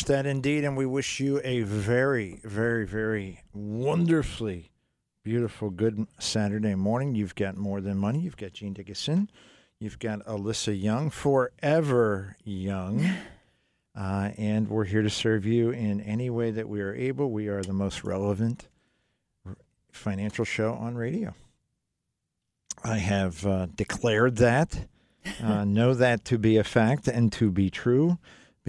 wish 0.00 0.06
that 0.06 0.24
indeed, 0.24 0.64
and 0.64 0.78
we 0.78 0.86
wish 0.86 1.20
you 1.20 1.42
a 1.44 1.60
very, 1.60 2.40
very, 2.42 2.86
very 2.86 3.42
wonderfully 3.52 4.70
beautiful, 5.22 5.68
good 5.68 6.06
Saturday 6.18 6.74
morning. 6.74 7.14
You've 7.14 7.34
got 7.34 7.58
more 7.58 7.82
than 7.82 7.98
money. 7.98 8.20
You've 8.20 8.38
got 8.38 8.54
Gene 8.54 8.72
Dickinson. 8.72 9.30
You've 9.78 9.98
got 9.98 10.24
Alyssa 10.24 10.80
Young, 10.80 11.10
forever 11.10 12.36
young. 12.44 13.06
Uh, 13.92 14.30
and 14.38 14.68
we're 14.68 14.84
here 14.84 15.02
to 15.02 15.10
serve 15.10 15.44
you 15.44 15.70
in 15.70 16.00
any 16.02 16.30
way 16.30 16.52
that 16.52 16.68
we 16.68 16.80
are 16.80 16.94
able. 16.94 17.28
We 17.28 17.48
are 17.48 17.60
the 17.60 17.72
most 17.72 18.04
relevant 18.04 18.68
financial 19.90 20.44
show 20.44 20.74
on 20.74 20.94
radio. 20.94 21.34
I 22.84 22.98
have 22.98 23.44
uh, 23.44 23.66
declared 23.74 24.36
that, 24.36 24.86
uh, 25.42 25.64
know 25.64 25.92
that 25.92 26.24
to 26.26 26.38
be 26.38 26.56
a 26.56 26.62
fact 26.62 27.08
and 27.08 27.32
to 27.32 27.50
be 27.50 27.68
true, 27.68 28.16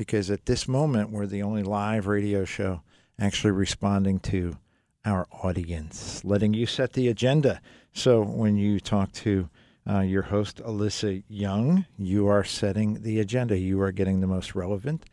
because 0.01 0.31
at 0.31 0.47
this 0.47 0.67
moment, 0.67 1.11
we're 1.11 1.27
the 1.27 1.43
only 1.43 1.61
live 1.61 2.07
radio 2.07 2.43
show 2.43 2.81
actually 3.19 3.51
responding 3.51 4.17
to 4.19 4.57
our 5.05 5.27
audience, 5.43 6.25
letting 6.25 6.55
you 6.55 6.65
set 6.65 6.93
the 6.93 7.07
agenda. 7.07 7.61
So 7.93 8.23
when 8.23 8.57
you 8.57 8.79
talk 8.79 9.11
to 9.11 9.47
uh, 9.87 9.99
your 9.99 10.23
host, 10.23 10.57
Alyssa 10.57 11.21
Young, 11.27 11.85
you 11.99 12.25
are 12.25 12.43
setting 12.43 13.03
the 13.03 13.19
agenda. 13.19 13.59
You 13.59 13.79
are 13.81 13.91
getting 13.91 14.21
the 14.21 14.25
most 14.27 14.55
relevant 14.55 15.05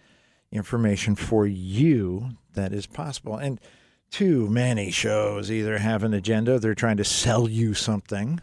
information 0.51 1.17
for 1.17 1.47
you 1.47 2.31
that 2.55 2.73
is 2.73 2.87
possible. 2.87 3.37
And 3.37 3.61
too 4.11 4.49
many 4.49 4.91
shows 4.91 5.53
either 5.53 5.77
have 5.77 6.03
an 6.03 6.15
agenda, 6.15 6.59
they're 6.59 6.75
trying 6.75 6.97
to 6.97 7.05
sell 7.05 7.47
you 7.47 7.75
something. 7.75 8.41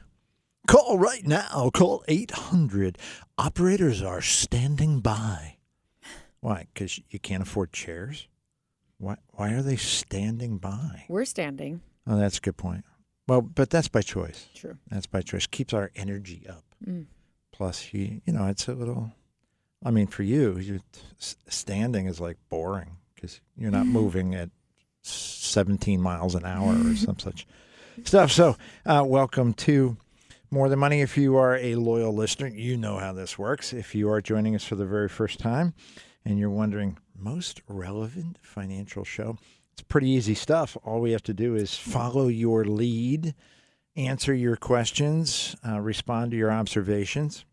Call 0.67 0.99
right 0.99 1.25
now. 1.25 1.71
Call 1.73 2.03
800. 2.07 2.99
Operators 3.35 4.03
are 4.03 4.21
standing 4.21 4.99
by. 4.99 5.54
Why? 6.45 6.67
Because 6.71 7.01
you 7.09 7.17
can't 7.17 7.41
afford 7.41 7.73
chairs? 7.73 8.27
Why, 8.99 9.17
why 9.31 9.53
are 9.53 9.63
they 9.63 9.77
standing 9.77 10.59
by? 10.59 11.05
We're 11.07 11.25
standing. 11.25 11.81
Oh, 12.05 12.19
that's 12.19 12.37
a 12.37 12.41
good 12.41 12.55
point. 12.55 12.85
Well, 13.27 13.41
but 13.41 13.71
that's 13.71 13.87
by 13.87 14.03
choice. 14.03 14.47
True. 14.53 14.77
That's 14.91 15.07
by 15.07 15.23
choice. 15.23 15.47
Keeps 15.47 15.73
our 15.73 15.89
energy 15.95 16.45
up. 16.47 16.63
Mm. 16.87 17.07
Plus, 17.51 17.91
you 17.95 18.21
you 18.25 18.33
know, 18.33 18.45
it's 18.45 18.67
a 18.67 18.75
little. 18.75 19.11
I 19.83 19.89
mean, 19.89 20.05
for 20.05 20.21
you, 20.21 20.59
you 20.59 20.81
standing 21.17 22.05
is 22.05 22.19
like 22.19 22.37
boring 22.47 22.97
because 23.15 23.41
you're 23.57 23.71
not 23.71 23.87
moving 23.87 24.35
at 24.35 24.51
17 25.01 25.99
miles 25.99 26.35
an 26.35 26.45
hour 26.45 26.75
or 26.75 26.95
some 26.95 27.17
such 27.17 27.47
stuff. 28.03 28.31
So, 28.31 28.55
uh, 28.85 29.03
welcome 29.03 29.55
to 29.55 29.97
More 30.51 30.69
Than 30.69 30.77
Money. 30.77 31.01
If 31.01 31.17
you 31.17 31.37
are 31.37 31.55
a 31.55 31.73
loyal 31.73 32.13
listener, 32.13 32.49
you 32.49 32.77
know 32.77 32.99
how 32.99 33.13
this 33.13 33.35
works. 33.35 33.73
If 33.73 33.95
you 33.95 34.11
are 34.11 34.21
joining 34.21 34.53
us 34.53 34.63
for 34.63 34.75
the 34.75 34.85
very 34.85 35.09
first 35.09 35.39
time 35.39 35.73
and 36.25 36.39
you're 36.39 36.49
wondering, 36.49 36.97
most 37.17 37.61
relevant 37.67 38.37
financial 38.41 39.03
show, 39.03 39.37
it's 39.73 39.81
pretty 39.81 40.09
easy 40.09 40.35
stuff. 40.35 40.77
All 40.83 41.01
we 41.01 41.11
have 41.11 41.23
to 41.23 41.33
do 41.33 41.55
is 41.55 41.75
follow 41.75 42.27
your 42.27 42.65
lead, 42.65 43.35
answer 43.95 44.33
your 44.33 44.55
questions, 44.55 45.55
uh, 45.67 45.79
respond 45.79 46.31
to 46.31 46.37
your 46.37 46.51
observations, 46.51 47.45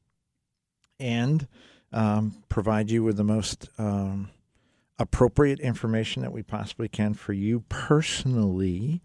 and 0.99 1.47
um, 1.93 2.43
provide 2.49 2.91
you 2.91 3.03
with 3.03 3.17
the 3.17 3.25
most 3.25 3.69
um, 3.79 4.31
appropriate 4.99 5.61
information 5.61 6.23
that 6.23 6.33
we 6.33 6.43
possibly 6.43 6.89
can 6.89 7.15
for 7.15 7.33
you 7.33 7.65
personally 7.69 9.03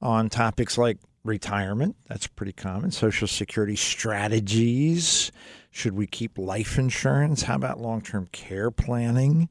on 0.00 0.28
topics 0.28 0.78
like 0.78 0.98
retirement. 1.24 1.96
That's 2.08 2.26
pretty 2.26 2.52
common. 2.52 2.90
Social 2.90 3.28
security 3.28 3.76
strategies. 3.76 5.32
Should 5.70 5.94
we 5.94 6.06
keep 6.06 6.38
life 6.38 6.78
insurance? 6.78 7.42
How 7.42 7.56
about 7.56 7.80
long 7.80 8.02
term 8.02 8.28
care 8.32 8.70
planning? 8.70 9.48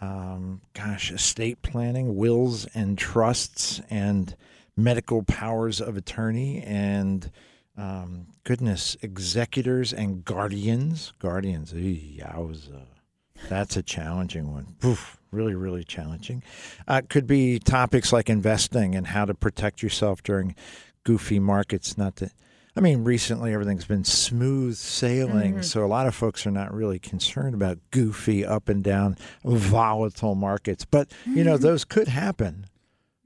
um, 0.00 0.62
gosh, 0.72 1.10
estate 1.10 1.62
planning, 1.62 2.16
wills 2.16 2.66
and 2.74 2.96
trusts, 2.96 3.80
and 3.90 4.34
medical 4.76 5.22
powers 5.22 5.80
of 5.80 5.96
attorney, 5.96 6.62
and 6.62 7.30
um, 7.76 8.26
goodness, 8.44 8.96
executors 9.02 9.92
and 9.92 10.24
guardians. 10.24 11.12
Guardians, 11.18 11.72
yowza. 11.72 12.86
That's 13.48 13.76
a 13.76 13.82
challenging 13.82 14.52
one. 14.52 14.76
Oof, 14.84 15.18
really, 15.30 15.54
really 15.54 15.84
challenging. 15.84 16.42
Uh, 16.86 17.00
could 17.08 17.26
be 17.26 17.58
topics 17.58 18.12
like 18.12 18.28
investing 18.28 18.94
and 18.94 19.06
how 19.06 19.24
to 19.24 19.34
protect 19.34 19.82
yourself 19.82 20.22
during 20.22 20.54
goofy 21.04 21.38
markets. 21.38 21.96
Not 21.98 22.16
to 22.16 22.30
I 22.76 22.80
mean, 22.80 23.02
recently 23.02 23.52
everything's 23.52 23.84
been 23.84 24.04
smooth 24.04 24.76
sailing, 24.76 25.54
mm-hmm. 25.54 25.62
so 25.62 25.84
a 25.84 25.86
lot 25.86 26.06
of 26.06 26.14
folks 26.14 26.46
are 26.46 26.52
not 26.52 26.72
really 26.72 26.98
concerned 26.98 27.54
about 27.54 27.78
goofy 27.90 28.44
up 28.44 28.68
and 28.68 28.82
down 28.82 29.16
volatile 29.44 30.36
markets. 30.36 30.84
But, 30.84 31.10
you 31.26 31.42
know, 31.42 31.56
those 31.56 31.84
could 31.84 32.08
happen. 32.08 32.66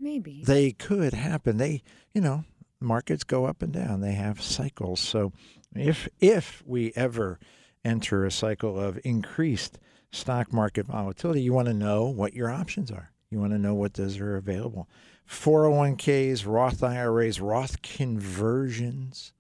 Maybe. 0.01 0.43
They 0.45 0.73
could 0.73 1.12
happen. 1.12 1.59
They, 1.59 1.83
you 2.15 2.21
know, 2.23 2.45
markets 2.81 3.23
go 3.23 3.45
up 3.45 3.62
and 3.62 3.73
down. 3.73 4.01
They 4.01 4.12
have 4.12 4.41
cycles. 4.41 5.01
So 5.01 5.33
if 5.75 6.09
if 6.21 6.62
we 6.67 6.93
ever 6.97 7.39
enter 7.85 8.25
a 8.25 8.31
cycle 8.31 8.81
of 8.81 8.99
increased 9.05 9.79
stock 10.11 10.53
market 10.53 10.87
volatility, 10.87 11.43
you 11.43 11.53
want 11.53 11.69
to 11.69 11.75
know 11.75 12.05
what 12.05 12.33
your 12.33 12.51
options 12.51 12.91
are. 12.91 13.12
You 13.31 13.41
want 13.41 13.53
to 13.53 13.59
know 13.59 13.75
what 13.75 13.95
those 13.95 14.19
are 14.21 14.37
available. 14.37 14.89
401ks, 15.29 16.47
Roth 16.47 16.83
IRAs, 16.83 17.41
Roth 17.41 17.83
conversions, 17.83 19.33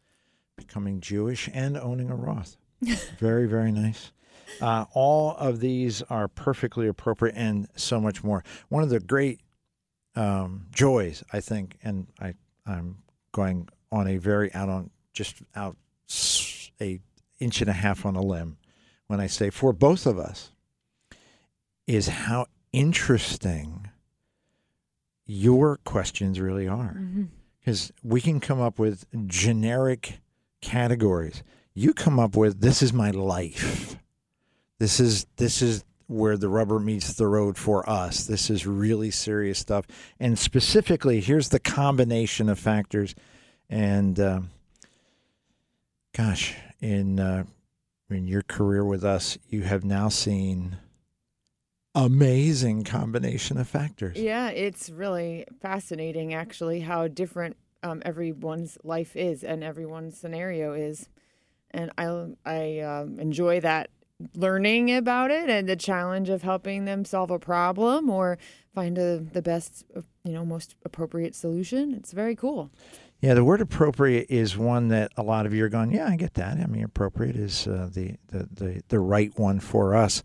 becoming 0.56 1.00
Jewish, 1.00 1.48
and 1.52 1.76
owning 1.76 2.10
a 2.10 2.16
Roth. 2.16 2.56
very, 3.18 3.46
very 3.46 3.72
nice. 3.72 4.12
Uh, 4.60 4.84
all 4.92 5.32
of 5.36 5.60
these 5.60 6.02
are 6.02 6.28
perfectly 6.28 6.86
appropriate 6.86 7.34
and 7.36 7.68
so 7.76 8.00
much 8.00 8.22
more. 8.22 8.44
One 8.68 8.82
of 8.82 8.90
the 8.90 9.00
great 9.00 9.40
um, 10.14 10.66
joys, 10.70 11.24
I 11.32 11.40
think, 11.40 11.78
and 11.82 12.06
I, 12.20 12.34
I'm 12.66 12.98
going 13.32 13.68
on 13.90 14.06
a 14.06 14.16
very 14.16 14.52
out 14.54 14.68
on 14.68 14.90
just 15.12 15.36
out 15.54 15.76
a 16.80 17.00
inch 17.38 17.60
and 17.60 17.70
a 17.70 17.74
half 17.74 18.06
on 18.06 18.16
a 18.16 18.22
limb 18.22 18.56
when 19.06 19.20
I 19.20 19.26
say 19.26 19.50
for 19.50 19.72
both 19.72 20.06
of 20.06 20.18
us 20.18 20.50
is 21.86 22.08
how 22.08 22.46
interesting 22.72 23.88
your 25.26 25.78
questions 25.84 26.40
really 26.40 26.68
are. 26.68 27.00
Because 27.60 27.92
mm-hmm. 27.92 28.08
we 28.08 28.20
can 28.20 28.40
come 28.40 28.60
up 28.60 28.78
with 28.78 29.06
generic 29.26 30.20
categories. 30.60 31.42
You 31.74 31.92
come 31.92 32.18
up 32.18 32.36
with 32.36 32.60
this 32.60 32.82
is 32.82 32.92
my 32.92 33.10
life. 33.10 33.96
This 34.78 35.00
is 35.00 35.26
this 35.36 35.62
is 35.62 35.84
where 36.06 36.36
the 36.36 36.48
rubber 36.48 36.78
meets 36.78 37.14
the 37.14 37.26
road 37.26 37.56
for 37.56 37.88
us. 37.88 38.26
This 38.26 38.50
is 38.50 38.66
really 38.66 39.10
serious 39.10 39.58
stuff. 39.58 39.86
And 40.20 40.38
specifically, 40.38 41.20
here's 41.20 41.48
the 41.48 41.58
combination 41.58 42.48
of 42.48 42.58
factors. 42.58 43.14
And 43.70 44.20
uh, 44.20 44.40
gosh, 46.12 46.54
in 46.80 47.18
uh, 47.18 47.44
in 48.10 48.26
your 48.26 48.42
career 48.42 48.84
with 48.84 49.04
us, 49.04 49.38
you 49.48 49.62
have 49.62 49.84
now 49.84 50.08
seen 50.08 50.76
amazing 51.94 52.84
combination 52.84 53.58
of 53.58 53.68
factors. 53.68 54.16
Yeah, 54.18 54.48
it's 54.48 54.90
really 54.90 55.46
fascinating, 55.60 56.34
actually, 56.34 56.80
how 56.80 57.08
different 57.08 57.56
um, 57.82 58.02
everyone's 58.04 58.78
life 58.82 59.14
is 59.16 59.44
and 59.44 59.62
everyone's 59.62 60.18
scenario 60.18 60.72
is. 60.72 61.08
And 61.70 61.90
I, 61.98 62.26
I 62.44 62.80
um, 62.80 63.18
enjoy 63.18 63.60
that 63.60 63.90
learning 64.34 64.94
about 64.94 65.30
it 65.30 65.50
and 65.50 65.68
the 65.68 65.76
challenge 65.76 66.28
of 66.28 66.42
helping 66.42 66.84
them 66.84 67.04
solve 67.04 67.30
a 67.30 67.38
problem 67.38 68.08
or 68.08 68.38
find 68.74 68.96
a, 68.96 69.18
the 69.18 69.42
best, 69.42 69.84
you 70.24 70.32
know, 70.32 70.44
most 70.44 70.76
appropriate 70.84 71.34
solution. 71.34 71.92
It's 71.94 72.12
very 72.12 72.36
cool. 72.36 72.70
Yeah, 73.20 73.34
the 73.34 73.44
word 73.44 73.60
appropriate 73.60 74.26
is 74.28 74.56
one 74.56 74.88
that 74.88 75.12
a 75.16 75.22
lot 75.22 75.46
of 75.46 75.54
you 75.54 75.64
are 75.64 75.68
going, 75.68 75.92
yeah, 75.92 76.08
I 76.08 76.16
get 76.16 76.34
that. 76.34 76.58
I 76.58 76.66
mean, 76.66 76.84
appropriate 76.84 77.36
is 77.36 77.66
uh, 77.66 77.88
the, 77.92 78.16
the, 78.28 78.48
the, 78.52 78.82
the 78.88 79.00
right 79.00 79.36
one 79.38 79.60
for 79.60 79.94
us 79.94 80.22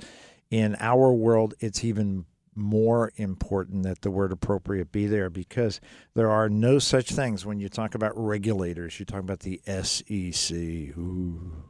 in 0.49 0.75
our 0.79 1.13
world, 1.13 1.53
it's 1.59 1.83
even 1.83 2.25
more 2.55 3.11
important 3.15 3.83
that 3.83 4.01
the 4.01 4.11
word 4.11 4.31
appropriate 4.31 4.91
be 4.91 5.07
there 5.07 5.29
because 5.29 5.79
there 6.13 6.29
are 6.29 6.49
no 6.49 6.79
such 6.79 7.11
things 7.11 7.45
when 7.45 7.59
you 7.59 7.69
talk 7.69 7.95
about 7.95 8.11
regulators. 8.15 8.99
You 8.99 9.05
talk 9.05 9.21
about 9.21 9.39
the 9.39 9.61
SEC, 9.65 10.55
ooh, 10.97 11.63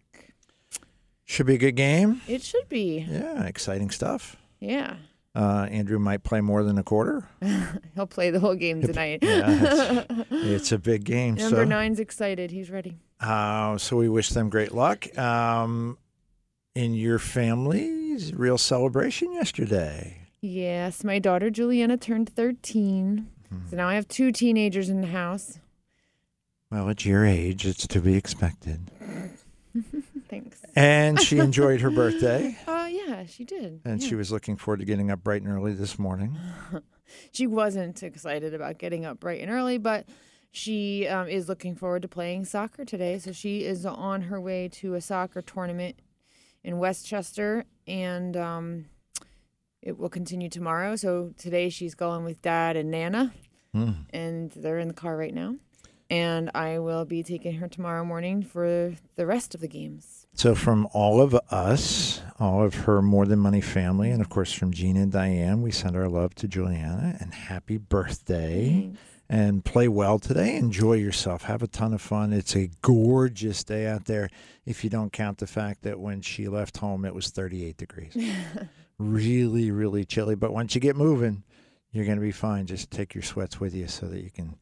Should 1.25 1.45
be 1.47 1.55
a 1.55 1.57
good 1.57 1.75
game. 1.75 2.21
It 2.27 2.43
should 2.43 2.69
be. 2.69 3.05
Yeah, 3.09 3.45
exciting 3.45 3.89
stuff. 3.89 4.35
Yeah. 4.59 4.97
Uh, 5.35 5.67
Andrew 5.71 5.97
might 5.97 6.23
play 6.23 6.41
more 6.41 6.63
than 6.63 6.77
a 6.77 6.83
quarter. 6.83 7.27
He'll 7.95 8.05
play 8.05 8.29
the 8.29 8.39
whole 8.39 8.53
game 8.55 8.81
tonight. 8.81 9.19
Yeah, 9.23 10.03
It's 10.29 10.71
a 10.71 10.77
big 10.77 11.05
game. 11.05 11.35
Number 11.35 11.57
so, 11.57 11.63
nine's 11.63 11.99
excited. 11.99 12.51
He's 12.51 12.69
ready. 12.69 12.97
uh, 13.19 13.77
so 13.79 13.97
we 13.97 14.09
wish 14.09 14.29
them 14.29 14.49
great 14.49 14.73
luck. 14.73 15.17
Um, 15.17 15.97
in 16.75 16.93
your 16.93 17.17
family's 17.17 18.33
real 18.33 18.57
celebration 18.59 19.33
yesterday. 19.33 20.22
Yes, 20.45 21.05
my 21.05 21.19
daughter 21.19 21.49
Juliana 21.49 21.95
turned 21.95 22.27
13. 22.29 23.29
So 23.69 23.77
now 23.77 23.87
I 23.87 23.95
have 23.95 24.09
two 24.09 24.33
teenagers 24.33 24.89
in 24.89 24.99
the 24.99 25.07
house. 25.07 25.57
Well, 26.69 26.89
at 26.89 27.05
your 27.05 27.25
age, 27.25 27.65
it's 27.65 27.87
to 27.87 28.01
be 28.01 28.15
expected. 28.15 28.91
Thanks. 30.27 30.61
And 30.75 31.17
she 31.17 31.37
enjoyed 31.39 31.79
her 31.79 31.89
birthday, 31.89 32.57
Uh, 32.67 32.89
yeah, 32.91 33.25
she 33.25 33.45
did. 33.45 33.79
and 33.85 34.01
yeah. 34.01 34.07
she 34.09 34.15
was 34.15 34.33
looking 34.33 34.57
forward 34.57 34.79
to 34.81 34.85
getting 34.85 35.11
up 35.11 35.23
bright 35.23 35.43
and 35.43 35.49
early 35.51 35.71
this 35.73 35.97
morning. 35.97 36.37
she 37.31 37.47
wasn't 37.47 38.03
excited 38.03 38.53
about 38.53 38.79
getting 38.79 39.05
up 39.05 39.21
bright 39.21 39.39
and 39.41 39.49
early, 39.49 39.77
but 39.77 40.05
she 40.51 41.07
um, 41.07 41.29
is 41.29 41.47
looking 41.47 41.73
forward 41.75 42.01
to 42.01 42.09
playing 42.09 42.43
soccer 42.43 42.83
today. 42.83 43.17
So 43.17 43.31
she 43.31 43.63
is 43.63 43.85
on 43.85 44.23
her 44.23 44.41
way 44.41 44.67
to 44.73 44.95
a 44.95 44.99
soccer 45.01 45.41
tournament 45.41 45.99
in 46.65 46.79
Westchester, 46.79 47.63
and 47.87 48.35
um, 48.35 48.85
it 49.83 49.99
will 49.99 50.09
continue 50.09 50.49
tomorrow. 50.49 50.95
So 50.95 51.33
today 51.37 51.69
she's 51.69 51.93
going 51.93 52.23
with 52.23 52.41
dad 52.41 52.75
and 52.75 52.89
Nana, 52.89 53.33
Hmm. 53.73 53.91
and 54.11 54.51
they're 54.51 54.79
in 54.79 54.87
the 54.87 54.93
car 54.93 55.15
right 55.17 55.33
now. 55.33 55.55
And 56.09 56.51
I 56.53 56.79
will 56.79 57.05
be 57.05 57.23
taking 57.23 57.53
her 57.55 57.67
tomorrow 57.67 58.05
morning 58.05 58.43
for 58.43 58.93
the 59.15 59.25
rest 59.25 59.55
of 59.55 59.61
the 59.61 59.67
games. 59.67 60.27
So, 60.35 60.53
from 60.53 60.87
all 60.93 61.21
of 61.21 61.33
us, 61.49 62.21
all 62.39 62.63
of 62.63 62.73
her 62.85 63.01
More 63.01 63.25
Than 63.25 63.39
Money 63.39 63.61
family, 63.61 64.11
and 64.11 64.21
of 64.21 64.29
course 64.29 64.51
from 64.53 64.71
Gina 64.73 65.01
and 65.01 65.11
Diane, 65.11 65.61
we 65.61 65.71
send 65.71 65.95
our 65.95 66.09
love 66.09 66.35
to 66.35 66.47
Juliana 66.47 67.17
and 67.19 67.33
happy 67.33 67.77
birthday. 67.77 68.69
Thanks. 68.81 68.99
And 69.29 69.65
play 69.65 69.87
well 69.87 70.19
today. 70.19 70.55
Enjoy 70.57 70.93
yourself. 70.93 71.43
Have 71.43 71.63
a 71.63 71.67
ton 71.67 71.93
of 71.93 72.01
fun. 72.01 72.33
It's 72.33 72.55
a 72.55 72.69
gorgeous 72.81 73.63
day 73.63 73.87
out 73.87 74.05
there. 74.05 74.29
If 74.65 74.83
you 74.83 74.89
don't 74.91 75.11
count 75.13 75.39
the 75.39 75.47
fact 75.47 75.81
that 75.83 75.99
when 75.99 76.21
she 76.21 76.47
left 76.47 76.77
home, 76.77 77.05
it 77.05 77.15
was 77.15 77.29
38 77.29 77.77
degrees. 77.77 78.15
really, 79.11 79.71
really 79.71 80.05
chilly. 80.05 80.35
But 80.35 80.53
once 80.53 80.75
you 80.75 80.81
get 80.81 80.95
moving, 80.95 81.43
you're 81.91 82.05
going 82.05 82.17
to 82.17 82.23
be 82.23 82.31
fine. 82.31 82.65
Just 82.65 82.91
take 82.91 83.13
your 83.13 83.23
sweats 83.23 83.59
with 83.59 83.73
you 83.75 83.87
so 83.87 84.07
that 84.07 84.21
you 84.21 84.31
can 84.31 84.57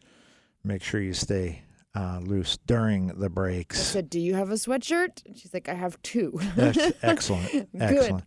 make 0.64 0.84
sure 0.84 1.02
you 1.02 1.14
stay 1.14 1.64
uh, 1.96 2.20
loose 2.24 2.58
during 2.68 3.08
the 3.08 3.30
breaks. 3.30 3.80
I 3.80 3.84
said, 3.84 4.10
Do 4.10 4.20
you 4.20 4.36
have 4.36 4.50
a 4.50 4.56
sweatshirt? 4.56 5.22
She's 5.36 5.54
like, 5.54 5.68
I 5.68 5.74
have 5.74 6.02
two. 6.02 6.40
That's 6.56 6.94
excellent. 7.02 7.52
Good. 7.52 7.70
Excellent. 7.82 8.24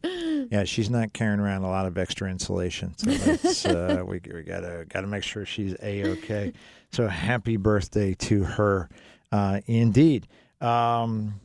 Yeah, 0.53 0.65
she's 0.65 0.91
not 0.91 1.13
carrying 1.13 1.41
around 1.41 1.63
a 1.63 1.69
lot 1.71 1.87
of 1.87 1.97
extra 1.97 2.31
insulation, 2.31 2.97
so 2.99 3.11
that's, 3.11 3.65
uh, 3.67 4.03
we 4.07 4.21
we 4.33 4.43
gotta 4.43 4.85
gotta 4.89 5.07
make 5.07 5.23
sure 5.23 5.47
she's 5.47 5.75
a 5.83 6.11
okay. 6.13 6.53
So 6.93 7.09
happy 7.09 7.57
birthday 7.57 8.15
to 8.15 8.45
her, 8.45 8.91
uh, 9.33 9.61
indeed. 9.67 10.27
Um, 10.61 11.41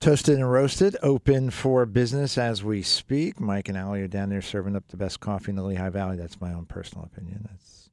Toasted 0.00 0.36
and 0.36 0.50
roasted, 0.50 0.96
open 1.02 1.50
for 1.50 1.84
business 1.84 2.38
as 2.38 2.62
we 2.62 2.82
speak. 2.82 3.40
Mike 3.40 3.68
and 3.68 3.76
Allie 3.76 4.02
are 4.02 4.08
down 4.08 4.28
there 4.28 4.40
serving 4.40 4.76
up 4.76 4.86
the 4.88 4.96
best 4.96 5.18
coffee 5.18 5.50
in 5.50 5.56
the 5.56 5.62
Lehigh 5.64 5.88
Valley. 5.90 6.16
That's 6.16 6.40
my 6.40 6.52
own 6.52 6.66
personal 6.66 7.04
opinion. 7.04 7.46
That's 7.50 7.90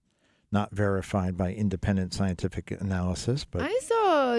not 0.51 0.71
verified 0.71 1.35
by 1.35 1.51
independent 1.51 2.13
scientific 2.13 2.71
analysis, 2.71 3.43
but 3.43 3.63
I 3.63 3.77
saw 3.81 4.35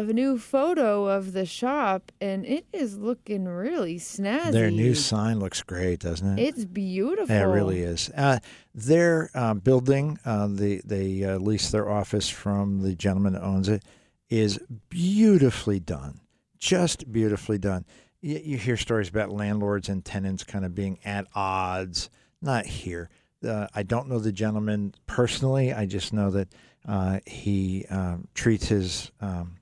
a 0.00 0.02
new 0.04 0.38
photo 0.38 1.06
of 1.06 1.32
the 1.32 1.44
shop 1.46 2.10
and 2.20 2.44
it 2.46 2.66
is 2.72 2.96
looking 2.98 3.44
really 3.46 3.96
snazzy. 3.96 4.52
their 4.52 4.70
new 4.70 4.94
sign 4.94 5.38
looks 5.38 5.62
great, 5.62 6.00
doesn't 6.00 6.38
it? 6.38 6.42
It's 6.42 6.64
beautiful. 6.64 7.32
Yeah, 7.34 7.42
it 7.42 7.52
really 7.52 7.80
is. 7.82 8.10
Uh, 8.16 8.38
their 8.74 9.30
uh, 9.34 9.54
building, 9.54 10.18
uh, 10.24 10.48
they 10.48 10.78
they 10.84 11.22
uh, 11.22 11.38
lease 11.38 11.70
their 11.70 11.88
office 11.88 12.28
from 12.28 12.80
the 12.82 12.94
gentleman 12.94 13.34
that 13.34 13.42
owns 13.44 13.68
it, 13.68 13.84
is 14.30 14.58
beautifully 14.88 15.78
done, 15.78 16.20
just 16.60 17.10
beautifully 17.10 17.58
done. 17.58 17.84
You, 18.20 18.40
you 18.42 18.56
hear 18.58 18.76
stories 18.76 19.08
about 19.08 19.30
landlords 19.30 19.88
and 19.88 20.04
tenants 20.04 20.44
kind 20.44 20.64
of 20.64 20.74
being 20.74 20.98
at 21.04 21.26
odds. 21.34 22.10
Not 22.40 22.66
here. 22.66 23.10
Uh, 23.46 23.66
I 23.74 23.82
don't 23.82 24.08
know 24.08 24.18
the 24.18 24.32
gentleman 24.32 24.94
personally. 25.06 25.72
I 25.72 25.86
just 25.86 26.12
know 26.12 26.30
that 26.30 26.48
uh, 26.86 27.20
he 27.26 27.86
um, 27.90 28.28
treats 28.34 28.68
his 28.68 29.10
um, 29.20 29.56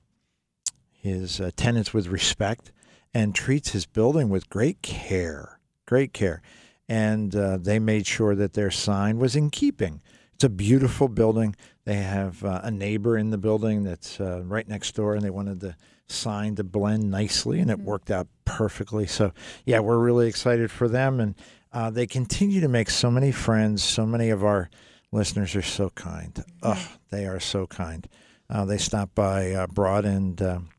his 0.91 1.39
uh, 1.39 1.51
tenants 1.55 1.93
with 1.93 2.07
respect 2.07 2.71
and 3.13 3.33
treats 3.33 3.71
his 3.71 3.85
building 3.85 4.29
with 4.29 4.49
great 4.49 4.81
care. 4.81 5.59
Great 5.85 6.13
care 6.13 6.41
and 6.89 7.35
uh, 7.35 7.57
they 7.57 7.77
made 7.77 8.07
sure 8.07 8.35
that 8.35 8.53
their 8.53 8.71
sign 8.71 9.19
was 9.19 9.35
in 9.35 9.51
keeping. 9.51 10.01
It's 10.33 10.43
a 10.43 10.49
beautiful 10.49 11.07
building. 11.07 11.55
They 11.85 11.97
have 11.97 12.43
uh, 12.43 12.61
a 12.63 12.71
neighbor 12.71 13.15
in 13.15 13.29
the 13.29 13.37
building 13.37 13.83
that's 13.83 14.19
uh, 14.19 14.41
right 14.43 14.67
next 14.67 14.95
door, 14.95 15.13
and 15.13 15.23
they 15.23 15.29
wanted 15.29 15.59
the 15.59 15.75
sign 16.11 16.55
to 16.55 16.63
blend 16.63 17.09
nicely, 17.11 17.59
and 17.59 17.69
it 17.69 17.79
worked 17.79 18.11
out 18.11 18.27
perfectly. 18.45 19.07
So, 19.07 19.31
yeah, 19.65 19.79
we're 19.79 19.97
really 19.97 20.27
excited 20.27 20.71
for 20.71 20.87
them, 20.87 21.19
and 21.19 21.35
uh, 21.71 21.89
they 21.89 22.07
continue 22.07 22.61
to 22.61 22.67
make 22.67 22.89
so 22.89 23.11
many 23.11 23.31
friends. 23.31 23.83
So 23.83 24.05
many 24.05 24.29
of 24.29 24.43
our 24.43 24.69
listeners 25.11 25.55
are 25.55 25.61
so 25.61 25.89
kind. 25.91 26.43
Oh, 26.63 26.91
they 27.09 27.25
are 27.25 27.39
so 27.39 27.67
kind. 27.67 28.07
Uh, 28.49 28.65
they 28.65 28.77
stop 28.77 29.13
by 29.13 29.51
uh, 29.51 29.67
Broad 29.67 30.05
and 30.05 30.41
um 30.41 30.69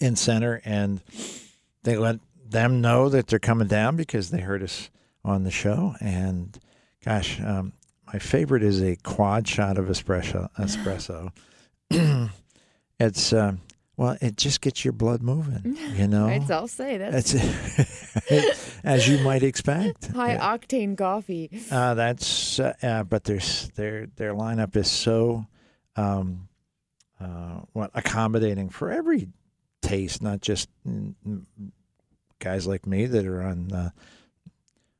in 0.00 0.16
Center, 0.16 0.60
and 0.64 1.02
they 1.82 1.96
let 1.96 2.20
them 2.44 2.80
know 2.80 3.08
that 3.08 3.26
they're 3.26 3.38
coming 3.38 3.68
down 3.68 3.96
because 3.96 4.30
they 4.30 4.40
heard 4.40 4.62
us 4.62 4.90
on 5.24 5.44
the 5.44 5.50
show. 5.50 5.94
And 6.00 6.58
gosh, 7.04 7.40
um, 7.40 7.72
my 8.12 8.18
favorite 8.18 8.62
is 8.62 8.82
a 8.82 8.96
quad 8.96 9.48
shot 9.48 9.78
of 9.78 9.86
espresso. 9.86 10.48
Espresso. 10.58 11.32
it's 13.00 13.32
um, 13.32 13.60
well, 13.96 14.16
it 14.20 14.36
just 14.36 14.60
gets 14.60 14.84
your 14.84 14.92
blood 14.92 15.22
moving. 15.22 15.76
You 15.96 16.06
know, 16.08 16.26
I'd- 16.28 16.52
I'll 16.52 16.68
say 16.68 16.98
that's 16.98 17.34
it's 17.34 18.76
as 18.84 19.08
you 19.08 19.18
might 19.24 19.42
expect. 19.42 20.08
high 20.08 20.34
Yeah. 20.34 20.56
octane 20.56 20.96
coffee. 20.98 21.50
Uh, 21.70 21.94
that's 21.94 22.60
uh, 22.60 22.74
uh, 22.82 23.02
but 23.04 23.24
there's 23.24 23.68
their 23.76 24.06
their 24.16 24.34
lineup 24.34 24.76
is 24.76 24.90
so 24.90 25.46
um, 25.96 26.48
uh, 27.18 27.60
what 27.72 27.90
accommodating 27.94 28.68
for 28.68 28.90
every 28.90 29.28
taste, 29.80 30.20
not 30.22 30.40
just 30.42 30.68
guys 32.38 32.66
like 32.66 32.86
me 32.86 33.06
that 33.06 33.26
are 33.26 33.42
on 33.42 33.72
uh, 33.72 33.90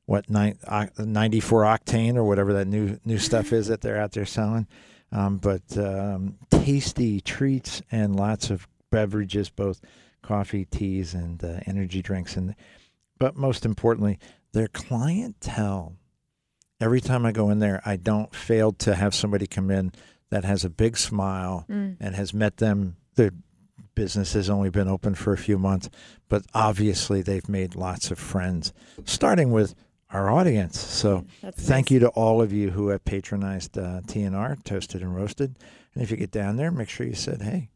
what 0.05 0.29
nine, 0.29 0.57
uh, 0.67 0.87
94 0.97 1.63
octane 1.63 2.15
or 2.15 2.23
whatever 2.23 2.53
that 2.53 2.65
new 2.67 2.97
new 3.05 3.17
stuff 3.19 3.53
is 3.53 3.67
that 3.67 3.81
they're 3.81 3.99
out 4.01 4.13
there 4.13 4.25
selling. 4.25 4.65
Um, 5.11 5.37
but 5.37 5.77
um, 5.77 6.37
tasty 6.49 7.21
treats 7.21 7.81
and 7.91 8.15
lots 8.15 8.49
of 8.49 8.67
beverages, 8.91 9.49
both 9.49 9.81
coffee, 10.21 10.65
teas, 10.65 11.13
and 11.13 11.43
uh, 11.43 11.59
energy 11.65 12.01
drinks. 12.01 12.35
And 12.35 12.55
but 13.19 13.35
most 13.35 13.65
importantly, 13.65 14.19
their 14.53 14.67
clientele. 14.67 15.95
Every 16.79 17.01
time 17.01 17.25
I 17.25 17.31
go 17.31 17.49
in 17.49 17.59
there, 17.59 17.81
I 17.85 17.95
don't 17.95 18.33
fail 18.35 18.71
to 18.73 18.93
have 18.95 19.15
somebody 19.15 19.47
come 19.47 19.71
in 19.71 19.91
that 20.29 20.43
has 20.43 20.63
a 20.63 20.69
big 20.69 20.97
smile 20.97 21.65
Mm. 21.69 21.97
and 21.99 22.15
has 22.15 22.33
met 22.33 22.57
them. 22.57 22.97
Their 23.15 23.31
business 23.95 24.33
has 24.33 24.47
only 24.49 24.69
been 24.69 24.87
open 24.87 25.15
for 25.15 25.33
a 25.33 25.37
few 25.37 25.57
months, 25.57 25.89
but 26.29 26.43
obviously 26.53 27.23
they've 27.23 27.49
made 27.49 27.75
lots 27.75 28.11
of 28.11 28.19
friends, 28.19 28.71
starting 29.05 29.51
with 29.51 29.73
our 30.11 30.29
audience. 30.29 30.79
So 30.79 31.25
That's 31.41 31.59
thank 31.67 31.87
nice. 31.87 31.91
you 31.93 31.99
to 32.01 32.09
all 32.09 32.41
of 32.41 32.53
you 32.53 32.69
who 32.69 32.89
have 32.89 33.03
patronized 33.05 33.75
uh, 33.77 34.01
TNR, 34.05 34.63
Toasted 34.63 35.01
and 35.01 35.15
Roasted. 35.15 35.55
And 35.95 36.03
if 36.03 36.11
you 36.11 36.17
get 36.17 36.29
down 36.31 36.57
there, 36.57 36.69
make 36.69 36.89
sure 36.89 37.07
you 37.07 37.15
said, 37.15 37.41
hey, 37.41 37.69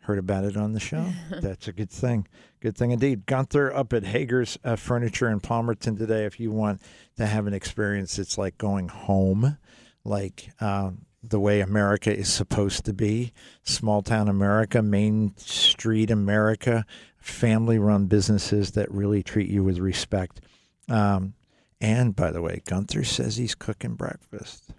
heard 0.00 0.18
about 0.18 0.44
it 0.44 0.56
on 0.56 0.72
the 0.72 0.80
show. 0.80 1.06
That's 1.30 1.68
a 1.68 1.72
good 1.72 1.90
thing. 1.90 2.26
Good 2.60 2.76
thing 2.76 2.90
indeed. 2.90 3.26
Gunther 3.26 3.74
up 3.74 3.92
at 3.92 4.04
Hager's 4.04 4.58
uh, 4.64 4.76
Furniture 4.76 5.28
in 5.28 5.40
Palmerton 5.40 5.98
today. 5.98 6.24
If 6.24 6.40
you 6.40 6.50
want 6.50 6.80
to 7.16 7.26
have 7.26 7.46
an 7.46 7.54
experience, 7.54 8.18
it's 8.18 8.36
like 8.36 8.58
going 8.58 8.88
home, 8.88 9.58
like 10.04 10.50
um, 10.60 11.06
the 11.22 11.40
way 11.40 11.60
America 11.60 12.14
is 12.14 12.32
supposed 12.32 12.84
to 12.86 12.92
be 12.92 13.32
small 13.62 14.02
town 14.02 14.28
America, 14.28 14.82
Main 14.82 15.34
Street 15.36 16.10
America, 16.10 16.84
family 17.18 17.78
run 17.78 18.06
businesses 18.06 18.72
that 18.72 18.90
really 18.90 19.22
treat 19.22 19.48
you 19.48 19.62
with 19.62 19.78
respect. 19.78 20.40
Um, 20.88 21.34
and 21.80 22.14
by 22.14 22.30
the 22.30 22.42
way, 22.42 22.62
Gunther 22.66 23.04
says 23.04 23.36
he's 23.36 23.54
cooking 23.54 23.94
breakfast. 23.94 24.72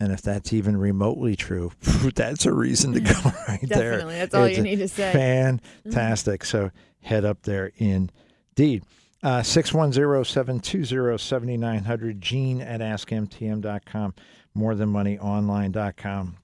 And 0.00 0.12
if 0.12 0.22
that's 0.22 0.52
even 0.54 0.76
remotely 0.78 1.36
true, 1.36 1.70
that's 2.14 2.46
a 2.46 2.52
reason 2.52 2.94
to 2.94 3.00
go 3.00 3.12
right 3.48 3.60
there. 3.62 3.92
Definitely. 3.92 4.14
That's 4.14 4.34
all 4.34 4.44
It's 4.44 4.56
you 4.56 4.64
need 4.64 4.76
to 4.76 4.88
say. 4.88 5.12
Fantastic. 5.12 6.44
So 6.44 6.70
head 7.00 7.24
up 7.24 7.42
there 7.42 7.72
indeed. 7.76 8.84
Uh, 9.22 9.40
610-720-7900, 9.40 12.20
Gene 12.20 12.62
at 12.62 12.80
AskMTM.com, 12.80 14.14
morethanmoneyonline.com. 14.56 16.36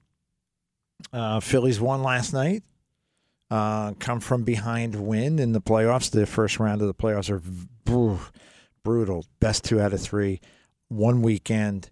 Uh, 1.11 1.39
Phillies 1.39 1.79
won 1.79 2.03
last 2.03 2.33
night. 2.33 2.61
Uh, 3.49 3.93
come 3.99 4.19
from 4.19 4.43
behind 4.43 4.93
win 4.95 5.39
in 5.39 5.53
the 5.53 5.61
playoffs. 5.61 6.11
The 6.11 6.27
first 6.27 6.59
round 6.59 6.81
of 6.81 6.87
the 6.87 6.93
playoffs 6.93 7.31
are 7.31 7.41
brutal. 8.83 9.25
Best 9.39 9.63
two 9.63 9.79
out 9.79 9.93
of 9.93 10.01
three. 10.01 10.41
One 10.89 11.21
weekend. 11.21 11.89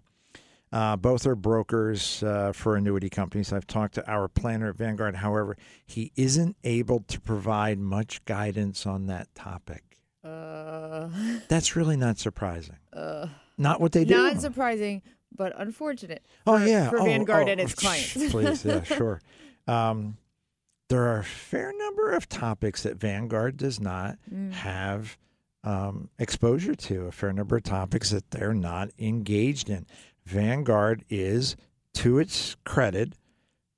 Uh, 0.71 0.97
both 0.97 1.27
are 1.27 1.35
brokers 1.35 2.23
uh, 2.23 2.53
for 2.53 2.77
annuity 2.77 3.09
companies. 3.09 3.53
I've 3.55 3.67
talked 3.67 3.95
to 3.95 4.07
our 4.11 4.29
planner 4.29 4.69
at 4.69 4.77
Vanguard. 4.77 5.17
However, 5.17 5.57
he 5.87 6.13
isn't 6.15 6.57
able 6.63 7.01
to 7.09 7.19
provide 7.23 7.79
much 7.79 8.23
guidance 8.27 8.85
on 8.87 9.07
that 9.07 9.35
topic. 9.35 9.97
Uh, 10.23 11.09
That's 11.49 11.75
really 11.75 11.97
not 11.97 12.19
surprising. 12.19 12.77
uh, 12.93 13.29
Not 13.57 13.81
what 13.81 13.93
they 13.93 14.05
do. 14.05 14.15
not 14.15 14.43
surprising, 14.43 15.01
but 15.35 15.55
unfortunate. 15.59 16.27
oh 16.47 16.59
for- 16.59 16.67
yeah, 16.67 16.91
For 16.91 17.01
Oh, 17.01 17.05
Vanguard 17.05 17.49
oh, 17.49 17.53
and 17.53 17.61
its 17.63 17.75
clients. 17.75 18.13
Please, 18.31 18.65
yeah, 18.65 18.83
sure. 18.83 19.21
Um, 19.67 20.17
there 20.89 21.05
are 21.05 21.19
a 21.19 21.25
fair 21.25 21.73
number 21.79 22.11
of 22.13 22.29
topics 22.29 22.83
that 22.83 22.97
Vanguard 22.99 23.57
does 23.57 23.79
not 23.81 24.17
Mm. 24.33 24.53
have 24.53 25.17
um, 25.65 26.09
exposure 26.19 26.75
to, 26.75 27.07
a 27.07 27.13
fair 27.13 27.33
number 27.33 27.57
of 27.57 27.63
topics 27.65 28.11
that 28.11 28.31
they're 28.31 28.55
not 28.55 28.91
engaged 28.99 29.69
in. 29.69 29.87
Vanguard 30.25 31.05
is, 31.11 31.57
to 31.95 32.19
its 32.19 32.57
credit, 32.65 33.15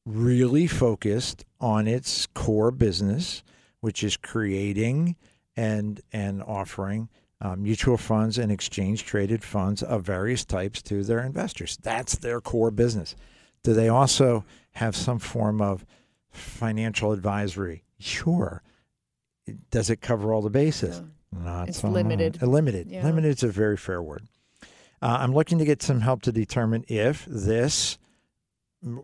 really 0.04 0.66
focused 0.66 1.44
on 1.60 1.86
its 1.88 2.26
core 2.34 2.70
business, 2.70 3.42
which 3.80 4.04
is 4.04 4.16
creating 4.16 5.16
and 5.56 6.00
and 6.12 6.42
offering 6.42 7.08
uh, 7.40 7.56
mutual 7.56 7.96
funds 7.96 8.36
and 8.38 8.52
exchange 8.52 9.04
traded 9.04 9.42
funds 9.42 9.82
of 9.82 10.02
various 10.04 10.44
types 10.44 10.82
to 10.82 11.02
their 11.02 11.20
investors. 11.20 11.78
That's 11.82 12.16
their 12.18 12.40
core 12.40 12.70
business. 12.70 13.16
Do 13.62 13.72
they 13.74 13.88
also 13.88 14.44
have 14.72 14.94
some 14.94 15.18
form 15.18 15.60
of 15.62 15.84
financial 16.30 17.12
advisory? 17.12 17.84
Sure. 17.98 18.62
Does 19.70 19.90
it 19.90 20.00
cover 20.00 20.32
all 20.32 20.42
the 20.42 20.50
bases? 20.50 21.02
Not 21.32 21.68
It's 21.68 21.80
so 21.80 21.88
much. 21.88 21.94
limited. 21.94 22.42
Uh, 22.42 22.46
Limited. 22.46 22.88
Yeah. 22.88 23.04
Limited 23.04 23.36
is 23.36 23.42
a 23.42 23.48
very 23.48 23.76
fair 23.76 24.02
word. 24.02 24.24
Uh, 25.02 25.16
I'm 25.20 25.32
looking 25.32 25.58
to 25.58 25.64
get 25.64 25.82
some 25.82 26.00
help 26.00 26.22
to 26.22 26.32
determine 26.32 26.84
if 26.88 27.24
this 27.26 27.98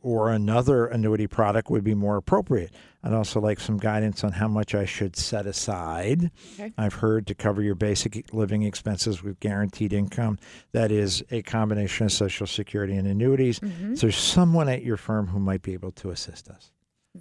or 0.00 0.30
another 0.30 0.86
annuity 0.86 1.26
product 1.26 1.68
would 1.70 1.84
be 1.84 1.94
more 1.94 2.16
appropriate. 2.16 2.72
I'd 3.04 3.12
also 3.12 3.40
like 3.40 3.60
some 3.60 3.76
guidance 3.76 4.24
on 4.24 4.32
how 4.32 4.48
much 4.48 4.74
I 4.74 4.86
should 4.86 5.16
set 5.16 5.46
aside. 5.46 6.30
Okay. 6.54 6.72
I've 6.78 6.94
heard 6.94 7.26
to 7.26 7.34
cover 7.34 7.60
your 7.62 7.74
basic 7.74 8.32
living 8.32 8.62
expenses 8.62 9.22
with 9.22 9.38
guaranteed 9.38 9.92
income. 9.92 10.38
That 10.72 10.90
is 10.90 11.22
a 11.30 11.42
combination 11.42 12.06
of 12.06 12.12
Social 12.12 12.46
Security 12.46 12.94
and 12.96 13.06
annuities. 13.06 13.60
Mhm. 13.60 13.92
Is 13.92 14.00
there 14.00 14.10
someone 14.12 14.68
at 14.70 14.82
your 14.82 14.96
firm 14.96 15.26
who 15.28 15.38
might 15.38 15.60
be 15.62 15.74
able 15.74 15.92
to 15.92 16.10
assist 16.10 16.48
us? 16.48 16.70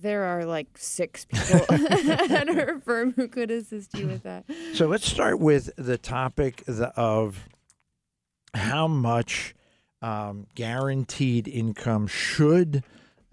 There 0.01 0.23
are 0.23 0.45
like 0.45 0.67
six 0.77 1.25
people 1.25 1.65
at 1.69 2.49
our 2.49 2.79
firm 2.79 3.13
who 3.13 3.27
could 3.27 3.51
assist 3.51 3.97
you 3.97 4.07
with 4.07 4.23
that. 4.23 4.45
So 4.73 4.87
let's 4.87 5.09
start 5.09 5.39
with 5.39 5.69
the 5.77 5.97
topic 5.97 6.63
of 6.67 7.47
how 8.53 8.87
much 8.87 9.55
um, 10.01 10.47
guaranteed 10.55 11.47
income 11.47 12.07
should 12.07 12.83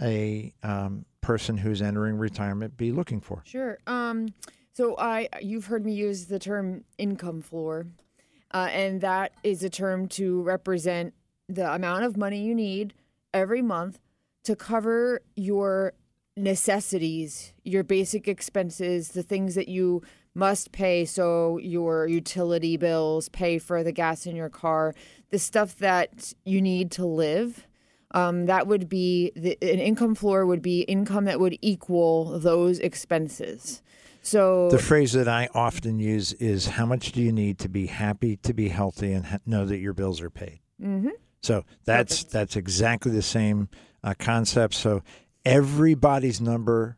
a 0.00 0.52
um, 0.62 1.04
person 1.20 1.56
who's 1.56 1.80
entering 1.80 2.18
retirement 2.18 2.76
be 2.76 2.92
looking 2.92 3.20
for? 3.20 3.42
Sure. 3.44 3.78
Um, 3.86 4.28
so 4.74 4.96
I 4.98 5.28
you've 5.40 5.66
heard 5.66 5.84
me 5.84 5.92
use 5.92 6.26
the 6.26 6.38
term 6.38 6.84
income 6.98 7.42
floor, 7.42 7.86
uh, 8.52 8.68
and 8.70 9.00
that 9.00 9.32
is 9.42 9.62
a 9.62 9.70
term 9.70 10.08
to 10.08 10.42
represent 10.42 11.14
the 11.48 11.72
amount 11.72 12.04
of 12.04 12.16
money 12.16 12.42
you 12.42 12.54
need 12.54 12.94
every 13.34 13.62
month 13.62 13.98
to 14.44 14.56
cover 14.56 15.20
your 15.36 15.92
necessities, 16.36 17.52
your 17.64 17.82
basic 17.82 18.28
expenses, 18.28 19.10
the 19.10 19.22
things 19.22 19.54
that 19.54 19.68
you 19.68 20.02
must 20.34 20.72
pay. 20.72 21.04
So 21.04 21.58
your 21.58 22.06
utility 22.06 22.76
bills, 22.76 23.28
pay 23.28 23.58
for 23.58 23.82
the 23.82 23.92
gas 23.92 24.26
in 24.26 24.34
your 24.36 24.48
car, 24.48 24.94
the 25.30 25.38
stuff 25.38 25.76
that 25.76 26.32
you 26.44 26.62
need 26.62 26.90
to 26.92 27.04
live. 27.06 27.66
Um, 28.14 28.46
that 28.46 28.66
would 28.66 28.88
be 28.88 29.32
the, 29.34 29.56
an 29.62 29.78
income 29.78 30.14
floor 30.14 30.44
would 30.44 30.60
be 30.62 30.82
income 30.82 31.24
that 31.24 31.40
would 31.40 31.56
equal 31.62 32.38
those 32.38 32.78
expenses. 32.78 33.82
So 34.20 34.68
The 34.70 34.78
phrase 34.78 35.12
that 35.12 35.28
I 35.28 35.48
often 35.54 35.98
use 35.98 36.32
is 36.34 36.66
how 36.66 36.86
much 36.86 37.12
do 37.12 37.20
you 37.22 37.32
need 37.32 37.58
to 37.60 37.68
be 37.68 37.86
happy, 37.86 38.36
to 38.38 38.52
be 38.52 38.68
healthy, 38.68 39.12
and 39.12 39.24
ha- 39.26 39.38
know 39.46 39.64
that 39.64 39.78
your 39.78 39.94
bills 39.94 40.20
are 40.20 40.30
paid? 40.30 40.60
Mhm. 40.80 41.10
So 41.42 41.64
that's 41.84 42.18
Perfect. 42.18 42.32
that's 42.32 42.56
exactly 42.56 43.10
the 43.12 43.22
same 43.22 43.68
uh, 44.04 44.14
concept. 44.18 44.74
So 44.74 45.02
everybody's 45.44 46.40
number. 46.40 46.96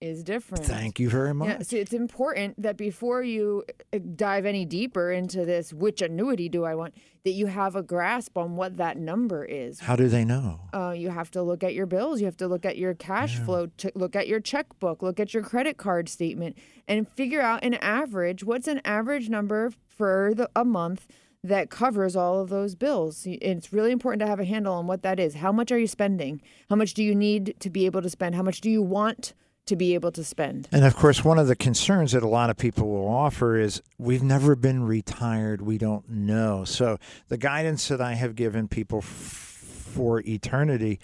is 0.00 0.24
different. 0.24 0.64
Thank 0.64 0.98
you 0.98 1.08
very 1.08 1.32
much. 1.32 1.48
Yeah, 1.48 1.62
so 1.62 1.76
it's 1.76 1.92
important 1.92 2.60
that 2.60 2.76
before 2.76 3.22
you 3.22 3.62
uh, 3.92 4.00
dive 4.16 4.44
any 4.46 4.64
deeper 4.64 5.12
into 5.12 5.44
this, 5.44 5.72
which 5.72 6.02
annuity 6.02 6.48
do 6.48 6.64
I 6.64 6.74
want, 6.74 6.94
that 7.24 7.30
you 7.30 7.46
have 7.46 7.76
a 7.76 7.84
grasp 7.84 8.36
on 8.36 8.56
what 8.56 8.78
that 8.78 8.96
number 8.96 9.44
is. 9.44 9.78
How 9.78 9.94
do 9.94 10.08
they 10.08 10.24
know? 10.24 10.58
Uh, 10.74 10.90
you 10.90 11.10
have 11.10 11.30
to 11.32 11.42
look 11.42 11.62
at 11.62 11.74
your 11.74 11.86
bills. 11.86 12.18
You 12.20 12.26
have 12.26 12.36
to 12.38 12.48
look 12.48 12.66
at 12.66 12.76
your 12.78 12.94
cash 12.94 13.38
flow. 13.38 13.66
To 13.66 13.92
look 13.94 14.16
at 14.16 14.26
your 14.26 14.40
checkbook. 14.40 15.02
Look 15.02 15.20
at 15.20 15.32
your 15.32 15.44
credit 15.44 15.76
card 15.76 16.08
statement, 16.08 16.58
and 16.88 17.08
figure 17.08 17.40
out 17.40 17.62
an 17.62 17.74
average. 17.74 18.42
What's 18.42 18.66
an 18.66 18.80
average 18.84 19.28
number 19.28 19.70
for 19.86 20.32
the, 20.34 20.50
a 20.56 20.64
month 20.64 21.06
that 21.44 21.70
covers 21.70 22.14
all 22.16 22.40
of 22.40 22.48
those 22.48 22.74
bills? 22.74 23.22
It's 23.26 23.72
really 23.72 23.90
important 23.90 24.20
to 24.20 24.26
have 24.26 24.40
a 24.40 24.44
handle 24.44 24.74
on 24.74 24.86
what 24.86 25.02
that 25.02 25.18
is. 25.18 25.34
How 25.34 25.52
much 25.52 25.72
are 25.72 25.78
you 25.78 25.86
spending? 25.86 26.40
How 26.70 26.76
much 26.76 26.94
do 26.94 27.02
you 27.02 27.14
need 27.14 27.56
to 27.60 27.70
be 27.70 27.86
able 27.86 28.02
to 28.02 28.10
spend? 28.10 28.34
How 28.34 28.42
much 28.42 28.60
do 28.60 28.70
you 28.70 28.82
want 28.82 29.34
to 29.66 29.76
be 29.76 29.94
able 29.94 30.12
to 30.12 30.24
spend? 30.24 30.68
And 30.72 30.84
of 30.84 30.96
course, 30.96 31.24
one 31.24 31.38
of 31.38 31.46
the 31.46 31.56
concerns 31.56 32.12
that 32.12 32.22
a 32.22 32.28
lot 32.28 32.50
of 32.50 32.56
people 32.56 32.88
will 32.88 33.08
offer 33.08 33.56
is 33.56 33.82
we've 33.98 34.22
never 34.22 34.54
been 34.56 34.84
retired. 34.84 35.62
We 35.62 35.78
don't 35.78 36.08
know. 36.08 36.64
So, 36.64 36.98
the 37.28 37.38
guidance 37.38 37.88
that 37.88 38.00
I 38.00 38.14
have 38.14 38.34
given 38.34 38.68
people 38.68 38.98
f- 38.98 39.48
for 39.92 40.20
eternity, 40.20 40.98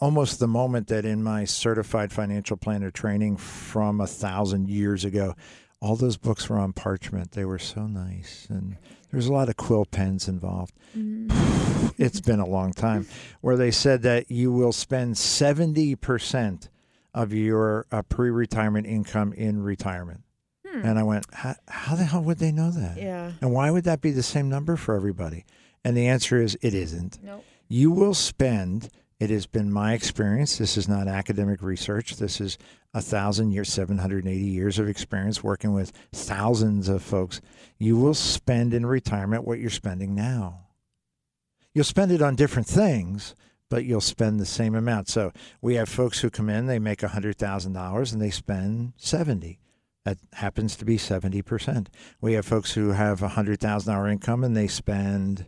almost 0.00 0.38
the 0.38 0.48
moment 0.48 0.88
that 0.88 1.04
in 1.04 1.22
my 1.22 1.44
certified 1.44 2.10
financial 2.10 2.56
planner 2.56 2.90
training 2.90 3.36
from 3.36 4.00
a 4.00 4.06
thousand 4.06 4.70
years 4.70 5.04
ago, 5.04 5.34
all 5.82 5.96
those 5.96 6.16
books 6.16 6.48
were 6.48 6.58
on 6.58 6.72
parchment. 6.72 7.32
They 7.32 7.44
were 7.44 7.58
so 7.58 7.86
nice. 7.88 8.46
And 8.48 8.76
there 9.10 9.18
was 9.18 9.26
a 9.26 9.32
lot 9.32 9.48
of 9.48 9.56
quill 9.56 9.84
pens 9.84 10.28
involved. 10.28 10.72
it's 11.98 12.20
been 12.20 12.38
a 12.38 12.46
long 12.46 12.72
time, 12.72 13.06
where 13.40 13.56
they 13.56 13.72
said 13.72 14.02
that 14.02 14.30
you 14.30 14.52
will 14.52 14.72
spend 14.72 15.16
70% 15.16 16.68
of 17.14 17.32
your 17.32 17.86
uh, 17.90 18.02
pre-retirement 18.02 18.86
income 18.86 19.32
in 19.32 19.62
retirement. 19.62 20.22
And 20.72 20.98
I 20.98 21.02
went, 21.02 21.26
how, 21.34 21.54
how 21.68 21.96
the 21.96 22.04
hell 22.04 22.22
would 22.22 22.38
they 22.38 22.50
know 22.52 22.70
that? 22.70 22.96
Yeah. 22.96 23.32
And 23.42 23.52
why 23.52 23.70
would 23.70 23.84
that 23.84 24.00
be 24.00 24.10
the 24.10 24.22
same 24.22 24.48
number 24.48 24.76
for 24.76 24.94
everybody? 24.94 25.44
And 25.84 25.94
the 25.94 26.06
answer 26.06 26.40
is 26.40 26.56
it 26.62 26.72
isn't. 26.72 27.18
Nope. 27.22 27.44
You 27.68 27.90
will 27.90 28.14
spend, 28.14 28.88
it 29.22 29.30
has 29.30 29.46
been 29.46 29.70
my 29.70 29.92
experience. 29.92 30.58
This 30.58 30.76
is 30.76 30.88
not 30.88 31.06
academic 31.06 31.62
research. 31.62 32.16
This 32.16 32.40
is 32.40 32.58
a 32.92 33.00
thousand 33.00 33.52
years, 33.52 33.72
780 33.72 34.36
years 34.36 34.80
of 34.80 34.88
experience 34.88 35.44
working 35.44 35.72
with 35.72 35.92
thousands 36.10 36.88
of 36.88 37.04
folks. 37.04 37.40
You 37.78 37.96
will 37.96 38.14
spend 38.14 38.74
in 38.74 38.84
retirement 38.84 39.46
what 39.46 39.60
you're 39.60 39.70
spending 39.70 40.16
now. 40.16 40.66
You'll 41.72 41.84
spend 41.84 42.10
it 42.10 42.20
on 42.20 42.34
different 42.34 42.66
things, 42.66 43.36
but 43.70 43.84
you'll 43.84 44.00
spend 44.00 44.40
the 44.40 44.44
same 44.44 44.74
amount. 44.74 45.08
So 45.08 45.30
we 45.60 45.76
have 45.76 45.88
folks 45.88 46.18
who 46.18 46.28
come 46.28 46.50
in, 46.50 46.66
they 46.66 46.80
make 46.80 46.98
$100,000 46.98 48.12
and 48.12 48.20
they 48.20 48.30
spend 48.30 48.92
70. 48.96 49.60
That 50.04 50.18
happens 50.32 50.74
to 50.74 50.84
be 50.84 50.96
70%. 50.96 51.86
We 52.20 52.32
have 52.32 52.44
folks 52.44 52.72
who 52.72 52.90
have 52.90 53.22
a 53.22 53.28
$100,000 53.28 54.10
income 54.10 54.42
and 54.42 54.56
they 54.56 54.66
spend, 54.66 55.46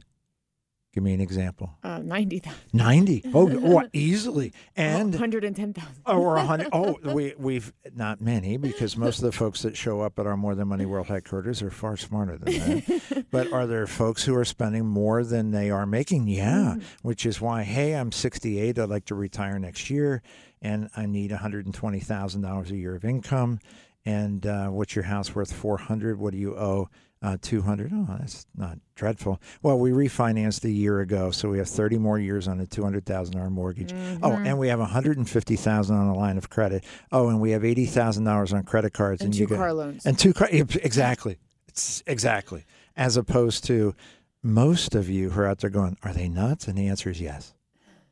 give 0.94 1.02
me 1.02 1.12
an 1.12 1.20
example, 1.20 1.70
Uh, 1.82 1.98
90,000. 1.98 2.56
90. 2.72 3.22
Oh, 3.34 3.50
oh 3.82 3.88
easily. 3.92 4.52
And 4.76 5.12
110,000. 5.12 5.90
or 6.06 6.36
a 6.36 6.44
hundred. 6.44 6.68
Oh, 6.72 6.96
we 7.04 7.34
we've 7.36 7.72
not 7.94 8.20
many 8.20 8.56
because 8.56 8.96
most 8.96 9.18
of 9.18 9.24
the 9.24 9.32
folks 9.32 9.62
that 9.62 9.76
show 9.76 10.00
up 10.00 10.18
at 10.18 10.26
our 10.26 10.36
More 10.36 10.54
Than 10.54 10.68
Money 10.68 10.86
World 10.86 11.06
headquarters 11.08 11.60
are 11.62 11.70
far 11.70 11.96
smarter 11.96 12.38
than 12.38 12.52
that. 12.54 13.26
but 13.30 13.52
are 13.52 13.66
there 13.66 13.86
folks 13.86 14.24
who 14.24 14.34
are 14.36 14.44
spending 14.44 14.86
more 14.86 15.24
than 15.24 15.50
they 15.50 15.70
are 15.70 15.86
making? 15.86 16.28
Yeah, 16.28 16.76
which 17.02 17.26
is 17.26 17.40
why, 17.40 17.64
hey, 17.64 17.94
I'm 17.94 18.12
68. 18.12 18.78
I'd 18.78 18.88
like 18.88 19.06
to 19.06 19.14
retire 19.14 19.58
next 19.58 19.90
year, 19.90 20.22
and 20.62 20.88
I 20.96 21.06
need 21.06 21.30
120 21.32 22.00
thousand 22.00 22.42
dollars 22.42 22.70
a 22.70 22.76
year 22.76 22.94
of 22.94 23.04
income. 23.04 23.58
And 24.06 24.46
uh, 24.46 24.68
what's 24.68 24.94
your 24.94 25.04
house 25.04 25.34
worth? 25.34 25.50
400. 25.52 26.18
What 26.18 26.32
do 26.32 26.38
you 26.38 26.54
owe? 26.56 26.88
Uh, 27.24 27.38
200. 27.40 27.90
Oh, 27.90 28.06
that's 28.18 28.44
not 28.54 28.76
dreadful. 28.96 29.40
Well, 29.62 29.78
we 29.78 29.92
refinanced 29.92 30.62
a 30.64 30.70
year 30.70 31.00
ago, 31.00 31.30
so 31.30 31.48
we 31.48 31.56
have 31.56 31.68
30 31.68 31.96
more 31.96 32.18
years 32.18 32.46
on 32.46 32.60
a 32.60 32.66
$200,000 32.66 33.50
mortgage. 33.50 33.94
Oh, 34.22 34.32
and 34.32 34.58
we 34.58 34.68
have 34.68 34.78
150,000 34.78 35.96
on 35.96 36.06
a 36.08 36.14
line 36.14 36.36
of 36.36 36.50
credit. 36.50 36.84
Oh, 37.10 37.30
and 37.30 37.40
we 37.40 37.52
have 37.52 37.62
$80,000 37.62 38.52
on 38.52 38.62
credit 38.64 38.92
cards 38.92 39.22
And 39.22 39.34
you 39.34 39.46
two 39.46 39.56
car 39.56 39.72
loans. 39.72 40.04
And 40.04 40.18
two 40.18 40.34
car 40.34 40.48
exactly. 40.50 41.38
It's 41.66 42.02
exactly. 42.06 42.66
As 42.94 43.16
opposed 43.16 43.64
to 43.68 43.94
most 44.42 44.94
of 44.94 45.08
you 45.08 45.30
who 45.30 45.40
are 45.40 45.46
out 45.46 45.60
there 45.60 45.70
going, 45.70 45.96
are 46.02 46.12
they 46.12 46.28
nuts? 46.28 46.68
And 46.68 46.76
the 46.76 46.88
answer 46.88 47.08
is 47.08 47.22
yes. 47.22 47.54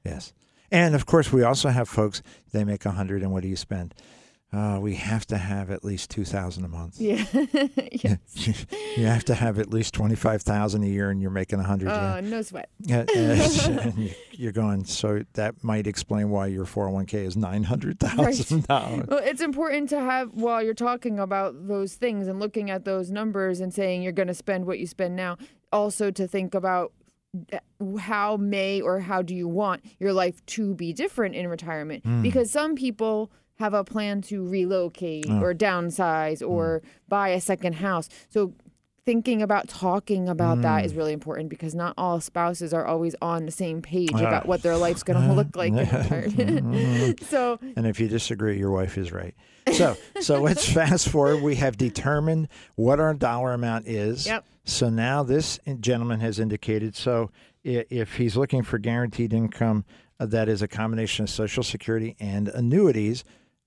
Yes. 0.06 0.32
And 0.70 0.94
of 0.94 1.04
course, 1.04 1.30
we 1.30 1.42
also 1.42 1.68
have 1.68 1.86
folks, 1.86 2.22
they 2.52 2.64
make 2.64 2.86
100 2.86 3.20
and 3.20 3.30
what 3.30 3.42
do 3.42 3.48
you 3.48 3.56
spend? 3.56 3.94
Uh, 4.52 4.78
we 4.80 4.94
have 4.96 5.26
to 5.26 5.38
have 5.38 5.70
at 5.70 5.82
least 5.82 6.10
2000 6.10 6.62
a 6.64 6.68
month. 6.68 7.00
Yeah. 7.00 7.24
yeah. 7.92 8.16
you 8.96 9.06
have 9.06 9.24
to 9.24 9.34
have 9.34 9.58
at 9.58 9.70
least 9.70 9.94
25,000 9.94 10.82
a 10.82 10.86
year 10.86 11.08
and 11.10 11.22
you're 11.22 11.30
making 11.30 11.58
100 11.58 11.86
yeah. 11.88 12.14
Uh, 12.16 12.20
no 12.20 12.42
sweat. 12.42 12.68
Yeah, 12.80 13.04
you- 13.96 14.10
you're 14.32 14.52
going. 14.52 14.84
So 14.84 15.22
that 15.34 15.62
might 15.64 15.86
explain 15.86 16.28
why 16.30 16.48
your 16.48 16.66
401k 16.66 17.14
is 17.14 17.36
nine 17.36 17.62
hundred 17.62 17.98
thousand 17.98 18.66
dollars. 18.66 19.06
Well, 19.08 19.20
it's 19.22 19.40
important 19.40 19.88
to 19.90 20.00
have 20.00 20.32
while 20.34 20.62
you're 20.62 20.74
talking 20.74 21.18
about 21.18 21.66
those 21.68 21.94
things 21.94 22.28
and 22.28 22.38
looking 22.40 22.70
at 22.70 22.84
those 22.84 23.10
numbers 23.10 23.60
and 23.60 23.72
saying 23.72 24.02
you're 24.02 24.12
going 24.12 24.28
to 24.28 24.34
spend 24.34 24.66
what 24.66 24.78
you 24.78 24.86
spend 24.86 25.16
now, 25.16 25.38
also 25.72 26.10
to 26.10 26.26
think 26.28 26.54
about 26.54 26.92
uh, 27.52 27.58
how 27.98 28.36
may 28.36 28.80
or 28.82 29.00
how 29.00 29.22
do 29.22 29.34
you 29.34 29.48
want 29.48 29.82
your 29.98 30.12
life 30.12 30.44
to 30.46 30.74
be 30.74 30.92
different 30.92 31.34
in 31.34 31.48
retirement 31.48 32.02
because 32.22 32.50
some 32.50 32.74
people 32.74 33.30
have 33.58 33.74
a 33.74 33.84
plan 33.84 34.22
to 34.22 34.46
relocate 34.48 35.26
oh. 35.28 35.40
or 35.40 35.54
downsize 35.54 36.42
mm. 36.42 36.48
or 36.48 36.82
buy 37.08 37.28
a 37.28 37.40
second 37.40 37.74
house 37.74 38.08
so 38.28 38.52
thinking 39.04 39.42
about 39.42 39.68
talking 39.68 40.28
about 40.28 40.62
that 40.62 40.82
mm. 40.82 40.86
is 40.86 40.94
really 40.94 41.12
important 41.12 41.48
because 41.48 41.74
not 41.74 41.92
all 41.98 42.20
spouses 42.20 42.72
are 42.72 42.86
always 42.86 43.16
on 43.20 43.46
the 43.46 43.52
same 43.52 43.82
page 43.82 44.12
ah. 44.14 44.20
about 44.20 44.46
what 44.46 44.62
their 44.62 44.76
life's 44.76 45.02
going 45.02 45.20
to 45.28 45.34
look 45.34 45.56
like 45.56 45.72
in 45.72 45.78
retirement 45.78 46.64
mm. 46.66 47.24
so 47.28 47.58
And 47.76 47.86
if 47.86 47.98
you 47.98 48.08
disagree, 48.08 48.58
your 48.58 48.70
wife 48.70 48.96
is 48.96 49.12
right. 49.12 49.34
So, 49.72 49.96
so 50.20 50.40
let's 50.40 50.68
fast 50.68 51.08
forward. 51.08 51.42
We 51.42 51.54
have 51.56 51.76
determined 51.76 52.48
what 52.74 53.00
our 53.00 53.14
dollar 53.14 53.52
amount 53.52 53.86
is. 53.86 54.26
Yep. 54.26 54.44
So 54.64 54.88
now 54.88 55.22
this 55.22 55.58
gentleman 55.80 56.20
has 56.20 56.38
indicated. 56.38 56.96
So 56.96 57.30
if 57.64 58.16
he's 58.16 58.36
looking 58.36 58.62
for 58.62 58.78
guaranteed 58.78 59.32
income, 59.32 59.84
uh, 60.18 60.26
that 60.26 60.48
is 60.48 60.62
a 60.62 60.68
combination 60.68 61.24
of 61.24 61.30
Social 61.30 61.62
Security 61.62 62.16
and 62.20 62.48
annuities. 62.48 63.24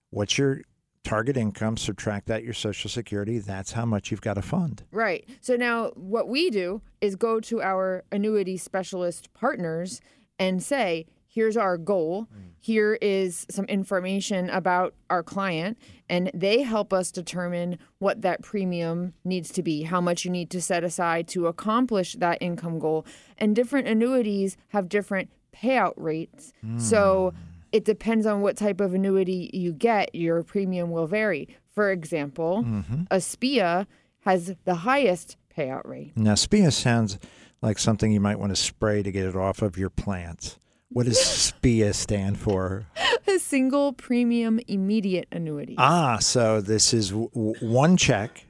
What's 0.09 0.37
your 0.37 0.61
target 1.03 1.37
income? 1.37 1.77
Subtract 1.77 2.27
that 2.27 2.43
your 2.43 2.53
Social 2.53 2.89
Security. 2.89 3.39
That's 3.39 3.73
how 3.73 3.85
much 3.85 4.11
you've 4.11 4.21
got 4.21 4.35
to 4.35 4.41
fund. 4.41 4.83
Right. 4.91 5.27
So 5.41 5.55
now 5.55 5.91
what 5.95 6.27
we 6.27 6.49
do 6.49 6.81
is 7.01 7.15
go 7.15 7.39
to 7.41 7.61
our 7.61 8.03
annuity 8.11 8.57
specialist 8.57 9.33
partners 9.33 10.01
and 10.39 10.61
say, 10.63 11.05
here's 11.27 11.57
our 11.57 11.77
goal. 11.77 12.23
Mm. 12.33 12.51
Here 12.59 12.97
is 13.01 13.45
some 13.49 13.65
information 13.65 14.49
about 14.49 14.95
our 15.09 15.21
client. 15.21 15.77
And 16.09 16.31
they 16.33 16.61
help 16.63 16.93
us 16.93 17.11
determine 17.11 17.77
what 17.99 18.21
that 18.21 18.41
premium 18.41 19.13
needs 19.23 19.51
to 19.51 19.61
be, 19.61 19.83
how 19.83 20.01
much 20.01 20.23
you 20.23 20.31
need 20.31 20.49
to 20.51 20.61
set 20.61 20.83
aside 20.83 21.27
to 21.29 21.47
accomplish 21.47 22.13
that 22.13 22.37
income 22.41 22.79
goal. 22.79 23.05
And 23.37 23.55
different 23.55 23.87
annuities 23.87 24.57
have 24.69 24.87
different 24.87 25.29
payout 25.53 25.93
rates. 25.97 26.53
So 26.77 27.33
hmm. 27.35 27.54
It 27.75 27.83
depends 27.83 28.25
on 28.25 28.39
what 28.39 28.55
type 28.55 28.79
of 28.79 28.93
annuity 28.93 29.49
you 29.53 29.73
get, 29.73 30.15
your 30.15 30.43
premium 30.43 30.91
will 30.91 31.07
vary. 31.07 31.49
For 31.73 31.91
example, 31.91 32.65
a 33.11 33.19
SPIA 33.19 33.85
has 34.21 34.55
the 34.63 34.75
highest 34.75 35.35
payout 35.55 35.85
rate. 35.85 36.13
Now, 36.15 36.35
SPIA 36.35 36.71
sounds 36.71 37.19
like 37.61 37.77
something 37.77 38.13
you 38.13 38.21
might 38.21 38.39
want 38.39 38.51
to 38.51 38.55
spray 38.55 39.03
to 39.03 39.11
get 39.11 39.25
it 39.25 39.35
off 39.35 39.61
of 39.61 39.77
your 39.77 39.89
plants. 39.89 40.57
What 40.87 41.05
does 41.05 41.19
SPIA 41.51 41.93
stand 41.93 42.39
for? 42.39 42.85
A 43.27 43.39
single 43.39 43.91
premium 43.91 44.61
immediate 44.69 45.27
annuity. 45.33 45.75
Ah, 45.77 46.19
so 46.19 46.61
this 46.61 46.93
is 46.93 47.09
w- 47.09 47.29
one 47.59 47.97
check 47.97 48.45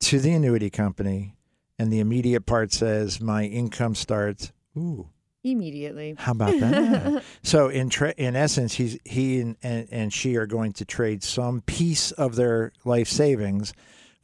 to 0.00 0.18
the 0.18 0.32
annuity 0.32 0.70
company, 0.70 1.36
and 1.78 1.92
the 1.92 2.00
immediate 2.00 2.46
part 2.46 2.72
says 2.72 3.20
my 3.20 3.44
income 3.44 3.94
starts 3.94 4.50
ooh 4.78 5.10
immediately. 5.44 6.14
How 6.18 6.32
about 6.32 6.58
that? 6.58 7.22
so 7.42 7.68
in 7.68 7.90
tra- 7.90 8.14
in 8.16 8.34
essence, 8.34 8.74
he's 8.74 8.98
he 9.04 9.40
and, 9.40 9.56
and 9.62 9.88
and 9.90 10.12
she 10.12 10.36
are 10.36 10.46
going 10.46 10.72
to 10.74 10.84
trade 10.84 11.22
some 11.22 11.60
piece 11.60 12.10
of 12.12 12.34
their 12.36 12.72
life 12.84 13.08
savings 13.08 13.72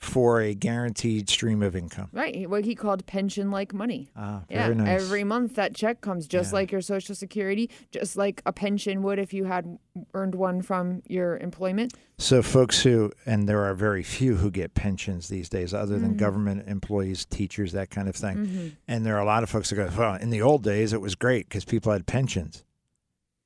for 0.01 0.41
a 0.41 0.55
guaranteed 0.55 1.29
stream 1.29 1.63
of 1.63 1.77
income. 1.77 2.09
Right. 2.11 2.49
What 2.49 2.65
he 2.65 2.75
called 2.75 3.05
pension 3.05 3.51
like 3.51 3.75
money. 3.75 4.09
Ah, 4.17 4.45
Yeah. 4.49 4.69
nice. 4.73 5.03
Every 5.03 5.25
month 5.25 5.57
that 5.57 5.75
check 5.75 6.01
comes 6.01 6.27
just 6.27 6.51
Yeah. 6.53 6.57
like 6.57 6.73
your 6.73 6.81
social 6.81 7.15
security, 7.15 7.69
just 7.91 8.17
like 8.17 8.41
a 8.47 8.53
pension 8.53 9.03
would 9.03 9.19
if 9.19 9.35
you 9.35 9.45
had 9.45 9.79
earned 10.15 10.35
one 10.35 10.63
from 10.63 11.03
your 11.07 11.37
employment. 11.37 11.93
So, 12.17 12.41
folks 12.41 12.83
who, 12.83 13.13
and 13.27 13.47
there 13.47 13.63
are 13.67 13.75
very 13.75 14.03
few 14.03 14.37
who 14.37 14.51
get 14.51 14.73
pensions 14.73 15.29
these 15.29 15.51
days, 15.51 15.75
other 15.75 15.99
than 15.99 16.15
Mhm. 16.15 16.19
government 16.19 16.65
employees, 16.67 17.27
teachers, 17.27 17.73
that 17.73 17.91
kind 17.91 18.09
of 18.09 18.17
thing. 18.17 18.37
Mm-hmm. 18.39 18.69
And 18.89 19.05
there 19.05 19.17
are 19.17 19.23
a 19.23 19.27
lot 19.27 19.43
of 19.43 19.51
folks 19.51 19.69
that 19.69 19.77
go, 19.77 19.91
well, 19.99 20.15
in 20.15 20.31
the 20.31 20.41
old 20.41 20.63
days, 20.63 20.95
it 20.95 21.03
was 21.03 21.15
great 21.15 21.47
because 21.51 21.67
people 21.67 21.93
had 21.93 22.07
pensions. 22.07 22.65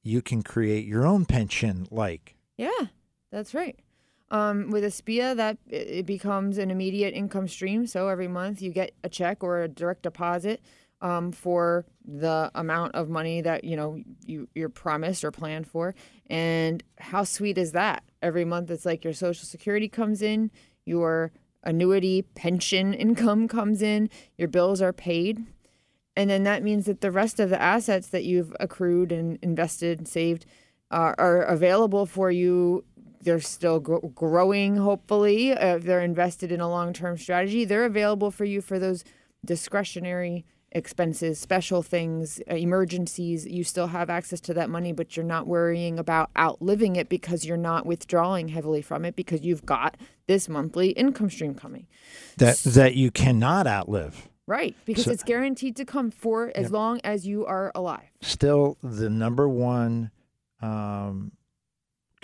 You 0.04 0.22
can 0.22 0.42
create 0.42 0.86
your 0.86 1.04
own 1.04 1.24
pension 1.24 1.88
like. 1.90 2.36
Yeah, 2.56 2.70
that's 3.32 3.54
right. 3.54 3.76
Um, 4.30 4.70
with 4.70 4.84
a 4.84 4.90
SPIA, 4.90 5.34
that 5.36 5.58
it 5.68 6.06
becomes 6.06 6.58
an 6.58 6.70
immediate 6.70 7.14
income 7.14 7.46
stream. 7.46 7.86
So 7.86 8.08
every 8.08 8.26
month 8.26 8.62
you 8.62 8.70
get 8.70 8.92
a 9.04 9.08
check 9.08 9.44
or 9.44 9.62
a 9.62 9.68
direct 9.68 10.02
deposit 10.02 10.60
um, 11.00 11.30
for 11.32 11.84
the 12.04 12.50
amount 12.54 12.94
of 12.94 13.08
money 13.08 13.42
that 13.42 13.64
you 13.64 13.76
know 13.76 14.00
you 14.26 14.48
you're 14.54 14.70
promised 14.70 15.22
or 15.24 15.30
planned 15.30 15.66
for. 15.66 15.94
And 16.28 16.82
how 16.98 17.24
sweet 17.24 17.58
is 17.58 17.72
that? 17.72 18.02
Every 18.22 18.44
month 18.44 18.70
it's 18.70 18.86
like 18.86 19.04
your 19.04 19.12
Social 19.12 19.44
Security 19.44 19.88
comes 19.88 20.22
in, 20.22 20.50
your 20.86 21.30
annuity 21.62 22.22
pension 22.22 22.94
income 23.06 23.48
comes 23.48 23.82
in, 23.82 24.08
your 24.38 24.48
bills 24.48 24.80
are 24.80 24.92
paid. 24.92 25.44
And 26.16 26.30
then 26.30 26.44
that 26.44 26.62
means 26.62 26.86
that 26.86 27.00
the 27.00 27.10
rest 27.10 27.40
of 27.40 27.50
the 27.50 27.60
assets 27.60 28.08
that 28.08 28.24
you've 28.24 28.54
accrued 28.60 29.10
and 29.10 29.38
invested 29.42 29.98
and 29.98 30.08
saved 30.08 30.46
are, 30.90 31.14
are 31.18 31.42
available 31.42 32.06
for 32.06 32.30
you. 32.30 32.84
They're 33.24 33.40
still 33.40 33.80
gro- 33.80 34.00
growing, 34.14 34.76
hopefully. 34.76 35.52
Uh, 35.52 35.76
if 35.76 35.84
they're 35.84 36.02
invested 36.02 36.52
in 36.52 36.60
a 36.60 36.68
long 36.68 36.92
term 36.92 37.16
strategy, 37.18 37.64
they're 37.64 37.84
available 37.84 38.30
for 38.30 38.44
you 38.44 38.60
for 38.60 38.78
those 38.78 39.02
discretionary 39.44 40.44
expenses, 40.72 41.38
special 41.38 41.82
things, 41.82 42.40
uh, 42.50 42.54
emergencies. 42.54 43.46
You 43.46 43.62
still 43.64 43.86
have 43.88 44.10
access 44.10 44.40
to 44.42 44.54
that 44.54 44.68
money, 44.68 44.92
but 44.92 45.16
you're 45.16 45.24
not 45.24 45.46
worrying 45.46 45.98
about 45.98 46.30
outliving 46.36 46.96
it 46.96 47.08
because 47.08 47.44
you're 47.46 47.56
not 47.56 47.86
withdrawing 47.86 48.48
heavily 48.48 48.82
from 48.82 49.04
it 49.04 49.14
because 49.16 49.42
you've 49.42 49.64
got 49.64 49.96
this 50.26 50.48
monthly 50.48 50.88
income 50.90 51.30
stream 51.30 51.54
coming. 51.54 51.86
That, 52.38 52.56
that 52.58 52.94
you 52.94 53.10
cannot 53.10 53.66
outlive. 53.66 54.28
Right, 54.46 54.74
because 54.84 55.04
So- 55.04 55.12
it's 55.12 55.22
guaranteed 55.22 55.76
to 55.76 55.84
come 55.84 56.10
for 56.10 56.52
as 56.54 56.70
long 56.70 57.00
as 57.04 57.26
you 57.26 57.46
are 57.46 57.72
alive. 57.74 58.10
Still, 58.20 58.76
the 58.82 59.08
number 59.08 59.48
one 59.48 60.10
um, 60.60 61.32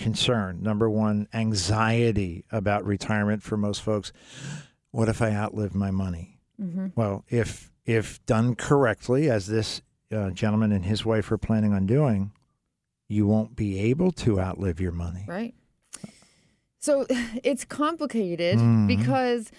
concern, 0.01 0.63
number 0.63 0.89
one 0.91 1.29
anxiety 1.33 2.45
about 2.51 2.85
retirement 2.85 3.43
for 3.43 3.57
most 3.57 3.83
folks 3.83 4.13
what 4.93 5.09
if 5.09 5.23
I 5.23 5.31
outlive 5.33 5.73
my 5.75 5.93
money? 5.93 6.41
Mm-hmm. 6.61 6.89
Well, 6.97 7.25
if 7.29 7.71
if 7.87 8.25
done 8.27 8.57
correctly, 8.57 9.31
as 9.31 9.47
this 9.47 9.83
uh, 10.13 10.31
gentleman 10.31 10.73
and 10.73 10.85
his 10.85 11.05
wife 11.05 11.31
are 11.31 11.39
planning 11.39 11.73
on 11.73 11.87
doing, 11.87 12.33
you 13.09 13.25
won't 13.27 13.55
be 13.55 13.79
able 13.79 14.11
to 14.13 14.41
outlive 14.41 14.81
your 14.81 14.91
money. 14.91 15.25
Right. 15.29 15.55
So 16.81 17.07
it's 17.45 17.65
complicated 17.65 18.59
Mhm. 18.59 18.89
because 18.89 19.53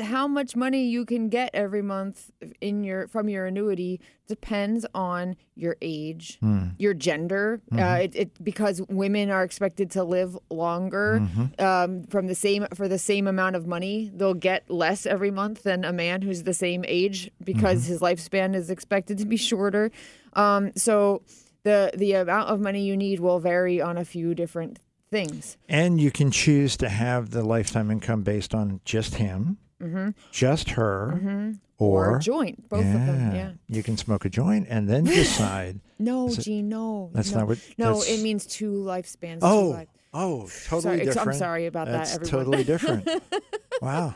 how 0.00 0.26
much 0.26 0.56
money 0.56 0.86
you 0.88 1.04
can 1.04 1.28
get 1.28 1.50
every 1.54 1.82
month 1.82 2.30
in 2.60 2.82
your 2.82 3.06
from 3.08 3.28
your 3.28 3.46
annuity 3.46 4.00
depends 4.26 4.84
on 4.94 5.36
your 5.54 5.76
age, 5.82 6.38
Hmm. 6.40 6.68
your 6.78 6.94
gender. 6.94 7.60
Uh, 7.70 7.76
Mhm. 7.76 8.04
it, 8.04 8.16
it 8.16 8.44
because 8.44 8.82
women 8.88 9.30
are 9.30 9.44
expected 9.44 9.90
to 9.92 10.02
live 10.02 10.36
longer 10.50 11.20
Mhm. 11.22 11.60
um, 11.60 12.02
from 12.04 12.26
the 12.26 12.34
same 12.34 12.66
for 12.74 12.88
the 12.88 12.98
same 12.98 13.26
amount 13.26 13.54
of 13.56 13.66
money. 13.66 14.10
They'll 14.14 14.34
get 14.34 14.68
less 14.70 15.06
every 15.06 15.30
month 15.30 15.62
than 15.62 15.84
a 15.84 15.92
man 15.92 16.22
who's 16.22 16.42
the 16.42 16.54
same 16.54 16.84
age 16.88 17.30
because 17.44 17.86
his 17.86 18.00
lifespan 18.00 18.54
is 18.56 18.70
expected 18.70 19.18
to 19.18 19.26
be 19.26 19.36
shorter. 19.36 19.90
Um, 20.32 20.72
so 20.74 21.22
the 21.62 21.92
the 21.96 22.14
amount 22.14 22.48
of 22.48 22.60
money 22.60 22.82
you 22.84 22.96
need 22.96 23.20
will 23.20 23.38
vary 23.38 23.80
on 23.80 23.96
a 23.96 24.04
few 24.04 24.34
different 24.34 24.80
things. 25.10 25.56
And 25.68 26.00
you 26.00 26.10
can 26.10 26.30
choose 26.32 26.76
to 26.78 26.88
have 26.88 27.30
the 27.30 27.44
lifetime 27.44 27.90
income 27.90 28.22
based 28.22 28.52
on 28.54 28.80
just 28.84 29.14
him, 29.16 29.58
hmm 29.80 30.10
just 30.32 30.70
her, 30.70 31.10
hmm 31.20 31.52
or, 31.78 32.12
Or, 32.12 32.18
joint, 32.20 32.68
both 32.68 32.84
of 32.86 32.92
them. 32.92 33.34
Yeah. 33.34 33.50
You 33.68 33.82
can 33.82 33.96
smoke 33.96 34.24
a 34.24 34.28
joint 34.30 34.68
and 34.70 34.88
then 34.88 35.04
decide. 35.04 35.80
No, 35.98 36.28
it- 36.28 36.38
Gene, 36.40 36.68
no. 36.68 37.10
That's 37.12 37.32
no. 37.32 37.38
not 37.40 37.48
what. 37.48 37.58
No, 37.76 38.00
it 38.02 38.22
means 38.22 38.46
two 38.46 38.72
lifespans. 38.72 39.40
two 39.40 39.46
Oh, 39.46 39.68
life- 39.70 39.88
oh, 40.14 40.48
totally 40.66 40.80
sorry, 40.82 41.04
different. 41.04 41.28
I'm 41.28 41.34
sorry 41.34 41.66
about 41.66 41.88
That's 41.88 42.12
that, 42.16 42.20
everyone. 42.26 42.44
totally 42.44 42.64
different. 42.64 43.08
wow. 43.82 44.14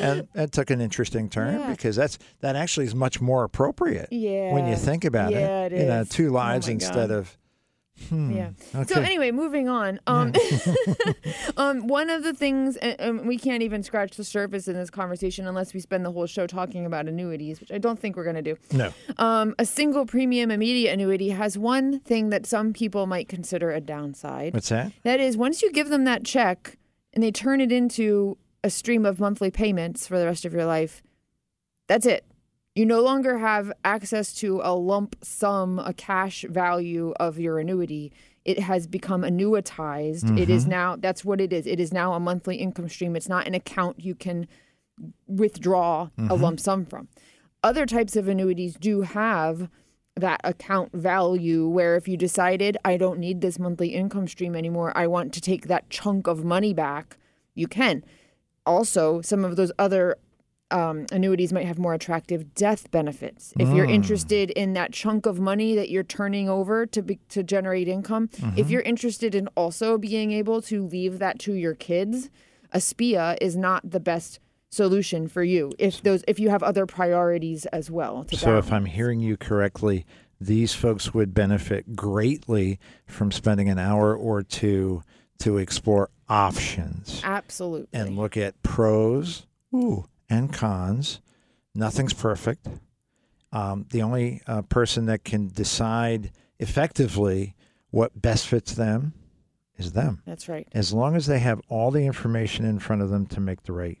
And 0.00 0.26
that 0.32 0.52
took 0.52 0.70
an 0.70 0.80
interesting 0.80 1.28
turn 1.28 1.60
Yeah. 1.60 1.70
because 1.70 1.94
that's 1.94 2.18
that 2.40 2.56
actually 2.56 2.86
is 2.86 2.94
much 2.94 3.20
more 3.20 3.44
appropriate 3.44 4.08
yeah. 4.10 4.52
when 4.52 4.66
you 4.66 4.76
think 4.76 5.04
about 5.04 5.30
Yeah, 5.32 5.64
it. 5.66 5.72
it 5.72 5.80
You 5.82 5.86
know, 5.86 6.00
is. 6.00 6.08
two 6.08 6.28
Oh 6.30 6.32
lives 6.32 6.66
my 6.66 6.72
instead 6.74 7.08
God. 7.08 7.10
of. 7.10 7.36
Hmm, 8.08 8.30
Yeah. 8.30 8.50
Okay. 8.74 8.94
So 8.94 9.00
anyway, 9.00 9.30
moving 9.30 9.68
on. 9.68 10.00
Um, 10.06 10.32
um, 11.56 11.86
one 11.86 12.10
of 12.10 12.22
the 12.22 12.32
things, 12.32 12.76
and, 12.76 13.00
and 13.00 13.28
we 13.28 13.38
can't 13.38 13.62
even 13.62 13.82
scratch 13.82 14.16
the 14.16 14.24
surface 14.24 14.68
in 14.68 14.74
this 14.74 14.90
conversation 14.90 15.46
unless 15.46 15.74
we 15.74 15.80
spend 15.80 16.04
the 16.04 16.12
whole 16.12 16.26
show 16.26 16.46
talking 16.46 16.86
about 16.86 17.06
annuities, 17.08 17.60
which 17.60 17.72
I 17.72 17.78
don't 17.78 17.98
think 17.98 18.16
we're 18.16 18.24
going 18.24 18.36
to 18.36 18.42
do. 18.42 18.56
no. 18.72 18.92
Um, 19.18 19.54
a 19.58 19.64
single 19.66 20.06
premium 20.06 20.50
immediate 20.50 20.92
annuity 20.92 21.30
has 21.30 21.58
one 21.58 22.00
thing 22.00 22.30
that 22.30 22.46
some 22.46 22.72
people 22.72 23.06
might 23.06 23.28
consider 23.28 23.70
a 23.70 23.80
downside. 23.80 24.54
What's 24.54 24.68
that? 24.68 24.92
That 25.02 25.20
is, 25.20 25.36
once 25.36 25.62
you 25.62 25.72
give 25.72 25.88
them 25.88 26.04
that 26.04 26.24
check 26.24 26.76
and 27.12 27.22
they 27.22 27.30
turn 27.32 27.60
it 27.60 27.72
into 27.72 28.38
a 28.62 28.70
stream 28.70 29.04
of 29.06 29.18
monthly 29.20 29.50
payments 29.50 30.06
for 30.06 30.18
the 30.18 30.26
rest 30.26 30.44
of 30.44 30.52
your 30.52 30.66
life, 30.66 31.02
that's 31.86 32.06
it. 32.06 32.24
You 32.78 32.86
no 32.86 33.00
longer 33.00 33.38
have 33.38 33.72
access 33.84 34.32
to 34.34 34.60
a 34.62 34.72
lump 34.72 35.16
sum, 35.20 35.80
a 35.80 35.92
cash 35.92 36.44
value 36.48 37.12
of 37.18 37.40
your 37.40 37.58
annuity. 37.58 38.12
It 38.44 38.60
has 38.60 38.86
become 38.86 39.22
annuitized. 39.22 40.38
It 40.38 40.48
is 40.48 40.62
mm-hmm. 40.62 40.70
now, 40.70 40.94
that's 40.94 41.24
what 41.24 41.40
it 41.40 41.52
is. 41.52 41.66
It 41.66 41.80
is 41.80 41.92
now 41.92 42.12
a 42.12 42.20
monthly 42.20 42.54
income 42.58 42.88
stream. 42.88 43.16
It's 43.16 43.28
not 43.28 43.48
an 43.48 43.54
account 43.54 44.04
you 44.04 44.14
can 44.14 44.46
withdraw 45.26 46.02
a 46.02 46.20
mm-hmm. 46.20 46.40
lump 46.40 46.60
sum 46.60 46.86
from. 46.86 47.08
Other 47.64 47.84
types 47.84 48.14
of 48.14 48.28
annuities 48.28 48.76
do 48.76 49.00
have 49.00 49.68
that 50.14 50.40
account 50.44 50.92
value 50.92 51.66
where 51.66 51.96
if 51.96 52.06
you 52.06 52.16
decided 52.16 52.76
I 52.84 52.96
don't 52.96 53.18
need 53.18 53.40
this 53.40 53.58
monthly 53.58 53.88
income 53.88 54.28
stream 54.28 54.54
anymore, 54.54 54.96
I 54.96 55.08
want 55.08 55.34
to 55.34 55.40
take 55.40 55.66
that 55.66 55.90
chunk 55.90 56.28
of 56.28 56.44
money 56.44 56.72
back, 56.72 57.18
you 57.56 57.66
can. 57.66 58.04
Also, 58.64 59.20
some 59.20 59.44
of 59.44 59.56
those 59.56 59.72
other 59.80 60.16
um, 60.70 61.06
annuities 61.12 61.52
might 61.52 61.66
have 61.66 61.78
more 61.78 61.94
attractive 61.94 62.54
death 62.54 62.90
benefits. 62.90 63.52
If 63.58 63.68
you're 63.74 63.86
interested 63.86 64.50
in 64.50 64.74
that 64.74 64.92
chunk 64.92 65.26
of 65.26 65.40
money 65.40 65.74
that 65.74 65.88
you're 65.88 66.04
turning 66.04 66.48
over 66.48 66.86
to 66.86 67.02
be, 67.02 67.18
to 67.30 67.42
generate 67.42 67.88
income, 67.88 68.30
if 68.56 68.70
you're 68.70 68.82
interested 68.82 69.34
in 69.34 69.48
also 69.48 69.98
being 69.98 70.32
able 70.32 70.60
to 70.62 70.86
leave 70.86 71.18
that 71.18 71.38
to 71.40 71.54
your 71.54 71.74
kids, 71.74 72.30
a 72.72 72.80
SPIA 72.80 73.36
is 73.40 73.56
not 73.56 73.90
the 73.90 74.00
best 74.00 74.40
solution 74.70 75.28
for 75.28 75.42
you 75.42 75.72
if 75.78 76.02
those 76.02 76.22
if 76.28 76.38
you 76.38 76.50
have 76.50 76.62
other 76.62 76.84
priorities 76.84 77.64
as 77.66 77.90
well. 77.90 78.24
To 78.24 78.36
So 78.36 78.58
if. 78.58 78.70
I'm 78.70 78.84
hearing 78.84 79.20
you 79.20 79.36
correctly, 79.36 80.04
these 80.40 80.74
folks 80.74 81.14
would 81.14 81.32
benefit 81.32 81.96
greatly 81.96 82.78
from 83.06 83.32
spending 83.32 83.68
an 83.68 83.78
hour 83.78 84.14
or 84.14 84.42
two 84.42 85.02
to 85.38 85.56
explore 85.56 86.10
options 86.28 87.22
absolutely 87.24 87.88
and 87.98 88.16
look 88.16 88.36
at 88.36 88.62
pros 88.62 89.46
ooh, 89.74 90.04
and 90.30 90.52
cons. 90.52 91.20
Nothing's 91.74 92.12
perfect. 92.12 92.66
Um, 93.52 93.86
the 93.90 94.02
only 94.02 94.42
uh, 94.46 94.62
person 94.62 95.06
that 95.06 95.24
can 95.24 95.48
decide 95.48 96.32
effectively 96.58 97.54
what 97.90 98.20
best 98.20 98.46
fits 98.46 98.74
them 98.74 99.14
is 99.76 99.92
them. 99.92 100.22
that's 100.26 100.48
right. 100.48 100.66
As 100.72 100.92
long 100.92 101.14
as 101.16 101.26
they 101.26 101.38
have 101.38 101.60
all 101.68 101.90
the 101.90 102.04
information 102.04 102.64
in 102.64 102.78
front 102.80 103.00
of 103.00 103.10
them 103.10 103.26
to 103.26 103.40
make 103.40 103.62
the 103.62 103.72
right 103.72 103.98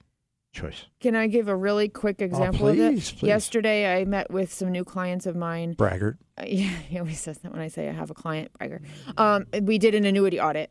choice. 0.52 0.86
Can 1.00 1.14
I 1.14 1.28
give 1.28 1.46
a 1.46 1.54
really 1.54 1.88
quick 1.88 2.20
example 2.20 2.66
of 2.68 2.74
Oh, 2.78 2.88
please, 2.90 3.10
it? 3.12 3.18
please. 3.18 3.28
Yesterday, 3.28 3.96
I 4.00 4.04
met 4.04 4.30
with 4.30 4.52
some 4.52 4.72
new 4.72 4.84
clients 4.84 5.24
of 5.26 5.36
mine. 5.36 5.74
Braggart. 5.74 6.16
Uh, 6.36 6.44
Yeah, 6.48 6.68
he 6.68 6.98
always 6.98 7.20
says 7.20 7.38
that 7.38 7.52
when 7.52 7.60
I 7.60 7.68
say 7.68 7.88
I 7.88 7.92
have 7.92 8.10
a 8.10 8.14
client 8.14 8.50
braggart. 8.58 8.82
Um, 9.16 9.46
we 9.62 9.78
did 9.78 9.94
an 9.94 10.04
annuity 10.04 10.40
audit. 10.40 10.70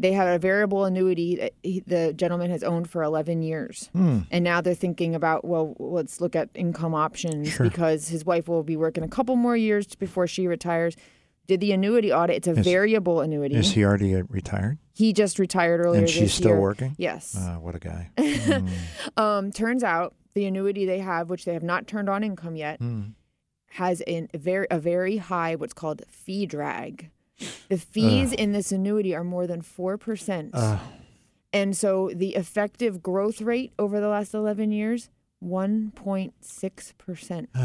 They 0.00 0.12
had 0.12 0.28
a 0.28 0.38
variable 0.38 0.84
annuity 0.84 1.36
that 1.36 1.54
he, 1.62 1.80
the 1.80 2.12
gentleman 2.12 2.50
has 2.52 2.62
owned 2.62 2.88
for 2.88 3.02
11 3.02 3.42
years. 3.42 3.88
Hmm. 3.92 4.20
And 4.30 4.44
now 4.44 4.60
they're 4.60 4.74
thinking 4.74 5.14
about, 5.16 5.44
well, 5.44 5.74
let's 5.80 6.20
look 6.20 6.36
at 6.36 6.50
income 6.54 6.94
options 6.94 7.48
Sure. 7.50 7.68
because 7.68 8.08
his 8.08 8.24
wife 8.24 8.46
will 8.46 8.62
be 8.62 8.76
working 8.76 9.02
a 9.02 9.08
couple 9.08 9.34
more 9.34 9.56
years 9.56 9.86
before 9.96 10.26
she 10.28 10.46
retires. 10.46 10.94
Did 11.48 11.60
the 11.60 11.72
annuity 11.72 12.12
audit. 12.12 12.36
It's 12.36 12.46
a 12.48 12.52
Is- 12.52 12.64
variable 12.64 13.20
annuity. 13.22 13.56
Is 13.56 13.72
he 13.72 13.84
already 13.84 14.14
uh, 14.14 14.22
retired? 14.28 14.78
he 14.94 15.12
just 15.12 15.38
retired 15.38 15.80
earlier 15.80 16.00
and 16.00 16.10
she's 16.10 16.34
still 16.34 16.50
year. 16.50 16.60
working? 16.60 16.94
Yes. 16.98 17.36
Uh, 17.36 17.56
what 17.56 17.74
a 17.74 17.78
guy. 17.78 18.10
Hmm. 18.18 18.68
Um, 19.16 19.52
turns 19.52 19.82
out 19.82 20.14
the 20.34 20.44
annuity 20.46 20.86
they 20.86 20.98
have, 21.00 21.28
which 21.30 21.44
they 21.44 21.54
have 21.54 21.62
not 21.62 21.86
turned 21.88 22.08
on 22.08 22.22
income 22.22 22.54
yet, 22.56 22.78
Hmm. 22.78 23.02
has 23.70 24.00
an, 24.02 24.28
a 24.34 24.38
very 24.38 24.66
a 24.70 24.78
very 24.78 25.16
high 25.16 25.54
what's 25.56 25.72
called 25.72 26.02
fee 26.08 26.46
drag. 26.46 27.10
The 27.68 27.78
fees 27.78 28.32
in 28.32 28.52
this 28.52 28.72
annuity 28.72 29.14
are 29.14 29.24
more 29.24 29.46
than 29.46 29.62
four 29.62 29.96
percent, 29.98 30.50
Uh, 30.54 30.78
and 31.52 31.76
so 31.76 32.10
the 32.14 32.34
effective 32.34 33.02
growth 33.02 33.40
rate 33.40 33.72
over 33.78 34.00
the 34.00 34.08
last 34.08 34.34
eleven 34.34 34.72
years 34.72 35.10
one 35.40 35.92
point 35.94 36.34
six 36.40 36.94
percent. 36.98 37.48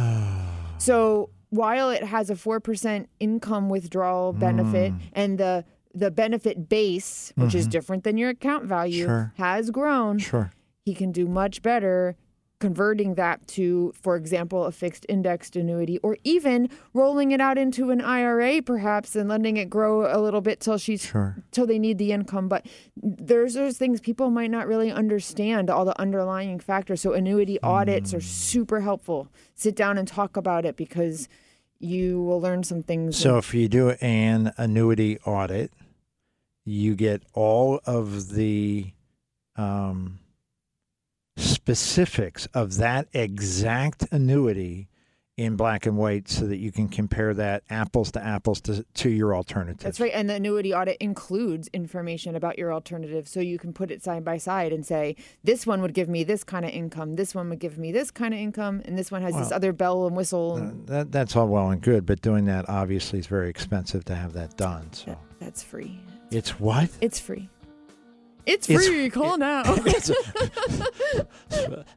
So 0.78 1.30
while 1.50 1.92
it 1.92 2.04
has 2.04 2.30
a 2.30 2.36
four 2.36 2.60
percent 2.60 3.08
income 3.20 3.70
withdrawal 3.70 4.34
benefit 4.34 4.92
Mm. 4.92 5.00
and 5.14 5.38
the 5.38 5.66
the 5.96 6.10
benefit 6.12 6.68
base, 6.68 7.32
which 7.36 7.54
is 7.56 7.68
different 7.68 8.04
than 8.04 8.18
your 8.18 8.30
account 8.30 8.66
value, 8.66 9.06
Mm-hmm. 9.06 9.12
Sure. 9.14 9.34
has 9.38 9.70
grown, 9.70 10.18
sure. 10.18 10.52
he 10.86 10.94
can 10.96 11.12
do 11.12 11.28
much 11.28 11.62
better 11.62 12.16
converting 12.64 13.16
that 13.16 13.46
to, 13.46 13.92
for 14.02 14.16
example, 14.16 14.64
a 14.64 14.72
fixed 14.72 15.06
indexed 15.10 15.58
annuity, 15.58 15.98
or 15.98 16.18
even 16.24 16.70
rolling 16.94 17.32
it 17.32 17.42
out 17.42 17.58
into 17.58 17.92
an 17.92 18.00
IRA 18.00 18.62
perhaps 18.62 19.18
and 19.18 19.28
letting 19.28 19.58
it 19.58 19.70
grow 19.70 19.94
a 20.10 20.20
little 20.22 20.40
bit 20.40 20.62
till 20.62 20.78
she's 20.78 21.02
Sure. 21.06 21.36
till 21.52 21.68
they 21.68 21.78
need 21.78 21.98
the 21.98 22.14
income. 22.14 22.48
But 22.48 22.66
there's 22.96 23.54
those 23.56 23.78
things 23.78 24.00
people 24.00 24.30
might 24.30 24.50
not 24.50 24.66
really 24.66 24.90
understand 24.92 25.70
all 25.70 25.84
the 25.84 26.00
underlying 26.00 26.58
factors. 26.58 27.02
So 27.02 27.12
annuity 27.12 27.60
audits 27.62 28.14
are 28.14 28.20
Mm. 28.20 28.24
super 28.54 28.80
helpful. 28.80 29.28
Sit 29.56 29.76
down 29.76 29.98
and 29.98 30.08
talk 30.08 30.38
about 30.38 30.64
it 30.66 30.78
because 30.78 31.28
you 31.80 32.22
will 32.24 32.40
learn 32.40 32.64
some 32.64 32.82
things. 32.82 33.18
So 33.18 33.38
if 33.38 33.54
you 33.54 33.68
do 33.68 33.90
an 34.00 34.54
annuity 34.58 35.20
audit, 35.26 35.74
you 36.64 36.96
get 36.96 37.24
all 37.34 37.82
of 37.86 38.36
the 38.36 38.94
um, 39.58 40.20
specifics 41.74 42.46
of 42.54 42.76
that 42.76 43.08
exact 43.14 44.06
annuity 44.12 44.90
in 45.38 45.56
black 45.56 45.86
and 45.86 45.98
white 45.98 46.28
so 46.30 46.46
that 46.46 46.58
you 46.58 46.72
can 46.74 46.88
compare 46.90 47.34
that 47.34 47.64
apples 47.70 48.12
to 48.12 48.22
apples 48.24 48.60
to, 48.62 48.84
to 48.94 49.10
your 49.10 49.34
alternative. 49.34 49.80
That's 49.80 50.00
right. 50.02 50.12
And 50.14 50.30
the 50.30 50.36
annuity 50.36 50.74
audit 50.76 50.98
includes 51.00 51.70
information 51.74 52.36
about 52.36 52.60
your 52.60 52.72
alternative. 52.74 53.30
So 53.30 53.40
you 53.40 53.58
can 53.58 53.72
put 53.74 53.90
it 53.92 54.04
side 54.04 54.26
by 54.26 54.38
side 54.38 54.74
and 54.74 54.86
say, 54.86 55.16
this 55.44 55.66
one 55.66 55.82
would 55.82 55.94
give 55.94 56.10
me 56.10 56.26
this 56.26 56.44
kind 56.44 56.66
of 56.66 56.72
income, 56.72 57.16
this 57.16 57.34
one 57.34 57.50
would 57.50 57.60
give 57.60 57.78
me 57.78 57.94
this 57.94 58.12
kind 58.12 58.34
of 58.34 58.40
income, 58.42 58.82
and 58.86 58.98
this 58.98 59.10
one 59.10 59.22
has 59.22 59.34
this 59.36 59.52
other 59.54 59.72
bell 59.72 60.06
and 60.06 60.16
whistle. 60.18 60.60
Uh, 60.62 60.72
that, 60.86 61.12
that's 61.14 61.36
all 61.38 61.48
well 61.48 61.70
and 61.72 61.82
good, 61.82 62.06
but 62.06 62.22
doing 62.22 62.44
that 62.46 62.68
obviously 62.70 63.20
is 63.20 63.26
very 63.28 63.50
expensive 63.50 64.04
to 64.06 64.16
have 64.16 64.34
that 64.34 64.58
done. 64.58 64.92
So 64.92 65.06
that- 65.12 65.20
that's 65.40 65.64
free. 65.64 66.00
it's 66.30 66.60
what? 66.60 66.90
It's 67.02 67.20
free. 67.20 67.50
It's 68.46 68.70
It's- 68.70 68.88
free. 68.88 69.10
Call 69.10 69.38
now. 69.38 69.64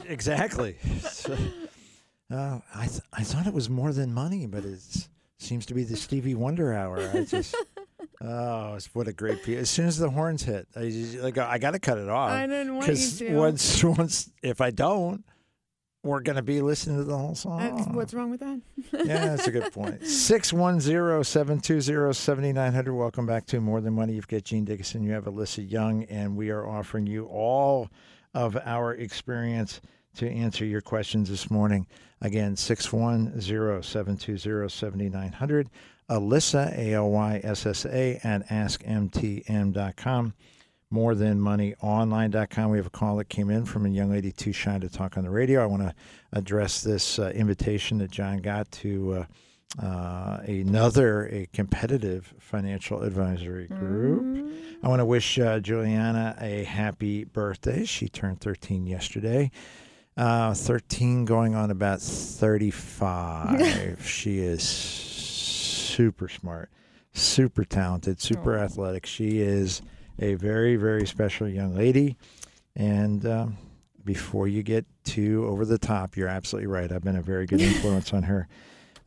Exactly. 0.07 0.77
So, 1.09 1.37
uh, 2.31 2.59
I, 2.73 2.87
th- 2.87 3.01
I 3.13 3.23
thought 3.23 3.47
it 3.47 3.53
was 3.53 3.69
More 3.69 3.91
Than 3.93 4.13
Money, 4.13 4.45
but 4.47 4.65
it 4.65 4.79
seems 5.37 5.65
to 5.67 5.73
be 5.73 5.83
the 5.83 5.95
Stevie 5.95 6.35
Wonder 6.35 6.73
hour. 6.73 6.99
I 7.13 7.23
just. 7.23 7.55
Oh, 8.21 8.77
what 8.93 9.09
a 9.09 9.13
great 9.13 9.43
piece! 9.43 9.59
As 9.59 9.69
soon 9.69 9.87
as 9.87 9.97
the 9.97 10.09
horns 10.09 10.41
hit, 10.43 10.67
I, 10.75 10.89
just, 10.89 11.17
like, 11.17 11.37
I 11.37 11.57
got 11.57 11.71
to 11.71 11.79
cut 11.79 11.97
it 11.97 12.07
off. 12.07 12.31
I 12.31 12.47
didn't 12.47 12.75
want 12.75 12.87
you 12.87 12.95
to. 12.95 13.35
once, 13.35 13.83
once, 13.83 14.31
if 14.41 14.61
I 14.61 14.71
don't, 14.71 15.23
we're 16.05 16.21
going 16.21 16.35
to 16.37 16.41
be 16.41 16.61
listening 16.61 16.97
to 16.97 17.03
the 17.03 17.17
whole 17.17 17.35
song. 17.35 17.59
That's, 17.59 17.87
what's 17.89 18.13
wrong 18.13 18.29
with 18.29 18.39
that? 18.39 18.61
yeah, 18.93 19.25
that's 19.25 19.47
a 19.47 19.51
good 19.51 19.73
point. 19.73 20.05
610 20.07 21.23
720 21.23 22.13
7900. 22.13 22.93
Welcome 22.93 23.25
back 23.25 23.45
to 23.47 23.59
More 23.59 23.81
Than 23.81 23.93
Money. 23.93 24.13
You've 24.13 24.27
got 24.27 24.43
Gene 24.43 24.65
Dickinson, 24.65 25.03
you 25.03 25.11
have 25.11 25.25
Alyssa 25.25 25.69
Young, 25.69 26.03
and 26.05 26.37
we 26.37 26.51
are 26.51 26.65
offering 26.65 27.07
you 27.07 27.25
all 27.25 27.89
of 28.33 28.55
our 28.65 28.93
experience 28.93 29.81
to 30.15 30.29
answer 30.29 30.65
your 30.65 30.81
questions 30.81 31.29
this 31.29 31.49
morning. 31.49 31.87
Again, 32.21 32.55
610 32.55 33.41
720 33.83 34.69
7900. 34.69 35.69
Alyssa, 36.09 36.77
A 36.77 36.93
L 36.93 37.09
Y 37.09 37.41
S 37.43 37.65
S 37.65 37.85
A, 37.85 38.19
at 38.23 38.47
askmtm.com. 38.49 40.33
More 40.91 41.15
than 41.15 41.41
money 41.41 41.73
online.com. 41.81 42.69
We 42.69 42.77
have 42.77 42.85
a 42.85 42.91
call 42.91 43.17
that 43.17 43.27
came 43.27 43.49
in 43.49 43.65
from 43.65 43.85
a 43.85 43.89
young 43.89 44.11
lady 44.11 44.31
too 44.31 44.53
shy 44.53 44.77
to 44.77 44.87
talk 44.87 45.17
on 45.17 45.23
the 45.23 45.31
radio. 45.31 45.63
I 45.63 45.65
want 45.65 45.81
to 45.81 45.95
address 46.31 46.81
this 46.81 47.17
uh, 47.17 47.31
invitation 47.35 47.97
that 47.97 48.11
John 48.11 48.37
got 48.37 48.71
to 48.73 49.13
uh, 49.13 49.25
uh, 49.83 50.41
another 50.45 51.27
a 51.27 51.47
competitive 51.53 52.33
financial 52.39 53.01
advisory 53.01 53.67
group. 53.67 54.47
I 54.83 54.87
want 54.87 54.99
to 54.99 55.05
wish 55.05 55.39
uh, 55.39 55.59
Juliana 55.59 56.37
a 56.39 56.63
happy 56.63 57.23
birthday. 57.23 57.83
She 57.83 58.07
turned 58.07 58.39
13 58.41 58.85
yesterday. 58.85 59.51
Uh, 60.17 60.53
13 60.53 61.25
going 61.25 61.55
on 61.55 61.71
about 61.71 61.99
35. 62.01 64.07
she 64.07 64.39
is 64.39 64.63
super 64.63 66.29
smart, 66.29 66.69
super 67.13 67.65
talented, 67.65 68.21
super 68.21 68.57
athletic. 68.57 69.05
She 69.05 69.41
is 69.41 69.81
a 70.19 70.35
very, 70.35 70.77
very 70.77 71.05
special 71.05 71.49
young 71.49 71.75
lady. 71.75 72.15
And 72.75 73.25
um, 73.25 73.57
before 74.03 74.47
you 74.47 74.63
get 74.63 74.85
too 75.03 75.45
over 75.47 75.65
the 75.65 75.77
top, 75.77 76.15
you're 76.15 76.27
absolutely 76.27 76.67
right. 76.67 76.91
I've 76.91 77.03
been 77.03 77.17
a 77.17 77.21
very 77.21 77.45
good 77.45 77.61
influence 77.61 78.13
on 78.13 78.23
her. 78.23 78.47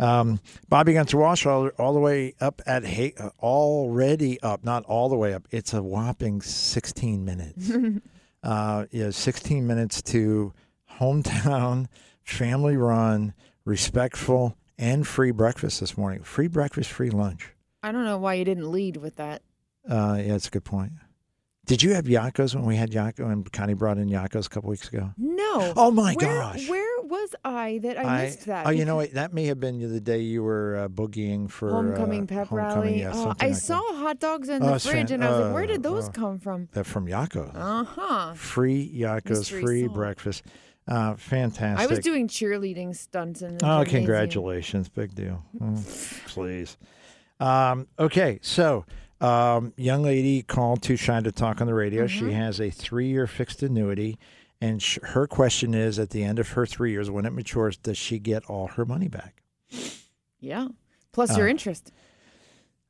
Um, 0.01 0.41
Bobby 0.69 0.93
Gunter 0.93 1.19
Walsh, 1.19 1.45
all, 1.47 1.69
all 1.79 1.93
the 1.93 2.01
way 2.01 2.35
up 2.41 2.63
at 2.67 2.85
Hay, 2.85 3.15
already 3.41 4.41
up, 4.43 4.65
not 4.65 4.85
all 4.85 5.09
the 5.09 5.17
way 5.17 5.35
up. 5.35 5.49
It's 5.51 5.75
a 5.75 5.83
whopping 5.83 6.41
16 6.41 7.25
minutes. 7.25 7.73
uh, 8.43 8.87
yeah, 8.91 9.11
16 9.11 9.67
minutes 9.67 10.03
to 10.03 10.53
hometown, 11.01 11.87
family 12.23 12.77
run, 12.77 13.35
respectful, 13.65 14.57
and 14.79 15.07
free 15.07 15.31
breakfast 15.31 15.81
this 15.81 15.97
morning. 15.97 16.23
Free 16.23 16.49
breakfast, 16.49 16.91
free 16.91 17.11
lunch. 17.11 17.55
I 17.83 17.93
don't 17.93 18.05
know 18.05 18.19
why 18.19 18.35
you 18.35 18.45
didn't 18.45 18.71
lead 18.71 18.97
with 18.97 19.17
that. 19.17 19.43
Uh, 19.89 20.17
yeah, 20.19 20.35
it's 20.35 20.49
a 20.49 20.51
good 20.51 20.65
point. 20.65 20.93
Did 21.67 21.83
you 21.83 21.93
have 21.95 22.07
Yocco's 22.07 22.55
when 22.57 22.65
we 22.65 22.77
had 22.77 22.93
Yako 22.93 23.31
and 23.31 23.51
Connie 23.53 23.75
brought 23.75 23.99
in 23.99 24.09
Yocco's 24.09 24.47
a 24.47 24.49
couple 24.49 24.71
weeks 24.71 24.89
ago? 24.89 25.11
No. 25.19 25.75
Oh 25.77 25.91
my 25.91 26.15
where, 26.15 26.41
gosh. 26.41 26.67
Where 26.69 27.03
was 27.03 27.35
I 27.45 27.79
that 27.83 27.99
I, 27.99 28.23
missed 28.25 28.47
that? 28.47 28.67
Oh, 28.67 28.71
you 28.71 28.87
know 28.87 28.97
what? 28.97 29.13
That 29.13 29.35
may 29.35 29.45
have 29.47 29.61
been 29.61 29.79
the 29.93 30.01
day 30.01 30.21
you 30.21 30.43
were 30.43 30.77
uh, 30.85 30.89
boogieing 30.89 31.51
for 31.51 31.71
Homecoming 31.71 32.23
uh, 32.23 32.27
pep 32.27 32.47
homecoming, 32.49 32.79
rally. 32.85 33.01
Yeah, 33.01 33.13
Oh, 33.15 33.35
I 33.39 33.49
like 33.49 33.57
saw 33.57 33.81
that. 33.83 33.97
hot 33.99 34.19
dogs 34.19 34.49
in 34.49 34.63
Oh, 34.63 34.73
the 34.75 34.81
fridge, 34.81 35.09
fan- 35.09 35.21
and 35.21 35.25
I 35.25 35.31
was 35.31 35.41
like, 35.47 35.55
"Where 35.55 35.67
did 35.67 35.85
uh, 35.87 35.91
those 35.91 36.09
uh, 36.09 36.13
come 36.13 36.39
from?" 36.39 36.69
that 36.73 36.85
from 36.85 37.07
Yocco's. 37.07 37.55
Uh 37.55 37.85
huh. 37.85 38.33
Free 38.35 38.91
Yocco's, 38.99 39.39
Mystery 39.41 39.63
free 39.63 39.83
salt. 39.85 39.95
breakfast. 39.95 40.45
Uh, 40.89 41.15
fantastic. 41.17 41.79
I 41.79 41.87
was 41.87 41.99
doing 41.99 42.29
cheerleading 42.29 42.97
stunts 42.97 43.43
in 43.43 43.59
the 43.59 43.65
Oh, 43.65 43.85
gymnasium. 43.85 44.01
congratulations. 44.05 44.89
Big 44.89 45.15
deal. 45.15 45.45
Oh, 45.61 45.85
please. 46.27 46.77
Um, 47.41 47.87
okay, 47.99 48.39
so 48.43 48.85
um, 49.21 49.75
young 49.77 50.03
lady 50.03 50.43
called 50.43 50.83
Too 50.83 50.97
Shy 50.97 51.21
to 51.21 51.31
Talk 51.31 51.61
on 51.61 51.67
the 51.67 51.75
radio. 51.75 52.07
Mm-hmm. 52.07 52.29
She 52.29 52.33
has 52.35 52.59
a 52.61 52.71
three 52.71 53.09
year 53.09 53.27
fixed 53.27 53.63
annuity. 53.63 54.19
And 54.61 54.83
sh- 54.83 54.99
her 55.05 55.29
question 55.29 55.73
is 55.73 56.01
at 56.01 56.11
the 56.11 56.25
end 56.25 56.41
of 56.41 56.49
her 56.51 56.67
three 56.67 56.91
years, 56.91 57.09
when 57.11 57.27
it 57.27 57.33
matures, 57.33 57.77
does 57.77 57.97
she 57.97 58.19
get 58.19 58.45
all 58.47 58.67
her 58.69 58.85
money 58.85 59.07
back? 59.07 59.43
Yeah. 60.41 60.69
Plus 61.13 61.37
your 61.37 61.47
Uh, 61.47 61.51
interest. 61.51 61.93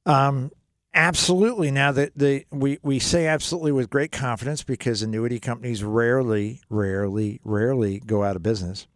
Um, 0.07 0.51
absolutely. 0.94 1.70
Now 1.70 1.92
that 1.92 2.12
the 2.16 2.44
we 2.51 2.79
we 2.83 2.98
say 2.98 3.27
absolutely 3.27 3.72
with 3.72 3.90
great 3.90 4.12
confidence 4.12 4.62
because 4.64 5.03
annuity 5.03 5.38
companies 5.38 5.83
rarely, 5.85 6.61
rarely, 6.68 7.40
rarely 7.44 8.01
go 8.01 8.24
out 8.24 8.37
of 8.37 8.42
business. 8.42 8.87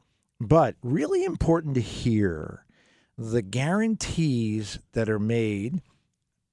But 0.41 0.75
really 0.83 1.25
important 1.25 1.75
to 1.77 1.81
hear 1.81 2.65
the 3.17 3.43
guarantees 3.43 4.79
that 4.93 5.09
are 5.09 5.19
made. 5.21 5.81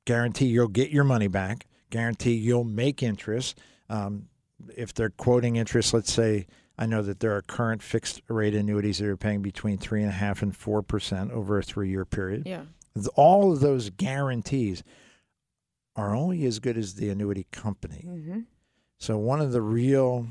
Guarantee 0.06 0.48
you'll 0.48 0.68
get 0.68 0.90
your 0.92 1.04
money 1.04 1.28
back. 1.28 1.66
Guarantee 1.90 2.34
you'll 2.36 2.64
make 2.64 3.02
interest. 3.04 3.60
Um, 3.90 4.28
if 4.76 4.94
they're 4.94 5.10
quoting 5.10 5.56
interest, 5.56 5.94
let's 5.94 6.12
say 6.12 6.46
I 6.78 6.86
know 6.86 7.02
that 7.02 7.20
there 7.20 7.36
are 7.36 7.42
current 7.42 7.82
fixed 7.82 8.22
rate 8.28 8.54
annuities 8.56 9.00
that 9.00 9.08
are 9.08 9.18
paying 9.18 9.42
between 9.42 9.78
three 9.78 10.02
and 10.02 10.10
a 10.10 10.14
half 10.14 10.42
and 10.42 10.56
four 10.56 10.82
percent 10.82 11.32
over 11.32 11.58
a 11.58 11.64
three 11.64 11.90
year 11.90 12.06
period 12.06 12.44
Yeah. 12.46 12.64
all 13.16 13.52
of 13.52 13.60
those 13.60 13.90
guarantees 13.90 14.84
are 16.00 16.16
only 16.16 16.46
as 16.46 16.60
good 16.60 16.78
as 16.78 16.96
the 16.96 17.10
annuity 17.10 17.46
company. 17.52 18.06
Mm-hmm. 18.08 18.40
So 18.98 19.18
one 19.18 19.42
of 19.42 19.52
the 19.52 19.62
real 19.62 20.28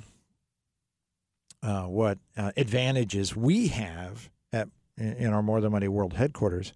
uh, 1.62 1.82
what 1.82 2.18
uh, 2.36 2.52
advantages 2.56 3.34
we 3.36 3.68
have 3.68 4.30
at 4.52 4.68
in 4.96 5.32
our 5.32 5.42
More 5.42 5.60
Than 5.60 5.72
Money 5.72 5.88
World 5.88 6.14
headquarters 6.14 6.72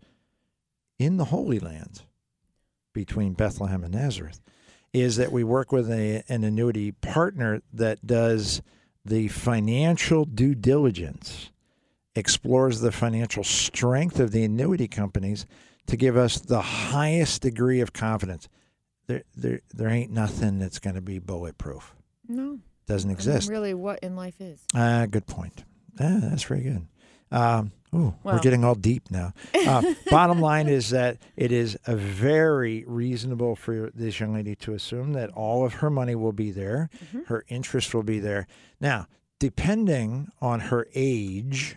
in 0.99 1.17
the 1.17 1.27
Holy 1.27 1.59
Land 1.59 2.03
between 2.93 3.33
Bethlehem 3.33 3.85
and 3.85 3.95
Nazareth 3.95 4.41
is 4.93 5.17
that 5.17 5.33
we 5.33 5.43
work 5.43 5.73
with 5.73 5.91
a, 5.91 6.23
an 6.29 6.45
annuity 6.45 6.93
partner 6.93 7.63
that 7.73 8.07
does 8.07 8.61
the 9.05 9.29
financial 9.29 10.25
due 10.25 10.55
diligence, 10.55 11.51
explores 12.15 12.81
the 12.81 12.93
financial 12.93 13.43
strength 13.43 14.21
of 14.21 14.33
the 14.33 14.45
annuity 14.45 14.87
companies 14.87 15.47
to 15.87 15.97
give 15.97 16.17
us 16.17 16.39
the 16.39 16.61
highest 16.61 17.43
degree 17.43 17.81
of 17.81 17.93
confidence. 17.93 18.49
There, 19.07 19.23
there, 19.37 19.61
there 19.75 19.89
ain't 19.89 20.11
nothing 20.13 20.59
that's 20.59 20.79
going 20.79 20.95
to 20.95 21.01
be 21.03 21.19
bulletproof. 21.19 21.95
No. 22.29 22.59
Doesn't 22.87 23.11
exist. 23.11 23.49
Really, 23.49 23.75
what 23.75 23.99
in 24.01 24.17
life 24.17 24.41
is? 24.41 24.61
Ah, 24.75 25.07
good 25.11 25.27
point. 25.27 25.65
Ah, 26.01 26.19
that's 26.21 26.45
very 26.45 26.63
good. 26.63 26.87
Um, 27.31 27.73
ooh, 27.95 28.15
we're 28.23 28.41
getting 28.41 28.63
all 28.65 28.75
deep 28.75 29.11
now. 29.11 29.33
Uh, 29.67 29.95
bottom 30.11 30.41
line 30.41 30.69
is 30.69 30.91
that 30.91 31.17
it 31.37 31.51
is 31.51 31.79
a 31.87 31.97
very 31.97 32.85
reasonable 32.87 33.57
for 33.57 33.91
this 33.95 34.21
young 34.21 34.35
lady 34.35 34.55
to 34.57 34.75
assume 34.75 35.15
that 35.15 35.31
all 35.31 35.65
of 35.65 35.75
her 35.75 35.89
money 35.91 36.15
will 36.15 36.33
be 36.33 36.51
there, 36.51 36.91
Mhm. 37.13 37.27
her 37.29 37.45
interest 37.49 37.95
will 37.95 38.03
be 38.03 38.19
there. 38.21 38.47
Now, 38.81 39.07
depending 39.39 40.29
on 40.43 40.61
her 40.61 40.87
age, 40.95 41.77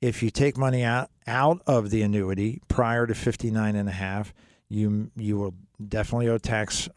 if 0.00 0.22
you 0.22 0.30
take 0.30 0.56
money 0.56 0.82
out 0.82 1.10
out 1.26 1.62
of 1.66 1.90
the 1.90 2.02
annuity 2.02 2.60
prior 2.68 3.06
to 3.06 3.14
59 3.14 3.76
and 3.76 3.88
a 3.88 3.92
half, 3.92 4.32
you 4.68 5.10
you 5.16 5.36
will 5.38 5.54
definitely 5.88 6.28
owe 6.28 6.38
tax 6.38 6.88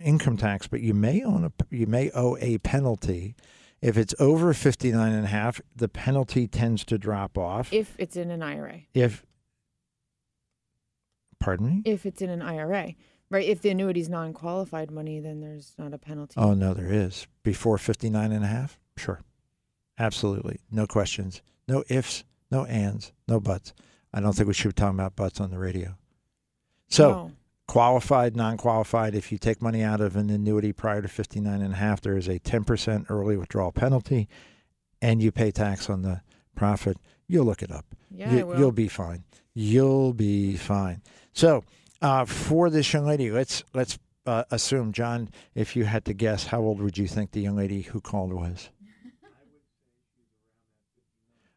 income 0.00 0.36
tax, 0.36 0.66
but 0.66 0.80
you 0.80 0.94
may 0.94 1.22
own 1.22 1.44
a 1.44 1.52
you 1.70 1.86
may 1.86 2.10
owe 2.12 2.36
a 2.40 2.58
penalty. 2.58 3.34
If 3.80 3.96
it's 3.96 4.14
over 4.20 4.54
59 4.54 5.12
and 5.12 5.24
a 5.24 5.28
half, 5.28 5.60
the 5.74 5.88
penalty 5.88 6.46
tends 6.46 6.84
to 6.84 6.98
drop 6.98 7.36
off. 7.36 7.72
If 7.72 7.96
it's 7.98 8.16
in 8.16 8.30
an 8.30 8.42
IRA. 8.42 8.82
If 8.94 9.24
Pardon 11.40 11.66
me? 11.66 11.82
If 11.84 12.06
it's 12.06 12.22
in 12.22 12.30
an 12.30 12.40
IRA. 12.40 12.94
Right. 13.30 13.48
If 13.48 13.62
the 13.62 13.70
annuity 13.70 14.00
is 14.00 14.08
non 14.08 14.32
qualified 14.32 14.90
money, 14.90 15.18
then 15.18 15.40
there's 15.40 15.74
not 15.78 15.92
a 15.92 15.98
penalty. 15.98 16.34
Oh 16.36 16.54
no, 16.54 16.74
there 16.74 16.92
is. 16.92 17.26
Before 17.42 17.78
59 17.78 18.30
and 18.30 18.44
a 18.44 18.48
half? 18.48 18.78
Sure. 18.96 19.20
Absolutely. 19.98 20.60
No 20.70 20.86
questions. 20.86 21.42
No 21.66 21.82
ifs, 21.88 22.24
no 22.50 22.64
ands, 22.66 23.12
no 23.26 23.40
buts. 23.40 23.72
I 24.12 24.20
don't 24.20 24.34
think 24.34 24.48
we 24.48 24.54
should 24.54 24.68
be 24.68 24.80
talking 24.80 24.98
about 24.98 25.16
butts 25.16 25.40
on 25.40 25.50
the 25.50 25.58
radio. 25.58 25.96
So, 26.88 27.10
No. 27.10 27.32
Qualified, 27.72 28.36
non-qualified, 28.36 29.14
if 29.14 29.32
you 29.32 29.38
take 29.38 29.62
money 29.62 29.82
out 29.82 29.98
of 29.98 30.14
an 30.14 30.28
annuity 30.28 30.74
prior 30.74 31.00
to 31.00 31.08
59 31.08 31.62
and 31.62 31.72
a 31.72 31.76
half, 31.76 32.02
there 32.02 32.18
is 32.18 32.28
a 32.28 32.38
10% 32.38 33.06
early 33.08 33.34
withdrawal 33.34 33.72
penalty 33.72 34.28
and 35.00 35.22
you 35.22 35.32
pay 35.32 35.50
tax 35.50 35.88
on 35.88 36.02
the 36.02 36.20
profit. 36.54 36.98
You'll 37.28 37.46
look 37.46 37.62
it 37.62 37.72
up. 37.72 37.86
Yeah, 38.10 38.30
you, 38.30 38.40
I 38.40 38.42
will. 38.42 38.58
You'll 38.58 38.72
be 38.72 38.88
fine. 38.88 39.24
You'll 39.54 40.12
be 40.12 40.54
fine. 40.56 41.00
So, 41.32 41.64
uh, 42.02 42.26
for 42.26 42.68
this 42.68 42.92
young 42.92 43.06
lady, 43.06 43.30
let's 43.30 43.64
let's 43.72 43.98
uh, 44.26 44.44
assume, 44.50 44.92
John, 44.92 45.30
if 45.54 45.74
you 45.74 45.84
had 45.84 46.04
to 46.04 46.12
guess, 46.12 46.48
how 46.48 46.60
old 46.60 46.78
would 46.82 46.98
you 46.98 47.06
think 47.06 47.30
the 47.30 47.40
young 47.40 47.56
lady 47.56 47.80
who 47.80 48.02
called 48.02 48.34
was? 48.34 48.68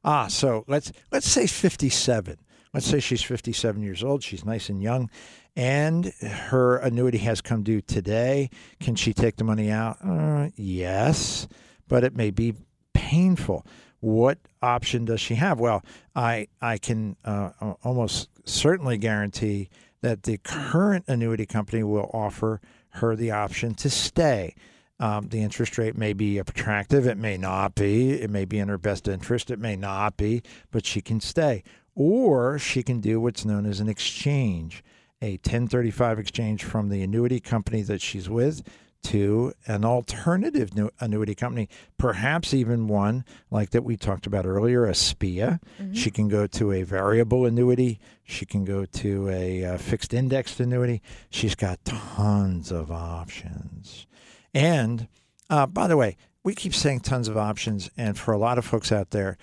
Ah, 0.07 0.27
so 0.27 0.63
let's 0.67 0.91
let's 1.11 1.27
say 1.27 1.45
57. 1.45 2.37
Let's 2.75 2.87
say 2.87 2.99
she's 2.99 3.23
57 3.23 3.81
years 3.81 4.03
old. 4.03 4.21
She's 4.21 4.43
nice 4.43 4.67
and 4.67 4.83
young, 4.83 5.09
and 5.55 6.07
her 6.21 6.75
annuity 6.75 7.19
has 7.19 7.39
come 7.39 7.63
due 7.63 7.79
today. 7.79 8.49
Can 8.81 8.95
she 8.95 9.13
take 9.13 9.37
the 9.37 9.45
money 9.45 9.71
out? 9.71 9.97
Uh, 10.03 10.49
yes, 10.57 11.47
but 11.87 12.03
it 12.03 12.17
may 12.17 12.31
be 12.31 12.53
painful. 12.93 13.65
What 14.01 14.39
option 14.61 15.05
does 15.05 15.21
she 15.21 15.35
have? 15.35 15.57
Well, 15.57 15.85
I 16.17 16.49
I 16.61 16.77
can 16.77 17.15
uh, 17.23 17.51
almost 17.81 18.27
certainly 18.43 18.97
guarantee 18.97 19.69
that 20.01 20.23
the 20.23 20.37
current 20.39 21.05
annuity 21.07 21.45
company 21.45 21.81
will 21.81 22.11
offer 22.13 22.59
her 22.89 23.15
the 23.15 23.31
option 23.31 23.73
to 23.75 23.89
stay. 23.89 24.53
Um, 24.99 25.29
the 25.29 25.41
interest 25.41 25.77
rate 25.77 25.97
may 25.97 26.11
be 26.11 26.39
attractive. 26.39 27.07
It 27.07 27.17
may 27.17 27.37
not 27.37 27.75
be. 27.75 28.11
It 28.21 28.29
may 28.29 28.43
be 28.43 28.59
in 28.59 28.67
her 28.67 28.77
best 28.77 29.07
interest. 29.07 29.49
It 29.49 29.59
may 29.59 29.77
not 29.77 30.17
be, 30.17 30.41
but 30.71 30.85
she 30.85 31.01
can 31.01 31.21
stay. 31.21 31.63
Or 31.95 32.59
she 32.59 32.83
can 32.83 32.99
do 32.99 33.21
what's 33.21 33.45
known 33.45 33.65
as 33.65 33.79
an 33.79 33.87
exchange, 33.87 34.83
a 35.21 35.31
1035 35.31 36.19
exchange 36.19 36.63
from 36.63 36.89
the 36.89 37.01
annuity 37.01 37.39
company 37.39 37.81
that 37.83 38.01
she's 38.01 38.29
with 38.29 38.63
to 39.03 39.53
an 39.67 39.85
alternative 39.85 40.75
nu- 40.75 40.89
annuity 40.99 41.35
company, 41.35 41.69
perhaps 41.97 42.53
even 42.53 42.87
one 42.87 43.23
like 43.51 43.69
that 43.69 43.83
we 43.83 43.95
talked 43.95 44.25
about 44.25 44.47
earlier, 44.47 44.85
a 44.85 44.95
SPIA. 44.95 45.59
She 45.93 46.09
can 46.09 46.27
go 46.27 46.47
to 46.47 46.71
a 46.71 46.81
variable 46.81 47.45
annuity. 47.45 47.99
She 48.23 48.45
can 48.45 48.65
go 48.65 48.85
to 48.85 49.29
a 49.29 49.63
uh, 49.63 49.77
fixed 49.77 50.13
indexed 50.13 50.59
annuity. 50.59 51.03
She's 51.29 51.53
got 51.55 51.85
tons 51.85 52.71
of 52.71 52.91
options. 52.91 54.07
And 54.55 55.07
uh, 55.51 55.67
by 55.67 55.87
the 55.87 55.97
way, 55.97 56.17
we 56.43 56.55
keep 56.55 56.73
saying 56.73 57.01
tons 57.01 57.27
of 57.27 57.37
options, 57.37 57.89
and 57.97 58.17
for 58.17 58.31
a 58.33 58.37
lot 58.37 58.57
of 58.57 58.65
folks 58.65 58.91
out 58.91 59.11
there, 59.11 59.37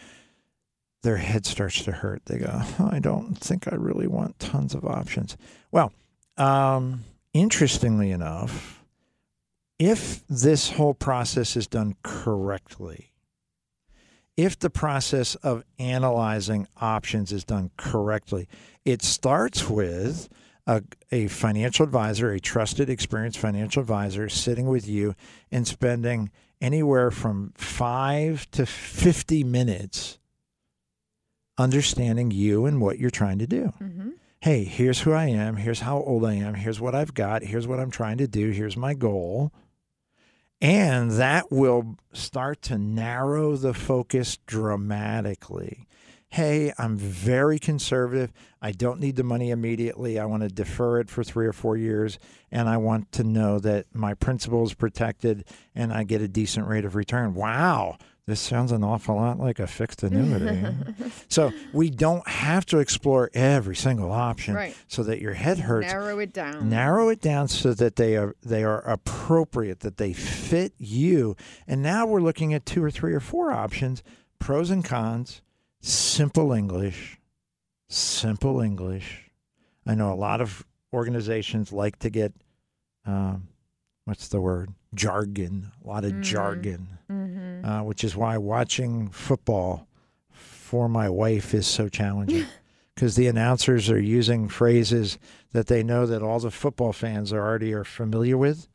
their 1.03 1.17
head 1.17 1.47
starts 1.47 1.83
to 1.85 1.93
hurt. 1.93 2.23
They 2.27 2.38
go, 2.38 2.62
I 2.79 2.99
don't 2.99 3.37
think 3.37 3.71
I 3.71 3.77
really 3.77 4.07
want 4.07 4.38
tons 4.38 4.75
of 4.75 4.85
options. 4.85 5.37
Well, 5.71 5.92
um, 6.37 7.05
interestingly 7.35 8.11
enough, 8.11 8.85
if 9.79 10.27
this 10.29 10.71
whole 10.71 10.94
process 10.94 11.57
is 11.57 11.67
done 11.67 11.96
correctly, 12.03 13.13
if 14.37 14.59
the 14.59 14.71
process 14.71 15.35
of 15.37 15.65
analyzing 15.79 16.67
options 16.81 17.33
is 17.33 17.44
done 17.44 17.71
correctly, 17.77 18.48
it 18.85 19.03
starts 19.03 19.69
with 19.69 20.29
a, 20.67 20.83
a 21.11 21.27
financial 21.27 21.85
advisor, 21.85 22.31
a 22.31 22.40
trusted, 22.40 22.88
experienced 22.88 23.38
financial 23.38 23.81
advisor 23.81 24.29
sitting 24.29 24.69
with 24.69 24.88
you 24.88 25.15
and 25.50 25.67
spending 25.67 26.31
anywhere 26.61 27.11
from 27.11 27.53
five 27.57 28.48
to 28.53 28.65
50 28.65 29.44
minutes 29.44 30.19
understanding 31.59 32.31
you 32.31 32.67
and 32.67 32.81
what 32.81 32.98
you're 32.98 33.11
trying 33.11 33.38
to 33.38 33.46
do. 33.46 33.73
Mm-hmm. 33.81 34.11
Hey, 34.40 34.65
here's 34.65 35.00
who 35.00 35.13
I 35.13 35.27
am. 35.27 35.57
Here's 35.57 35.81
how 35.81 35.98
old 35.98 36.25
I 36.25 36.35
am. 36.35 36.55
Here's 36.55 36.81
what 36.81 36.94
I've 36.94 37.15
got. 37.15 37.42
Here's 37.42 37.67
what 37.69 37.79
I'm 37.79 37.90
trying 37.90 38.19
to 38.19 38.27
do. 38.27 38.50
Here's 38.50 38.77
my 38.77 38.94
goal. 38.94 39.53
And 40.61 41.13
that 41.13 41.50
will 41.50 41.96
start 42.13 42.63
to 42.63 42.79
narrow 42.79 43.57
the 43.57 43.75
focus 43.75 44.38
dramatically. 44.46 45.87
hey, 46.33 46.73
I'm 46.79 46.96
very 46.96 47.59
conservative. 47.59 48.33
I 48.63 48.73
don't 48.73 49.00
need 49.00 49.17
the 49.17 49.23
money 49.23 49.50
immediately. 49.50 50.19
I 50.19 50.25
want 50.25 50.42
to 50.42 50.48
defer 50.48 50.98
it 50.98 51.11
for 51.11 51.23
three 51.23 51.46
or 51.46 51.53
four 51.53 51.77
years, 51.77 52.19
and 52.50 52.71
I 52.71 52.79
want 52.79 53.13
to 53.13 53.23
know 53.23 53.59
that 53.59 53.85
my 53.92 54.15
principal 54.15 54.65
is 54.65 54.73
protected 54.73 55.44
and 55.75 55.92
I 55.92 56.05
get 56.05 56.23
a 56.23 56.29
decent 56.29 56.67
rate 56.67 56.87
of 56.87 56.94
return. 56.94 57.35
Wow. 57.35 57.98
This 58.27 58.40
sounds 58.40 58.70
an 58.70 58.85
awful 58.85 59.16
lot 59.16 59.40
like 59.40 59.58
a 59.58 59.66
fixed 59.66 60.04
annuity. 60.04 60.64
so 61.29 61.52
we 61.73 61.90
don't 61.90 62.27
have 62.29 62.64
to 62.66 62.79
explore 62.79 63.31
every 63.35 63.75
single 63.75 64.12
option 64.12 64.54
Right. 64.54 64.77
so 64.87 65.02
that 65.02 65.20
your 65.20 65.33
head 65.35 65.58
hurts 65.58 65.88
Narrow 65.92 66.18
it 66.20 66.33
down. 66.33 66.68
narrow 66.68 67.08
it 67.08 67.20
down 67.20 67.48
so 67.48 67.75
that 67.75 67.96
they 67.96 68.16
are 68.16 68.37
they 68.42 68.62
are 68.62 68.81
appropriate 68.88 69.81
that 69.81 69.96
they 69.96 70.12
fit 70.12 70.73
you 70.79 71.37
and 71.66 71.83
now 71.83 72.06
we're 72.06 72.20
looking 72.20 72.54
at 72.54 72.64
two 72.64 72.83
or 72.85 72.92
three 72.92 73.12
or 73.12 73.18
four 73.20 73.50
options 73.50 74.04
pros 74.38 74.70
and 74.70 74.85
cons 74.85 75.42
simple 75.81 76.52
english 76.52 77.18
simple 77.88 78.60
english 78.60 79.31
i 79.87 79.94
know 79.96 80.12
a 80.12 80.14
lot 80.14 80.40
of 80.40 80.64
organizations 80.92 81.73
like 81.73 81.98
to 81.98 82.08
get 82.08 82.33
um, 83.04 83.48
what's 84.05 84.29
the 84.29 84.40
word 84.40 84.71
jargon 84.94 85.71
a 85.85 85.87
lot 85.88 86.05
of 86.05 86.13
Mhm. 86.13 86.23
jargon 86.23 86.98
hmm 87.09 87.65
uh, 87.65 87.83
which 87.85 88.03
is 88.05 88.17
why 88.17 88.37
watching 88.38 89.09
football 89.11 89.87
for 90.31 90.88
my 90.88 91.09
wife 91.09 91.55
is 91.55 91.67
so 91.67 91.88
challenging 91.88 92.46
because 92.94 93.15
the 93.17 93.27
announcers 93.29 93.88
are 93.90 94.00
using 94.00 94.48
phrases 94.48 95.19
that 95.53 95.67
they 95.69 95.83
know 95.83 96.05
that 96.07 96.23
all 96.23 96.40
the 96.40 96.50
football 96.50 96.92
fans 96.92 97.33
are 97.33 97.40
already 97.46 97.73
are 97.73 97.85
familiar 97.85 98.37
with, 98.37 98.69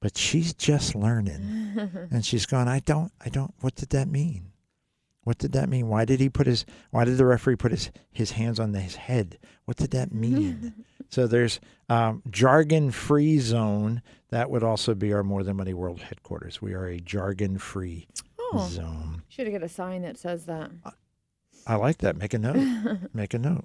but 0.00 0.16
she's 0.18 0.52
just 0.54 0.94
learning, 0.94 1.72
and 2.10 2.24
she's 2.24 2.44
going, 2.46 2.68
"I 2.68 2.80
don't, 2.80 3.12
I 3.24 3.28
don't. 3.30 3.54
What 3.60 3.74
did 3.76 3.90
that 3.90 4.08
mean? 4.08 4.52
What 5.22 5.38
did 5.38 5.52
that 5.52 5.68
mean? 5.68 5.88
Why 5.88 6.04
did 6.04 6.20
he 6.20 6.28
put 6.28 6.46
his? 6.46 6.66
Why 6.90 7.04
did 7.04 7.16
the 7.16 7.24
referee 7.24 7.56
put 7.56 7.70
his 7.72 7.90
his 8.12 8.32
hands 8.32 8.60
on 8.60 8.74
his 8.74 8.96
head? 8.96 9.38
What 9.64 9.76
did 9.78 9.90
that 9.92 10.12
mean?" 10.12 10.84
so 11.14 11.28
there's 11.28 11.60
um, 11.88 12.22
jargon-free 12.28 13.38
zone. 13.38 14.02
That 14.30 14.50
would 14.50 14.64
also 14.64 14.94
be 14.94 15.12
our 15.12 15.22
More 15.22 15.44
Than 15.44 15.56
Money 15.56 15.74
World 15.74 16.00
headquarters. 16.00 16.60
We 16.60 16.74
are 16.74 16.86
a 16.86 16.98
jargon-free 16.98 18.08
Oh, 18.52 18.66
zone. 18.68 19.22
should 19.28 19.50
got 19.52 19.62
a 19.62 19.68
sign 19.68 20.02
that 20.02 20.18
says 20.18 20.46
that. 20.46 20.72
I 21.66 21.76
like 21.76 21.98
that. 21.98 22.16
Make 22.16 22.34
a 22.34 22.38
note. 22.38 22.98
Make 23.14 23.32
a 23.32 23.38
note. 23.38 23.64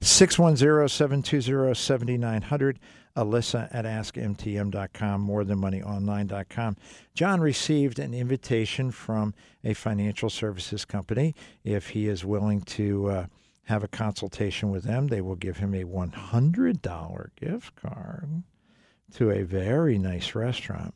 610-720-7900. 0.00 2.76
Alyssa 3.16 3.68
at 3.74 3.84
askmtm.com, 3.84 5.26
morethanmoneyonline.com. 5.26 6.76
John 7.14 7.40
received 7.40 7.98
an 7.98 8.14
invitation 8.14 8.92
from 8.92 9.34
a 9.64 9.74
financial 9.74 10.30
services 10.30 10.84
company. 10.84 11.34
If 11.64 11.88
he 11.90 12.06
is 12.08 12.24
willing 12.24 12.60
to 12.62 13.10
uh, 13.10 13.26
have 13.68 13.84
a 13.84 13.88
consultation 13.88 14.70
with 14.70 14.84
them, 14.84 15.08
they 15.08 15.20
will 15.20 15.36
give 15.36 15.58
him 15.58 15.74
a 15.74 15.84
$100 15.84 17.30
gift 17.36 17.76
card 17.76 18.42
to 19.12 19.30
a 19.30 19.42
very 19.42 19.98
nice 19.98 20.34
restaurant. 20.34 20.94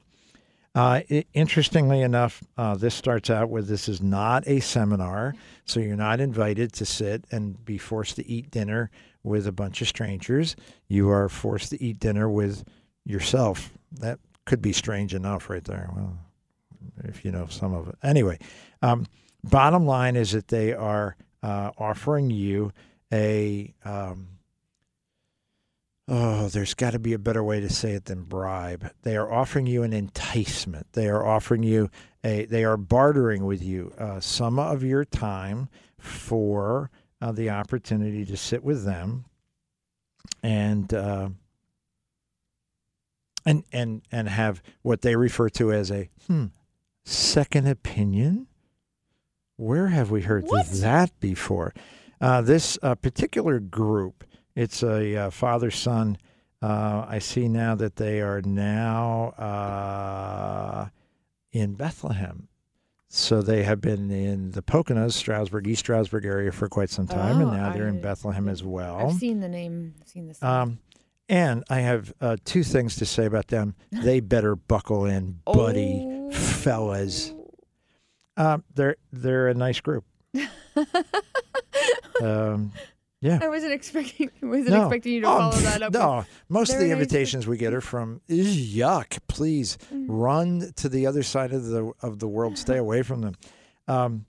Uh, 0.74 1.02
i- 1.10 1.26
interestingly 1.34 2.00
enough, 2.00 2.42
uh, 2.56 2.74
this 2.74 2.94
starts 2.94 3.28
out 3.28 3.50
with 3.50 3.68
this 3.68 3.90
is 3.90 4.00
not 4.00 4.42
a 4.48 4.58
seminar, 4.60 5.34
so 5.66 5.80
you're 5.80 5.96
not 5.96 6.18
invited 6.18 6.72
to 6.72 6.86
sit 6.86 7.26
and 7.30 7.62
be 7.62 7.76
forced 7.76 8.16
to 8.16 8.26
eat 8.26 8.50
dinner 8.50 8.90
with 9.22 9.46
a 9.46 9.52
bunch 9.52 9.82
of 9.82 9.88
strangers. 9.88 10.56
You 10.88 11.10
are 11.10 11.28
forced 11.28 11.68
to 11.70 11.82
eat 11.82 12.00
dinner 12.00 12.26
with 12.30 12.64
yourself. 13.04 13.70
That 13.92 14.18
could 14.46 14.62
be 14.62 14.72
strange 14.72 15.14
enough, 15.14 15.50
right 15.50 15.62
there. 15.62 15.90
Well, 15.94 16.16
if 17.04 17.22
you 17.22 17.32
know 17.32 17.48
some 17.48 17.74
of 17.74 17.86
it. 17.88 17.96
Anyway, 18.02 18.38
um, 18.80 19.04
bottom 19.44 19.84
line 19.84 20.16
is 20.16 20.32
that 20.32 20.48
they 20.48 20.72
are 20.72 21.16
uh, 21.42 21.70
offering 21.78 22.30
you 22.30 22.72
a. 23.12 23.74
Um, 23.84 24.28
Oh, 26.08 26.48
there's 26.48 26.74
got 26.74 26.90
to 26.90 26.98
be 26.98 27.12
a 27.12 27.18
better 27.18 27.44
way 27.44 27.60
to 27.60 27.68
say 27.70 27.92
it 27.92 28.06
than 28.06 28.24
bribe. 28.24 28.90
They 29.02 29.16
are 29.16 29.32
offering 29.32 29.66
you 29.66 29.84
an 29.84 29.92
enticement. 29.92 30.88
They 30.92 31.08
are 31.08 31.24
offering 31.24 31.62
you 31.62 31.90
a. 32.24 32.44
They 32.44 32.64
are 32.64 32.76
bartering 32.76 33.46
with 33.46 33.62
you 33.62 33.94
uh, 33.96 34.18
some 34.18 34.58
of 34.58 34.82
your 34.82 35.04
time 35.04 35.68
for 35.98 36.90
uh, 37.20 37.30
the 37.30 37.50
opportunity 37.50 38.24
to 38.24 38.36
sit 38.36 38.64
with 38.64 38.84
them, 38.84 39.26
and 40.42 40.92
uh, 40.92 41.28
and 43.46 43.64
and 43.72 44.02
and 44.10 44.28
have 44.28 44.60
what 44.82 45.02
they 45.02 45.14
refer 45.14 45.48
to 45.50 45.72
as 45.72 45.90
a 45.92 46.10
hmm, 46.26 46.46
second 47.04 47.68
opinion. 47.68 48.48
Where 49.62 49.88
have 49.88 50.10
we 50.10 50.22
heard 50.22 50.44
What? 50.46 50.66
that 50.72 51.18
before? 51.20 51.72
Uh, 52.20 52.40
this 52.42 52.78
uh, 52.82 52.94
particular 52.96 53.60
group 53.60 54.24
it's 54.54 54.82
a 54.82 55.16
uh, 55.16 55.30
father 55.30 55.70
son. 55.70 56.18
Uh, 56.60 57.06
I 57.08 57.18
see 57.20 57.48
now 57.48 57.74
that 57.76 57.96
they 57.96 58.20
are 58.20 58.42
now 58.42 59.28
uh, 59.38 60.88
in 61.52 61.74
Bethlehem. 61.74 62.48
So 63.08 63.40
they 63.42 63.62
have 63.62 63.80
been 63.80 64.10
in 64.10 64.50
the 64.52 64.62
Poconos, 64.62 65.12
Stroudsburg, 65.12 65.66
East 65.66 65.80
Stroudsburg 65.80 66.24
area 66.24 66.50
for 66.52 66.68
quite 66.68 66.90
some 66.90 67.06
time, 67.06 67.40
and 67.40 67.50
Oh, 67.50 67.54
now 67.54 67.72
they're 67.72 67.88
in 67.88 68.00
Bethlehem 68.00 68.48
as 68.48 68.62
well. 68.64 68.96
I've 69.10 69.14
seen 69.14 69.40
the 69.40 69.48
name. 69.48 69.94
Seen 70.06 70.28
the. 70.28 70.46
Um, 70.46 70.78
and 71.28 71.62
I 71.70 71.80
have 71.80 72.12
uh, 72.20 72.36
two 72.44 72.62
things 72.62 72.96
to 72.96 73.06
say 73.06 73.26
about 73.26 73.48
them. 73.48 73.74
They 73.90 74.20
better 74.20 74.56
buckle 74.56 75.04
in, 75.04 75.40
buddy, 75.44 76.00
Oh. 76.06 76.30
fellas. 76.30 77.32
Um, 78.36 78.64
they're 78.74 78.96
they're 79.12 79.48
a 79.48 79.54
nice 79.54 79.80
group. 79.80 80.04
um, 82.22 82.72
yeah. 83.20 83.38
I 83.42 83.48
wasn't 83.48 83.72
expecting. 83.72 84.30
Wasn't 84.42 84.70
No. 84.70 84.82
expecting 84.86 85.12
you 85.14 85.20
to 85.22 85.26
Oh, 85.28 85.38
follow 85.38 85.52
pff, 85.52 85.62
that 85.64 85.82
up. 85.82 85.92
No, 85.92 86.24
most 86.48 86.72
of 86.72 86.78
the 86.78 86.86
nice. 86.86 86.92
invitations 86.94 87.46
we 87.46 87.56
get 87.56 87.72
are 87.74 87.80
from 87.80 88.20
"Is 88.28 88.56
yuck. 88.74 89.18
Please 89.28 89.78
Mm. 89.92 90.06
run 90.08 90.72
to 90.76 90.88
the 90.88 91.06
other 91.06 91.22
side 91.22 91.52
of 91.52 91.64
the 91.66 91.92
of 92.00 92.18
the 92.18 92.28
world. 92.28 92.58
Stay 92.58 92.76
away 92.78 93.02
from 93.02 93.20
them. 93.20 93.34
Um, 93.86 94.26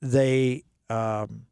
they 0.00 0.64
um, 0.90 1.46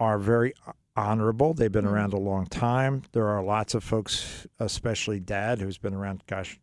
are 0.00 0.18
very 0.18 0.54
honorable. 0.96 1.54
They've 1.54 1.70
been 1.72 1.84
Mhm. 1.84 1.92
around 1.92 2.12
a 2.12 2.18
long 2.18 2.46
time. 2.46 3.02
There 3.12 3.28
are 3.28 3.42
lots 3.42 3.74
of 3.74 3.84
folks, 3.84 4.46
especially 4.58 5.20
Dad, 5.20 5.58
who's 5.60 5.78
been 5.78 5.94
around. 5.94 6.22
Gosh, 6.26 6.58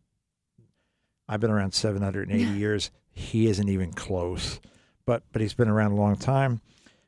I've 1.30 1.38
been 1.38 1.52
around 1.52 1.72
780 1.72 2.42
years. 2.58 2.90
He 3.12 3.46
isn't 3.46 3.68
even 3.68 3.92
close, 3.92 4.60
but 5.06 5.22
but 5.32 5.40
he's 5.40 5.54
been 5.54 5.68
around 5.68 5.92
a 5.92 5.96
long 5.96 6.16
time. 6.16 6.60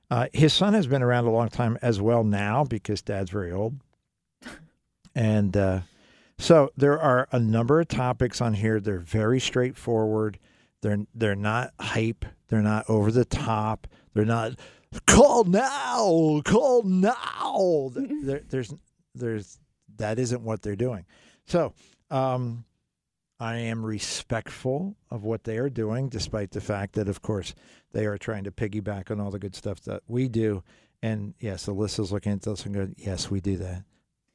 Uh, 0.08 0.28
his 0.32 0.52
son 0.52 0.74
has 0.74 0.86
been 0.86 1.02
around 1.02 1.24
a 1.24 1.30
long 1.32 1.48
time 1.48 1.76
as 1.82 2.00
well 2.00 2.22
now 2.22 2.62
because 2.62 3.02
dad's 3.02 3.30
very 3.30 3.52
old. 3.52 3.74
And 5.14 5.54
uh, 5.58 5.80
so 6.38 6.72
there 6.74 6.98
are 6.98 7.28
a 7.32 7.38
number 7.38 7.80
of 7.80 7.88
topics 7.88 8.40
on 8.40 8.54
here. 8.54 8.80
They're 8.80 8.98
very 8.98 9.38
straightforward. 9.40 10.38
They're 10.80 11.04
they're 11.14 11.34
not 11.34 11.74
hype. 11.78 12.24
They're 12.48 12.62
not 12.62 12.88
over 12.88 13.10
the 13.10 13.26
top. 13.26 13.86
They're 14.14 14.24
not 14.24 14.58
call 15.06 15.44
now, 15.44 16.40
call 16.46 16.82
now. 16.84 17.90
There, 17.94 18.40
there's 18.48 18.72
there's 19.14 19.58
that 19.98 20.18
isn't 20.18 20.40
what 20.40 20.62
they're 20.62 20.76
doing. 20.76 21.04
So 21.44 21.74
um, 22.10 22.64
I 23.42 23.56
am 23.56 23.84
respectful 23.84 24.94
of 25.10 25.24
what 25.24 25.42
they 25.42 25.58
are 25.58 25.68
doing, 25.68 26.08
despite 26.08 26.52
the 26.52 26.60
fact 26.60 26.94
that, 26.94 27.08
of 27.08 27.22
course, 27.22 27.56
they 27.90 28.06
are 28.06 28.16
trying 28.16 28.44
to 28.44 28.52
piggyback 28.52 29.10
on 29.10 29.18
all 29.18 29.32
the 29.32 29.40
good 29.40 29.56
stuff 29.56 29.80
that 29.80 30.04
we 30.06 30.28
do. 30.28 30.62
And 31.02 31.34
yes, 31.40 31.66
Alyssa's 31.66 32.12
looking 32.12 32.30
at 32.30 32.42
this 32.42 32.64
and 32.64 32.72
going, 32.72 32.94
"Yes, 32.96 33.32
we 33.32 33.40
do 33.40 33.56
that. 33.56 33.82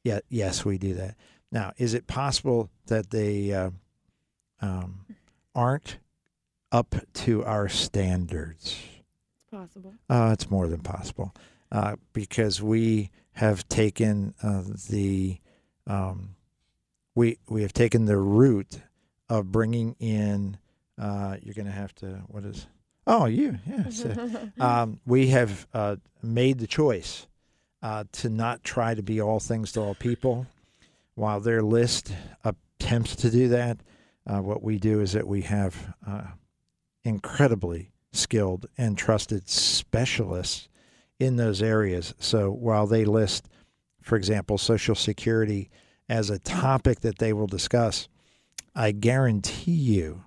Yeah, 0.04 0.20
yes, 0.28 0.62
we 0.62 0.76
do 0.76 0.92
that." 0.92 1.16
Now, 1.50 1.72
is 1.78 1.94
it 1.94 2.06
possible 2.06 2.68
that 2.88 3.08
they 3.08 3.50
uh, 3.50 3.70
um, 4.60 5.06
aren't 5.54 5.96
up 6.70 6.94
to 7.14 7.42
our 7.46 7.66
standards? 7.66 8.78
It's 9.36 9.44
possible. 9.50 9.94
Uh, 10.10 10.32
it's 10.34 10.50
more 10.50 10.68
than 10.68 10.80
possible 10.80 11.34
uh, 11.72 11.96
because 12.12 12.60
we 12.60 13.10
have 13.32 13.66
taken 13.70 14.34
uh, 14.42 14.64
the 14.90 15.38
um, 15.86 16.36
we 17.14 17.38
we 17.48 17.62
have 17.62 17.72
taken 17.72 18.04
the 18.04 18.18
route 18.18 18.80
of 19.28 19.50
bringing 19.50 19.96
in. 19.98 20.58
Uh, 20.98 21.36
you're 21.42 21.54
going 21.54 21.66
to 21.66 21.72
have 21.72 21.94
to 21.96 22.22
what 22.28 22.44
is? 22.44 22.66
Oh, 23.06 23.26
you 23.26 23.58
yes. 23.66 24.04
um, 24.60 25.00
we 25.06 25.28
have 25.28 25.66
uh, 25.72 25.96
made 26.22 26.58
the 26.58 26.66
choice 26.66 27.26
uh, 27.82 28.04
to 28.12 28.28
not 28.28 28.64
try 28.64 28.94
to 28.94 29.02
be 29.02 29.20
all 29.20 29.40
things 29.40 29.72
to 29.72 29.80
all 29.80 29.94
people. 29.94 30.46
While 31.14 31.40
their 31.40 31.62
list 31.62 32.12
attempts 32.44 33.16
to 33.16 33.30
do 33.30 33.48
that, 33.48 33.78
uh, 34.26 34.40
what 34.40 34.62
we 34.62 34.78
do 34.78 35.00
is 35.00 35.12
that 35.12 35.26
we 35.26 35.42
have 35.42 35.94
uh, 36.06 36.28
incredibly 37.04 37.90
skilled 38.12 38.66
and 38.76 38.96
trusted 38.96 39.48
specialists 39.48 40.68
in 41.18 41.36
those 41.36 41.62
areas. 41.62 42.14
So 42.18 42.50
while 42.50 42.86
they 42.86 43.04
list, 43.04 43.48
for 44.02 44.16
example, 44.16 44.58
Social 44.58 44.94
Security 44.94 45.70
as 46.08 46.30
a 46.30 46.38
topic 46.38 47.00
that 47.00 47.18
they 47.18 47.32
will 47.32 47.46
discuss, 47.46 48.08
I 48.78 48.92
guarantee 48.92 49.72
you 49.72 50.22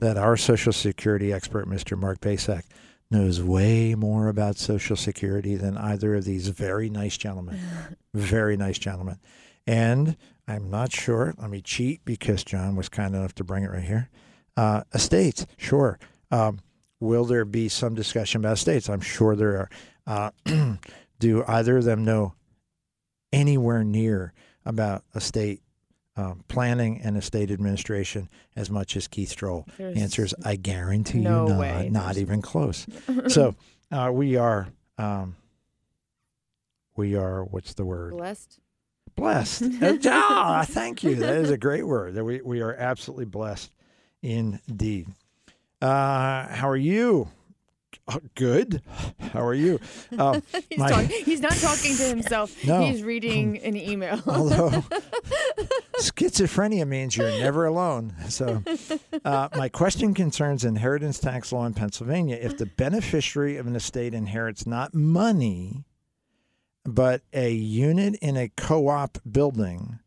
that 0.00 0.18
our 0.18 0.36
Social 0.36 0.74
Security 0.74 1.32
expert, 1.32 1.66
Mr. 1.66 1.98
Mark 1.98 2.20
Basak, 2.20 2.64
knows 3.10 3.42
way 3.42 3.94
more 3.94 4.28
about 4.28 4.58
Social 4.58 4.94
Security 4.94 5.56
than 5.56 5.78
either 5.78 6.14
of 6.14 6.24
these 6.24 6.48
very 6.48 6.90
nice 6.90 7.16
gentlemen. 7.16 7.58
very 8.14 8.58
nice 8.58 8.78
gentlemen. 8.78 9.18
And 9.66 10.18
I'm 10.46 10.68
not 10.68 10.92
sure. 10.92 11.32
Let 11.38 11.48
me 11.48 11.62
cheat 11.62 12.04
because 12.04 12.44
John 12.44 12.76
was 12.76 12.90
kind 12.90 13.14
enough 13.14 13.34
to 13.36 13.44
bring 13.44 13.64
it 13.64 13.70
right 13.70 13.82
here. 13.82 14.10
Uh, 14.54 14.82
estates, 14.92 15.46
sure. 15.56 15.98
Um, 16.30 16.60
will 17.00 17.24
there 17.24 17.46
be 17.46 17.70
some 17.70 17.94
discussion 17.94 18.42
about 18.42 18.58
estates? 18.58 18.90
I'm 18.90 19.00
sure 19.00 19.34
there 19.34 19.70
are. 20.06 20.30
Uh, 20.46 20.76
do 21.18 21.42
either 21.48 21.78
of 21.78 21.84
them 21.84 22.04
know 22.04 22.34
anywhere 23.32 23.82
near 23.82 24.34
about 24.66 25.04
estate 25.14 25.61
um, 26.16 26.44
planning 26.48 27.00
and 27.02 27.16
estate 27.16 27.50
administration 27.50 28.28
as 28.56 28.70
much 28.70 28.96
as 28.96 29.08
Keith 29.08 29.30
Stroll? 29.30 29.66
There's 29.78 29.96
Answer 29.96 30.24
is 30.24 30.34
I 30.44 30.56
guarantee 30.56 31.20
no 31.20 31.44
you 31.46 31.52
not, 31.54 31.58
way. 31.60 31.88
not 31.90 32.16
even 32.18 32.42
close. 32.42 32.86
so 33.28 33.54
uh, 33.90 34.10
we 34.12 34.36
are, 34.36 34.68
um, 34.98 35.36
we 36.96 37.16
are, 37.16 37.44
what's 37.44 37.74
the 37.74 37.84
word? 37.84 38.16
blessed. 38.16 38.58
Blessed. 39.14 39.64
Ah, 40.06 40.64
thank 40.66 41.02
you. 41.02 41.16
That 41.16 41.36
is 41.36 41.50
a 41.50 41.58
great 41.58 41.86
word. 41.86 42.14
That 42.14 42.24
we, 42.24 42.40
we 42.40 42.62
are 42.62 42.74
absolutely 42.74 43.26
blessed 43.26 43.70
indeed. 44.22 45.08
Uh, 45.82 46.48
how 46.48 46.68
are 46.68 46.76
you? 46.76 47.28
Uh, 48.08 48.18
good. 48.34 48.82
How 49.32 49.44
are 49.46 49.54
you? 49.54 49.78
Um, 50.18 50.42
He's, 50.68 50.78
My- 50.78 50.90
talk- 50.90 51.04
he's 51.10 51.40
not 51.40 51.52
talking 51.52 51.94
to 51.96 52.02
himself. 52.04 52.52
No. 52.66 52.82
He's 52.84 53.02
reading 53.02 53.58
an 53.64 53.76
email. 53.76 54.20
although 54.26 54.84
schizophrenia 55.98 56.86
means 56.86 57.16
you're 57.16 57.30
never 57.30 57.66
alone. 57.66 58.14
So, 58.28 58.62
uh, 59.24 59.48
my 59.56 59.68
question 59.68 60.14
concerns 60.14 60.64
inheritance 60.64 61.18
tax 61.18 61.52
law 61.52 61.66
in 61.66 61.74
Pennsylvania. 61.74 62.38
If 62.40 62.58
the 62.58 62.66
beneficiary 62.66 63.56
of 63.56 63.66
an 63.66 63.76
estate 63.76 64.14
inherits 64.14 64.66
not 64.66 64.94
money, 64.94 65.84
but 66.84 67.22
a 67.32 67.50
unit 67.52 68.16
in 68.22 68.36
a 68.36 68.48
co 68.56 68.88
op 68.88 69.18
building, 69.30 69.98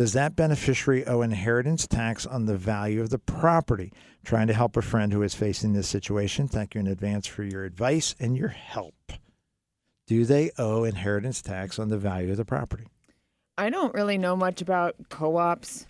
does 0.00 0.14
that 0.14 0.34
beneficiary 0.34 1.06
owe 1.06 1.20
inheritance 1.20 1.86
tax 1.86 2.24
on 2.24 2.46
the 2.46 2.56
value 2.56 3.02
of 3.02 3.10
the 3.10 3.18
property? 3.18 3.92
Trying 4.24 4.46
to 4.46 4.54
help 4.54 4.78
a 4.78 4.80
friend 4.80 5.12
who 5.12 5.22
is 5.22 5.34
facing 5.34 5.74
this 5.74 5.88
situation. 5.88 6.48
Thank 6.48 6.74
you 6.74 6.80
in 6.80 6.86
advance 6.86 7.26
for 7.26 7.42
your 7.42 7.66
advice 7.66 8.14
and 8.18 8.34
your 8.34 8.48
help. 8.48 9.12
Do 10.06 10.24
they 10.24 10.52
owe 10.56 10.84
inheritance 10.84 11.42
tax 11.42 11.78
on 11.78 11.90
the 11.90 11.98
value 11.98 12.30
of 12.30 12.38
the 12.38 12.46
property? 12.46 12.86
I 13.58 13.68
don't 13.68 13.92
really 13.92 14.16
know 14.16 14.36
much 14.36 14.62
about 14.62 14.96
co-ops 15.10 15.86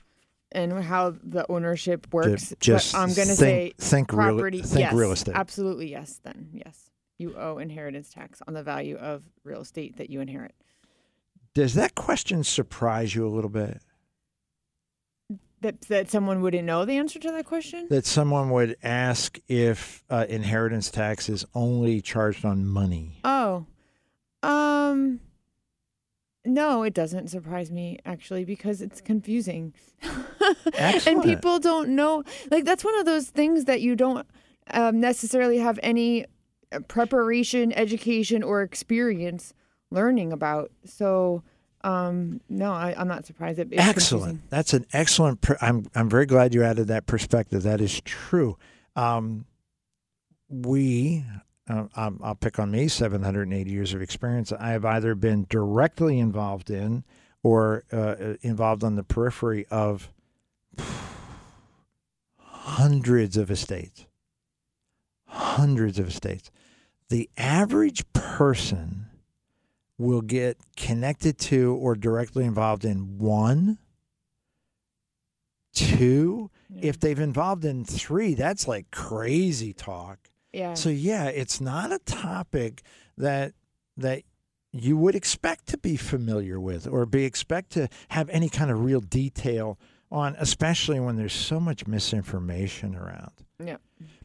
and 0.50 0.72
how 0.82 1.14
the 1.22 1.46
ownership 1.48 2.08
works. 2.12 2.48
but 2.48 2.58
just 2.58 2.96
I'm 2.96 3.14
going 3.14 3.28
to 3.28 3.34
think- 3.36 3.38
say 3.38 3.72
think 3.78 4.12
real- 4.12 4.34
property. 4.38 4.60
think 4.60 4.80
yes, 4.80 4.92
real 4.92 5.12
estate. 5.12 5.36
Absolutely, 5.36 5.88
yes. 5.88 6.18
Then 6.24 6.48
yes, 6.52 6.90
you 7.16 7.36
owe 7.36 7.58
inheritance 7.58 8.10
tax 8.12 8.42
on 8.48 8.54
the 8.54 8.64
value 8.64 8.96
of 8.96 9.22
real 9.44 9.60
estate 9.60 9.98
that 9.98 10.10
you 10.10 10.20
inherit. 10.20 10.56
Does 11.54 11.74
that 11.74 11.94
question 11.94 12.42
surprise 12.42 13.14
you 13.14 13.24
a 13.24 13.30
little 13.30 13.50
bit? 13.50 13.80
That 15.62 15.82
that 15.82 16.10
someone 16.10 16.40
wouldn't 16.40 16.64
know 16.64 16.84
the 16.84 16.96
answer 16.96 17.18
to 17.18 17.30
that 17.32 17.44
question. 17.44 17.86
That 17.90 18.06
someone 18.06 18.50
would 18.50 18.76
ask 18.82 19.38
if 19.46 20.02
uh, 20.08 20.24
inheritance 20.28 20.90
tax 20.90 21.28
is 21.28 21.44
only 21.54 22.00
charged 22.00 22.44
on 22.44 22.66
money? 22.66 23.20
Oh, 23.24 23.66
um, 24.42 25.20
no, 26.44 26.82
it 26.82 26.94
doesn't 26.94 27.28
surprise 27.28 27.70
me 27.70 27.98
actually 28.06 28.44
because 28.44 28.80
it's 28.80 29.02
confusing, 29.02 29.74
and 30.78 31.22
people 31.22 31.58
don't 31.58 31.90
know. 31.90 32.24
Like 32.50 32.64
that's 32.64 32.84
one 32.84 32.98
of 32.98 33.04
those 33.04 33.28
things 33.28 33.66
that 33.66 33.82
you 33.82 33.94
don't 33.94 34.26
um, 34.72 35.00
necessarily 35.00 35.58
have 35.58 35.78
any 35.82 36.24
uh, 36.72 36.80
preparation, 36.88 37.72
education, 37.72 38.42
or 38.42 38.62
experience 38.62 39.52
learning 39.90 40.32
about. 40.32 40.70
So, 40.84 41.42
um, 41.82 42.40
no, 42.48 42.72
I, 42.72 42.94
I'm 42.96 43.08
not 43.08 43.26
surprised. 43.26 43.58
It, 43.58 43.68
excellent. 43.72 44.24
confusing. 44.24 44.42
That's 44.50 44.74
an 44.74 44.86
excellent. 44.92 45.40
Per- 45.40 45.58
I'm 45.60 45.86
I'm 45.94 46.10
very 46.10 46.26
glad 46.26 46.54
you 46.54 46.62
added 46.62 46.88
that 46.88 47.06
perspective. 47.06 47.62
That 47.62 47.80
is 47.80 48.00
true. 48.02 48.58
Um, 48.96 49.46
we, 50.48 51.24
uh, 51.68 51.84
I'll, 51.94 52.16
I'll 52.22 52.34
pick 52.34 52.58
on 52.58 52.70
me. 52.70 52.88
780 52.88 53.70
years 53.70 53.94
of 53.94 54.02
experience. 54.02 54.52
I 54.52 54.70
have 54.70 54.84
either 54.84 55.14
been 55.14 55.46
directly 55.48 56.18
involved 56.18 56.70
in 56.70 57.04
or 57.42 57.84
uh, 57.92 58.34
involved 58.42 58.84
on 58.84 58.96
the 58.96 59.04
periphery 59.04 59.64
of 59.70 60.10
hundreds 62.38 63.36
of 63.36 63.50
estates. 63.50 64.06
Hundreds 65.26 65.98
of 65.98 66.08
estates. 66.08 66.50
The 67.08 67.30
average 67.36 68.04
person 68.12 69.06
will 70.00 70.22
get 70.22 70.56
connected 70.76 71.36
to 71.38 71.74
or 71.74 71.94
directly 71.94 72.44
involved 72.44 72.84
in 72.86 73.18
one, 73.18 73.76
two. 75.74 76.50
Yeah. 76.70 76.80
If 76.90 77.00
they've 77.00 77.18
involved 77.18 77.64
in 77.64 77.84
three, 77.84 78.34
that's 78.34 78.66
like 78.66 78.90
crazy 78.90 79.72
talk. 79.72 80.30
yeah, 80.52 80.74
So 80.74 80.88
yeah, 80.88 81.26
it's 81.26 81.60
not 81.60 81.92
a 81.92 81.98
topic 81.98 82.82
that 83.18 83.52
that 83.96 84.22
you 84.72 84.96
would 84.96 85.14
expect 85.14 85.66
to 85.66 85.76
be 85.78 85.96
familiar 85.96 86.58
with 86.60 86.86
or 86.86 87.04
be 87.04 87.24
expect 87.24 87.70
to 87.72 87.88
have 88.08 88.28
any 88.30 88.48
kind 88.48 88.70
of 88.70 88.84
real 88.84 89.00
detail 89.00 89.78
on, 90.12 90.34
especially 90.38 90.98
when 91.00 91.16
there's 91.16 91.32
so 91.32 91.60
much 91.60 91.86
misinformation 91.86 92.94
around. 92.96 93.32
yeah. 93.62 93.76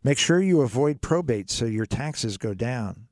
Make 0.03 0.17
sure 0.19 0.39
you 0.39 0.61
avoid 0.61 1.01
probate 1.01 1.49
so 1.49 1.65
your 1.65 1.85
taxes 1.87 2.37
go 2.37 2.53
down. 2.53 3.07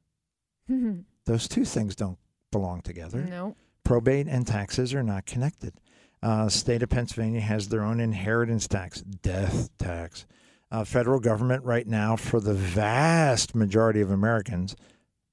Those 1.25 1.47
two 1.47 1.65
things 1.65 1.95
don't 1.95 2.17
belong 2.53 2.81
together. 2.81 3.19
no, 3.21 3.55
Probate 3.83 4.27
and 4.27 4.47
taxes 4.47 4.93
are 4.93 5.03
not 5.03 5.25
connected. 5.25 5.73
Uh, 6.21 6.47
state 6.47 6.81
of 6.81 6.89
Pennsylvania 6.89 7.41
has 7.41 7.67
their 7.67 7.83
own 7.83 7.99
inheritance 7.99 8.65
tax, 8.65 9.01
death 9.01 9.69
tax. 9.77 10.25
Uh, 10.71 10.85
federal 10.85 11.19
government 11.19 11.63
right 11.65 11.85
now, 11.85 12.15
for 12.15 12.39
the 12.39 12.53
vast 12.53 13.53
majority 13.53 13.99
of 13.99 14.09
Americans, 14.09 14.75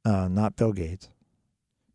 uh, 0.05 0.27
not 0.29 0.57
Bill 0.57 0.73
Gates, 0.73 1.09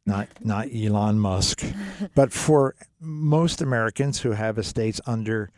not 0.06 0.30
not 0.42 0.68
Elon 0.74 1.20
Musk, 1.20 1.64
but 2.16 2.32
for 2.32 2.74
most 3.02 3.62
Americans 3.62 4.22
who 4.22 4.32
have 4.32 4.58
estates 4.58 5.02
under, 5.06 5.52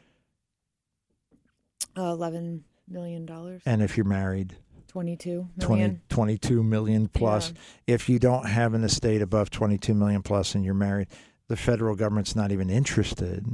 uh, 1.95 2.01
eleven 2.11 2.63
million 2.89 3.26
dollars, 3.26 3.61
and 3.65 3.82
if 3.82 3.95
you're 3.95 4.05
married, 4.05 4.55
twenty-two 4.88 5.47
20, 5.59 5.81
million. 5.81 6.01
22 6.09 6.63
million 6.63 7.07
plus. 7.07 7.53
Yeah. 7.85 7.95
If 7.95 8.09
you 8.09 8.19
don't 8.19 8.47
have 8.47 8.73
an 8.73 8.83
estate 8.83 9.21
above 9.21 9.49
22 9.49 9.93
million 9.93 10.21
plus 10.21 10.55
and 10.55 10.63
you're 10.65 10.73
married, 10.73 11.07
the 11.47 11.55
federal 11.55 11.95
government's 11.95 12.35
not 12.35 12.51
even 12.51 12.69
interested. 12.69 13.45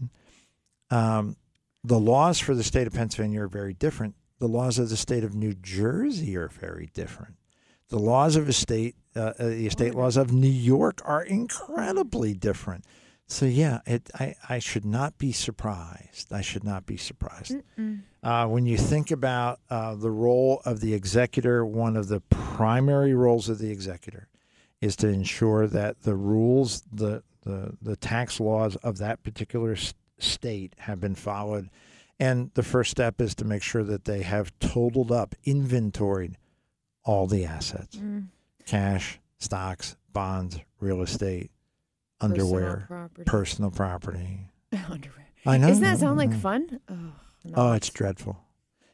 Um, 0.89 1.35
the 1.83 1.99
laws 1.99 2.39
for 2.39 2.55
the 2.55 2.63
state 2.63 2.87
of 2.87 2.93
Pennsylvania 2.93 3.41
are 3.41 3.47
very 3.47 3.73
different. 3.73 4.15
The 4.39 4.47
laws 4.47 4.79
of 4.79 4.89
the 4.89 4.97
state 4.97 5.23
of 5.23 5.35
New 5.35 5.53
Jersey 5.53 6.35
are 6.37 6.47
very 6.47 6.89
different. 6.93 7.35
The 7.89 7.99
laws 7.99 8.35
of 8.35 8.49
a 8.49 8.53
state, 8.53 8.95
uh, 9.15 9.19
uh, 9.19 9.33
the 9.37 9.67
estate 9.67 9.93
laws 9.95 10.17
of 10.17 10.31
New 10.31 10.47
York 10.47 11.01
are 11.05 11.21
incredibly 11.23 12.33
different. 12.33 12.85
So 13.27 13.45
yeah, 13.45 13.79
it, 13.85 14.09
I, 14.19 14.35
I 14.49 14.59
should 14.59 14.85
not 14.85 15.17
be 15.17 15.31
surprised. 15.31 16.31
I 16.31 16.41
should 16.41 16.63
not 16.63 16.85
be 16.85 16.97
surprised. 16.97 17.55
Mm-mm. 17.77 18.01
Uh, 18.23 18.47
when 18.47 18.65
you 18.65 18.77
think 18.77 19.11
about 19.11 19.59
uh, 19.69 19.95
the 19.95 20.09
role 20.11 20.61
of 20.65 20.79
the 20.79 20.93
executor, 20.93 21.65
one 21.65 21.97
of 21.97 22.07
the 22.07 22.21
primary 22.21 23.13
roles 23.13 23.49
of 23.49 23.59
the 23.59 23.69
executor 23.69 24.29
is 24.81 24.95
to 24.95 25.07
ensure 25.09 25.67
that 25.67 26.03
the 26.03 26.15
rules, 26.15 26.83
the 26.91 27.23
the, 27.43 27.75
the 27.81 27.97
tax 27.97 28.39
laws 28.39 28.77
of 28.77 28.99
that 28.99 29.21
particular 29.21 29.73
s- 29.73 29.93
state 30.17 30.73
have 30.79 31.01
been 31.01 31.15
followed. 31.15 31.69
And 32.17 32.51
the 32.53 32.63
first 32.63 32.89
step 32.91 33.19
is 33.19 33.35
to 33.35 33.43
make 33.43 33.61
sure 33.61 33.83
that 33.83 34.05
they 34.05 34.21
have 34.21 34.57
totaled 34.59 35.11
up, 35.11 35.35
inventoried 35.43 36.37
all 37.03 37.27
the 37.27 37.43
assets 37.43 37.97
Mm. 37.97 38.27
cash, 38.65 39.19
stocks, 39.39 39.97
bonds, 40.13 40.57
real 40.79 41.01
estate, 41.01 41.51
Personal 42.21 42.45
underwear, 42.45 42.85
property. 42.87 43.23
personal 43.25 43.71
property. 43.71 44.39
underwear. 44.71 45.27
I 45.45 45.57
know. 45.57 45.67
Doesn't 45.67 45.83
that 45.83 45.99
sound 45.99 46.17
like 46.17 46.29
Mhm. 46.29 46.39
fun? 46.39 46.79
Oh, 46.87 47.11
no, 47.43 47.53
Oh, 47.55 47.71
it's 47.73 47.89
dreadful. 47.89 48.37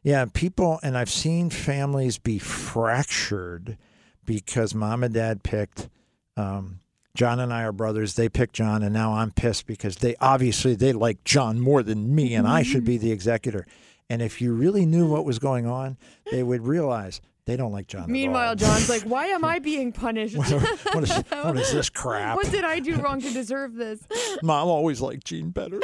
Yeah, 0.01 0.25
people, 0.33 0.79
and 0.81 0.97
I've 0.97 1.09
seen 1.09 1.49
families 1.49 2.17
be 2.17 2.39
fractured 2.39 3.77
because 4.25 4.73
mom 4.73 5.03
and 5.03 5.13
dad 5.13 5.43
picked. 5.43 5.89
Um, 6.37 6.79
John 7.15 7.39
and 7.39 7.53
I 7.53 7.63
are 7.63 7.73
brothers. 7.73 8.13
They 8.15 8.29
picked 8.29 8.53
John, 8.53 8.81
and 8.81 8.93
now 8.93 9.13
I'm 9.13 9.31
pissed 9.31 9.67
because 9.67 9.97
they 9.97 10.15
obviously 10.21 10.75
they 10.75 10.93
like 10.93 11.23
John 11.25 11.59
more 11.59 11.83
than 11.83 12.15
me, 12.15 12.33
and 12.33 12.47
I 12.47 12.63
should 12.63 12.85
be 12.85 12.97
the 12.97 13.11
executor. 13.11 13.67
And 14.09 14.21
if 14.21 14.41
you 14.41 14.53
really 14.53 14.85
knew 14.85 15.07
what 15.07 15.25
was 15.25 15.37
going 15.37 15.67
on, 15.67 15.97
they 16.31 16.43
would 16.43 16.65
realize 16.65 17.19
they 17.45 17.55
don't 17.57 17.71
like 17.71 17.87
John. 17.87 18.11
Meanwhile. 18.11 18.55
John's 18.55 18.89
like, 18.89 19.03
"Why 19.03 19.27
am 19.27 19.43
I 19.53 19.59
being 19.59 19.91
punished? 19.91 20.37
what, 20.37 20.49
what 20.51 21.03
is, 21.03 21.11
what 21.29 21.57
is 21.57 21.71
this 21.71 21.89
crap? 21.89 22.35
what 22.35 22.49
did 22.51 22.63
I 22.63 22.79
do 22.79 22.95
wrong 23.01 23.21
to 23.21 23.31
deserve 23.31 23.75
this?" 23.75 24.01
Mom 24.43 24.67
always 24.67 25.01
liked 25.01 25.25
Gene 25.25 25.49
better. 25.49 25.79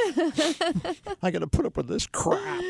I 1.21 1.31
got 1.31 1.39
to 1.39 1.47
put 1.47 1.65
up 1.65 1.77
with 1.77 1.87
this 1.87 2.07
crap. 2.07 2.63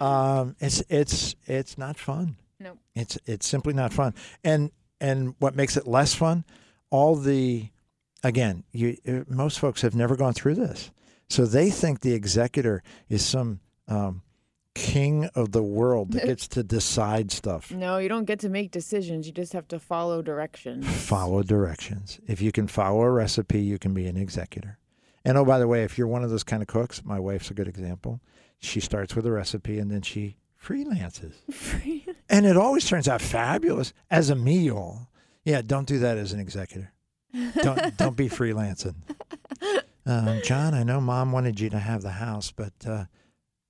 Um, 0.00 0.56
it's 0.60 0.82
it's 0.88 1.34
it's 1.46 1.78
not 1.78 1.96
fun. 1.98 2.36
Nope. 2.60 2.78
It's 2.94 3.18
it's 3.26 3.46
simply 3.46 3.74
not 3.74 3.92
fun. 3.92 4.14
And 4.42 4.70
and 5.00 5.34
what 5.38 5.54
makes 5.54 5.76
it 5.76 5.86
less 5.86 6.14
fun, 6.14 6.44
all 6.90 7.16
the 7.16 7.68
again, 8.22 8.64
you 8.72 8.96
uh, 9.06 9.20
most 9.28 9.58
folks 9.58 9.82
have 9.82 9.94
never 9.94 10.16
gone 10.16 10.32
through 10.34 10.54
this. 10.54 10.90
So 11.28 11.46
they 11.46 11.70
think 11.70 12.00
the 12.00 12.12
executor 12.12 12.82
is 13.08 13.24
some 13.24 13.60
um, 13.88 14.22
king 14.74 15.26
of 15.34 15.52
the 15.52 15.62
world 15.62 16.12
that 16.12 16.24
gets 16.26 16.48
to 16.48 16.62
decide 16.62 17.30
stuff. 17.30 17.70
No, 17.70 17.98
you 17.98 18.08
don't 18.08 18.24
get 18.24 18.40
to 18.40 18.48
make 18.48 18.70
decisions. 18.70 19.26
You 19.26 19.32
just 19.32 19.52
have 19.52 19.68
to 19.68 19.78
follow 19.78 20.22
directions. 20.22 20.86
Follow 20.86 21.42
directions. 21.42 22.20
If 22.26 22.42
you 22.42 22.52
can 22.52 22.66
follow 22.66 23.02
a 23.02 23.10
recipe, 23.10 23.60
you 23.60 23.78
can 23.78 23.94
be 23.94 24.06
an 24.06 24.16
executor. 24.16 24.78
And 25.24 25.38
oh, 25.38 25.44
by 25.44 25.58
the 25.58 25.68
way, 25.68 25.84
if 25.84 25.96
you're 25.96 26.06
one 26.06 26.22
of 26.22 26.30
those 26.30 26.44
kind 26.44 26.62
of 26.62 26.68
cooks, 26.68 27.02
my 27.04 27.18
wife's 27.18 27.50
a 27.50 27.54
good 27.54 27.68
example. 27.68 28.20
She 28.58 28.80
starts 28.80 29.16
with 29.16 29.26
a 29.26 29.32
recipe 29.32 29.78
and 29.78 29.90
then 29.90 30.02
she 30.02 30.36
freelances. 30.62 31.34
and 32.28 32.46
it 32.46 32.56
always 32.56 32.86
turns 32.86 33.08
out 33.08 33.22
fabulous 33.22 33.92
as 34.10 34.30
a 34.30 34.34
meal. 34.34 35.08
Yeah, 35.44 35.62
don't 35.62 35.86
do 35.86 35.98
that 36.00 36.18
as 36.18 36.32
an 36.32 36.40
executor. 36.40 36.92
Don't 37.62 37.96
don't 37.96 38.16
be 38.16 38.28
freelancing. 38.28 38.94
Um, 40.06 40.40
John, 40.44 40.74
I 40.74 40.82
know 40.82 41.00
Mom 41.00 41.32
wanted 41.32 41.60
you 41.60 41.70
to 41.70 41.78
have 41.78 42.02
the 42.02 42.12
house, 42.12 42.52
but 42.54 42.72
uh, 42.86 43.04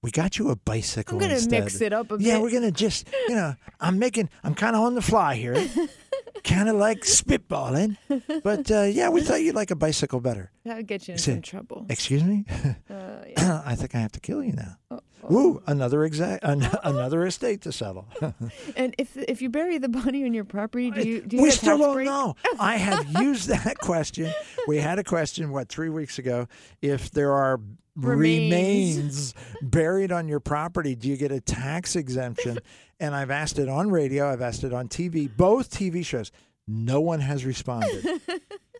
we 0.05 0.11
got 0.11 0.39
you 0.39 0.51
a 0.51 0.57
bicycle 0.57 1.17
I'm 1.17 1.21
gonna 1.21 1.35
instead. 1.35 1.65
mix 1.65 1.81
it 1.81 1.95
up 1.95 2.13
a 2.13 2.17
Yeah, 2.21 2.35
bit. 2.35 2.43
we're 2.43 2.51
gonna 2.53 2.71
just, 2.71 3.09
you 3.27 3.35
know, 3.35 3.55
I'm 3.81 3.99
making, 3.99 4.29
I'm 4.45 4.55
kind 4.55 4.77
of 4.77 4.83
on 4.83 4.95
the 4.95 5.01
fly 5.01 5.35
here, 5.35 5.57
kind 6.45 6.69
of 6.69 6.77
like 6.77 7.01
spitballing, 7.01 7.97
but 8.43 8.71
uh, 8.71 8.83
yeah, 8.83 9.09
we 9.09 9.23
thought 9.23 9.41
you'd 9.41 9.55
like 9.55 9.71
a 9.71 9.77
bicycle 9.77 10.21
better. 10.21 10.53
That 10.67 10.77
would 10.77 10.87
get 10.87 11.09
you 11.09 11.13
in 11.13 11.19
See, 11.19 11.33
some 11.33 11.41
trouble. 11.41 11.87
Excuse 11.89 12.23
me, 12.23 12.45
Uh, 12.91 13.25
yeah. 13.27 13.63
I 13.67 13.75
think 13.77 13.95
I 13.95 14.01
have 14.01 14.13
to 14.13 14.21
kill 14.21 14.45
you 14.45 14.53
now. 14.53 14.77
Oh, 14.91 15.01
Woo, 15.31 15.63
another 15.67 16.05
exact, 16.05 16.45
an- 16.45 16.69
another 16.83 17.25
estate 17.27 17.63
to 17.63 17.73
settle. 17.73 18.09
And 18.77 18.95
if 18.99 19.17
if 19.17 19.41
you 19.43 19.49
bury 19.51 19.79
the 19.79 19.89
body 19.89 20.25
on 20.25 20.35
your 20.35 20.45
property, 20.45 20.91
do 20.91 21.07
you 21.09 21.21
do 21.23 21.37
you 21.37 21.43
we 21.43 21.51
still 21.51 21.77
tax 21.79 21.81
don't 21.87 21.95
break? 21.95 22.07
know. 22.07 22.35
I 22.59 22.77
have 22.77 23.07
used 23.23 23.49
that 23.49 23.79
question. 23.79 24.33
We 24.67 24.79
had 24.79 24.99
a 24.99 25.05
question, 25.05 25.51
what, 25.51 25.69
three 25.69 25.89
weeks 25.91 26.19
ago? 26.19 26.47
If 26.83 27.11
there 27.11 27.33
are 27.33 27.61
Remains. 27.97 28.51
remains 28.53 29.35
buried 29.63 30.11
on 30.11 30.27
your 30.29 30.41
property, 30.41 30.97
do 30.97 31.09
you 31.09 31.17
get 31.17 31.31
a 31.33 31.41
tax 31.41 31.97
exemption? 31.97 32.59
And 33.01 33.13
I've 33.15 33.31
asked 33.33 33.59
it 33.59 33.69
on 33.69 33.91
radio, 33.91 34.31
I've 34.33 34.41
asked 34.41 34.63
it 34.63 34.73
on 34.73 34.89
TV, 34.89 35.29
both 35.37 35.69
TV 35.71 36.07
shows. 36.07 36.31
No 36.69 37.01
one 37.01 37.19
has 37.21 37.45
responded. 37.45 38.07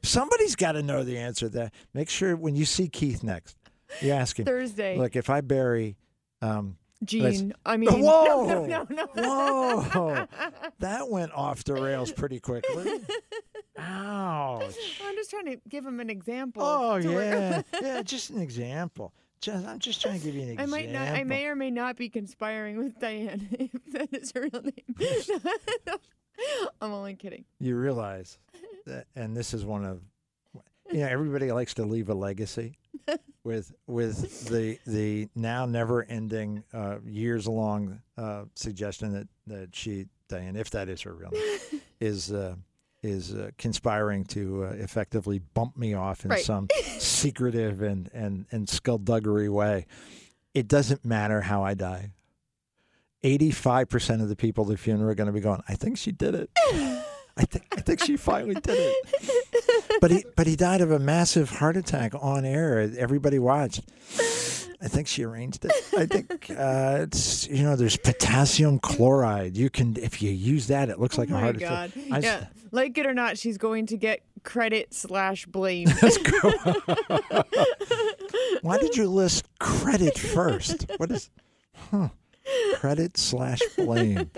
Somebody's 0.05 0.55
got 0.55 0.73
to 0.73 0.83
know 0.83 1.03
the 1.03 1.19
answer 1.19 1.49
to 1.49 1.55
that. 1.59 1.75
Make 1.95 2.09
sure 2.09 2.37
when 2.37 2.55
you 2.55 2.65
see 2.65 2.89
Keith 2.89 3.23
next, 3.25 3.57
you 4.01 4.13
ask 4.13 4.39
him, 4.39 4.45
Thursday. 4.47 4.97
look, 4.97 5.17
if 5.17 5.29
I 5.29 5.41
bury. 5.41 5.97
Um, 6.45 6.77
Gene. 7.05 7.53
I 7.67 7.77
mean, 7.77 7.91
Whoa! 8.03 8.47
no, 8.47 8.67
no, 8.67 8.87
no, 8.89 9.09
no. 9.15 9.81
Whoa! 9.93 10.27
that 10.79 11.09
went 11.11 11.33
off 11.33 11.65
the 11.65 11.75
rails 11.75 12.13
pretty 12.13 12.41
quickly. 12.41 13.01
Ouch. 13.79 14.63
I'm 15.05 15.15
just 15.17 15.31
trying 15.31 15.47
to 15.47 15.57
give 15.69 15.85
him 15.85 16.01
an 16.01 16.09
example. 16.09 16.63
Oh 16.63 16.97
yeah, 16.97 17.63
yeah. 17.83 18.03
Just 18.03 18.31
an 18.31 18.41
example. 18.41 19.13
Just 19.41 19.67
I'm 19.67 19.79
just 19.79 20.01
trying 20.01 20.19
to 20.21 20.25
give 20.25 20.35
you 20.35 20.43
an 20.43 20.49
I 20.49 20.53
example. 20.53 20.71
might 20.79 20.91
not. 20.93 21.09
I 21.09 21.25
may 21.25 21.47
or 21.47 21.57
may 21.57 21.71
not 21.71 21.97
be 21.97 22.09
conspiring 22.09 22.79
with 22.79 22.99
Diane 22.99 23.49
if 23.53 23.93
that 23.93 24.15
is 24.15 24.33
her 24.33 24.43
real 24.43 24.63
name. 24.63 25.99
I'm 26.81 26.93
only 26.93 27.15
kidding. 27.15 27.45
You 27.59 27.77
realize 27.77 28.39
that, 28.87 29.07
and 29.17 29.37
this 29.37 29.53
is 29.55 29.65
one 29.65 29.85
of, 29.85 30.01
you 30.95 31.01
know, 31.01 31.09
everybody 31.09 31.51
likes 31.51 31.75
to 31.75 31.85
leave 31.85 32.09
a 32.09 32.15
legacy 32.15 32.79
with 33.45 33.75
with 33.87 34.49
the 34.49 34.79
the 34.87 35.29
now 35.35 35.67
never 35.67 36.05
ending, 36.05 36.63
uh, 36.73 36.99
years 37.05 37.49
long 37.49 38.01
uh, 38.17 38.45
suggestion 38.55 39.13
that 39.13 39.29
that 39.49 39.75
she 39.75 40.07
Diane, 40.29 40.57
if 40.57 40.71
that 40.71 40.89
is 40.89 41.03
her 41.03 41.13
real 41.15 41.31
name, 41.31 41.81
is. 42.01 42.33
Uh, 42.33 42.55
is 43.03 43.35
uh, 43.35 43.51
conspiring 43.59 44.25
to 44.25 44.65
uh, 44.65 44.69
effectively 44.79 45.39
bump 45.53 45.77
me 45.77 45.93
off 45.93 46.25
in 46.25 46.31
Right. 46.31 46.43
some 46.43 46.69
secretive 46.99 47.83
and, 47.83 48.09
and, 48.15 48.47
and 48.51 48.67
skullduggery 48.67 49.51
way. 49.51 49.85
It 50.55 50.69
doesn't 50.69 51.05
matter 51.05 51.43
how 51.43 51.63
I 51.63 51.75
die. 51.75 52.13
85% 53.23 54.23
of 54.23 54.31
the 54.31 54.37
people 54.37 54.65
at 54.65 54.71
the 54.71 54.77
funeral 54.79 55.11
are 55.11 55.15
going 55.15 55.27
to 55.27 55.35
be 55.35 55.41
going, 55.41 55.63
I 55.69 55.75
think 55.75 55.99
she 55.99 56.13
did 56.13 56.35
it. 56.35 56.51
I 57.37 57.45
think 57.45 57.67
I 57.77 57.83
think 57.83 58.03
she 58.03 58.17
finally 58.17 58.55
did 58.55 58.75
it. 58.79 59.44
But 60.01 60.11
he 60.11 60.25
but 60.37 60.47
he 60.47 60.57
died 60.57 60.81
of 60.81 60.91
a 60.91 60.99
massive 60.99 61.49
heart 61.51 61.77
attack 61.77 62.13
on 62.21 62.45
air. 62.45 62.91
Everybody 62.99 63.39
watched. 63.39 63.81
I 64.83 64.89
think 64.89 65.09
she 65.09 65.25
arranged 65.25 65.65
it. 65.65 65.73
I 65.97 66.05
think 66.05 66.51
uh, 66.51 66.99
it's 67.03 67.49
you 67.49 67.63
know 67.63 67.75
there's 67.75 67.97
potassium 67.97 68.79
chloride. 68.81 69.57
You 69.57 69.71
can 69.71 69.97
if 69.97 70.21
you 70.21 70.31
use 70.31 70.67
that, 70.67 70.91
it 70.91 71.01
looks 71.01 71.17
like 71.17 71.31
oh 71.31 71.37
a 71.37 71.39
heart 71.39 71.59
god. 71.59 71.91
attack. 71.97 72.13
I 72.13 72.19
s- 72.19 72.25
yeah. 72.25 72.47
Like 72.71 72.99
it 72.99 73.07
or 73.07 73.15
not, 73.15 73.39
she's 73.39 73.57
going 73.57 73.87
to 73.87 73.97
get 73.97 74.23
credit 74.43 74.93
slash 74.93 75.47
blame. 75.47 75.89
Let's 76.03 76.19
go. 76.19 76.53
Why 78.63 78.79
did 78.79 78.97
you 78.97 79.09
list 79.09 79.49
credit 79.61 80.19
first? 80.19 80.87
What 80.99 81.11
is 81.13 81.31
huh. 81.91 82.09
credit 82.75 83.17
slash 83.17 83.61
blame? 83.77 84.31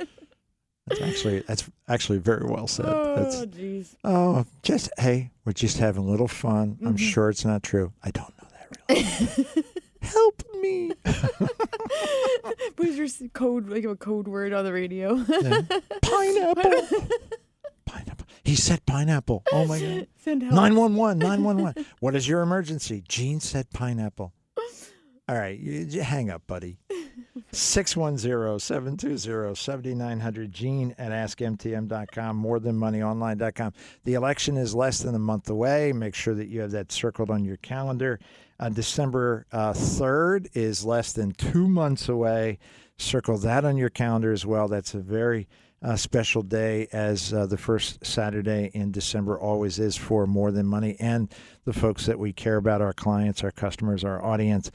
That's 0.87 1.03
actually 1.03 1.41
that's 1.41 1.69
actually 1.89 2.19
very 2.19 2.47
well 2.47 2.69
said. 2.69 2.87
Oh, 2.87 3.17
that's, 3.17 3.37
oh 3.37 3.47
jeez. 3.47 3.97
oh, 4.05 4.47
just 4.63 4.91
hey, 4.99 5.31
we're 5.45 5.53
just 5.53 5.79
having 5.79 6.05
a 6.05 6.07
little 6.07 6.29
fun. 6.29 6.79
I'm 6.81 6.95
mm-hmm. 6.95 6.97
sure 6.97 7.29
it's 7.29 7.45
not 7.45 7.63
true. 7.63 7.93
I 8.05 8.11
don't 8.11 8.33
know 8.41 8.49
that 8.53 8.79
really. 8.89 9.65
Help 10.01 10.43
me. 10.61 10.93
What 12.77 12.89
is 12.89 12.97
your 12.97 13.29
code? 13.31 13.69
Like 13.69 13.85
a 13.85 13.97
code 13.97 14.29
word 14.29 14.53
on 14.53 14.65
the 14.65 14.73
radio? 14.73 15.15
Yeah. 15.17 15.63
Pineapple. 16.03 17.09
Pineapple. 17.87 18.27
He 18.45 18.55
said 18.55 18.87
pineapple. 18.87 19.43
Oh 19.53 19.67
my 19.67 19.81
god. 19.81 20.07
Send 20.19 20.43
help. 20.43 20.55
911, 20.55 21.19
911. 21.19 21.87
What 21.99 22.15
is 22.15 22.29
your 22.29 22.43
emergency? 22.43 23.03
Gene 23.09 23.41
said 23.41 23.71
pineapple. 23.71 24.33
All 25.29 25.37
right, 25.37 25.59
you, 25.59 26.03
hang 26.03 26.31
up, 26.31 26.47
buddy. 26.47 26.79
610-720-7900 27.53 30.51
Gene 30.51 30.95
at 30.99 31.11
askmtm.com, 31.11 32.43
morethanmoneyonline.com. 32.43 33.73
The 34.05 34.15
election 34.15 34.57
is 34.57 34.75
less 34.75 35.01
than 35.01 35.15
a 35.15 35.19
month 35.19 35.51
away. 35.51 35.93
Make 35.93 36.15
sure 36.15 36.35
that 36.35 36.49
you 36.49 36.61
have 36.61 36.71
that 36.73 36.93
circled 36.93 37.31
on 37.31 37.45
your 37.45 37.57
calendar. 37.59 38.19
Uh, 38.59 38.69
December 38.69 39.47
uh, 39.53 39.73
3rd 39.73 40.49
is 40.55 40.85
less 40.85 41.13
than 41.13 41.33
two 41.33 41.69
months 41.69 42.09
away. 42.09 42.59
Circle 42.99 43.39
that 43.39 43.65
on 43.65 43.77
your 43.77 43.91
calendar 43.91 44.33
as 44.33 44.47
well. 44.47 44.69
That's 44.69 44.95
a 44.95 45.01
very 45.01 45.49
uh, 45.83 45.97
special 45.97 46.43
day, 46.43 46.89
as 46.93 47.35
uh, 47.35 47.47
the 47.47 47.59
first 47.59 48.05
Saturday 48.05 48.71
in 48.73 48.91
December 48.91 49.39
always 49.39 49.79
is 49.79 49.97
for 49.97 50.27
More 50.27 50.51
Than 50.51 50.67
Money 50.67 50.97
and 50.99 51.31
the 51.65 51.75
folks 51.75 52.07
that 52.07 52.19
we 52.19 52.33
care 52.33 52.57
about, 52.57 52.81
our 52.81 52.95
clients, 52.95 53.45
our 53.45 53.51
customers, 53.51 54.03
our 54.03 54.25
audience. 54.25 54.71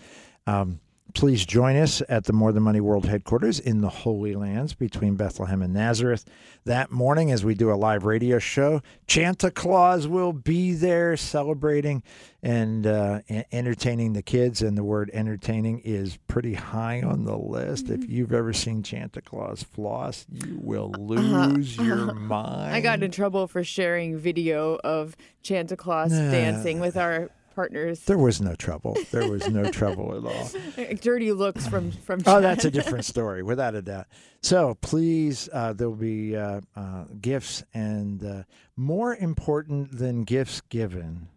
Um, 0.47 0.79
please 1.13 1.45
join 1.45 1.75
us 1.75 2.01
at 2.07 2.23
the 2.23 2.31
More 2.33 2.51
Than 2.53 2.63
Money 2.63 2.79
World 2.79 3.05
Headquarters 3.05 3.59
in 3.59 3.81
the 3.81 3.89
Holy 3.89 4.33
Lands 4.33 4.73
between 4.73 5.15
Bethlehem 5.15 5.61
and 5.61 5.73
Nazareth 5.73 6.23
that 6.63 6.89
morning 6.89 7.31
as 7.31 7.43
we 7.43 7.53
do 7.53 7.69
a 7.71 7.75
live 7.75 8.05
radio 8.05 8.39
show. 8.39 8.81
Santa 9.09 9.51
Claus 9.51 10.07
will 10.07 10.31
be 10.31 10.73
there 10.73 11.17
celebrating 11.17 12.01
and 12.41 12.87
uh, 12.87 13.19
entertaining 13.51 14.13
the 14.13 14.21
kids. 14.21 14.61
And 14.61 14.77
the 14.77 14.83
word 14.85 15.11
entertaining 15.13 15.79
is 15.79 16.17
pretty 16.27 16.53
high 16.53 17.01
on 17.01 17.25
the 17.25 17.37
list. 17.37 17.89
If 17.89 18.09
you've 18.09 18.33
ever 18.33 18.53
seen 18.53 18.83
Santa 18.83 19.21
Claus 19.21 19.63
floss, 19.63 20.25
you 20.31 20.59
will 20.61 20.91
lose 20.97 21.75
your 21.77 22.13
mind. 22.13 22.73
I 22.73 22.79
got 22.79 23.03
in 23.03 23.11
trouble 23.11 23.47
for 23.47 23.63
sharing 23.65 24.17
video 24.17 24.77
of 24.83 25.15
Santa 25.43 25.75
Claus 25.75 26.11
Nah. 26.11 26.31
dancing 26.31 26.79
with 26.79 26.95
our 26.95 27.29
partners. 27.55 28.01
There 28.01 28.17
was 28.17 28.41
no 28.41 28.55
trouble. 28.55 28.97
There 29.11 29.29
was 29.29 29.47
no 29.49 29.69
trouble 29.71 30.15
at 30.17 30.33
all. 30.33 30.95
Dirty 31.01 31.31
looks 31.31 31.67
from 31.67 31.91
from. 31.91 32.21
Oh, 32.25 32.41
that's 32.41 32.65
a 32.65 32.71
different 32.71 33.05
story, 33.13 33.43
without 33.43 33.75
a 33.75 33.81
doubt. 33.81 34.07
So 34.41 34.77
please, 34.81 35.49
uh, 35.53 35.73
there 35.73 35.89
will 35.89 35.95
be 35.95 36.35
uh, 36.35 36.61
uh, 36.75 37.05
gifts, 37.19 37.63
and 37.73 38.23
uh, 38.23 38.43
more 38.75 39.15
important 39.15 39.97
than 39.97 40.23
gifts 40.23 40.61
given 40.61 41.27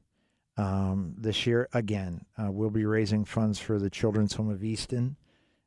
um, 0.57 1.15
this 1.19 1.47
year, 1.47 1.69
again, 1.73 2.25
uh, 2.39 2.51
we'll 2.51 2.71
be 2.71 2.85
raising 2.85 3.25
funds 3.25 3.59
for 3.59 3.79
the 3.79 3.91
Children's 3.91 4.35
Home 4.35 4.51
of 4.51 4.63
Easton 4.63 5.17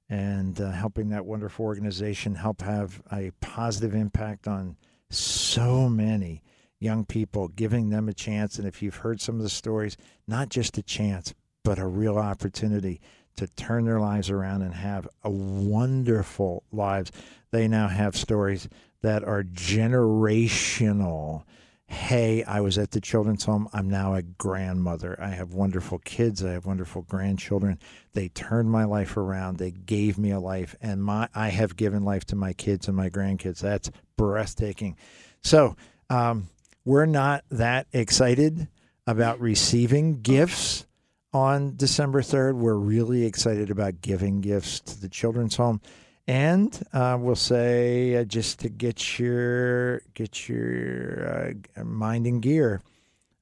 and 0.09 0.59
uh, 0.61 0.71
helping 0.71 1.09
that 1.09 1.25
wonderful 1.25 1.65
organization 1.65 2.35
help 2.35 2.61
have 2.61 3.01
a 3.11 3.31
positive 3.41 3.93
impact 3.93 4.47
on 4.47 4.77
so 5.09 5.89
many 5.89 6.41
young 6.79 7.05
people, 7.05 7.47
giving 7.49 7.89
them 7.89 8.07
a 8.07 8.13
chance. 8.13 8.57
And 8.57 8.67
if 8.67 8.81
you've 8.81 8.97
heard 8.97 9.21
some 9.21 9.37
of 9.37 9.43
the 9.43 9.49
stories, 9.49 9.97
not 10.27 10.49
just 10.49 10.77
a 10.77 10.83
chance, 10.83 11.33
but 11.63 11.79
a 11.79 11.87
real 11.87 12.17
opportunity 12.17 13.01
to 13.35 13.47
turn 13.47 13.85
their 13.85 13.99
lives 13.99 14.29
around 14.29 14.63
and 14.63 14.73
have 14.73 15.07
a 15.23 15.29
wonderful 15.29 16.63
lives. 16.71 17.11
They 17.51 17.67
now 17.67 17.87
have 17.87 18.15
stories 18.15 18.67
that 19.01 19.23
are 19.23 19.43
generational 19.43 21.43
hey, 21.89 22.43
I 22.43 22.59
was 22.59 22.77
at 22.77 22.91
the 22.91 22.99
children's 22.99 23.45
home. 23.45 23.69
I'm 23.71 23.89
now 23.89 24.13
a 24.13 24.21
grandmother. 24.21 25.17
I 25.21 25.29
have 25.29 25.53
wonderful 25.53 25.99
kids. 25.99 26.43
I 26.43 26.51
have 26.51 26.65
wonderful 26.65 27.03
grandchildren. 27.03 27.79
They 28.13 28.27
turned 28.29 28.69
my 28.69 28.83
life 28.83 29.15
around. 29.15 29.57
They 29.57 29.71
gave 29.71 30.17
me 30.17 30.31
a 30.31 30.39
life, 30.39 30.75
and 30.81 31.01
my 31.01 31.29
I 31.33 31.49
have 31.49 31.77
given 31.77 32.03
life 32.03 32.25
to 32.25 32.35
my 32.35 32.53
kids 32.53 32.87
and 32.87 32.97
my 32.97 33.09
grandkids. 33.09 33.59
That's 33.59 33.89
breathtaking. 34.17 34.97
So 35.41 35.77
um, 36.09 36.49
we're 36.87 37.05
not 37.05 37.43
that 37.51 37.85
excited 37.91 38.69
about 39.05 39.41
receiving 39.41 40.21
gifts 40.21 40.87
on 41.33 41.75
December 41.75 42.21
3rd. 42.21 42.53
We're 42.53 42.75
really 42.75 43.25
excited 43.25 43.69
about 43.69 43.99
giving 43.99 44.39
gifts 44.39 44.79
to 44.79 45.01
the 45.01 45.09
children's 45.09 45.57
home. 45.57 45.81
And 46.27 46.81
uh, 46.93 47.17
we'll 47.19 47.35
say 47.35 48.15
uh, 48.15 48.23
just 48.23 48.59
to 48.59 48.69
get 48.69 49.19
your 49.19 49.99
get 50.13 50.47
your 50.47 51.57
uh, 51.75 51.83
mind 51.83 52.25
in 52.25 52.39
gear, 52.39 52.81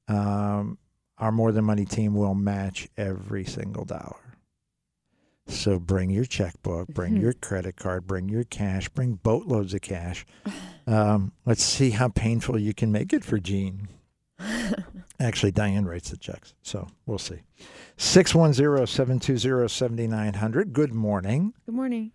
um, 0.08 0.76
our 1.16 1.30
More 1.30 1.52
Than 1.52 1.66
Money 1.66 1.84
team 1.84 2.14
will 2.16 2.34
match 2.34 2.88
every 2.96 3.44
single 3.44 3.84
dollar. 3.84 4.38
So 5.46 5.78
bring 5.78 6.10
your 6.10 6.24
checkbook, 6.24 6.88
bring 6.88 7.16
your 7.20 7.32
credit 7.32 7.76
card, 7.76 8.08
bring 8.08 8.28
your 8.28 8.42
cash, 8.42 8.88
bring 8.88 9.14
boatloads 9.14 9.72
of 9.72 9.82
cash. 9.82 10.26
Um, 10.86 11.32
let's 11.44 11.62
see 11.62 11.90
how 11.90 12.08
painful 12.08 12.58
you 12.58 12.72
can 12.72 12.92
make 12.92 13.12
it 13.12 13.24
for 13.24 13.38
Gene. 13.38 13.88
Actually, 15.18 15.52
Diane 15.52 15.86
writes 15.86 16.10
the 16.10 16.16
checks, 16.16 16.54
so 16.62 16.88
we'll 17.06 17.18
see. 17.18 17.40
610 17.96 18.86
720 18.86 19.68
7900. 19.68 20.72
Good 20.72 20.92
morning. 20.92 21.54
Good 21.64 21.74
morning. 21.74 22.12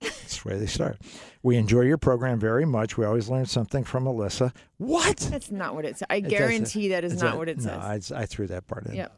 That's 0.00 0.44
where 0.44 0.58
they 0.58 0.66
start. 0.66 0.98
We 1.42 1.56
enjoy 1.56 1.82
your 1.82 1.98
program 1.98 2.40
very 2.40 2.64
much. 2.64 2.96
We 2.96 3.04
always 3.04 3.28
learn 3.28 3.46
something 3.46 3.84
from 3.84 4.04
Alyssa. 4.04 4.52
What? 4.78 5.18
That's 5.30 5.50
not 5.50 5.74
what 5.74 5.84
it 5.84 5.98
says. 5.98 6.06
I 6.10 6.20
doesn't. 6.20 6.38
guarantee 6.38 6.88
that 6.88 7.04
is 7.04 7.20
not 7.20 7.34
a- 7.34 7.38
what 7.38 7.48
it 7.48 7.58
no, 7.58 7.64
says. 7.64 8.12
I, 8.12 8.22
I 8.22 8.26
threw 8.26 8.46
that 8.48 8.66
part 8.66 8.86
in. 8.86 8.96
Yep. 8.96 9.16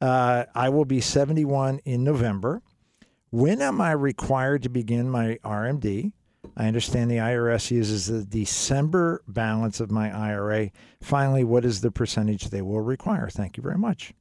Uh, 0.00 0.44
I 0.54 0.68
will 0.68 0.84
be 0.84 1.00
71 1.00 1.80
in 1.84 2.04
November. 2.04 2.62
When 3.30 3.60
am 3.60 3.80
I 3.80 3.92
required 3.92 4.62
to 4.62 4.68
begin 4.68 5.10
my 5.10 5.38
RMD? 5.44 6.12
I 6.58 6.66
understand 6.66 7.08
the 7.10 7.18
IRS 7.18 7.70
uses 7.70 8.06
the 8.08 8.24
December 8.24 9.22
balance 9.28 9.78
of 9.78 9.92
my 9.92 10.10
IRA. 10.14 10.70
Finally, 11.00 11.44
what 11.44 11.64
is 11.64 11.80
the 11.82 11.92
percentage 11.92 12.50
they 12.50 12.62
will 12.62 12.80
require? 12.80 13.28
Thank 13.30 13.56
you 13.56 13.62
very 13.62 13.78
much. 13.78 14.12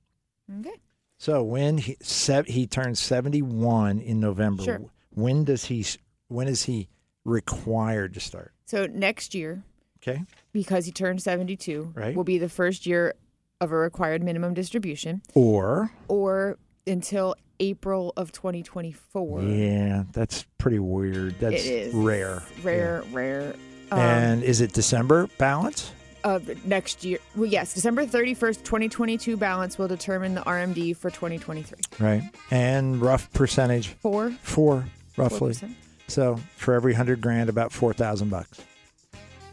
Okay. 0.60 0.76
So 1.18 1.44
when 1.44 1.80
he 1.80 1.98
se- 2.00 2.44
he 2.48 2.68
turns 2.68 3.00
71 3.00 4.00
in 4.00 4.20
November, 4.20 4.64
Sure. 4.64 4.82
when 5.10 5.44
does 5.46 5.66
he 5.66 5.84
when 6.28 6.48
is 6.48 6.64
he 6.66 6.88
required 7.26 8.14
to 8.14 8.20
start? 8.20 8.54
So 8.66 8.86
next 8.86 9.34
year, 9.34 9.64
Okay? 9.98 10.24
because 10.52 10.86
he 10.86 10.92
turned 10.92 11.22
72, 11.22 11.92
Right. 11.96 12.16
will 12.16 12.24
be 12.24 12.38
the 12.38 12.50
first 12.50 12.86
year 12.86 13.16
of 13.60 13.72
a 13.72 13.76
required 13.76 14.22
minimum 14.22 14.54
distribution, 14.54 15.22
Or 15.34 15.92
or 16.08 16.58
until 16.86 17.34
April 17.60 18.14
of 18.18 18.32
2024. 18.32 19.42
yeah, 19.44 20.04
that's 20.12 20.46
pretty 20.58 20.80
weird. 20.80 21.40
That's 21.40 21.66
it 21.66 21.70
is 21.70 21.94
rare. 21.94 22.44
Rare, 22.64 23.04
rare. 23.12 23.56
Um, 23.92 24.00
and 24.00 24.44
is 24.44 24.62
it 24.62 24.74
December 24.74 25.28
balance? 25.38 25.92
of 26.24 26.66
next 26.66 27.06
year. 27.06 27.20
Well, 27.36 27.46
yes, 27.46 27.74
December 27.74 28.06
31st, 28.06 28.64
2022 28.64 29.38
balance 29.38 29.78
will 29.78 29.88
determine 29.88 30.36
the 30.36 30.42
RMD 30.42 30.98
for 30.98 31.10
2023. 31.10 31.78
Right. 32.00 32.22
And 32.52 33.00
rough 33.00 33.32
percentage 33.32 33.90
Four, 33.90 34.32
four 34.42 34.86
roughly. 35.16 35.54
4%. 35.54 35.74
So 36.10 36.38
for 36.56 36.74
every 36.74 36.94
hundred 36.94 37.22
grand, 37.22 37.50
about 37.50 37.72
four 37.72 37.94
thousand 37.94 38.30
bucks. 38.30 38.62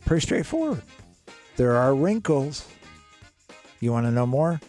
Pretty 0.05 0.21
straightforward. 0.25 0.83
There 1.57 1.77
are 1.77 1.95
wrinkles. 1.95 2.67
You 3.81 3.93
want 3.93 4.07
to 4.07 4.11
know 4.13 4.27
more? 4.27 4.61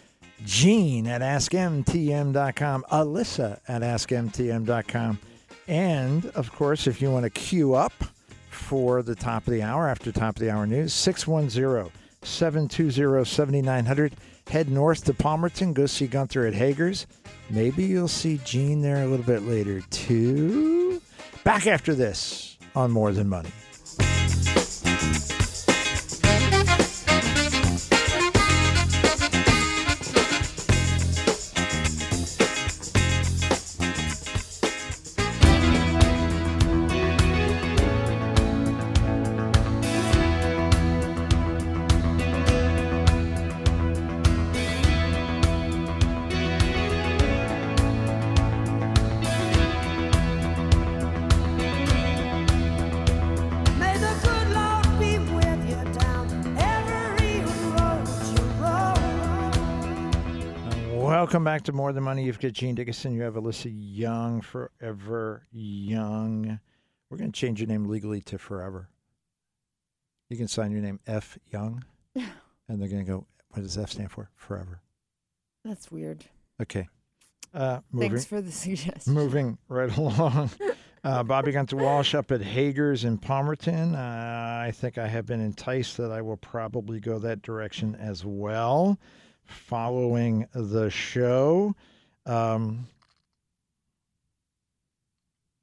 Gene 0.44 1.06
at 1.06 1.20
AskMTM.com, 1.22 2.84
Alyssa 2.90 3.60
at 3.68 3.82
AskMTM.com. 3.82 5.18
And 5.68 6.26
of 6.26 6.52
course, 6.52 6.86
if 6.86 7.02
you 7.02 7.10
want 7.10 7.24
to 7.24 7.30
queue 7.30 7.74
up 7.74 7.92
for 8.50 9.02
the 9.02 9.14
top 9.14 9.46
of 9.46 9.52
the 9.52 9.62
hour 9.62 9.88
after 9.88 10.12
top 10.12 10.36
of 10.36 10.40
the 10.40 10.50
hour 10.50 10.66
news, 10.66 10.92
610 10.92 11.90
720 12.22 13.24
7900. 13.24 14.14
Head 14.48 14.68
north 14.68 15.04
to 15.04 15.12
Palmerton, 15.12 15.74
go 15.74 15.86
see 15.86 16.06
Gunther 16.06 16.46
at 16.46 16.54
Hager's. 16.54 17.06
Maybe 17.50 17.84
you'll 17.84 18.06
see 18.06 18.40
Gene 18.44 18.80
there 18.80 19.02
a 19.02 19.06
little 19.06 19.26
bit 19.26 19.42
later 19.42 19.80
too. 19.90 21.00
Back 21.42 21.66
after 21.66 21.94
this 21.94 22.56
on 22.74 22.92
More 22.92 23.12
Than 23.12 23.28
Money. 23.28 23.50
Back 61.56 61.62
to 61.62 61.72
More 61.72 61.90
Than 61.90 62.04
Money. 62.04 62.22
You've 62.22 62.38
got 62.38 62.52
Gene 62.52 62.74
Dickinson. 62.74 63.14
You 63.14 63.22
have 63.22 63.32
Alyssa 63.32 63.72
Young, 63.74 64.42
Forever 64.42 65.46
Young. 65.50 66.60
We're 67.08 67.16
going 67.16 67.32
to 67.32 67.40
change 67.40 67.60
your 67.60 67.66
name 67.66 67.86
legally 67.86 68.20
to 68.22 68.36
Forever. 68.36 68.90
You 70.28 70.36
can 70.36 70.48
sign 70.48 70.70
your 70.70 70.82
name 70.82 71.00
F 71.06 71.38
Young, 71.50 71.82
and 72.14 72.28
they're 72.68 72.90
going 72.90 73.06
to 73.06 73.10
go, 73.10 73.26
what 73.52 73.62
does 73.62 73.78
F 73.78 73.92
stand 73.92 74.10
for? 74.10 74.28
Forever. 74.36 74.82
That's 75.64 75.90
weird. 75.90 76.26
Okay. 76.60 76.88
Uh, 77.54 77.80
moving. 77.90 78.10
Thanks 78.10 78.26
for 78.26 78.42
the 78.42 78.52
suggestion. 78.52 79.14
Moving 79.14 79.56
right 79.70 79.96
along. 79.96 80.50
Uh, 81.04 81.22
Bobby 81.22 81.52
Gunther 81.52 81.76
Walsh 81.76 82.16
up 82.16 82.32
at 82.32 82.42
Hager's 82.42 83.04
in 83.04 83.16
Palmerton. 83.16 83.94
Uh, 83.94 84.66
I 84.66 84.72
think 84.72 84.98
I 84.98 85.06
have 85.06 85.24
been 85.24 85.40
enticed 85.40 85.98
that 85.98 86.10
I 86.10 86.20
will 86.20 86.36
probably 86.36 86.98
go 86.98 87.20
that 87.20 87.42
direction 87.42 87.94
as 87.94 88.24
well 88.24 88.98
following 89.46 90.46
the 90.54 90.90
show. 90.90 91.74
Um, 92.26 92.86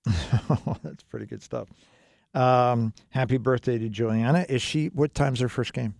that's 0.84 1.04
pretty 1.10 1.26
good 1.26 1.42
stuff. 1.42 1.68
Um, 2.34 2.94
happy 3.10 3.38
birthday 3.38 3.78
to 3.78 3.90
Juliana. 3.90 4.46
Is 4.50 4.62
she, 4.62 4.88
what 4.88 5.14
time's 5.14 5.40
her 5.40 5.50
first 5.50 5.74
game? 5.74 5.96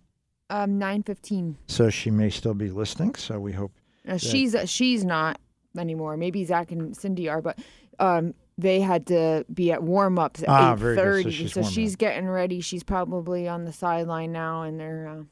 Um, 0.50 0.78
9:15. 0.78 1.54
So 1.68 1.88
she 1.90 2.10
may 2.10 2.28
still 2.30 2.54
be 2.54 2.68
listening. 2.70 3.14
So 3.14 3.40
we 3.40 3.52
hope 3.52 3.72
Now, 4.04 4.18
she's 4.18 4.54
she's 4.66 5.04
not 5.04 5.38
anymore. 5.78 6.16
Maybe 6.16 6.44
Zach 6.44 6.70
and 6.70 6.94
Cindy 6.96 7.28
are, 7.30 7.40
but 7.40 7.58
um, 7.98 8.34
they 8.58 8.80
had 8.80 9.06
to 9.06 9.46
be 9.52 9.72
at 9.72 9.82
warm 9.82 10.18
ups 10.18 10.42
at 10.42 10.48
Ah, 10.50 10.74
eight. 10.74 10.80
So 10.80 10.94
thirty. 10.96 11.30
she's 11.30 11.52
So 11.54 11.62
she's 11.62 11.96
getting 11.96 12.28
ready. 12.28 12.60
She's 12.60 12.82
probably 12.82 13.48
on 13.48 13.64
the 13.64 13.72
sideline 13.72 14.32
now, 14.32 14.62
and 14.62 14.78
they're 14.78 15.08
uh, 15.08 15.22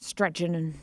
stretching, 0.00 0.54
and 0.54 0.74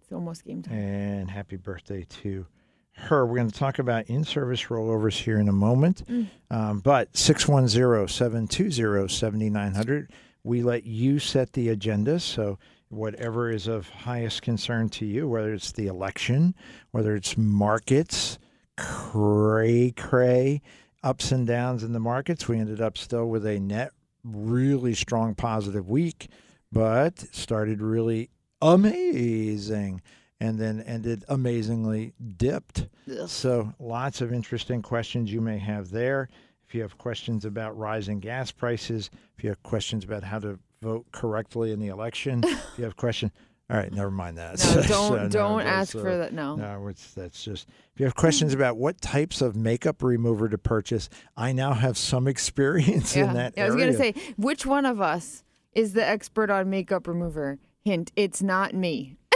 it's 0.00 0.12
almost 0.12 0.44
game 0.44 0.62
time. 0.62 0.74
and 0.74 1.30
happy 1.30 1.56
birthday 1.56 2.06
to 2.22 2.46
her. 2.94 3.26
We're 3.26 3.36
going 3.36 3.50
to 3.50 3.58
talk 3.58 3.78
about 3.78 4.06
in 4.06 4.24
service 4.24 4.64
rollovers 4.64 5.18
here 5.22 5.38
in 5.38 5.48
a 5.48 5.52
moment. 5.52 6.02
Um, 6.50 6.80
but 6.80 7.16
610 7.16 8.08
720 8.08 9.08
7900, 9.08 10.10
we 10.44 10.62
let 10.62 10.84
you 10.84 11.18
set 11.18 11.52
the 11.52 11.70
agenda. 11.70 12.20
So, 12.20 12.58
whatever 12.88 13.50
is 13.50 13.68
of 13.68 13.88
highest 13.88 14.42
concern 14.42 14.90
to 14.90 15.06
you, 15.06 15.28
whether 15.28 15.54
it's 15.54 15.72
the 15.72 15.86
election, 15.86 16.54
whether 16.90 17.14
it's 17.14 17.38
markets, 17.38 18.38
cray 18.76 19.92
cray, 19.92 20.60
ups 21.02 21.32
and 21.32 21.46
downs 21.46 21.82
in 21.82 21.92
the 21.92 22.00
markets, 22.00 22.48
we 22.48 22.58
ended 22.58 22.80
up 22.80 22.98
still 22.98 23.28
with 23.28 23.46
a 23.46 23.58
net 23.58 23.92
really 24.24 24.94
strong 24.94 25.34
positive 25.34 25.88
week, 25.88 26.28
but 26.70 27.18
started 27.34 27.80
really 27.80 28.30
amazing 28.62 30.00
and 30.40 30.58
then 30.58 30.80
ended 30.80 31.24
amazingly 31.28 32.14
dipped. 32.36 32.88
So, 33.26 33.72
lots 33.78 34.20
of 34.20 34.32
interesting 34.32 34.82
questions 34.82 35.32
you 35.32 35.40
may 35.40 35.58
have 35.58 35.90
there. 35.90 36.28
If 36.66 36.74
you 36.74 36.82
have 36.82 36.98
questions 36.98 37.44
about 37.44 37.76
rising 37.76 38.18
gas 38.18 38.50
prices, 38.50 39.10
if 39.36 39.44
you 39.44 39.50
have 39.50 39.62
questions 39.62 40.04
about 40.04 40.24
how 40.24 40.38
to 40.40 40.58
vote 40.80 41.06
correctly 41.12 41.70
in 41.70 41.78
the 41.78 41.88
election, 41.88 42.42
if 42.46 42.78
you 42.78 42.84
have 42.84 42.96
questions, 42.96 43.30
all 43.70 43.76
right, 43.76 43.92
never 43.92 44.10
mind 44.10 44.36
that. 44.38 44.58
No, 44.58 44.82
So, 44.82 44.82
don't 44.82 45.22
no, 45.22 45.28
don't 45.28 45.60
ask 45.62 45.92
for 45.92 46.16
that. 46.18 46.32
No. 46.32 46.56
no, 46.56 46.88
it's, 46.88 47.14
that's 47.14 47.44
just. 47.44 47.68
If 47.94 48.00
you 48.00 48.06
have 48.06 48.16
questions 48.16 48.52
about 48.52 48.76
what 48.76 49.00
types 49.00 49.42
of 49.42 49.54
makeup 49.54 50.02
remover 50.02 50.48
to 50.48 50.58
purchase, 50.58 51.08
I 51.36 51.52
now 51.52 51.72
have 51.72 51.96
some 51.96 52.26
experience 52.28 53.14
yeah. 53.14 53.28
in 53.28 53.34
that 53.34 53.54
Yeah, 53.56 53.66
I 53.66 53.66
was 53.68 53.76
gonna 53.76 53.92
say 53.96 54.14
which 54.36 54.66
one 54.66 54.86
of 54.86 55.00
us 55.00 55.44
is 55.72 55.92
the 55.92 56.04
expert 56.04 56.50
on 56.50 56.68
makeup 56.68 57.06
remover. 57.06 57.58
Hint: 57.84 58.12
It's 58.16 58.42
not 58.42 58.74
me. 58.74 59.16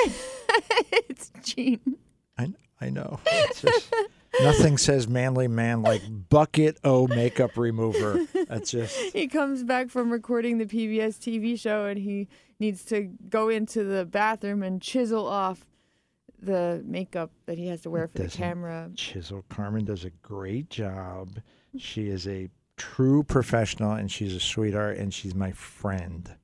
it's 0.92 1.30
Gene. 1.42 1.96
I 2.38 2.52
I 2.80 2.90
know. 2.90 3.18
It's 3.26 3.62
just, 3.62 3.92
nothing 4.42 4.76
says 4.78 5.08
manly 5.08 5.48
man 5.48 5.82
like 5.82 6.02
bucket 6.28 6.78
o 6.84 7.06
makeup 7.06 7.56
remover. 7.56 8.20
That's 8.48 8.70
just 8.70 8.96
He 9.12 9.28
comes 9.28 9.64
back 9.64 9.88
from 9.90 10.10
recording 10.10 10.58
the 10.58 10.66
PBS 10.66 11.16
TV 11.18 11.58
show, 11.58 11.86
and 11.86 11.98
he 11.98 12.28
needs 12.60 12.84
to 12.86 13.10
go 13.28 13.48
into 13.48 13.84
the 13.84 14.04
bathroom 14.04 14.62
and 14.62 14.80
chisel 14.80 15.26
off 15.26 15.66
the 16.38 16.82
makeup 16.86 17.30
that 17.46 17.56
he 17.58 17.66
has 17.68 17.80
to 17.82 17.90
wear 17.90 18.06
for 18.08 18.18
the 18.18 18.24
Doesn't- 18.24 18.38
camera. 18.38 18.90
chisel. 18.94 19.44
Carmen 19.48 19.84
does 19.86 20.04
a 20.04 20.10
great 20.22 20.68
job. 20.70 21.40
She 21.78 22.08
is 22.08 22.26
a 22.28 22.48
true 22.76 23.22
professional 23.22 23.92
and 23.92 24.10
she's 24.12 24.34
a 24.34 24.40
sweetheart 24.40 24.98
and 24.98 25.12
she's 25.12 25.34
my 25.34 25.52
friend. 25.52 26.34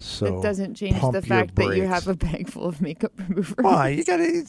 So 0.00 0.38
It 0.38 0.42
doesn't 0.42 0.74
change 0.74 1.00
the 1.12 1.22
fact 1.22 1.56
that 1.56 1.76
you 1.76 1.82
have 1.84 2.06
a 2.06 2.14
bag 2.14 2.48
full 2.48 2.66
of 2.66 2.80
makeup 2.80 3.12
remover. 3.28 3.62
Why 3.62 3.88
you 3.88 4.04
gotta? 4.04 4.44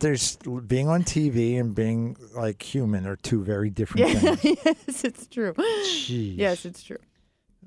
There's 0.00 0.36
being 0.66 0.88
on 0.88 1.04
TV 1.04 1.58
and 1.60 1.72
being 1.74 2.16
like 2.34 2.60
human 2.62 3.06
are 3.06 3.14
two 3.16 3.44
very 3.44 3.70
different 3.70 4.08
Yeah, 4.08 4.34
things. 4.34 4.58
yes, 4.64 5.04
it's 5.04 5.26
true. 5.28 5.52
Jeez. 5.54 6.36
Yes, 6.36 6.64
it's 6.64 6.82
true. 6.82 6.98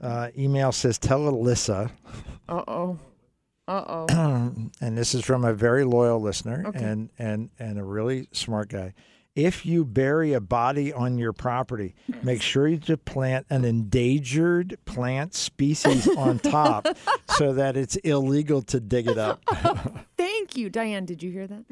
Uh, 0.02 0.30
email 0.38 0.72
says, 0.74 0.98
"Tell 0.98 1.22
Alyssa," 1.22 1.90
Uh 2.50 2.64
oh. 2.68 3.00
Uh 3.66 3.84
oh. 3.88 4.06
and 4.82 4.98
this 4.98 5.16
is 5.16 5.24
from 5.24 5.46
a 5.46 5.54
very 5.54 5.86
loyal 5.86 6.20
listener 6.20 6.64
Okay. 6.68 6.84
and 6.84 7.10
and 7.18 7.50
and 7.60 7.80
a 7.80 7.84
really 7.84 8.28
smart 8.34 8.68
guy. 8.68 8.94
If 9.36 9.66
you 9.66 9.84
bury 9.84 10.34
a 10.34 10.40
body 10.40 10.94
on 10.94 11.18
your 11.18 11.34
property, 11.34 11.96
make 12.22 12.44
sure 12.44 12.68
you 12.68 12.78
to 12.80 12.98
plant 12.98 13.48
an 13.50 13.66
endangered 13.66 14.78
plant 14.86 15.34
species 15.34 16.08
on 16.16 16.38
top 16.38 16.88
so 17.30 17.54
that 17.54 17.76
it's 17.76 17.96
illegal 17.98 18.62
to 18.64 18.80
dig 18.80 19.08
it 19.08 19.18
up. 19.18 19.42
Thank 20.18 20.56
you, 20.56 20.70
Diane. 20.70 21.06
Did 21.06 21.24
you 21.24 21.32
hear 21.32 21.48
that? 21.48 21.66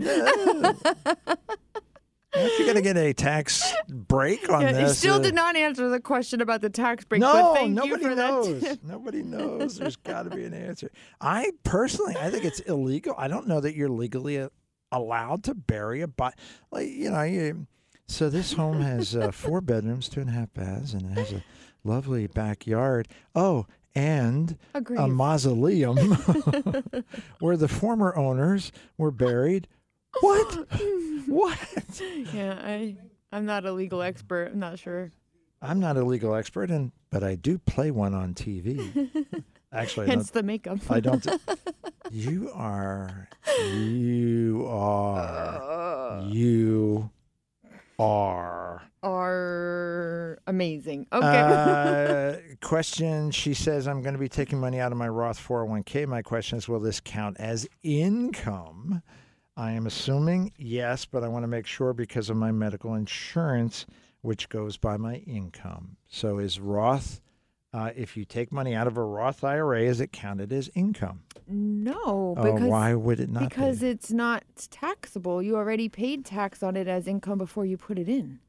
If 2.33 2.57
you're 2.59 2.65
going 2.65 2.77
to 2.77 2.81
get 2.81 2.95
a 2.97 3.13
tax 3.13 3.73
break 3.89 4.49
on 4.49 4.61
Yeah, 4.61 4.71
this, 4.71 4.81
you 4.89 4.95
still 4.95 5.15
uh, 5.15 5.19
did 5.19 5.35
not 5.35 5.57
answer 5.57 5.89
the 5.89 5.99
question 5.99 6.39
about 6.39 6.61
the 6.61 6.69
tax 6.69 7.03
break, 7.03 7.19
No, 7.19 7.33
but 7.33 7.55
thank 7.55 7.73
nobody 7.73 8.03
you 8.03 8.09
for 8.09 8.15
knows. 8.15 8.61
that. 8.61 8.83
Nobody 8.87 9.21
knows. 9.21 9.77
There's 9.77 9.97
got 9.97 10.23
to 10.23 10.29
be 10.29 10.45
an 10.45 10.53
answer. 10.53 10.89
I 11.19 11.51
personally, 11.65 12.15
I 12.17 12.29
think 12.31 12.45
it's 12.45 12.61
illegal. 12.61 13.13
I 13.17 13.27
don't 13.27 13.47
know 13.47 13.59
that 13.59 13.75
you're 13.75 13.89
legally 13.89 14.47
allowed 14.91 15.43
to 15.45 15.55
bury 15.55 16.01
a 16.01 16.07
body. 16.07 16.35
Like 16.71 16.89
you 16.89 17.11
know, 17.11 17.21
you, 17.23 17.67
so 18.07 18.29
this 18.29 18.53
home 18.53 18.81
has 18.81 19.15
uh, 19.15 19.31
four 19.31 19.61
bedrooms, 19.61 20.09
two 20.09 20.21
and 20.21 20.29
a 20.29 20.33
half 20.33 20.53
baths, 20.53 20.93
and 20.93 21.11
it 21.11 21.17
has 21.17 21.31
a 21.33 21.43
lovely 21.83 22.27
backyard. 22.27 23.07
Oh, 23.35 23.65
and 23.95 24.57
A 24.73 24.83
a 24.97 25.07
mausoleum 25.07 25.97
where 27.39 27.57
the 27.57 27.67
former 27.67 28.15
owners 28.15 28.71
were 28.97 29.11
buried. 29.11 29.67
What? 30.19 30.67
what? 31.27 32.01
Yeah, 32.33 32.59
I 32.61 32.97
I'm 33.31 33.45
not 33.45 33.65
a 33.65 33.71
legal 33.71 34.01
expert. 34.01 34.51
I'm 34.53 34.59
not 34.59 34.79
sure. 34.79 35.11
I'm 35.61 35.79
not 35.79 35.95
a 35.95 36.03
legal 36.03 36.35
expert, 36.35 36.69
and 36.71 36.91
but 37.11 37.23
I 37.23 37.35
do 37.35 37.57
play 37.59 37.91
one 37.91 38.13
on 38.13 38.33
TV. 38.33 39.13
Actually, 39.73 40.07
Hence 40.07 40.31
the 40.31 40.43
makeup. 40.43 40.79
I 40.89 40.99
don't. 40.99 41.25
You 42.13 42.51
are. 42.53 43.29
You 43.63 44.65
are. 44.67 46.21
You 46.25 47.09
are. 47.97 48.81
are 49.01 50.39
amazing. 50.45 51.07
Okay. 51.13 51.25
Uh, 51.25 52.35
question. 52.61 53.31
She 53.31 53.53
says, 53.53 53.87
I'm 53.87 54.01
going 54.01 54.13
to 54.13 54.19
be 54.19 54.27
taking 54.27 54.59
money 54.59 54.81
out 54.81 54.91
of 54.91 54.97
my 54.97 55.07
Roth 55.07 55.39
401k. 55.39 56.05
My 56.05 56.21
question 56.21 56.57
is, 56.57 56.67
will 56.67 56.81
this 56.81 56.99
count 56.99 57.37
as 57.39 57.65
income? 57.81 59.01
I 59.55 59.71
am 59.71 59.87
assuming 59.87 60.51
yes, 60.57 61.05
but 61.05 61.23
I 61.23 61.29
want 61.29 61.43
to 61.43 61.47
make 61.47 61.65
sure 61.67 61.93
because 61.93 62.29
of 62.29 62.35
my 62.35 62.51
medical 62.51 62.95
insurance, 62.95 63.85
which 64.21 64.49
goes 64.49 64.75
by 64.75 64.97
my 64.97 65.15
income. 65.15 65.95
So 66.09 66.39
is 66.39 66.59
Roth, 66.59 67.21
uh, 67.73 67.91
if 67.95 68.17
you 68.17 68.25
take 68.25 68.51
money 68.51 68.75
out 68.75 68.87
of 68.87 68.97
a 68.97 69.03
Roth 69.03 69.43
IRA, 69.43 69.81
is 69.83 70.01
it 70.01 70.11
counted 70.11 70.51
as 70.51 70.69
income? 70.75 71.21
no, 71.47 72.35
Oh, 72.37 72.43
because 72.43 72.61
why 72.61 72.93
would 72.93 73.19
it 73.19 73.29
not 73.29 73.49
because 73.49 73.79
be? 73.79 73.87
it's 73.89 74.11
not 74.11 74.43
taxable. 74.69 75.41
You 75.41 75.55
already 75.57 75.89
paid 75.89 76.23
tax 76.25 76.63
on 76.63 76.75
it 76.77 76.87
as 76.87 77.07
income 77.07 77.37
before 77.37 77.65
you 77.65 77.77
put 77.77 77.97
it 77.99 78.07
in. 78.07 78.39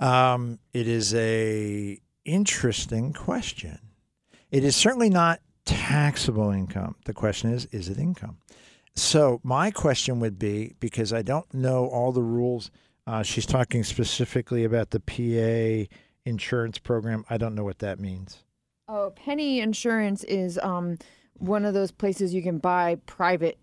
Um, 0.00 0.58
it 0.72 0.86
is 0.86 1.14
a 1.14 1.98
interesting 2.24 3.12
question. 3.12 3.78
It 4.50 4.64
is 4.64 4.76
certainly 4.76 5.10
not 5.10 5.40
taxable 5.64 6.50
income. 6.50 6.94
The 7.04 7.12
question 7.14 7.52
is, 7.52 7.66
is 7.66 7.88
it 7.88 7.98
income? 7.98 8.38
So 8.94 9.40
my 9.42 9.70
question 9.70 10.20
would 10.20 10.38
be 10.38 10.74
because 10.80 11.12
I 11.12 11.22
don't 11.22 11.52
know 11.52 11.86
all 11.86 12.12
the 12.12 12.22
rules. 12.22 12.70
Uh, 13.06 13.22
she's 13.22 13.46
talking 13.46 13.84
specifically 13.84 14.64
about 14.64 14.90
the 14.90 15.00
PA 15.00 15.92
insurance 16.28 16.78
program. 16.78 17.24
I 17.28 17.36
don't 17.38 17.54
know 17.54 17.64
what 17.64 17.78
that 17.80 17.98
means. 17.98 18.44
Oh, 18.88 19.12
Pennie 19.16 19.60
Insurance 19.60 20.24
is 20.24 20.58
um 20.58 20.98
one 21.34 21.64
of 21.64 21.74
those 21.74 21.90
places 21.90 22.34
you 22.34 22.42
can 22.42 22.58
buy 22.58 22.96
private 23.06 23.58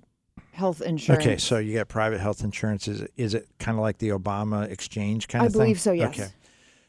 health 0.52 0.82
insurance. 0.82 1.26
Okay, 1.26 1.38
so 1.38 1.58
you 1.58 1.74
get 1.74 1.88
private 1.88 2.20
health 2.20 2.44
insurance. 2.44 2.88
Is 2.88 3.02
it, 3.02 3.12
is 3.18 3.34
it 3.34 3.48
kind 3.60 3.78
of 3.78 3.82
like 3.82 3.98
the 3.98 4.10
Obama 4.10 4.70
exchange 4.70 5.28
kind 5.28 5.44
I 5.44 5.48
of 5.48 5.54
thing? 5.54 5.62
I 5.62 5.64
believe 5.66 5.80
so. 5.80 5.92
Yes. 5.92 6.20
Okay. 6.20 6.30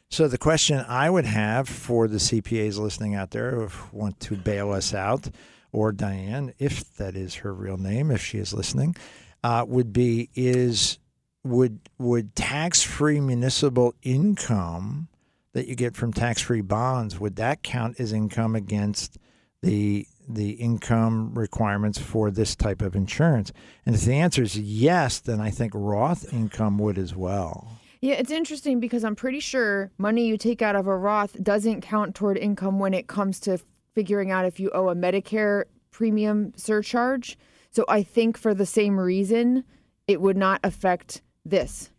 So 0.09 0.27
the 0.27 0.37
question 0.37 0.83
I 0.87 1.09
would 1.09 1.25
have 1.25 1.67
for 1.67 2.07
the 2.07 2.17
CPAs 2.17 2.79
listening 2.79 3.15
out 3.15 3.31
there 3.31 3.51
who 3.51 3.97
want 3.97 4.19
to 4.21 4.35
bail 4.37 4.71
us 4.71 4.93
out, 4.93 5.29
or 5.73 5.91
Diane, 5.91 6.53
if 6.59 6.95
that 6.95 7.15
is 7.15 7.35
her 7.35 7.53
real 7.53 7.77
name, 7.77 8.09
if 8.09 8.23
she 8.23 8.37
is 8.37 8.53
listening, 8.53 8.95
uh, 9.43 9.65
would 9.67 9.91
be 9.91 10.29
is 10.33 10.97
would 11.43 11.79
would 11.97 12.35
tax 12.35 12.83
free 12.83 13.19
municipal 13.19 13.93
income 14.01 15.09
that 15.53 15.67
you 15.67 15.75
get 15.75 15.95
from 15.95 16.13
tax 16.13 16.41
free 16.41 16.61
bonds 16.61 17.19
would 17.19 17.35
that 17.37 17.63
count 17.63 17.99
as 17.99 18.13
income 18.13 18.55
against 18.55 19.17
the 19.61 20.05
the 20.29 20.51
income 20.51 21.33
requirements 21.33 21.97
for 21.97 22.29
this 22.29 22.55
type 22.55 22.81
of 22.81 22.95
insurance? 22.95 23.53
And 23.85 23.95
if 23.95 24.01
the 24.01 24.15
answer 24.15 24.43
is 24.43 24.59
yes, 24.59 25.19
then 25.19 25.39
I 25.39 25.49
think 25.49 25.71
Roth 25.73 26.33
income 26.33 26.77
would 26.79 26.97
as 26.97 27.15
well. 27.15 27.79
Yeah, 28.01 28.15
it's 28.15 28.31
interesting 28.31 28.79
because 28.79 29.03
I'm 29.03 29.15
pretty 29.15 29.39
sure 29.39 29.91
money 29.97 30.27
you 30.27 30.37
take 30.37 30.61
out 30.61 30.75
of 30.75 30.85
a 30.85 30.95
Roth 30.95 31.41
doesn't 31.41 31.81
count 31.81 32.13
toward 32.13 32.37
income 32.37 32.77
when 32.79 32.93
it 32.93 33.07
comes 33.07 33.39
to 33.41 33.59
figuring 33.95 34.31
out 34.31 34.45
if 34.45 34.59
you 34.59 34.69
owe 34.71 34.89
a 34.89 34.95
Medicare 34.95 35.63
premium 35.91 36.53
surcharge. 36.55 37.37
So 37.71 37.85
I 37.87 38.03
think 38.03 38.37
for 38.37 38.53
the 38.53 38.65
same 38.65 38.99
reason, 38.99 39.63
it 40.07 40.21
would 40.21 40.37
not 40.37 40.59
affect 40.63 41.21
this. 41.43 41.89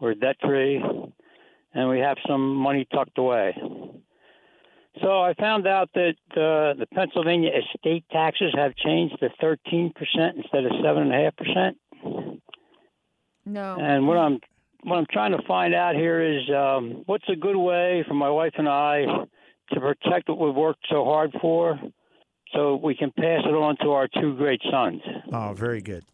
We're 0.00 0.14
debt 0.14 0.36
free, 0.42 0.82
and 1.74 1.88
we 1.90 1.98
have 1.98 2.16
some 2.26 2.54
money 2.54 2.86
tucked 2.90 3.18
away. 3.18 3.54
So 5.02 5.20
I 5.20 5.34
found 5.34 5.66
out 5.66 5.90
that 5.94 6.14
uh, 6.32 6.78
the 6.78 6.86
Pennsylvania 6.94 7.50
estate 7.50 8.04
taxes 8.10 8.52
have 8.56 8.74
changed 8.74 9.18
to 9.20 9.28
thirteen 9.38 9.92
percent 9.92 10.38
instead 10.38 10.64
of 10.64 10.72
seven 10.82 11.02
and 11.02 11.12
a 11.12 11.24
half 11.24 11.36
percent. 11.36 11.76
No. 13.44 13.76
And 13.78 14.08
what 14.08 14.16
I'm 14.16 14.40
what 14.84 14.96
I'm 14.96 15.06
trying 15.10 15.32
to 15.32 15.42
find 15.46 15.74
out 15.74 15.96
here 15.96 16.22
is 16.22 16.48
um, 16.48 17.02
what's 17.04 17.28
a 17.28 17.36
good 17.36 17.56
way 17.56 18.04
for 18.08 18.14
my 18.14 18.30
wife 18.30 18.54
and 18.56 18.68
I 18.68 19.04
to 19.72 19.80
protect 19.80 20.28
what 20.28 20.38
we've 20.38 20.54
worked 20.54 20.86
so 20.90 21.04
hard 21.04 21.34
for, 21.40 21.78
so 22.52 22.76
we 22.76 22.94
can 22.94 23.10
pass 23.12 23.42
it 23.44 23.54
on 23.54 23.76
to 23.82 23.90
our 23.90 24.08
two 24.08 24.36
great 24.36 24.60
sons. 24.70 25.02
Oh, 25.32 25.52
very 25.54 25.80
good. 25.80 26.04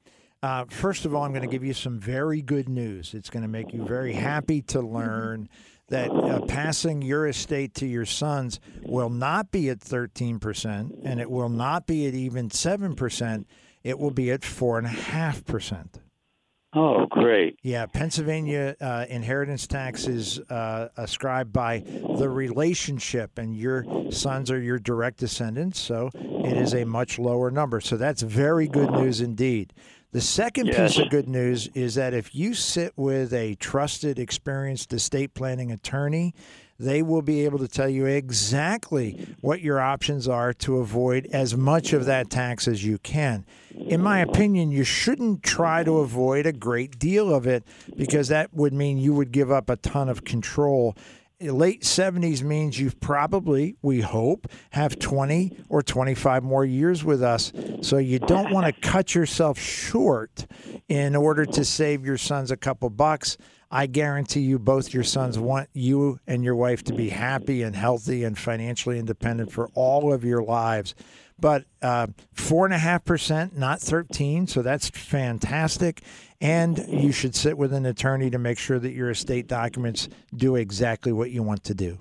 Uh, 0.42 0.66
first 0.68 1.06
of 1.06 1.14
all, 1.14 1.22
I'm 1.22 1.32
going 1.32 1.42
to 1.42 1.48
give 1.48 1.64
you 1.64 1.72
some 1.72 1.98
very 1.98 2.42
good 2.42 2.68
news. 2.68 3.14
It's 3.14 3.30
going 3.30 3.44
to 3.44 3.48
make 3.48 3.72
you 3.72 3.84
very 3.84 4.12
happy 4.12 4.60
to 4.62 4.80
learn 4.82 5.48
that 5.88 6.10
uh, 6.10 6.40
passing 6.42 7.02
your 7.02 7.26
estate 7.26 7.74
to 7.74 7.86
your 7.86 8.04
sons 8.04 8.60
will 8.82 9.10
not 9.10 9.50
be 9.50 9.70
at 9.70 9.80
13%, 9.80 11.00
and 11.04 11.20
it 11.20 11.30
will 11.30 11.48
not 11.48 11.86
be 11.86 12.06
at 12.06 12.14
even 12.14 12.48
7%. 12.48 13.44
It 13.82 13.98
will 13.98 14.10
be 14.10 14.30
at 14.30 14.40
4.5%. 14.40 15.86
Oh, 16.76 17.06
great. 17.06 17.58
Yeah, 17.62 17.86
Pennsylvania 17.86 18.74
uh, 18.80 19.06
inheritance 19.08 19.66
tax 19.66 20.06
is 20.08 20.40
uh, 20.50 20.88
ascribed 20.96 21.52
by 21.52 21.78
the 22.18 22.28
relationship, 22.28 23.38
and 23.38 23.56
your 23.56 23.84
sons 24.10 24.50
are 24.50 24.60
your 24.60 24.78
direct 24.80 25.18
descendants, 25.18 25.78
so 25.78 26.10
it 26.14 26.56
is 26.56 26.74
a 26.74 26.84
much 26.84 27.18
lower 27.18 27.50
number. 27.50 27.80
So 27.80 27.96
that's 27.96 28.22
very 28.22 28.66
good 28.66 28.90
news 28.90 29.20
indeed. 29.20 29.72
The 30.10 30.20
second 30.20 30.66
Yes. 30.66 30.94
piece 30.94 31.04
of 31.04 31.10
good 31.10 31.28
news 31.28 31.68
is 31.74 31.96
that 31.96 32.14
if 32.14 32.34
you 32.34 32.54
sit 32.54 32.92
with 32.96 33.32
a 33.32 33.54
trusted, 33.56 34.18
experienced 34.18 34.92
estate 34.92 35.34
planning 35.34 35.72
attorney, 35.72 36.34
they 36.78 37.02
will 37.02 37.22
be 37.22 37.44
able 37.44 37.58
to 37.58 37.68
tell 37.68 37.88
you 37.88 38.06
exactly 38.06 39.26
what 39.40 39.60
your 39.60 39.80
options 39.80 40.26
are 40.26 40.52
to 40.52 40.78
avoid 40.78 41.26
as 41.32 41.56
much 41.56 41.92
of 41.92 42.04
that 42.06 42.30
tax 42.30 42.66
as 42.66 42.84
you 42.84 42.98
can. 42.98 43.44
In 43.74 44.00
my 44.00 44.20
opinion, 44.20 44.70
you 44.70 44.84
shouldn't 44.84 45.42
try 45.42 45.84
to 45.84 45.98
avoid 45.98 46.46
a 46.46 46.52
great 46.52 46.98
deal 46.98 47.34
of 47.34 47.46
it 47.46 47.64
because 47.96 48.28
that 48.28 48.52
would 48.54 48.72
mean 48.72 48.98
you 48.98 49.12
would 49.14 49.32
give 49.32 49.50
up 49.50 49.70
a 49.70 49.76
ton 49.76 50.08
of 50.08 50.24
control. 50.24 50.96
Late 51.40 51.82
70s 51.82 52.42
means 52.42 52.78
you've 52.78 53.00
probably, 53.00 53.76
we 53.82 54.00
hope, 54.00 54.46
have 54.70 54.98
20 54.98 55.64
or 55.68 55.82
25 55.82 56.42
more 56.44 56.64
years 56.64 57.04
with 57.04 57.22
us. 57.22 57.52
So 57.82 57.98
you 57.98 58.18
don't 58.18 58.52
want 58.52 58.66
to 58.66 58.80
cut 58.80 59.14
yourself 59.14 59.58
short 59.58 60.46
in 60.88 61.16
order 61.16 61.44
to 61.44 61.64
save 61.64 62.06
your 62.06 62.16
sons 62.16 62.50
a 62.50 62.56
couple 62.56 62.88
bucks. 62.88 63.36
I 63.74 63.86
guarantee 63.86 64.42
you, 64.42 64.60
both 64.60 64.94
your 64.94 65.02
sons 65.02 65.36
want 65.36 65.68
you 65.72 66.20
and 66.28 66.44
your 66.44 66.54
wife 66.54 66.84
to 66.84 66.94
be 66.94 67.08
happy 67.08 67.62
and 67.62 67.74
healthy 67.74 68.22
and 68.22 68.38
financially 68.38 69.00
independent 69.00 69.50
for 69.50 69.68
all 69.74 70.12
of 70.12 70.24
your 70.24 70.44
lives. 70.44 70.94
But 71.40 71.64
uh, 71.82 72.06
four 72.32 72.66
and 72.66 72.72
a 72.72 72.78
half 72.78 73.04
percent, 73.04 73.58
not 73.58 73.80
thirteen, 73.80 74.46
so 74.46 74.62
that's 74.62 74.90
fantastic. 74.90 76.02
And 76.40 76.78
you 76.88 77.10
should 77.10 77.34
sit 77.34 77.58
with 77.58 77.74
an 77.74 77.84
attorney 77.84 78.30
to 78.30 78.38
make 78.38 78.58
sure 78.58 78.78
that 78.78 78.92
your 78.92 79.10
estate 79.10 79.48
documents 79.48 80.08
do 80.36 80.54
exactly 80.54 81.10
what 81.10 81.32
you 81.32 81.42
want 81.42 81.64
to 81.64 81.74
do. 81.74 81.98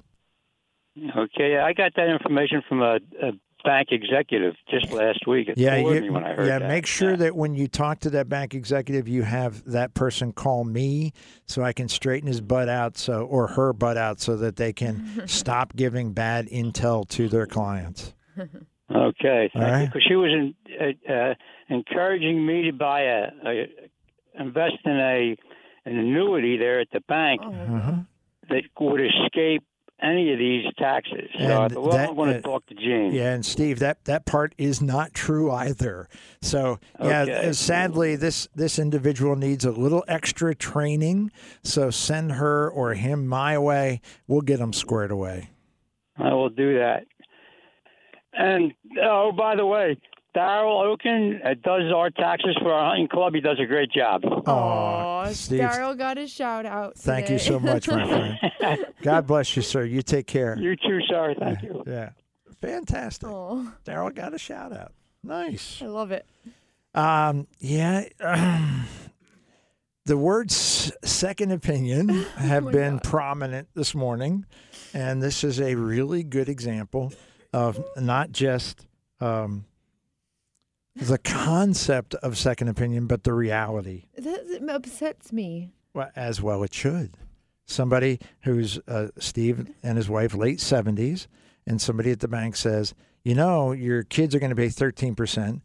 Okay, 1.17 1.57
I 1.57 1.73
got 1.73 1.95
that 1.95 2.07
information 2.07 2.61
from 2.69 2.83
a, 2.83 2.99
a 3.19 3.31
bank 3.63 3.89
executive 3.91 4.55
just 4.69 4.91
last 4.91 5.25
week. 5.27 5.47
It 5.49 5.57
Yeah, 5.57 5.77
you, 5.77 6.11
when 6.13 6.23
I 6.23 6.33
heard 6.33 6.47
yeah. 6.47 6.59
that. 6.59 6.67
Make 6.67 6.85
sure 6.85 7.11
Yeah. 7.11 7.15
that 7.17 7.35
when 7.35 7.53
you 7.55 7.67
talk 7.67 7.99
to 8.01 8.09
that 8.11 8.27
bank 8.29 8.53
executive, 8.53 9.07
you 9.07 9.23
have 9.23 9.63
that 9.65 9.93
person 9.93 10.31
call 10.33 10.63
me 10.63 11.11
so 11.45 11.63
I 11.63 11.73
can 11.73 11.87
straighten 11.87 12.27
his 12.27 12.41
butt 12.41 12.69
out, 12.69 12.97
so 12.97 13.23
or 13.25 13.47
her 13.47 13.73
butt 13.73 13.97
out, 13.97 14.19
so 14.19 14.35
that 14.37 14.55
they 14.57 14.73
can 14.73 15.23
stop 15.27 15.75
giving 15.75 16.13
bad 16.13 16.47
intel 16.47 17.07
to 17.09 17.27
their 17.29 17.45
clients. 17.47 18.13
Okay, 18.37 18.49
All 18.93 19.07
thank 19.09 19.53
you. 19.55 19.61
right. 19.61 19.85
Because 19.85 20.03
she 20.07 20.15
was 20.15 20.31
in, 20.31 20.55
uh, 20.79 21.11
uh, 21.13 21.33
encouraging 21.69 22.45
me 22.45 22.63
to 22.63 22.73
buy 22.73 23.01
a, 23.01 23.27
a 23.45 23.67
invest 24.39 24.77
in 24.85 24.91
a 24.97 25.35
an 25.85 25.97
annuity 25.97 26.57
there 26.57 26.79
at 26.79 26.87
the 26.93 27.01
bank 27.01 27.41
Uh-huh. 27.43 27.93
that 28.49 28.63
would 28.79 29.01
escape 29.01 29.63
any 30.03 30.33
of 30.33 30.37
these 30.39 30.65
taxes. 30.77 31.29
So 31.39 31.45
I 31.45 31.63
And 31.65 31.73
thought, 31.73 31.81
well, 31.83 31.91
that- 31.93 32.09
I'm 32.09 32.15
going 32.15 32.29
uh, 32.31 32.33
to 32.33 32.41
talk 32.41 32.65
to 32.67 32.75
Gene. 32.75 33.11
Yeah, 33.13 33.33
and 33.33 33.45
Steve, 33.45 33.79
that 33.79 34.03
that 34.05 34.25
part 34.25 34.53
is 34.57 34.81
not 34.81 35.13
true 35.13 35.51
either. 35.51 36.09
So 36.41 36.79
yeah, 37.01 37.21
Okay. 37.21 37.47
uh, 37.49 37.53
sadly, 37.53 38.15
this 38.15 38.47
this 38.53 38.77
individual 38.79 39.35
needs 39.35 39.63
a 39.65 39.71
little 39.71 40.03
extra 40.07 40.53
training. 40.53 41.31
So 41.63 41.89
send 41.89 42.33
her 42.33 42.69
or 42.69 42.93
him 42.95 43.25
my 43.27 43.57
way. 43.57 44.01
We'll 44.27 44.41
get 44.41 44.59
them 44.59 44.73
squared 44.73 45.11
away. 45.11 45.49
I 46.17 46.33
will 46.33 46.49
do 46.49 46.77
that. 46.77 47.05
And 48.33 48.73
oh, 49.01 49.31
by 49.31 49.55
the 49.55 49.65
way, 49.65 49.97
Daryl 50.35 50.83
Oaken 50.85 51.41
uh, 51.45 51.53
does 51.63 51.91
our 51.93 52.09
taxes 52.09 52.57
for 52.61 52.73
our 52.73 52.89
hunting 52.89 53.07
club. 53.07 53.35
He 53.35 53.41
does 53.41 53.59
a 53.59 53.65
great 53.65 53.91
job. 53.91 54.23
Aw, 54.25 55.25
Steve, 55.31 55.59
Daryl 55.61 55.97
got 55.97 56.17
a 56.17 56.27
shout 56.27 56.65
out. 56.65 56.97
Thank 56.97 57.29
you 57.29 57.37
so 57.37 57.59
much, 57.59 57.87
my 57.87 58.07
friend. 58.59 58.85
God 59.03 59.27
bless 59.27 59.55
you, 59.55 59.61
sir. 59.61 59.83
You 59.83 60.01
take 60.01 60.25
care. 60.25 60.57
You 60.57 60.75
too, 60.75 60.99
sir. 61.07 61.35
Thank 61.39 61.61
you. 61.61 61.83
Yeah, 61.85 62.09
fantastic. 62.61 63.29
Aw, 63.29 63.73
Daryl 63.85 64.13
got 64.13 64.33
a 64.33 64.39
shout 64.39 64.73
out. 64.73 64.91
Nice. 65.23 65.81
I 65.81 65.85
love 65.85 66.11
it. 66.11 66.25
Um, 66.95 67.47
yeah. 67.59 68.05
um, 68.19 68.85
the 70.05 70.17
words 70.17 70.91
second 71.03 71.51
opinion 71.51 72.09
have 72.37 72.63
my 72.65 72.71
been 72.71 72.93
God. 72.93 73.03
prominent 73.03 73.67
this 73.75 73.93
morning, 73.93 74.45
and 74.93 75.21
this 75.21 75.43
is 75.43 75.61
a 75.61 75.75
really 75.75 76.23
good 76.23 76.49
example 76.49 77.13
of 77.53 77.83
not 77.95 78.31
just 78.31 78.87
um, 79.21 79.65
the 80.95 81.17
concept 81.17 82.15
of 82.15 82.37
second 82.37 82.67
opinion, 82.67 83.07
but 83.07 83.23
the 83.23 83.33
reality. 83.33 84.05
That 84.17 84.61
upsets 84.69 85.33
me. 85.33 85.71
Well, 85.93 86.11
as 86.15 86.41
well, 86.41 86.63
it 86.63 86.73
should. 86.73 87.17
Somebody 87.65 88.19
who's 88.41 88.79
uh, 88.87 89.09
Steve 89.17 89.69
and 89.81 89.97
his 89.97 90.09
wife, 90.09 90.35
late 90.35 90.59
70s, 90.59 91.27
and 91.65 91.81
somebody 91.81 92.11
at 92.11 92.19
the 92.19 92.27
bank 92.27 92.55
says, 92.55 92.93
You 93.23 93.35
know, 93.35 93.71
your 93.71 94.03
kids 94.03 94.35
are 94.35 94.39
going 94.39 94.49
to 94.49 94.55
pay 94.55 94.67
13%. 94.67 95.61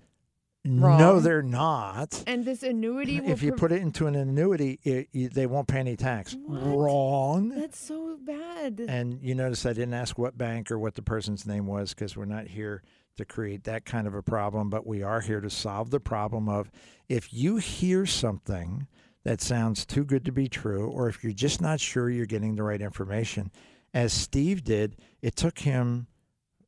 No, 0.64 1.18
they're 1.20 1.43
not. 1.43 2.24
And 2.26 2.45
this 2.45 2.62
annuity 2.62 3.20
will 3.20 3.31
If 3.31 3.43
you 3.43 3.53
put 3.53 3.72
it 3.72 3.81
into 3.81 4.07
an 4.07 4.14
annuity, 4.14 4.79
it, 4.83 5.09
you, 5.12 5.29
they 5.29 5.47
won't 5.47 5.66
pay 5.66 5.79
any 5.79 5.97
tax. 5.97 6.37
What? 6.45 6.62
Wrong. 6.62 7.49
That's 7.51 7.79
so 7.79 8.18
bad. 8.22 8.85
And 8.87 9.18
you 9.22 9.35
notice 9.35 9.64
I 9.64 9.72
didn't 9.72 9.95
ask 9.95 10.18
what 10.18 10.37
bank 10.37 10.70
or 10.70 10.79
what 10.79 10.95
the 10.95 11.03
person's 11.03 11.47
name 11.47 11.66
was 11.66 11.95
because 11.95 12.16
we're 12.16 12.26
not 12.26 12.49
here 12.49 12.83
to 13.19 13.25
create 13.25 13.64
that 13.64 13.85
kind 13.85 14.07
of 14.07 14.14
a 14.14 14.23
problem, 14.23 14.71
but 14.71 14.87
we 14.87 15.03
are 15.03 15.21
here 15.21 15.41
to 15.41 15.51
solve 15.51 15.91
the 15.91 16.01
problem 16.01 16.49
of 16.49 16.71
if 17.09 17.33
you 17.33 17.57
hear 17.57 18.07
something 18.07 18.87
that 19.25 19.41
sounds 19.41 19.85
too 19.85 20.05
good 20.05 20.25
to 20.25 20.33
be 20.33 20.49
true, 20.49 20.87
or 20.87 21.09
if 21.09 21.23
you're 21.23 21.33
just 21.33 21.61
not 21.61 21.81
sure 21.81 22.09
you're 22.09 22.27
getting 22.27 22.55
the 22.55 22.62
right 22.62 22.81
information, 22.81 23.51
as 23.93 24.12
Steve 24.12 24.64
did, 24.64 24.97
it 25.21 25.37
took 25.37 25.61
him 25.61 26.07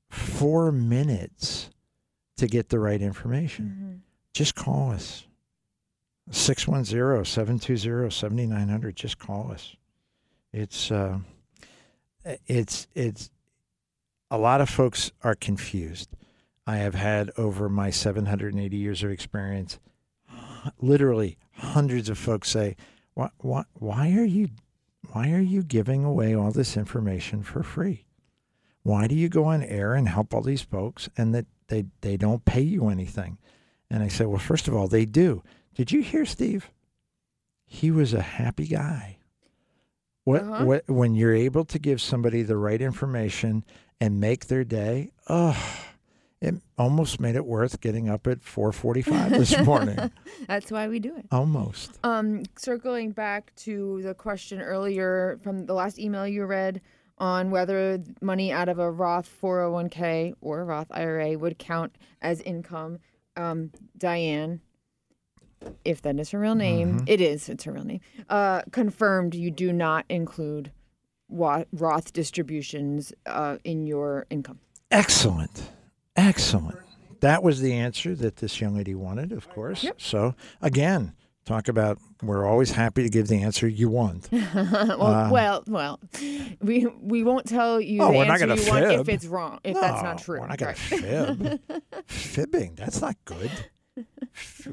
four 0.08 0.70
minutes 0.70 1.70
to 2.36 2.46
get 2.46 2.68
the 2.68 2.78
right 2.78 3.00
information. 3.00 3.76
Mhm. 3.78 4.00
Just 4.32 4.54
call 4.54 4.90
us. 4.92 5.26
610 6.30 7.24
720 7.24 8.10
7900. 8.10 8.96
Just 8.96 9.18
call 9.18 9.52
us. 9.52 9.76
It's, 10.52 10.90
uh, 10.90 11.18
it's, 12.46 12.86
it's, 12.94 13.30
a 14.30 14.38
lot 14.38 14.60
of 14.60 14.70
folks 14.70 15.10
are 15.22 15.34
confused. 15.34 16.08
I 16.70 16.76
have 16.76 16.94
had 16.94 17.32
over 17.36 17.68
my 17.68 17.90
780 17.90 18.76
years 18.76 19.02
of 19.02 19.10
experience, 19.10 19.80
literally 20.80 21.36
hundreds 21.56 22.08
of 22.08 22.16
folks 22.16 22.48
say, 22.48 22.76
why, 23.14 23.30
why, 23.38 23.64
why 23.74 24.12
are 24.12 24.24
you, 24.24 24.50
why 25.10 25.32
are 25.32 25.40
you 25.40 25.64
giving 25.64 26.04
away 26.04 26.32
all 26.32 26.52
this 26.52 26.76
information 26.76 27.42
for 27.42 27.64
free? 27.64 28.04
Why 28.84 29.08
do 29.08 29.16
you 29.16 29.28
go 29.28 29.46
on 29.46 29.64
air 29.64 29.94
and 29.94 30.08
help 30.08 30.32
all 30.32 30.42
these 30.42 30.62
folks 30.62 31.08
and 31.16 31.34
that 31.34 31.46
they, 31.66 31.86
they 32.02 32.16
don't 32.16 32.44
pay 32.44 32.60
you 32.62 32.88
anything? 32.88 33.38
And 33.90 34.04
I 34.04 34.08
said, 34.08 34.28
well, 34.28 34.38
first 34.38 34.68
of 34.68 34.74
all, 34.76 34.86
they 34.86 35.04
do. 35.06 35.42
Did 35.74 35.90
you 35.90 36.02
hear 36.02 36.24
Steve? 36.24 36.70
He 37.66 37.90
was 37.90 38.14
a 38.14 38.22
happy 38.22 38.68
guy. 38.68 39.18
What, 40.22 40.42
Uh-huh. 40.44 40.64
what 40.64 40.88
when 40.88 41.16
you're 41.16 41.34
able 41.34 41.64
to 41.64 41.80
give 41.80 42.00
somebody 42.00 42.42
the 42.42 42.56
right 42.56 42.80
information 42.80 43.64
and 44.00 44.20
make 44.20 44.46
their 44.46 44.62
day, 44.62 45.10
oh, 45.28 45.58
it 46.40 46.54
almost 46.78 47.20
made 47.20 47.36
it 47.36 47.44
worth 47.44 47.80
getting 47.80 48.08
up 48.08 48.26
at 48.26 48.40
4:45 48.40 49.30
this 49.30 49.58
morning. 49.64 50.10
That's 50.46 50.70
why 50.70 50.88
we 50.88 50.98
do 50.98 51.14
it. 51.16 51.26
almost. 51.30 51.98
Um, 52.02 52.44
circling 52.56 53.10
back 53.12 53.54
to 53.56 54.00
the 54.02 54.14
question 54.14 54.60
earlier 54.60 55.38
from 55.42 55.66
the 55.66 55.74
last 55.74 55.98
email 55.98 56.26
you 56.26 56.44
read 56.46 56.80
on 57.18 57.50
whether 57.50 58.02
money 58.22 58.50
out 58.50 58.68
of 58.70 58.78
a 58.78 58.90
Roth 58.90 59.30
401k 59.42 60.32
or 60.40 60.64
Roth 60.64 60.86
IRA 60.90 61.36
would 61.36 61.58
count 61.58 61.96
as 62.22 62.40
income. 62.40 62.98
Um, 63.36 63.72
Diane, 63.98 64.62
if 65.84 66.00
that 66.00 66.18
is 66.18 66.30
her 66.30 66.38
real 66.38 66.54
name, 66.54 67.04
it 67.06 67.20
is. 67.20 67.50
It's 67.50 67.64
her 67.64 67.72
real 67.72 67.84
name. 67.84 68.00
Uh, 68.30 68.62
confirmed 68.72 69.34
you 69.34 69.50
do 69.50 69.70
not 69.74 70.06
include 70.08 70.72
Roth 71.28 72.12
distributions 72.14 73.12
uh, 73.26 73.58
in 73.64 73.86
your 73.86 74.24
income. 74.30 74.58
Excellent. 74.90 75.68
Excellent. 76.16 76.78
That 77.20 77.42
was 77.42 77.60
the 77.60 77.74
answer 77.74 78.14
that 78.14 78.36
this 78.36 78.60
young 78.60 78.76
lady 78.76 78.94
wanted, 78.94 79.32
of 79.32 79.48
course. 79.50 79.84
Yep. 79.84 80.00
So, 80.00 80.34
again, 80.62 81.12
talk 81.44 81.68
about 81.68 81.98
we're 82.22 82.46
always 82.46 82.70
happy 82.72 83.02
to 83.02 83.08
give 83.10 83.28
the 83.28 83.42
answer 83.42 83.68
you 83.68 83.88
want. 83.88 84.28
well, 84.54 85.02
Uh, 85.04 85.30
well, 85.30 85.64
well, 85.66 86.00
we 86.60 86.86
we 87.00 87.22
won't 87.22 87.46
tell 87.46 87.80
you 87.80 88.02
Oh, 88.02 88.12
the 88.12 88.18
answer 88.20 88.46
you 88.46 88.70
want 88.70 88.84
if 89.00 89.08
it's 89.08 89.26
wrong, 89.26 89.58
if 89.64 89.74
that's 89.78 90.02
not 90.02 90.18
true. 90.18 90.40
We're 90.40 90.46
not 90.48 90.58
going 90.58 90.68
Right. 90.68 90.76
to 90.76 91.58
fib. 91.58 91.82
Fibbing, 92.06 92.74
that's 92.74 93.00
not 93.00 93.16
good. 93.24 93.50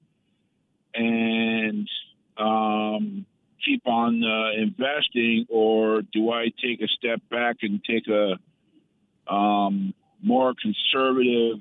and 0.95 1.89
um, 2.37 3.27
keep 3.65 3.87
on 3.87 4.23
uh, 4.25 4.61
investing, 4.61 5.47
or 5.49 6.03
do 6.13 6.31
I 6.31 6.51
take 6.63 6.81
a 6.81 6.89
step 6.89 7.21
back 7.31 7.57
and 7.63 7.83
take 7.85 8.05
a 8.09 9.33
um, 9.33 9.95
more 10.23 10.55
conservative 10.61 11.59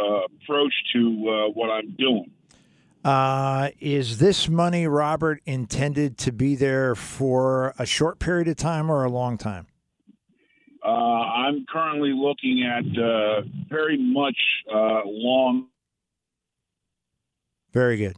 uh, 0.00 0.20
approach 0.26 0.72
to 0.94 0.98
uh, 1.28 1.50
what 1.50 1.70
I'm 1.70 1.94
doing? 1.98 2.30
Uh, 3.04 3.70
is 3.80 4.18
this 4.18 4.48
money, 4.48 4.86
Robert, 4.86 5.40
intended 5.44 6.16
to 6.18 6.32
be 6.32 6.54
there 6.54 6.94
for 6.94 7.74
a 7.78 7.84
short 7.84 8.20
period 8.20 8.46
of 8.46 8.56
time 8.56 8.90
or 8.90 9.04
a 9.04 9.10
long 9.10 9.36
time? 9.36 9.66
Uh, 10.84 10.88
I'm 10.88 11.64
currently 11.68 12.12
looking 12.12 12.64
at 12.64 12.84
uh, 13.00 13.42
very 13.68 13.98
much 13.98 14.36
uh, 14.72 15.02
long. 15.04 15.68
Very 17.72 17.96
good. 17.96 18.16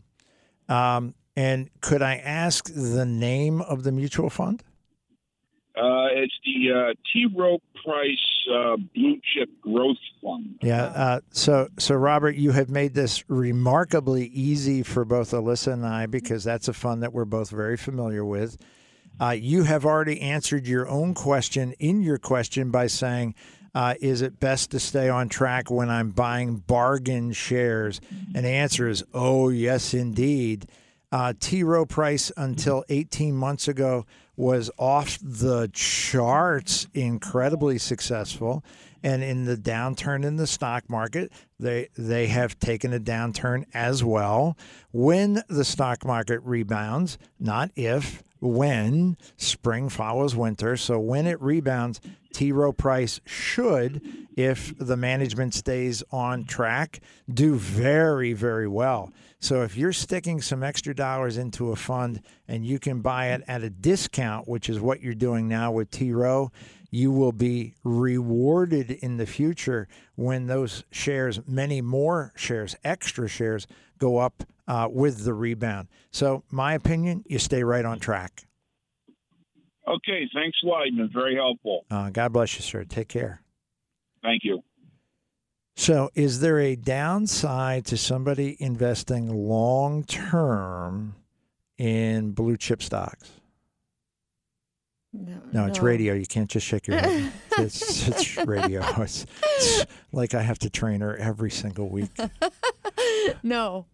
Um, 0.68 1.14
and 1.36 1.68
could 1.80 2.02
I 2.02 2.16
ask 2.16 2.70
the 2.72 3.04
name 3.04 3.60
of 3.60 3.82
the 3.82 3.92
mutual 3.92 4.30
fund? 4.30 4.62
Uh, 5.76 6.06
it's 6.12 6.34
the 6.44 6.70
uh, 6.70 6.94
T. 7.12 7.26
Rowe 7.34 7.60
Price 7.84 8.46
uh, 8.52 8.76
Blue 8.94 9.18
Chip 9.34 9.50
Growth 9.60 9.96
Fund. 10.22 10.58
Yeah. 10.62 10.84
Uh, 10.84 11.20
so, 11.30 11.68
so 11.78 11.96
Robert, 11.96 12.36
you 12.36 12.52
have 12.52 12.70
made 12.70 12.94
this 12.94 13.28
remarkably 13.28 14.26
easy 14.26 14.84
for 14.84 15.04
both 15.04 15.32
Alyssa 15.32 15.72
and 15.72 15.84
I 15.84 16.06
because 16.06 16.44
that's 16.44 16.68
a 16.68 16.72
fund 16.72 17.02
that 17.02 17.12
we're 17.12 17.24
both 17.24 17.50
very 17.50 17.76
familiar 17.76 18.24
with. 18.24 18.56
Uh, 19.20 19.30
you 19.30 19.64
have 19.64 19.84
already 19.84 20.20
answered 20.20 20.66
your 20.66 20.88
own 20.88 21.14
question 21.14 21.72
in 21.80 22.02
your 22.02 22.18
question 22.18 22.70
by 22.70 22.86
saying, 22.86 23.34
uh, 23.74 23.94
"Is 24.00 24.22
it 24.22 24.40
best 24.40 24.70
to 24.72 24.80
stay 24.80 25.08
on 25.08 25.28
track 25.28 25.70
when 25.70 25.90
I'm 25.90 26.10
buying 26.10 26.56
bargain 26.56 27.32
shares?" 27.32 28.00
And 28.34 28.44
the 28.44 28.50
answer 28.50 28.88
is, 28.88 29.04
"Oh, 29.12 29.48
yes, 29.48 29.94
indeed." 29.94 30.66
Uh, 31.12 31.32
T. 31.38 31.62
Rowe 31.62 31.86
Price 31.86 32.32
until 32.36 32.84
18 32.88 33.36
months 33.36 33.68
ago 33.68 34.04
was 34.36 34.70
off 34.78 35.16
the 35.22 35.70
charts, 35.72 36.88
incredibly 36.92 37.78
successful. 37.78 38.64
And 39.02 39.22
in 39.22 39.44
the 39.44 39.56
downturn 39.56 40.24
in 40.24 40.36
the 40.36 40.46
stock 40.46 40.88
market, 40.88 41.30
they 41.60 41.88
they 41.96 42.26
have 42.28 42.58
taken 42.58 42.92
a 42.92 42.98
downturn 42.98 43.64
as 43.74 44.02
well. 44.02 44.56
When 44.92 45.42
the 45.48 45.64
stock 45.64 46.04
market 46.04 46.40
rebounds, 46.42 47.18
not 47.38 47.70
if, 47.76 48.22
when 48.40 49.16
spring 49.36 49.88
follows 49.88 50.36
winter. 50.36 50.76
So 50.76 50.98
when 50.98 51.26
it 51.26 51.40
rebounds, 51.40 52.00
T. 52.32 52.52
Rowe 52.52 52.72
Price 52.72 53.20
should, 53.24 54.02
if 54.36 54.76
the 54.78 54.96
management 54.96 55.54
stays 55.54 56.02
on 56.10 56.44
track, 56.44 57.00
do 57.32 57.54
very, 57.54 58.32
very 58.32 58.68
well. 58.68 59.12
So 59.38 59.62
if 59.62 59.76
you're 59.76 59.92
sticking 59.92 60.40
some 60.40 60.62
extra 60.62 60.94
dollars 60.94 61.36
into 61.36 61.70
a 61.70 61.76
fund 61.76 62.22
and 62.48 62.64
you 62.64 62.78
can 62.78 63.02
buy 63.02 63.28
it 63.32 63.42
at 63.46 63.62
a 63.62 63.70
discount, 63.70 64.48
which 64.48 64.68
is 64.68 64.80
what 64.80 65.00
you're 65.00 65.14
doing 65.14 65.48
now 65.48 65.70
with 65.70 65.90
T. 65.90 66.12
Rowe, 66.12 66.50
you 66.90 67.10
will 67.10 67.32
be 67.32 67.74
rewarded 67.82 68.90
in 68.90 69.16
the 69.16 69.26
future 69.26 69.86
when 70.14 70.46
those 70.46 70.84
shares, 70.90 71.40
many 71.46 71.80
more 71.80 72.32
shares, 72.36 72.76
extra 72.84 73.28
shares, 73.28 73.66
go 73.98 74.18
up 74.18 74.44
uh, 74.66 74.88
with 74.90 75.24
the 75.24 75.34
rebound. 75.34 75.88
So, 76.10 76.42
my 76.50 76.74
opinion, 76.74 77.24
you 77.26 77.38
stay 77.38 77.62
right 77.64 77.84
on 77.84 77.98
track. 78.00 78.46
Okay, 79.86 80.28
thanks 80.32 80.58
a 80.62 80.66
lot. 80.66 80.84
You've 80.86 80.96
been 80.96 81.10
very 81.12 81.34
helpful. 81.36 81.84
Uh, 81.90 82.10
God 82.10 82.32
bless 82.32 82.54
you, 82.56 82.62
sir. 82.62 82.84
Take 82.84 83.08
care. 83.08 83.42
Thank 84.22 84.42
you. 84.44 84.62
So, 85.76 86.10
is 86.14 86.40
there 86.40 86.58
a 86.60 86.76
downside 86.76 87.84
to 87.86 87.96
somebody 87.96 88.56
investing 88.60 89.28
long 89.28 90.04
term 90.04 91.16
in 91.76 92.30
blue 92.32 92.56
chip 92.56 92.82
stocks? 92.82 93.30
No, 95.12 95.40
No, 95.52 95.66
it's 95.66 95.80
radio. 95.80 96.14
You 96.14 96.26
can't 96.26 96.50
just 96.50 96.66
shake 96.66 96.88
your 96.88 96.98
head. 96.98 97.32
it's, 97.58 98.08
it's 98.08 98.36
radio. 98.38 98.82
It's, 98.98 99.26
it's 99.44 99.86
like 100.12 100.34
I 100.34 100.42
have 100.42 100.58
to 100.60 100.70
train 100.70 101.02
her 101.02 101.16
every 101.16 101.50
single 101.50 101.88
week. 101.88 102.10
No. 103.42 103.86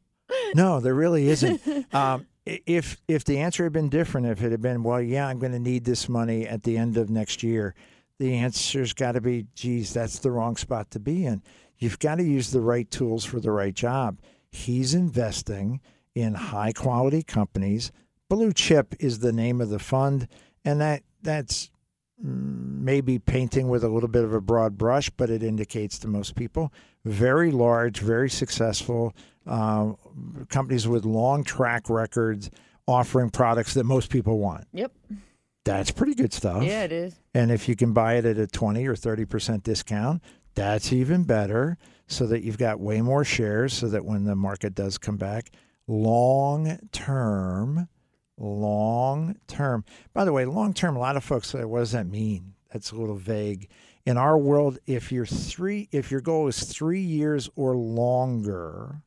No, 0.54 0.80
there 0.80 0.94
really 0.94 1.28
isn't. 1.28 1.60
Um, 1.94 2.26
if 2.46 2.96
if 3.08 3.24
the 3.24 3.38
answer 3.38 3.64
had 3.64 3.72
been 3.72 3.88
different, 3.88 4.26
if 4.26 4.42
it 4.42 4.50
had 4.50 4.62
been, 4.62 4.82
well, 4.82 5.00
yeah, 5.00 5.26
I'm 5.26 5.38
going 5.38 5.52
to 5.52 5.58
need 5.58 5.84
this 5.84 6.08
money 6.08 6.46
at 6.46 6.62
the 6.62 6.76
end 6.76 6.96
of 6.96 7.10
next 7.10 7.42
year, 7.42 7.74
the 8.18 8.34
answer's 8.34 8.92
got 8.92 9.12
to 9.12 9.20
be, 9.20 9.46
geez, 9.54 9.92
that's 9.92 10.18
the 10.18 10.30
wrong 10.30 10.56
spot 10.56 10.90
to 10.92 11.00
be 11.00 11.24
in. 11.24 11.42
You've 11.78 11.98
got 11.98 12.16
to 12.16 12.24
use 12.24 12.50
the 12.50 12.60
right 12.60 12.90
tools 12.90 13.24
for 13.24 13.40
the 13.40 13.50
right 13.50 13.74
job. 13.74 14.20
He's 14.50 14.94
investing 14.94 15.80
in 16.14 16.34
high 16.34 16.72
quality 16.72 17.22
companies. 17.22 17.92
Blue 18.28 18.52
chip 18.52 18.94
is 19.00 19.20
the 19.20 19.32
name 19.32 19.60
of 19.60 19.70
the 19.70 19.78
fund, 19.78 20.28
and 20.64 20.80
that 20.80 21.02
that's 21.22 21.70
maybe 22.22 23.18
painting 23.18 23.68
with 23.68 23.82
a 23.82 23.88
little 23.88 24.08
bit 24.08 24.24
of 24.24 24.34
a 24.34 24.40
broad 24.40 24.76
brush, 24.76 25.08
but 25.10 25.30
it 25.30 25.42
indicates 25.42 25.98
to 25.98 26.08
most 26.08 26.34
people 26.34 26.72
very 27.04 27.50
large, 27.50 27.98
very 28.00 28.30
successful 28.30 29.14
uh, 29.46 29.92
companies 30.48 30.86
with 30.86 31.04
long 31.04 31.44
track 31.44 31.88
records 31.88 32.50
offering 32.86 33.30
products 33.30 33.74
that 33.74 33.84
most 33.84 34.10
people 34.10 34.38
want. 34.38 34.66
Yep. 34.72 34.92
That's 35.64 35.90
pretty 35.90 36.14
good 36.14 36.32
stuff. 36.32 36.62
Yeah, 36.62 36.84
it 36.84 36.92
is. 36.92 37.14
And 37.34 37.50
if 37.50 37.68
you 37.68 37.76
can 37.76 37.92
buy 37.92 38.14
it 38.14 38.24
at 38.24 38.38
a 38.38 38.46
20 38.46 38.86
or 38.86 38.94
30% 38.94 39.62
discount, 39.62 40.22
that's 40.54 40.92
even 40.92 41.24
better 41.24 41.78
so 42.06 42.26
that 42.26 42.42
you've 42.42 42.58
got 42.58 42.80
way 42.80 43.00
more 43.02 43.24
shares 43.24 43.72
so 43.72 43.88
that 43.88 44.04
when 44.04 44.24
the 44.24 44.34
market 44.34 44.74
does 44.74 44.98
come 44.98 45.16
back, 45.16 45.50
long 45.86 46.78
term, 46.92 47.88
long 48.36 49.36
term. 49.46 49.84
By 50.12 50.24
the 50.24 50.32
way, 50.32 50.44
long 50.44 50.72
term, 50.74 50.96
a 50.96 51.00
lot 51.00 51.16
of 51.16 51.24
folks 51.24 51.48
say, 51.48 51.64
what 51.64 51.80
does 51.80 51.92
that 51.92 52.06
mean? 52.06 52.54
That's 52.72 52.90
a 52.92 52.96
little 52.96 53.16
vague. 53.16 53.68
In 54.06 54.16
our 54.16 54.38
world, 54.38 54.78
if 54.86 55.12
you're 55.12 55.26
three, 55.26 55.88
if 55.92 56.10
your 56.10 56.20
goal 56.20 56.48
is 56.48 56.64
three 56.64 57.00
years 57.02 57.50
or 57.54 57.76
longer, 57.76 59.02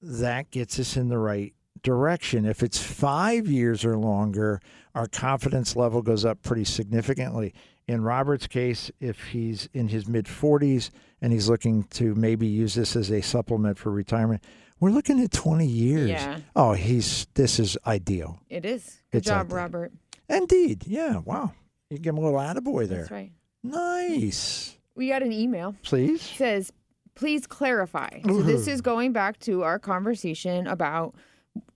that 0.00 0.50
gets 0.50 0.78
us 0.78 0.96
in 0.96 1.08
the 1.08 1.18
right 1.18 1.52
direction. 1.82 2.44
If 2.44 2.62
it's 2.62 2.78
five 2.82 3.46
years 3.48 3.84
or 3.84 3.96
longer, 3.96 4.60
our 4.94 5.06
confidence 5.06 5.74
level 5.76 6.02
goes 6.02 6.24
up 6.24 6.42
pretty 6.42 6.64
significantly. 6.64 7.52
In 7.88 8.02
Robert's 8.02 8.46
case, 8.46 8.90
if 9.00 9.28
he's 9.28 9.68
in 9.72 9.88
his 9.88 10.08
mid 10.08 10.26
40s 10.26 10.90
and 11.20 11.32
he's 11.32 11.48
looking 11.48 11.84
to 11.84 12.14
maybe 12.14 12.46
use 12.46 12.74
this 12.74 12.96
as 12.96 13.10
a 13.10 13.20
supplement 13.20 13.78
for 13.78 13.90
retirement, 13.90 14.42
we're 14.80 14.90
looking 14.90 15.20
at 15.20 15.30
20 15.32 15.66
years. 15.66 16.10
Yeah. 16.10 16.38
Oh, 16.54 16.72
he's 16.74 17.26
this 17.34 17.58
is 17.58 17.76
ideal. 17.86 18.40
It 18.48 18.64
is. 18.64 19.02
Good 19.10 19.18
It's 19.18 19.26
job, 19.26 19.48
there. 19.48 19.58
Robert. 19.58 19.92
Indeed. 20.28 20.84
Yeah. 20.86 21.18
Wow. 21.18 21.52
You 21.90 21.98
give 21.98 22.14
him 22.14 22.18
a 22.18 22.24
little 22.24 22.38
attaboy 22.40 22.88
there. 22.88 22.98
That's 22.98 23.10
right. 23.10 23.32
Nice. 23.70 24.76
We 24.94 25.08
got 25.08 25.22
an 25.22 25.32
email. 25.32 25.74
Please. 25.82 26.22
It 26.22 26.36
says, 26.36 26.72
please 27.14 27.46
clarify. 27.46 28.20
So 28.22 28.28
mm-hmm. 28.28 28.46
this 28.46 28.68
is 28.68 28.80
going 28.80 29.12
back 29.12 29.38
to 29.40 29.62
our 29.62 29.78
conversation 29.78 30.66
about 30.66 31.14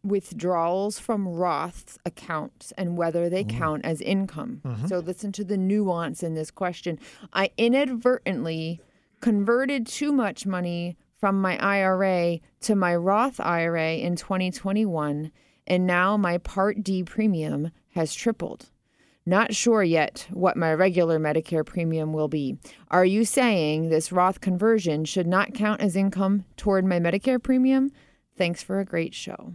withdrawals 0.03 0.99
from 0.99 1.27
Roth 1.27 1.99
accounts 2.05 2.73
and 2.77 2.97
whether 2.97 3.29
they 3.29 3.45
mm-hmm. 3.45 3.59
count 3.59 3.85
as 3.85 4.01
income. 4.01 4.61
Mm-hmm. 4.65 4.87
So 4.87 4.99
listen 4.99 5.33
to 5.33 5.45
the 5.45 5.57
nuance 5.57 6.23
in 6.23 6.35
this 6.35 6.51
question. 6.51 6.99
I 7.33 7.51
inadvertently 7.57 8.81
converted 9.21 9.87
too 9.87 10.12
much 10.12 10.47
money 10.47 10.97
from 11.19 11.41
my 11.41 11.59
IRA 11.59 12.41
to 12.62 12.75
my 12.75 12.97
Roth 12.97 13.41
IRA 13.41 13.95
in 13.95 14.17
2021 14.17 15.31
and 15.67 15.87
now 15.87 16.17
my 16.17 16.39
Part 16.39 16.83
D 16.83 17.05
premium 17.05 17.71
has 17.91 18.15
tripled. 18.15 18.71
Not 19.27 19.55
sure 19.55 19.83
yet 19.83 20.27
what 20.31 20.57
my 20.57 20.73
regular 20.73 21.19
Medicare 21.19 21.65
premium 21.65 22.13
will 22.13 22.29
be. 22.29 22.57
Are 22.89 23.05
you 23.05 23.25
saying 23.25 23.89
this 23.89 24.11
Roth 24.11 24.41
conversion 24.41 25.05
should 25.05 25.27
not 25.27 25.55
count 25.55 25.81
as 25.81 25.95
income 25.95 26.45
toward 26.57 26.85
my 26.85 26.99
Medicare 26.99 27.43
premium? 27.43 27.93
Thanks 28.37 28.63
for 28.63 28.81
a 28.81 28.85
great 28.85 29.15
show. 29.15 29.53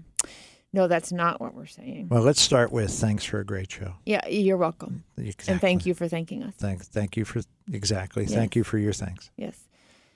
No, 0.71 0.87
that's 0.87 1.11
not 1.11 1.39
what 1.39 1.55
we're 1.55 1.65
saying. 1.65 2.09
Well, 2.09 2.21
let's 2.21 2.41
start 2.41 2.71
with 2.71 2.91
thanks 2.91 3.23
for 3.23 3.39
a 3.39 3.45
great 3.45 3.71
show. 3.71 3.93
Yeah, 4.05 4.27
you're 4.27 4.57
welcome. 4.57 5.05
Exactly. 5.17 5.53
And 5.53 5.61
thank 5.61 5.85
you 5.85 5.93
for 5.93 6.07
thanking 6.07 6.43
us. 6.43 6.53
Thank, 6.57 6.83
thank 6.83 7.15
you 7.15 7.23
for 7.23 7.41
exactly. 7.71 8.23
Yes. 8.23 8.33
Thank 8.33 8.55
you 8.57 8.63
for 8.65 8.77
your 8.77 8.91
thanks. 8.91 9.31
Yes. 9.37 9.57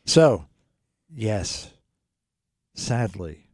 So, 0.05 0.45
yes, 1.15 1.71
sadly, 2.75 3.48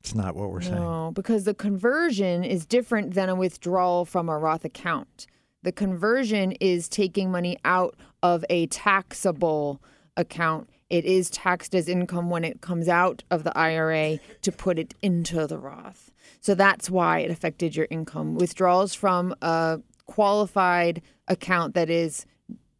it's 0.00 0.14
not 0.14 0.34
what 0.34 0.50
we're 0.50 0.62
saying. 0.62 0.74
No, 0.76 1.12
because 1.14 1.44
the 1.44 1.54
conversion 1.54 2.42
is 2.42 2.66
different 2.66 3.14
than 3.14 3.28
a 3.28 3.34
withdrawal 3.34 4.04
from 4.04 4.28
a 4.28 4.38
Roth 4.38 4.64
account. 4.64 5.26
The 5.62 5.72
conversion 5.72 6.52
is 6.52 6.88
taking 6.88 7.30
money 7.30 7.58
out 7.64 7.96
of 8.22 8.44
a 8.48 8.66
taxable 8.68 9.82
account. 10.16 10.70
It 10.88 11.04
is 11.04 11.28
taxed 11.30 11.74
as 11.74 11.88
income 11.88 12.30
when 12.30 12.44
it 12.44 12.62
comes 12.62 12.88
out 12.88 13.22
of 13.30 13.44
the 13.44 13.56
IRA 13.56 14.18
to 14.42 14.50
put 14.50 14.78
it 14.78 14.94
into 15.02 15.46
the 15.46 15.58
Roth. 15.58 16.10
So 16.40 16.54
that's 16.54 16.90
why 16.90 17.20
it 17.20 17.30
affected 17.30 17.76
your 17.76 17.86
income. 17.90 18.34
Withdrawals 18.34 18.94
from 18.94 19.34
a 19.42 19.80
qualified 20.06 21.02
account 21.28 21.74
that 21.74 21.90
is 21.90 22.24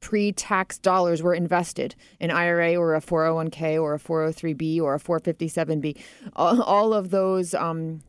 pre-tax 0.00 0.78
dollars 0.78 1.22
were 1.22 1.34
invested 1.34 1.94
in 2.18 2.30
IRA 2.30 2.76
or 2.76 2.94
a 2.94 3.00
401k 3.00 3.80
or 3.80 3.94
a 3.94 3.98
403b 3.98 4.80
or 4.80 4.94
a 4.94 4.98
457b. 4.98 5.98
All, 6.34 6.62
all 6.62 6.94
of 6.94 7.10
those 7.10 7.54
um, 7.54 8.00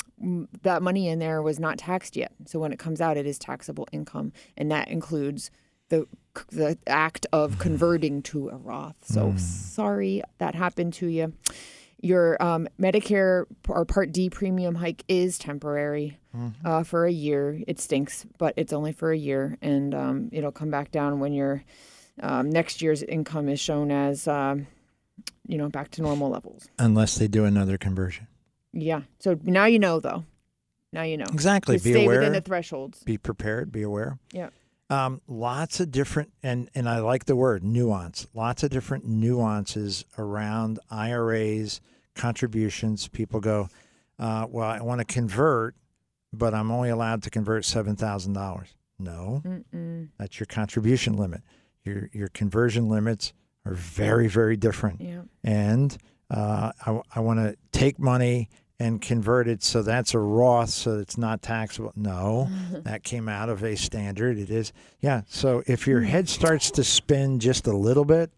that 0.63 0.81
money 0.81 1.07
in 1.07 1.19
there 1.19 1.41
was 1.41 1.59
not 1.59 1.77
taxed 1.77 2.15
yet. 2.15 2.31
So 2.45 2.59
when 2.59 2.72
it 2.72 2.80
comes 2.80 3.01
out, 3.01 3.18
it 3.18 3.26
is 3.26 3.38
taxable 3.38 3.88
income, 3.91 4.34
and 4.57 4.72
that 4.72 4.88
includes 4.88 5.51
the 5.89 6.07
the 6.49 6.77
act 6.88 7.26
of 7.34 7.59
converting 7.59 8.22
to 8.23 8.49
a 8.49 8.55
Roth. 8.55 8.95
So 9.03 9.34
sorry 9.38 10.23
that 10.38 10.55
happened 10.55 10.93
to 10.95 11.07
you. 11.07 11.34
Your 12.02 12.41
um, 12.41 12.68
Medicare 12.80 13.45
or 13.68 13.86
Part 13.86 14.11
D 14.11 14.30
premium 14.30 14.76
hike 14.76 15.03
is 15.07 15.38
temporary 15.38 16.19
uh, 16.65 16.84
for 16.84 17.06
a 17.06 17.11
year. 17.11 17.61
It 17.68 17.80
stinks, 17.80 18.26
but 18.38 18.53
it's 18.57 18.73
only 18.73 18.91
for 18.91 19.11
a 19.11 19.18
year, 19.18 19.57
and 19.61 19.94
um, 19.94 20.30
it'll 20.32 20.52
come 20.52 20.72
back 20.72 20.91
down 20.91 21.19
when 21.19 21.34
your 21.34 21.64
um, 22.22 22.49
next 22.49 22.82
year's 22.82 23.03
income 23.03 23.49
is 23.49 23.60
shown 23.60 23.91
as, 23.91 24.28
um, 24.28 24.68
you 25.48 25.57
know, 25.57 25.69
back 25.69 25.91
to 25.91 26.02
normal 26.02 26.30
levels. 26.30 26.68
Unless 26.80 27.15
they 27.15 27.28
do 27.28 27.45
another 27.45 27.78
conversion. 27.78 28.28
Yeah. 28.73 29.02
So 29.19 29.38
now 29.44 29.65
you 29.65 29.80
know, 29.80 29.99
though. 29.99 30.26
Now 30.94 31.03
you 31.03 31.18
know. 31.18 31.26
Exactly. 31.32 31.76
Just 31.76 31.86
Be 31.86 31.94
stay 31.94 32.06
aware. 32.06 32.19
within 32.19 32.34
the 32.34 32.41
thresholds. 32.41 33.03
be 33.03 33.18
prepared. 33.18 33.72
Be 33.72 33.84
aware. 33.84 34.18
Yeah. 34.32 34.49
Um, 34.90 35.22
lots 35.28 35.80
of 35.80 35.90
different, 35.90 36.34
and 36.44 36.69
and 36.76 36.90
I 36.90 36.99
like 36.99 37.26
the 37.26 37.36
word 37.36 37.64
nuance. 37.64 38.28
Lots 38.34 38.64
of 38.64 38.72
different 38.72 39.06
nuances 39.06 40.03
around 40.18 40.80
IRAs 40.90 41.80
contributions. 42.16 43.08
People 43.08 43.40
go, 43.40 43.70
uh, 44.20 44.48
well, 44.50 44.68
I 44.68 44.82
want 44.82 45.00
to 45.00 45.06
convert, 45.06 45.76
but 46.34 46.54
I'm 46.54 46.72
only 46.72 46.90
allowed 46.90 47.24
to 47.24 47.30
convert 47.30 47.66
seven 47.66 47.96
thousand 47.96 48.34
dollars. 48.34 48.70
No, 49.00 49.42
Mm-mm. 49.46 50.10
that's 50.18 50.40
your 50.40 50.48
contribution 50.48 51.14
limit. 51.18 51.42
Your 51.84 52.10
your 52.14 52.28
conversion 52.30 52.88
limits 52.90 53.34
are 53.66 53.74
very 53.74 54.28
very 54.28 54.58
different. 54.58 55.02
Yeah. 55.02 55.22
and 55.44 55.98
uh, 56.30 56.72
I, 56.86 57.02
I 57.16 57.20
want 57.20 57.40
to 57.40 57.58
take 57.72 58.00
money 58.00 58.48
and 58.80 59.02
convert 59.02 59.48
it 59.48 59.62
so 59.62 59.82
that's 59.84 60.14
a 60.14 60.20
Roth, 60.20 60.70
so 60.70 60.98
it's 60.98 61.18
not 61.18 61.42
taxable. 61.42 61.92
No, 61.96 62.50
that 62.84 63.04
came 63.04 63.28
out 63.28 63.50
of 63.50 63.64
a 63.64 63.76
standard. 63.76 64.40
It 64.40 64.50
is, 64.50 64.72
yeah. 65.02 65.22
So 65.28 65.62
if 65.68 65.86
your 65.88 66.02
head 66.02 66.30
starts 66.30 66.72
to 66.72 66.84
spin 66.84 67.40
just 67.40 67.68
a 67.68 67.76
little 67.76 68.06
bit, 68.06 68.32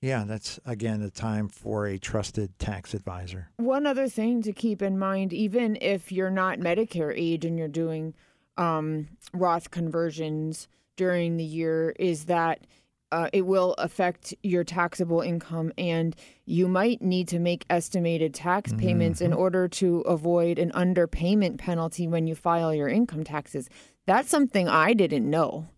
yeah, 0.00 0.24
that's 0.26 0.60
again 0.64 1.02
a 1.02 1.10
time 1.10 1.48
for 1.48 1.86
a 1.86 1.98
trusted 1.98 2.58
tax 2.58 2.94
advisor. 2.94 3.50
One 3.56 3.86
other 3.86 4.08
thing 4.08 4.42
to 4.42 4.52
keep 4.52 4.80
in 4.82 4.98
mind, 4.98 5.32
even 5.32 5.76
if 5.80 6.12
you're 6.12 6.30
not 6.30 6.58
Medicare 6.58 7.12
age 7.16 7.44
and 7.44 7.58
you're 7.58 7.68
doing 7.68 8.14
um, 8.56 9.08
Roth 9.32 9.70
conversions 9.70 10.68
during 10.96 11.36
the 11.36 11.44
year, 11.44 11.94
is 11.98 12.26
that 12.26 12.66
uh, 13.10 13.28
it 13.32 13.42
will 13.42 13.74
affect 13.78 14.34
your 14.42 14.64
taxable 14.64 15.20
income, 15.20 15.72
and 15.78 16.14
you 16.44 16.68
might 16.68 17.00
need 17.00 17.26
to 17.28 17.38
make 17.38 17.64
estimated 17.70 18.34
tax 18.34 18.72
payments 18.74 19.20
in 19.20 19.32
order 19.32 19.66
to 19.66 20.00
avoid 20.00 20.58
an 20.58 20.70
underpayment 20.72 21.58
penalty 21.58 22.06
when 22.06 22.26
you 22.26 22.34
file 22.34 22.74
your 22.74 22.88
income 22.88 23.24
taxes. 23.24 23.68
That's 24.06 24.28
something 24.28 24.68
I 24.68 24.92
didn't 24.92 25.28
know 25.28 25.68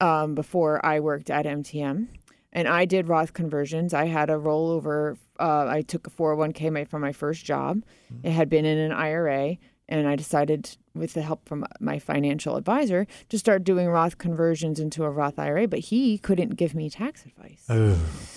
um, 0.00 0.34
before 0.34 0.84
I 0.84 1.00
worked 1.00 1.30
at 1.30 1.46
MTM. 1.46 2.08
And 2.54 2.68
I 2.68 2.84
did 2.84 3.08
Roth 3.08 3.32
conversions. 3.32 3.92
I 3.92 4.06
had 4.06 4.30
a 4.30 4.34
rollover. 4.34 5.18
Uh, 5.40 5.66
I 5.66 5.82
took 5.82 6.06
a 6.06 6.10
401k 6.10 6.88
from 6.88 7.02
my 7.02 7.12
first 7.12 7.44
job. 7.44 7.82
It 8.22 8.30
had 8.30 8.48
been 8.48 8.64
in 8.64 8.78
an 8.78 8.92
IRA. 8.92 9.58
And 9.86 10.08
I 10.08 10.16
decided, 10.16 10.78
with 10.94 11.12
the 11.12 11.20
help 11.20 11.46
from 11.46 11.66
my 11.78 11.98
financial 11.98 12.56
advisor, 12.56 13.06
to 13.28 13.38
start 13.38 13.64
doing 13.64 13.86
Roth 13.88 14.16
conversions 14.16 14.80
into 14.80 15.04
a 15.04 15.10
Roth 15.10 15.38
IRA. 15.38 15.68
But 15.68 15.80
he 15.80 16.16
couldn't 16.16 16.56
give 16.56 16.74
me 16.74 16.88
tax 16.88 17.26
advice. 17.26 17.66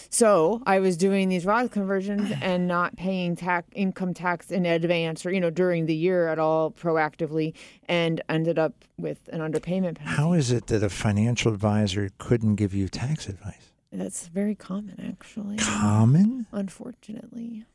So 0.09 0.61
I 0.65 0.79
was 0.79 0.97
doing 0.97 1.29
these 1.29 1.45
Roth 1.45 1.71
conversions 1.71 2.33
and 2.41 2.67
not 2.67 2.97
paying 2.97 3.37
tax 3.37 3.69
income 3.73 4.13
tax 4.13 4.51
in 4.51 4.65
advance 4.65 5.25
or 5.25 5.31
you 5.31 5.39
know 5.39 5.49
during 5.49 5.85
the 5.85 5.95
year 5.95 6.27
at 6.27 6.37
all 6.37 6.71
proactively, 6.71 7.53
and 7.87 8.21
ended 8.27 8.59
up 8.59 8.73
with 8.97 9.29
an 9.31 9.39
underpayment 9.39 9.95
penalty. 9.95 10.17
How 10.21 10.33
is 10.33 10.51
it 10.51 10.67
that 10.67 10.83
a 10.83 10.89
financial 10.89 11.53
advisor 11.53 12.09
couldn't 12.17 12.55
give 12.55 12.73
you 12.73 12.89
tax 12.89 13.29
advice? 13.29 13.66
That's 13.91 14.27
very 14.27 14.55
common, 14.55 14.99
actually. 14.99 15.57
Common? 15.57 16.45
Unfortunately. 16.51 17.65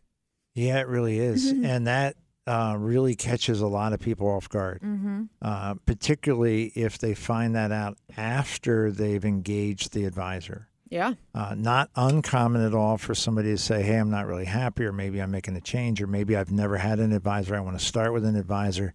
Yeah, 0.54 0.80
it 0.80 0.88
really 0.88 1.18
is, 1.18 1.50
and 1.64 1.86
that 1.86 2.16
uh, 2.46 2.76
really 2.78 3.14
catches 3.14 3.60
a 3.60 3.66
lot 3.66 3.92
of 3.92 4.00
people 4.00 4.28
off 4.28 4.48
guard. 4.48 4.80
Mm-hmm. 4.82 5.22
uh, 5.40 5.74
particularly 5.86 6.66
if 6.74 6.98
they 6.98 7.14
find 7.14 7.54
that 7.54 7.72
out 7.72 7.96
after 8.16 8.90
they've 8.90 9.24
engaged 9.24 9.92
the 9.92 10.04
advisor. 10.04 10.68
Yeah. 10.90 11.14
Uh, 11.34 11.54
not 11.56 11.88
uncommon 11.96 12.66
at 12.66 12.74
all 12.74 12.98
for 12.98 13.14
somebody 13.14 13.48
to 13.52 13.56
say, 13.56 13.82
Hey, 13.82 13.96
I'm 13.96 14.10
not 14.10 14.26
really 14.26 14.44
happy, 14.44 14.84
or 14.84 14.92
maybe 14.92 15.22
I'm 15.22 15.30
making 15.30 15.56
a 15.56 15.60
change, 15.60 16.02
or 16.02 16.06
maybe 16.06 16.36
I've 16.36 16.52
never 16.52 16.76
had 16.76 16.98
an 16.98 17.12
advisor. 17.12 17.56
I 17.56 17.60
want 17.60 17.78
to 17.78 17.84
start 17.84 18.12
with 18.12 18.26
an 18.26 18.36
advisor. 18.36 18.92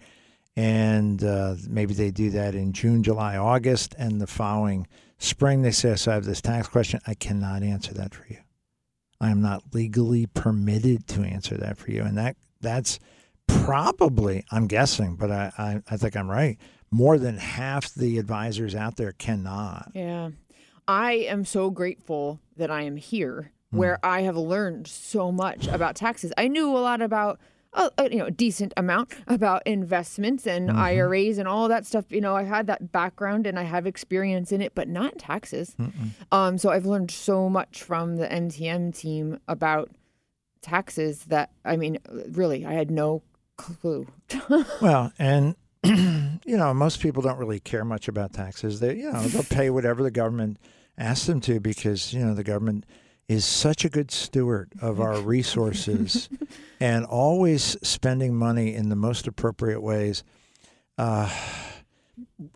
And 0.56 1.24
uh, 1.24 1.56
maybe 1.68 1.96
they 1.96 2.12
do 2.12 2.30
that 2.32 2.54
in 2.54 2.74
June, 2.74 3.02
July, 3.02 3.38
August, 3.38 3.96
and 3.98 4.22
the 4.22 4.28
following 4.28 4.88
spring 5.18 5.62
they 5.62 5.72
say, 5.72 5.96
So 5.96 6.12
I 6.12 6.16
have 6.16 6.26
this 6.26 6.42
tax 6.42 6.68
question. 6.68 7.00
I 7.08 7.14
cannot 7.14 7.64
answer 7.64 7.94
that 7.94 8.14
for 8.14 8.26
you. 8.30 8.38
I 9.20 9.32
am 9.32 9.42
not 9.42 9.64
legally 9.74 10.28
permitted 10.28 11.08
to 11.08 11.22
answer 11.22 11.58
that 11.58 11.78
for 11.78 11.92
you. 11.92 12.04
And 12.04 12.18
that 12.18 12.38
that's 12.62 13.00
probably, 13.48 14.46
I'm 14.52 14.68
guessing, 14.68 15.16
but 15.16 15.32
I, 15.32 15.52
I, 15.58 15.82
I 15.90 15.98
think 15.98 16.16
I'm 16.16 16.30
right. 16.30 16.58
More 16.92 17.18
than 17.18 17.38
half 17.38 17.94
the 17.94 18.18
advisors 18.18 18.76
out 18.76 18.98
there 18.98 19.12
cannot. 19.14 19.92
Yeah. 19.94 20.30
I 20.88 21.14
am 21.14 21.44
so 21.46 21.70
grateful 21.70 22.40
that 22.56 22.72
I 22.72 22.84
am 22.84 22.96
here 22.96 23.52
hmm. 23.72 23.78
where 23.78 24.00
I 24.06 24.22
have 24.22 24.38
learned 24.38 24.88
so 24.88 25.32
much 25.32 25.68
about 25.68 25.96
taxes. 25.96 26.32
I 26.38 26.48
knew 26.48 26.76
a 26.76 26.80
lot 26.80 27.02
about 27.02 27.40
a, 27.74 27.92
a, 27.98 28.10
you 28.10 28.18
know, 28.18 28.26
a 28.26 28.32
decent 28.32 28.74
amount 28.78 29.14
about 29.28 29.66
investments 29.66 30.48
and 30.48 30.72
IRAs 30.72 31.38
and 31.38 31.48
all 31.48 31.68
that 31.68 31.86
stuff. 31.86 32.06
You 32.12 32.22
know, 32.22 32.36
I 32.36 32.44
had 32.44 32.68
that 32.68 32.92
background 32.92 33.48
and 33.48 33.60
I 33.60 33.64
have 33.64 33.86
experience 33.86 34.52
in 34.52 34.62
it, 34.62 34.74
but 34.76 34.88
not 34.88 35.18
taxes. 35.18 35.76
Um, 36.32 36.58
so 36.58 36.70
I've 36.70 36.86
learned 36.86 37.12
so 37.12 37.50
much 37.50 37.84
from 37.84 38.18
the 38.18 38.28
MTM 38.28 38.98
team 38.98 39.40
about 39.48 39.92
taxes 40.62 41.26
that 41.26 41.52
I 41.64 41.78
mean, 41.78 42.00
really, 42.30 42.66
I 42.66 42.74
had 42.74 42.92
no 42.92 43.24
clue. 43.58 44.08
Well, 44.82 45.12
and 45.18 45.56
you 45.84 46.58
know, 46.58 46.74
most 46.74 47.00
people 47.00 47.22
don't 47.22 47.38
really 47.38 47.60
care 47.60 47.86
much 47.86 48.08
about 48.08 48.34
taxes. 48.34 48.80
They, 48.80 48.98
you 48.98 49.12
know, 49.12 49.22
they'll 49.22 49.44
pay 49.44 49.70
whatever 49.70 50.04
the 50.04 50.12
government 50.12 50.58
asks 50.98 51.28
them 51.28 51.40
to 51.42 51.60
because 51.60 52.14
you 52.14 52.26
know 52.26 52.34
the 52.34 52.44
government 52.44 52.86
is 53.28 53.44
such 53.44 53.84
a 53.84 53.90
good 53.90 54.10
steward 54.10 54.72
of 54.82 55.02
our 55.02 55.20
resources 55.20 56.30
and 56.80 57.06
always 57.06 57.78
spending 57.82 58.36
money 58.36 58.74
in 58.74 58.90
the 58.90 58.96
most 58.96 59.28
appropriate 59.28 59.82
ways. 59.82 60.24
Uh, 60.98 61.30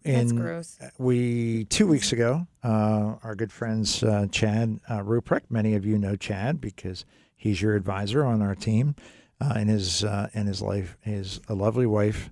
That's 0.04 0.32
in 0.32 0.36
gross. 0.38 0.80
we 0.98 1.66
two 1.66 1.88
weeks 1.88 2.14
ago, 2.14 2.48
uh, 2.64 3.16
our 3.24 3.36
good 3.36 3.52
friends 3.52 4.02
uh, 4.04 4.28
Chad 4.32 4.80
uh, 4.88 5.00
Ruprecht. 5.00 5.50
Many 5.50 5.76
of 5.76 5.86
you 5.86 5.98
know 5.98 6.16
Chad 6.16 6.62
because 6.62 7.06
he's 7.36 7.62
your 7.62 7.76
advisor 7.76 8.24
on 8.24 8.42
our 8.42 8.56
team, 8.56 8.96
uh, 9.40 9.54
and 9.56 9.70
his 9.70 10.04
uh, 10.04 10.30
and 10.34 10.48
his 10.48 10.62
life, 10.62 10.98
his 11.02 11.42
a 11.48 11.54
lovely 11.54 11.86
wife, 11.86 12.32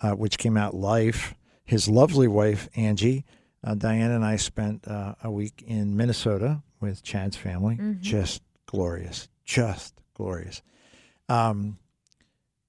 uh, 0.00 0.12
which 0.12 0.38
came 0.38 0.56
out 0.56 0.74
life. 0.74 1.34
His 1.64 1.88
lovely 1.88 2.28
wife 2.28 2.68
Angie, 2.76 3.24
uh, 3.64 3.74
Diane, 3.74 4.10
and 4.10 4.24
I 4.24 4.36
spent 4.36 4.86
uh, 4.86 5.14
a 5.22 5.30
week 5.30 5.64
in 5.66 5.96
Minnesota 5.96 6.62
with 6.80 7.02
Chad's 7.02 7.36
family. 7.36 7.76
Just 8.00 8.42
glorious, 8.66 9.28
just 9.44 9.94
glorious. 10.14 10.62
Um, 11.28 11.78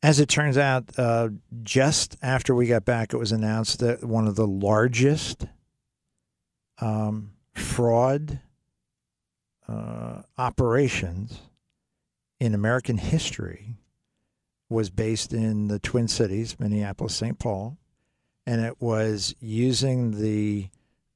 as 0.01 0.19
it 0.19 0.29
turns 0.29 0.57
out, 0.57 0.85
uh, 0.97 1.29
just 1.63 2.15
after 2.21 2.55
we 2.55 2.67
got 2.67 2.85
back, 2.85 3.13
it 3.13 3.17
was 3.17 3.31
announced 3.31 3.79
that 3.79 4.03
one 4.03 4.27
of 4.27 4.35
the 4.35 4.47
largest 4.47 5.45
um, 6.79 7.31
fraud 7.53 8.39
uh, 9.67 10.21
operations 10.37 11.41
in 12.39 12.53
American 12.53 12.97
history 12.97 13.75
was 14.69 14.89
based 14.89 15.33
in 15.33 15.67
the 15.67 15.79
Twin 15.79 16.07
Cities, 16.07 16.57
Minneapolis, 16.59 17.15
St. 17.15 17.37
Paul, 17.37 17.77
and 18.45 18.61
it 18.61 18.81
was 18.81 19.35
using 19.39 20.19
the 20.21 20.69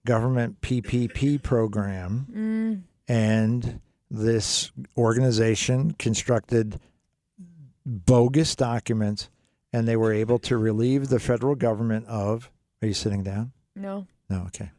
government 0.06 0.62
PPP 0.62 1.42
program 1.42 2.28
Mm, 2.32 2.84
and 3.08 3.80
this 4.10 4.72
organization 4.98 5.92
constructed 5.98 6.80
bogus 7.86 8.56
documents 8.56 9.30
and 9.72 9.88
they 9.88 9.96
were 9.96 10.12
able 10.14 10.40
to 10.40 10.58
relieve 10.58 11.08
the 11.10 11.20
federal 11.20 11.54
government 11.56 12.06
of 12.08 12.50
are 12.82 12.88
you 12.88 12.94
sitting 12.94 13.24
down? 13.24 13.52
No. 13.76 14.08
no 14.30 14.44
okay. 14.48 14.72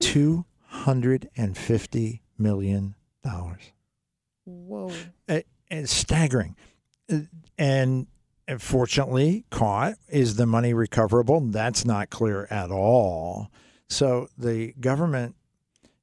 250 0.00 2.22
million 2.36 2.94
dollars. 3.22 3.62
Whoa. 4.44 4.90
it's 5.70 5.92
staggering. 5.92 6.56
And 7.56 8.08
fortunately 8.58 9.44
caught. 9.50 9.94
Is 10.08 10.34
the 10.36 10.46
money 10.46 10.74
recoverable? 10.74 11.40
That's 11.40 11.84
not 11.84 12.10
clear 12.10 12.46
at 12.50 12.70
all 12.70 13.50
so 13.88 14.28
the 14.36 14.72
government 14.80 15.34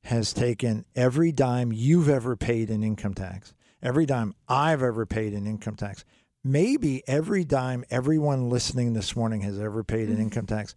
has 0.04 0.34
taken 0.34 0.86
every 0.96 1.32
dime 1.32 1.72
you've 1.72 2.10
ever 2.10 2.36
paid 2.36 2.70
in 2.70 2.84
income 2.84 3.14
tax 3.14 3.54
every 3.84 4.06
dime 4.06 4.34
i've 4.48 4.82
ever 4.84 5.06
paid 5.06 5.34
in 5.34 5.46
income 5.46 5.76
tax 5.76 6.04
maybe 6.44 7.04
every 7.08 7.44
dime 7.44 7.84
everyone 7.90 8.50
listening 8.50 8.94
this 8.94 9.16
morning 9.16 9.42
has 9.42 9.60
ever 9.60 9.84
paid 9.84 10.10
in 10.10 10.20
income 10.20 10.46
tax 10.46 10.76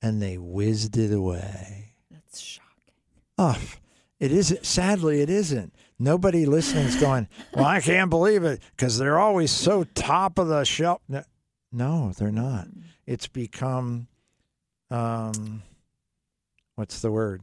and 0.00 0.22
they 0.22 0.38
whizzed 0.38 0.96
it 0.96 1.12
away 1.12 1.94
That's 2.10 2.38
shocking. 2.40 2.94
Oh, 3.36 3.60
it 4.20 4.32
isn't. 4.32 4.64
Sadly, 4.64 5.20
it 5.20 5.30
isn't. 5.30 5.74
Nobody 5.98 6.46
listening 6.46 6.86
is 6.86 6.96
going, 6.96 7.28
well, 7.54 7.64
I 7.64 7.80
can't 7.80 8.10
believe 8.10 8.44
it 8.44 8.60
because 8.76 8.98
they're 8.98 9.18
always 9.18 9.50
so 9.50 9.84
top 9.84 10.38
of 10.38 10.48
the 10.48 10.64
shelf. 10.64 11.00
No, 11.08 11.24
no 11.72 12.12
they're 12.16 12.30
not. 12.32 12.68
It's 13.06 13.26
become, 13.26 14.06
um, 14.90 15.62
what's 16.78 17.00
the 17.00 17.10
word? 17.10 17.42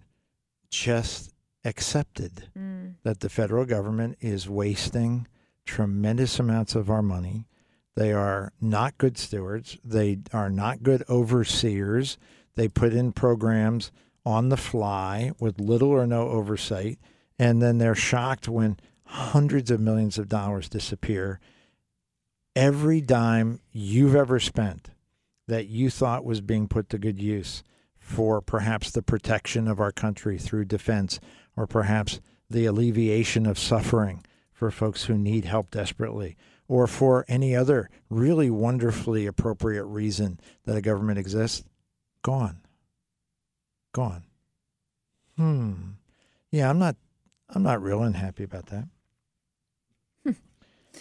Just 0.69 1.33
accepted 1.65 2.47
Mm. 2.57 2.93
that 3.03 3.19
the 3.19 3.27
federal 3.29 3.65
government 3.65 4.17
is 4.21 4.47
wasting 4.47 5.27
tremendous 5.65 6.39
amounts 6.39 6.73
of 6.73 6.89
our 6.89 7.01
money. 7.01 7.45
They 7.95 8.13
are 8.13 8.53
not 8.61 8.97
good 8.97 9.17
stewards. 9.17 9.77
They 9.83 10.19
are 10.31 10.49
not 10.49 10.83
good 10.83 11.03
overseers. 11.09 12.17
They 12.55 12.69
put 12.69 12.93
in 12.93 13.11
programs 13.11 13.91
on 14.25 14.47
the 14.49 14.57
fly 14.57 15.31
with 15.39 15.59
little 15.59 15.89
or 15.89 16.07
no 16.07 16.29
oversight. 16.29 16.97
And 17.37 17.61
then 17.61 17.77
they're 17.77 17.93
shocked 17.95 18.47
when 18.47 18.77
hundreds 19.03 19.69
of 19.69 19.81
millions 19.81 20.17
of 20.17 20.29
dollars 20.29 20.69
disappear. 20.69 21.39
Every 22.55 23.01
dime 23.01 23.59
you've 23.71 24.15
ever 24.15 24.39
spent 24.39 24.91
that 25.47 25.67
you 25.67 25.89
thought 25.89 26.23
was 26.23 26.39
being 26.41 26.67
put 26.69 26.89
to 26.89 26.97
good 26.97 27.19
use 27.19 27.63
for 28.05 28.39
perhaps 28.39 28.91
the 28.91 29.01
protection 29.01 29.67
of 29.67 29.79
our 29.79 29.91
country 29.91 30.37
through 30.37 30.63
defense 30.63 31.19
or 31.57 31.65
perhaps 31.65 32.21
the 32.51 32.65
alleviation 32.67 33.47
of 33.47 33.57
suffering 33.57 34.23
for 34.53 34.69
folks 34.69 35.05
who 35.05 35.17
need 35.17 35.43
help 35.43 35.71
desperately, 35.71 36.37
or 36.67 36.85
for 36.85 37.25
any 37.27 37.55
other 37.55 37.89
really 38.07 38.49
wonderfully 38.51 39.25
appropriate 39.25 39.85
reason 39.85 40.39
that 40.65 40.77
a 40.77 40.81
government 40.81 41.17
exists, 41.17 41.63
gone. 42.21 42.59
Gone. 43.91 44.23
Hmm. 45.35 45.73
Yeah, 46.51 46.69
I'm 46.69 46.77
not 46.77 46.95
I'm 47.49 47.63
not 47.63 47.81
real 47.81 48.03
unhappy 48.03 48.43
about 48.43 48.67
that. 48.67 48.87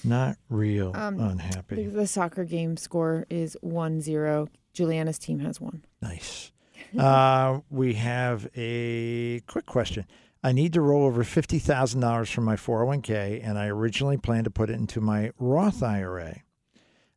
not 0.04 0.36
real 0.48 0.92
Um, 0.96 1.20
unhappy. 1.20 1.86
The, 1.86 2.06
soccer 2.06 2.44
game 2.44 2.76
score 2.78 3.26
is 3.28 3.56
1 3.60 4.00
0. 4.00 4.48
Juliana's 4.72 5.18
team 5.18 5.38
has 5.40 5.60
won. 5.60 5.84
Nice. 6.00 6.50
Uh, 6.98 7.60
we 7.70 7.94
have 7.94 8.48
a 8.56 9.40
quick 9.46 9.66
question. 9.66 10.06
I 10.42 10.52
need 10.52 10.74
to 10.74 10.80
roll 10.80 11.06
over 11.06 11.24
fifty 11.24 11.58
thousand 11.58 12.00
dollars 12.00 12.30
from 12.30 12.44
my 12.44 12.56
four 12.56 12.78
hundred 12.78 12.86
one 12.86 13.02
k, 13.02 13.40
and 13.42 13.58
I 13.58 13.66
originally 13.66 14.16
planned 14.16 14.44
to 14.44 14.50
put 14.50 14.70
it 14.70 14.74
into 14.74 15.00
my 15.00 15.30
Roth 15.38 15.82
IRA. 15.82 16.42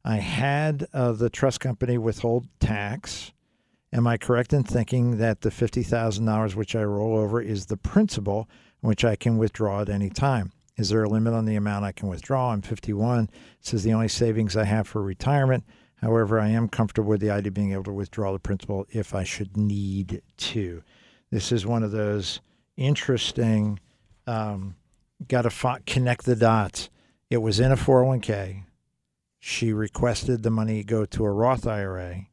I 0.06 0.16
had 0.18 0.88
uh, 0.94 1.12
the 1.12 1.30
trust 1.30 1.60
company 1.60 1.98
withhold 1.98 2.48
tax. 2.60 3.34
Am 3.91 4.08
I 4.08 4.18
correct 4.18 4.54
in 4.54 4.64
thinking 4.64 5.18
that 5.18 5.41
the 5.41 5.52
fifty 5.52 5.84
thousand 5.84 6.26
dollars 6.26 6.56
which 6.56 6.76
I 6.76 6.84
roll 6.84 7.18
over 7.18 7.41
is 7.41 7.66
the 7.66 7.78
principal, 7.78 8.49
which 8.80 9.04
I 9.04 9.16
can 9.16 9.38
withdraw 9.38 9.82
at 9.82 9.90
any 9.90 10.10
time? 10.10 10.54
Is 10.78 10.90
there 10.90 11.04
a 11.04 11.10
limit 11.10 11.34
on 11.34 11.45
the 11.45 11.56
amount 11.56 11.86
I 11.86 11.91
can 11.91 12.08
withdraw? 12.08 12.52
I'm 12.52 12.62
51. 12.62 13.30
This 13.64 13.74
is 13.74 13.84
the 13.84 13.94
only 13.94 14.08
savings 14.08 14.56
I 14.56 14.66
have 14.66 14.88
for 14.88 15.02
retirement. 15.02 15.64
However, 16.02 16.40
I 16.40 16.49
am 16.49 16.69
comfortable 16.69 17.10
with 17.10 17.22
the 17.22 17.32
idea 17.32 17.49
of 17.49 17.53
being 17.56 17.74
able 17.74 17.84
to 17.86 17.94
withdraw 17.94 18.32
the 18.32 18.40
principal 18.40 18.86
if 18.90 19.15
I 19.15 19.24
should 19.24 19.57
need 19.57 20.22
to. 20.38 20.84
This 21.32 21.52
is 21.52 21.65
one 21.65 21.84
of 21.84 21.91
those 21.91 22.40
interesting, 22.78 23.80
um, 24.28 24.76
got 25.28 25.44
to 25.44 25.80
connect 25.86 26.26
the 26.26 26.36
dots. 26.36 26.90
It 27.30 27.38
was 27.38 27.60
in 27.60 27.72
a 27.72 27.76
401k. 27.76 28.64
She 29.40 29.74
requested 29.74 30.44
the 30.44 30.52
money 30.52 30.84
go 30.84 31.06
to 31.06 31.26
a 31.26 31.32
Roth 31.32 31.65
IRA. 31.65 32.28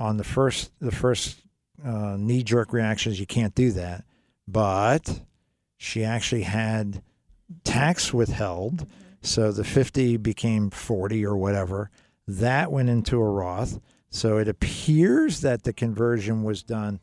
On 0.00 0.16
the 0.16 0.24
first, 0.24 0.72
the 0.80 0.92
first 0.92 1.40
uh, 1.84 2.16
knee 2.18 2.42
jerk 2.42 2.72
reaction 2.72 3.12
is 3.12 3.20
you 3.20 3.26
can't 3.26 3.54
do 3.54 3.70
that, 3.72 4.04
but 4.46 5.20
she 5.76 6.04
actually 6.04 6.42
had 6.42 7.02
tax 7.64 8.12
withheld, 8.12 8.86
so 9.22 9.52
the 9.52 9.64
50 9.64 10.16
became 10.18 10.70
40 10.70 11.24
or 11.24 11.36
whatever. 11.36 11.90
That 12.28 12.70
went 12.70 12.90
into 12.90 13.18
a 13.18 13.24
Roth. 13.24 13.80
So 14.10 14.36
it 14.36 14.48
appears 14.48 15.40
that 15.40 15.64
the 15.64 15.72
conversion 15.72 16.42
was 16.42 16.62
done 16.62 17.00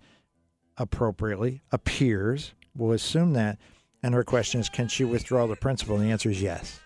appropriately. 0.77 1.61
Appears. 1.71 2.53
We'll 2.75 2.91
assume 2.91 3.33
that. 3.33 3.57
And 4.03 4.13
her 4.13 4.23
question 4.23 4.61
is 4.61 4.69
can 4.69 4.87
she 4.87 5.03
withdraw 5.03 5.47
the 5.47 5.55
principal? 5.55 5.95
And 5.95 6.05
the 6.05 6.11
answer 6.11 6.29
is 6.29 6.41
yes. 6.41 6.79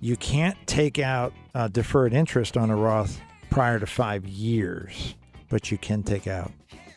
You 0.00 0.16
can't 0.16 0.56
take 0.66 0.98
out 0.98 1.34
uh, 1.54 1.68
deferred 1.68 2.14
interest 2.14 2.56
on 2.56 2.70
a 2.70 2.76
Roth 2.76 3.20
prior 3.50 3.78
to 3.78 3.86
five 3.86 4.26
years, 4.26 5.14
but 5.50 5.70
you 5.70 5.76
can 5.78 6.02
take 6.02 6.26
out 6.26 6.52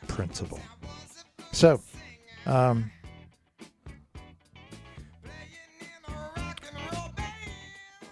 principal. 0.07 0.59
So, 1.51 1.81
um, 2.45 2.91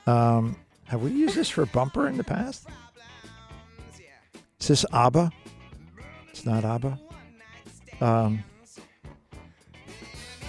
um, 0.05 0.55
have 0.87 1.01
we 1.01 1.11
used 1.11 1.35
this 1.35 1.49
for 1.49 1.65
bumper 1.65 2.07
in 2.07 2.15
the 2.17 2.23
past? 2.23 2.67
Is 4.59 4.67
this 4.67 4.85
ABBA? 4.91 5.31
It's 6.29 6.45
not 6.45 6.65
ABBA. 6.65 6.99
Um, 8.01 8.43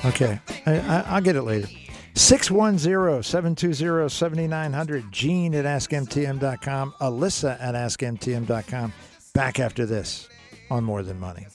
okay, 0.05 0.41
I, 0.67 0.79
I, 0.79 1.01
I'll 1.09 1.21
get 1.21 1.37
it 1.37 1.43
later. 1.43 1.69
610-720-7900. 2.15 5.11
Gene 5.11 5.55
at 5.55 5.65
AskMTM.com. 5.65 6.95
Alyssa 7.01 7.57
at 7.61 7.75
AskMTM.com. 7.75 8.93
Back 9.35 9.61
after 9.61 9.85
this 9.87 10.29
on 10.71 10.85
More 10.85 11.03
Than 11.03 11.19
Money. 11.21 11.47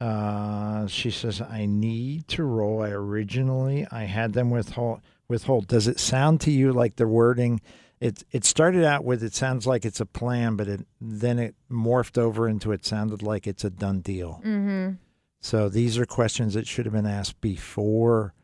uh, 0.00 0.86
she 0.86 1.10
says, 1.10 1.40
I 1.40 1.66
need 1.66 2.28
to 2.28 2.44
roll. 2.44 2.82
I 2.82 2.90
originally 2.90 3.86
I 3.90 4.04
had 4.04 4.32
them 4.32 4.50
withhold 4.50 5.00
withhold. 5.28 5.66
Does 5.66 5.88
it 5.88 5.98
sound 5.98 6.40
to 6.42 6.50
you 6.50 6.72
like 6.72 6.96
the 6.96 7.08
wording 7.08 7.60
it 8.00 8.24
it 8.30 8.44
started 8.44 8.84
out 8.84 9.04
with 9.04 9.22
it 9.22 9.34
sounds 9.34 9.66
like 9.66 9.84
it's 9.84 10.00
a 10.00 10.06
plan, 10.06 10.56
but 10.56 10.68
it 10.68 10.86
then 11.00 11.38
it 11.38 11.54
morphed 11.70 12.18
over 12.18 12.48
into 12.48 12.72
it 12.72 12.84
sounded 12.84 13.22
like 13.22 13.46
it's 13.46 13.64
a 13.64 13.70
done 13.70 14.00
deal. 14.00 14.40
Mm-hmm. 14.44 14.94
So 15.40 15.68
these 15.68 15.98
are 15.98 16.06
questions 16.06 16.54
that 16.54 16.66
should 16.66 16.86
have 16.86 16.94
been 16.94 17.06
asked 17.06 17.40
before 17.40 18.34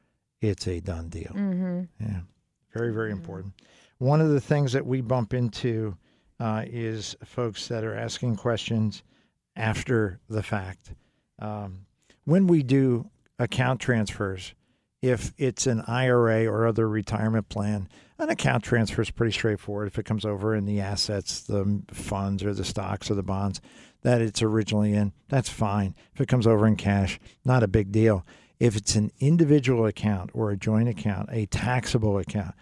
it's 0.41 0.67
a 0.67 0.81
done 0.81 1.09
deal. 1.09 1.33
Mm-hmm. 1.35 1.83
Yeah, 2.01 2.21
very, 2.73 2.93
very 2.93 3.11
important. 3.11 3.55
One 3.99 4.21
of 4.21 4.31
the 4.31 4.41
things 4.41 4.73
that 4.73 4.87
we 4.87 5.01
bump 5.01 5.35
into 5.35 5.97
uh, 6.41 6.65
is 6.67 7.17
folks 7.25 7.69
that 7.69 7.85
are 7.85 7.95
asking 7.95 8.37
questions 8.37 9.03
after 9.57 10.21
the 10.29 10.43
fact. 10.43 10.95
Um, 11.39 11.87
when 12.25 12.47
we 12.47 12.63
do 12.63 13.11
account 13.39 13.81
transfers, 13.81 14.55
if 15.01 15.33
it's 15.37 15.67
an 15.67 15.83
IRA 15.87 16.47
or 16.47 16.67
other 16.67 16.89
retirement 16.89 17.49
plan, 17.49 17.89
an 18.19 18.31
account 18.31 18.63
transfer 18.63 19.03
is 19.03 19.11
pretty 19.11 19.33
straightforward. 19.33 19.89
If 19.89 19.99
it 19.99 20.05
comes 20.05 20.25
over 20.25 20.55
in 20.55 20.65
the 20.65 20.81
assets, 20.81 21.41
the 21.41 21.83
funds 21.91 22.45
or 22.45 22.55
the 22.55 22.65
stocks 22.65 23.11
or 23.11 23.15
the 23.15 23.23
bonds 23.23 23.61
that 24.03 24.21
it's 24.21 24.43
originally 24.43 24.95
in, 24.95 25.13
that's 25.29 25.49
fine. 25.49 25.95
If 26.15 26.21
it 26.21 26.29
comes 26.29 26.47
over 26.47 26.67
in 26.67 26.77
cash, 26.77 27.19
not 27.45 27.63
a 27.65 27.69
big 27.69 27.91
deal. 27.91 28.25
If 28.61 28.77
it's 28.77 28.95
an 28.95 29.11
individual 29.19 29.87
account 29.87 30.31
or 30.35 30.53
a 30.53 30.57
joint 30.57 30.89
account, 30.89 31.31
a 31.33 31.47
taxable 31.47 32.19
account, 32.19 32.55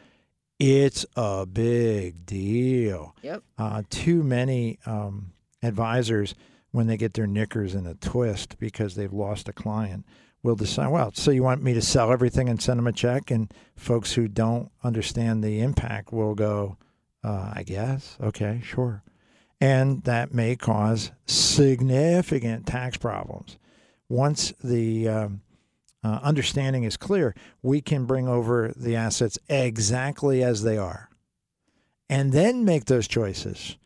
it's 0.58 1.04
a 1.16 1.44
big 1.44 2.24
deal. 2.24 3.14
Yep. 3.22 3.42
Uh, 3.58 3.82
too 3.90 4.22
many 4.22 4.78
um, 4.86 5.32
advisors, 5.62 6.34
when 6.70 6.86
they 6.86 6.96
get 6.96 7.14
their 7.14 7.26
knickers 7.26 7.74
in 7.74 7.86
a 7.86 7.94
twist 7.94 8.58
because 8.58 8.94
they've 8.94 9.12
lost 9.12 9.48
a 9.48 9.52
client, 9.52 10.04
will 10.42 10.56
decide, 10.56 10.88
well, 10.88 11.12
so 11.14 11.30
you 11.30 11.42
want 11.42 11.62
me 11.62 11.74
to 11.74 11.82
sell 11.82 12.12
everything 12.12 12.48
and 12.48 12.62
send 12.62 12.78
them 12.78 12.86
a 12.86 12.92
check? 12.92 13.30
And 13.30 13.52
folks 13.76 14.14
who 14.14 14.28
don't 14.28 14.70
understand 14.82 15.42
the 15.42 15.60
impact 15.60 16.12
will 16.12 16.34
go, 16.34 16.76
uh, 17.22 17.52
I 17.54 17.62
guess, 17.62 18.16
okay, 18.22 18.60
sure. 18.64 19.02
And 19.60 20.02
that 20.04 20.32
may 20.32 20.56
cause 20.56 21.12
significant 21.26 22.66
tax 22.66 22.96
problems. 22.96 23.58
Once 24.08 24.54
the 24.64 25.08
um, 25.08 25.42
uh, 26.02 26.20
understanding 26.22 26.84
is 26.84 26.96
clear, 26.96 27.34
we 27.62 27.80
can 27.82 28.06
bring 28.06 28.26
over 28.26 28.72
the 28.74 28.96
assets 28.96 29.38
exactly 29.48 30.42
as 30.42 30.62
they 30.62 30.78
are 30.78 31.10
and 32.10 32.32
then 32.32 32.64
make 32.64 32.86
those 32.86 33.06
choices 33.06 33.76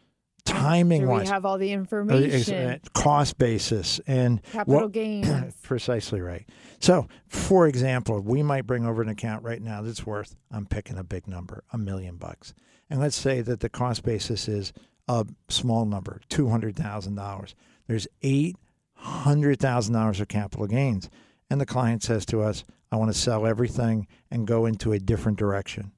timing 0.45 1.03
Do 1.03 1.07
we 1.09 1.13
wise, 1.13 1.29
have 1.31 1.45
all 1.45 1.59
the 1.59 1.71
uh, 1.73 1.77
information? 1.79 2.81
cost 2.95 3.39
basis, 3.39 4.01
and 4.07 4.43
Capital 4.53 4.83
what- 4.83 4.93
gains. 4.93 5.55
precisely 5.63 6.21
right. 6.21 6.49
So, 6.81 7.09
for 7.29 7.67
example, 7.67 8.21
we 8.21 8.43
might 8.43 8.67
bring 8.67 8.85
over 8.87 9.01
an 9.03 9.09
account 9.09 9.43
right 9.43 9.61
now 9.63 9.83
that's 9.83 10.05
worth, 10.07 10.37
I'm 10.51 10.67
picking 10.67 10.99
a 10.99 11.05
big 11.05 11.27
number, 11.27 11.65
a 11.73 11.79
million 11.79 12.17
bucks. 12.17 12.53
And 12.91 13.01
let's 13.01 13.17
say 13.17 13.41
that 13.41 13.61
the 13.61 13.69
cost 13.71 14.03
basis 14.05 14.47
is 14.49 14.73
a 15.09 15.27
small 15.49 15.87
number, 15.87 16.21
$200,000. 16.31 17.55
There's 17.87 18.07
$800,000 18.23 20.21
of 20.21 20.29
capital 20.29 20.67
gains. 20.67 21.09
And 21.51 21.61
the 21.61 21.67
client 21.67 22.03
says 22.03 22.25
to 22.27 22.43
us, 22.43 22.65
I 22.93 22.97
want 22.97 23.13
to 23.13 23.19
sell 23.19 23.47
everything 23.47 24.07
and 24.31 24.47
go 24.47 24.67
into 24.67 24.93
a 24.93 24.99
different 24.99 25.39
direction. 25.39 25.93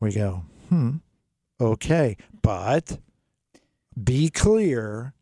We 0.00 0.12
go, 0.12 0.44
hmm, 0.68 0.96
okay, 1.60 2.16
but 2.42 2.98
be 4.04 4.30
clear 4.30 5.14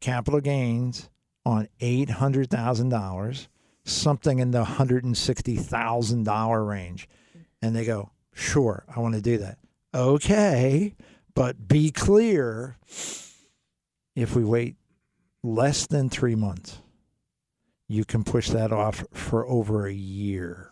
capital 0.00 0.40
gains 0.40 1.10
on 1.44 1.68
$800,000, 1.80 3.48
something 3.84 4.38
in 4.38 4.50
the 4.50 4.64
$160,000 4.64 6.68
range. 6.68 7.08
And 7.62 7.76
they 7.76 7.84
go, 7.84 8.10
sure, 8.32 8.84
I 8.94 9.00
want 9.00 9.14
to 9.14 9.20
do 9.20 9.38
that. 9.38 9.58
Okay, 9.94 10.94
but 11.34 11.68
be 11.68 11.90
clear 11.90 12.76
if 14.14 14.36
we 14.36 14.44
wait 14.44 14.76
less 15.42 15.86
than 15.86 16.08
three 16.08 16.34
months, 16.34 16.78
you 17.88 18.04
can 18.04 18.22
push 18.22 18.50
that 18.50 18.72
off 18.72 19.04
for 19.12 19.46
over 19.46 19.86
a 19.86 19.92
year. 19.92 20.70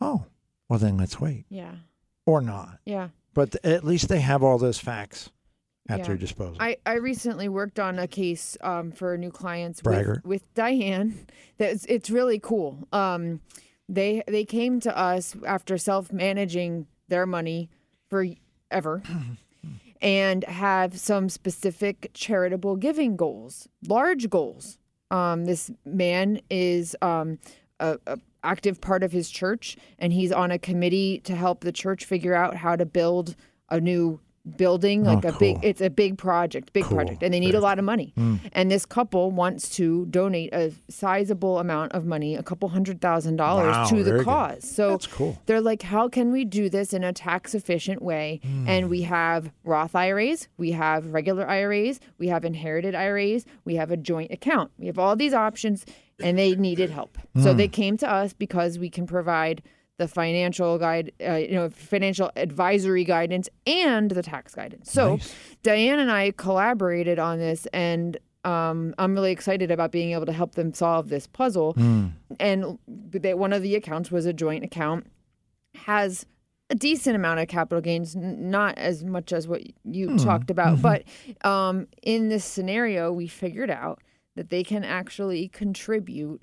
Oh, 0.00 0.26
well, 0.68 0.78
then 0.78 0.98
let's 0.98 1.20
wait 1.20 1.46
yeah. 1.48 1.76
or 2.26 2.42
not. 2.42 2.78
Yeah. 2.84 3.08
But 3.32 3.56
at 3.64 3.84
least 3.84 4.08
they 4.08 4.20
have 4.20 4.42
all 4.42 4.58
those 4.58 4.78
facts 4.78 5.30
at 5.88 5.98
Yeah. 6.00 6.06
their 6.06 6.16
disposal. 6.16 6.56
I, 6.60 6.76
I 6.86 6.94
recently 6.94 7.48
worked 7.48 7.78
on 7.78 7.98
a 7.98 8.06
case 8.08 8.56
um, 8.60 8.92
for 8.92 9.16
new 9.16 9.30
clients 9.30 9.82
with, 9.82 10.24
with 10.24 10.54
Diane. 10.54 11.26
That's 11.58 11.84
it's 11.86 12.10
really 12.10 12.38
cool. 12.38 12.86
Um, 12.92 13.40
they 13.88 14.22
they 14.26 14.44
came 14.44 14.80
to 14.80 14.96
us 14.96 15.36
after 15.46 15.78
self 15.78 16.12
managing 16.12 16.86
their 17.08 17.24
money 17.26 17.70
forever, 18.10 19.02
and 20.02 20.44
have 20.44 20.98
some 20.98 21.28
specific 21.28 22.10
charitable 22.14 22.76
giving 22.76 23.16
goals, 23.16 23.68
large 23.86 24.28
goals. 24.28 24.78
Um, 25.10 25.44
this 25.44 25.70
man 25.84 26.40
is 26.50 26.96
um, 27.00 27.38
a, 27.78 27.98
a 28.06 28.18
active 28.42 28.80
part 28.80 29.02
of 29.02 29.12
his 29.12 29.30
church, 29.30 29.76
and 29.98 30.12
he's 30.12 30.32
on 30.32 30.50
a 30.50 30.58
committee 30.58 31.20
to 31.20 31.34
help 31.34 31.60
the 31.60 31.72
church 31.72 32.04
figure 32.04 32.34
out 32.34 32.56
how 32.56 32.76
to 32.76 32.84
build 32.86 33.34
a 33.70 33.80
new 33.80 34.20
building, 34.56 35.02
like 35.04 35.24
Oh, 35.24 35.28
a 35.30 35.32
big 35.38 35.58
it's 35.62 35.80
a 35.80 35.90
big 35.90 36.16
project, 36.18 36.72
big 36.72 36.84
Cool. 36.84 36.96
project, 36.96 37.22
and 37.22 37.34
they 37.34 37.40
need 37.40 37.52
Very 37.52 37.58
a 37.58 37.62
lot 37.62 37.78
of 37.78 37.84
money. 37.84 38.12
Mm. 38.16 38.40
And 38.52 38.70
this 38.70 38.86
couple 38.86 39.30
wants 39.30 39.68
to 39.76 40.06
donate 40.06 40.52
a 40.54 40.72
sizable 40.88 41.58
amount 41.58 41.92
of 41.92 42.04
money, 42.06 42.36
a 42.36 42.42
couple 42.42 42.68
hundred 42.68 43.00
thousand 43.00 43.36
dollars, 43.36 43.72
Wow, 43.74 43.84
to 43.86 44.04
the 44.04 44.10
good. 44.12 44.24
cause. 44.24 44.68
So 44.68 44.90
That's 44.90 45.06
cool. 45.06 45.38
they're 45.46 45.60
like, 45.60 45.82
how 45.82 46.08
can 46.08 46.30
we 46.32 46.44
do 46.44 46.68
this 46.68 46.92
in 46.92 47.02
a 47.04 47.12
tax 47.12 47.54
efficient 47.54 48.02
way? 48.02 48.40
And 48.66 48.88
we 48.88 49.02
have 49.02 49.50
Roth 49.64 49.94
IRAs, 49.94 50.48
we 50.56 50.72
have 50.72 51.06
regular 51.06 51.48
IRAs, 51.48 52.00
we 52.18 52.28
have 52.28 52.44
inherited 52.44 52.94
IRAs, 52.94 53.44
we 53.64 53.74
have 53.76 53.90
a 53.90 53.96
joint 53.96 54.30
account. 54.32 54.70
We 54.78 54.86
have 54.86 54.98
all 54.98 55.16
these 55.16 55.34
options, 55.34 55.84
and 56.20 56.38
they 56.38 56.54
needed 56.56 56.90
help. 56.90 57.18
So 57.42 57.52
they 57.52 57.68
came 57.68 57.96
to 57.98 58.10
us 58.10 58.32
because 58.32 58.78
we 58.78 58.90
can 58.90 59.06
provide 59.06 59.62
the 59.98 60.06
financial 60.08 60.78
guide, 60.78 61.12
uh, 61.26 61.34
you 61.34 61.52
know, 61.52 61.70
financial 61.70 62.30
advisory 62.36 63.04
guidance 63.04 63.48
and 63.66 64.10
the 64.10 64.22
tax 64.22 64.54
guidance. 64.54 64.92
So 64.92 65.16
Nice. 65.16 65.34
Diane 65.62 65.98
and 65.98 66.10
I 66.10 66.32
collaborated 66.36 67.18
on 67.18 67.38
this, 67.38 67.66
and 67.72 68.18
um, 68.44 68.94
I'm 68.98 69.14
really 69.14 69.32
excited 69.32 69.70
about 69.70 69.90
being 69.92 70.12
able 70.12 70.26
to 70.26 70.32
help 70.32 70.54
them 70.54 70.72
solve 70.74 71.08
this 71.08 71.26
puzzle. 71.26 71.72
Hmm. 71.72 72.08
And 72.38 72.78
they, 72.88 73.34
one 73.34 73.52
of 73.52 73.62
the 73.62 73.74
accounts 73.74 74.10
was 74.10 74.26
a 74.26 74.32
joint 74.32 74.64
account, 74.64 75.06
has 75.74 76.26
a 76.68 76.74
decent 76.74 77.16
amount 77.16 77.40
of 77.40 77.48
capital 77.48 77.80
gains, 77.80 78.14
n- 78.16 78.50
not 78.50 78.76
as 78.76 79.02
much 79.04 79.32
as 79.32 79.48
what 79.48 79.62
you 79.84 80.10
Hmm. 80.10 80.16
talked 80.18 80.50
about. 80.50 80.78
Mm-hmm. 80.78 80.82
But 81.42 81.48
um, 81.48 81.86
in 82.02 82.28
this 82.28 82.44
scenario, 82.44 83.12
we 83.12 83.26
figured 83.28 83.70
out 83.70 84.02
that 84.36 84.50
they 84.50 84.62
can 84.62 84.84
actually 84.84 85.48
contribute 85.48 86.42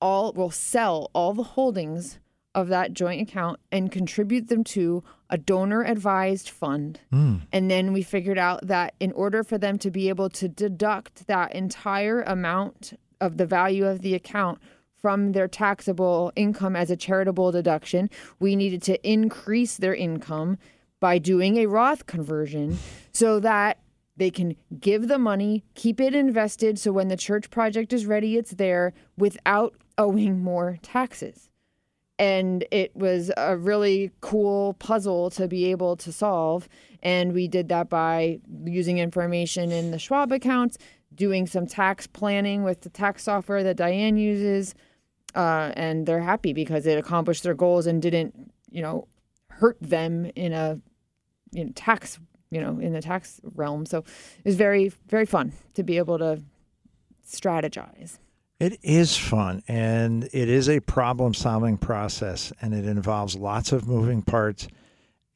all, 0.00 0.32
will 0.32 0.50
sell 0.50 1.10
all 1.14 1.32
the 1.34 1.42
holdings 1.42 2.20
of 2.54 2.68
that 2.68 2.92
joint 2.92 3.20
account 3.20 3.58
and 3.72 3.90
contribute 3.90 4.48
them 4.48 4.62
to 4.62 5.02
a 5.30 5.36
donor 5.36 5.82
advised 5.82 6.48
fund. 6.48 7.00
Mm. 7.12 7.42
And 7.52 7.70
then 7.70 7.92
we 7.92 8.02
figured 8.02 8.38
out 8.38 8.66
that 8.66 8.94
in 9.00 9.12
order 9.12 9.42
for 9.42 9.58
them 9.58 9.78
to 9.78 9.90
be 9.90 10.08
able 10.08 10.30
to 10.30 10.48
deduct 10.48 11.26
that 11.26 11.54
entire 11.54 12.22
amount 12.22 12.98
of 13.20 13.36
the 13.36 13.46
value 13.46 13.86
of 13.86 14.02
the 14.02 14.14
account 14.14 14.60
from 15.00 15.32
their 15.32 15.48
taxable 15.48 16.32
income 16.36 16.76
as 16.76 16.90
a 16.90 16.96
charitable 16.96 17.52
deduction, 17.52 18.08
we 18.38 18.56
needed 18.56 18.82
to 18.82 19.08
increase 19.08 19.76
their 19.76 19.94
income 19.94 20.56
by 21.00 21.18
doing 21.18 21.58
a 21.58 21.66
Roth 21.66 22.06
conversion 22.06 22.78
so 23.12 23.40
that 23.40 23.78
they 24.16 24.30
can 24.30 24.56
give 24.80 25.08
the 25.08 25.18
money, 25.18 25.64
keep 25.74 26.00
it 26.00 26.14
invested 26.14 26.78
so 26.78 26.92
when 26.92 27.08
the 27.08 27.16
church 27.16 27.50
project 27.50 27.92
is 27.92 28.06
ready, 28.06 28.36
it's 28.36 28.52
there 28.52 28.94
without 29.18 29.74
owing 29.98 30.40
more 30.40 30.78
taxes 30.82 31.50
and 32.18 32.64
it 32.70 32.94
was 32.94 33.30
a 33.36 33.56
really 33.56 34.10
cool 34.20 34.74
puzzle 34.74 35.30
to 35.30 35.48
be 35.48 35.70
able 35.70 35.96
to 35.96 36.12
solve. 36.12 36.68
And 37.02 37.32
we 37.32 37.48
did 37.48 37.68
that 37.68 37.88
by 37.88 38.40
using 38.64 38.98
information 38.98 39.72
in 39.72 39.90
the 39.90 39.98
Schwab 39.98 40.32
accounts, 40.32 40.78
doing 41.14 41.46
some 41.46 41.66
tax 41.66 42.06
planning 42.06 42.62
with 42.62 42.82
the 42.82 42.88
tax 42.88 43.24
software 43.24 43.62
that 43.64 43.76
Diane 43.76 44.16
uses, 44.16 44.74
uh, 45.34 45.72
and 45.76 46.06
they're 46.06 46.20
happy 46.20 46.52
because 46.52 46.86
it 46.86 46.98
accomplished 46.98 47.42
their 47.42 47.54
goals 47.54 47.86
and 47.86 48.00
didn't, 48.00 48.52
you 48.70 48.82
know, 48.82 49.08
hurt 49.48 49.76
them 49.80 50.30
in 50.36 50.52
a 50.52 50.80
know, 51.52 51.70
tax, 51.74 52.18
you 52.50 52.60
know, 52.60 52.78
in 52.78 52.92
the 52.92 53.02
tax 53.02 53.40
realm. 53.54 53.86
So 53.86 53.98
it 53.98 54.44
was 54.44 54.56
very, 54.56 54.92
very 55.08 55.26
fun 55.26 55.52
to 55.74 55.82
be 55.82 55.98
able 55.98 56.18
to 56.18 56.42
strategize. 57.26 58.18
It 58.64 58.80
is 58.82 59.14
fun 59.14 59.62
and 59.68 60.24
it 60.24 60.48
is 60.48 60.70
a 60.70 60.80
problem 60.80 61.34
solving 61.34 61.76
process 61.76 62.50
and 62.62 62.72
it 62.72 62.86
involves 62.86 63.36
lots 63.36 63.72
of 63.72 63.86
moving 63.86 64.22
parts. 64.22 64.68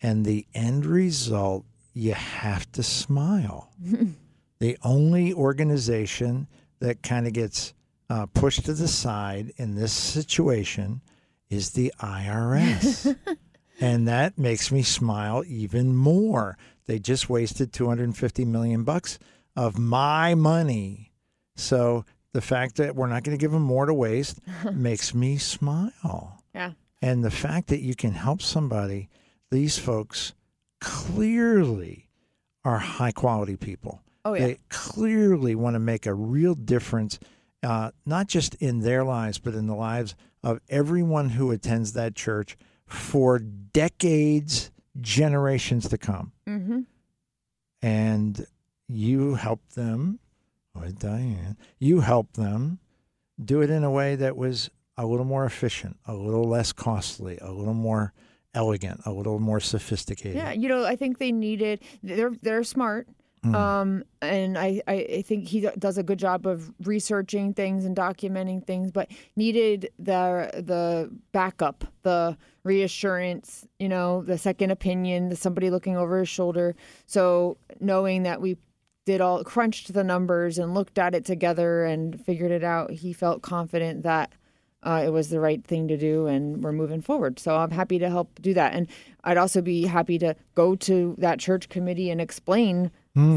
And 0.01 0.25
the 0.25 0.47
end 0.55 0.87
result, 0.87 1.67
you 1.93 2.15
have 2.15 2.73
to 2.73 2.83
smile. 2.83 3.71
the 4.61 4.79
only 4.83 5.35
organization 5.35 6.47
that 6.79 7.03
kind 7.03 7.27
of 7.27 7.35
gets 7.35 7.75
uh, 8.09 8.25
pushed 8.33 8.65
to 8.65 8.73
the 8.73 8.89
side 8.89 9.53
in 9.59 9.75
this 9.75 9.93
situation 9.93 11.03
is 11.51 11.73
the 11.73 11.93
IRS. 12.01 13.15
and 13.83 14.09
that 14.09 14.39
makes 14.39 14.73
me 14.73 14.83
smile 14.83 15.45
even 15.47 15.95
more. 15.95 16.57
They 16.87 16.99
just 16.99 17.29
wasted 17.29 17.75
250 17.75 18.47
million 18.47 18.85
bucks 18.85 19.19
of 19.55 19.79
my 19.79 20.35
money. 20.35 21.13
So 21.57 22.07
the 22.33 22.41
fact 22.41 22.77
that 22.77 22.95
we're 22.95 23.07
not 23.07 23.23
going 23.25 23.37
to 23.37 23.41
give 23.41 23.53
them 23.53 23.63
more 23.63 23.87
to 23.87 23.95
waste 23.95 24.41
makes 24.73 25.15
me 25.15 25.37
smile. 25.37 26.43
Yeah. 26.55 26.73
And 27.01 27.25
the 27.25 27.31
fact 27.31 27.69
that 27.69 27.81
you 27.81 27.95
can 27.95 28.13
help 28.13 28.43
somebody, 28.43 29.09
these 29.51 29.79
folks 29.79 30.35
clearly 30.81 32.09
are 32.65 32.79
high 32.79 33.13
quality 33.13 33.57
people. 33.57 34.03
Oh, 34.25 34.35
yeah. 34.35 34.47
They 34.47 34.59
clearly 34.69 35.55
want 35.55 35.75
to 35.75 35.81
make 35.81 36.07
a 36.07 36.15
real 36.15 36.55
difference, 36.55 37.19
uh, 37.63 37.93
not 38.05 38.27
just 38.27 38.55
in 38.57 38.81
their 38.81 39.05
lives, 39.05 39.39
but 39.39 39.55
in 39.55 39.67
the 39.67 39.75
lives 39.75 40.15
of 40.43 40.61
everyone 40.69 41.31
who 41.31 41.51
attends 41.51 41.93
that 41.93 42.15
church 42.15 42.57
for 42.87 43.39
decades, 43.39 44.71
generations 45.01 45.89
to 45.89 45.99
come. 45.99 46.33
Mm-hmm. 46.47 46.81
And 47.81 48.47
you 48.89 49.35
help 49.35 49.61
them, 49.75 50.19
Diane, 50.99 51.57
you 51.79 52.01
help 52.01 52.35
them 52.35 52.79
do 53.43 53.61
it 53.63 53.71
in 53.71 53.85
a 53.85 53.91
way 53.91 54.17
that 54.17 54.37
was 54.37 54.71
a 54.97 55.07
little 55.07 55.25
more 55.27 55.45
efficient, 55.45 55.97
a 56.07 56.15
little 56.15 56.45
less 56.45 56.73
costly, 56.73 57.39
a 57.41 57.53
little 57.53 57.75
more 57.75 58.13
elegant, 58.55 59.01
a 59.05 59.13
little 59.13 59.39
more 59.39 59.61
sophisticated. 59.61 60.37
Yeah, 60.37 60.53
you 60.53 60.69
know, 60.69 60.85
I 60.85 60.97
think 60.97 61.19
they 61.19 61.31
needed. 61.33 61.81
They're 62.03 62.33
they're 62.43 62.65
smart, 62.65 63.07
Mm. 63.45 63.55
um, 63.55 64.05
and 64.21 64.59
I, 64.59 64.83
I 64.89 64.95
I 65.19 65.23
think 65.23 65.47
he 65.47 65.61
does 65.79 65.97
a 65.97 66.03
good 66.03 66.19
job 66.19 66.45
of 66.45 66.73
researching 66.85 67.55
things 67.55 67.85
and 67.85 67.95
documenting 67.97 68.67
things, 68.67 68.91
but 68.91 69.09
needed 69.37 69.91
the 70.01 70.51
the 70.67 71.17
backup, 71.31 71.85
the 72.03 72.37
reassurance, 72.65 73.65
you 73.79 73.89
know, 73.89 74.23
the 74.23 74.39
second 74.39 74.73
opinion, 74.73 75.29
the 75.29 75.37
somebody 75.37 75.71
looking 75.71 75.97
over 75.97 76.19
his 76.19 76.29
shoulder. 76.29 76.75
So 77.07 77.59
knowing 77.81 78.25
that 78.25 78.41
we 78.41 78.57
did 79.09 79.23
all 79.23 79.43
crunched 79.43 79.95
the 79.95 80.05
numbers 80.05 80.59
and 80.59 80.75
looked 80.75 80.99
at 80.99 81.15
it 81.15 81.25
together 81.25 81.83
and 81.87 82.23
figured 82.27 82.51
it 82.51 82.63
out, 82.63 82.91
he 82.91 83.15
felt 83.15 83.41
confident 83.41 84.03
that 84.03 84.31
uh, 84.83 85.03
it 85.03 85.09
was 85.09 85.31
the 85.31 85.41
right 85.41 85.65
thing 85.65 85.89
to 85.89 85.97
do 85.97 86.27
and 86.27 86.63
we're 86.63 86.73
moving 86.73 87.01
forward. 87.01 87.39
So 87.39 87.57
I'm 87.57 87.71
happy 87.71 87.99
to 88.01 88.11
help 88.11 88.39
do 88.43 88.53
that. 88.53 88.75
And 88.75 88.87
I'd 89.25 89.39
also 89.39 89.63
be 89.63 89.87
happy 89.87 90.19
to 90.19 90.37
go 90.55 90.77
to 90.77 91.15
that 91.17 91.41
church 91.41 91.71
committee 91.71 92.11
and 92.11 92.21
explain 92.21 92.91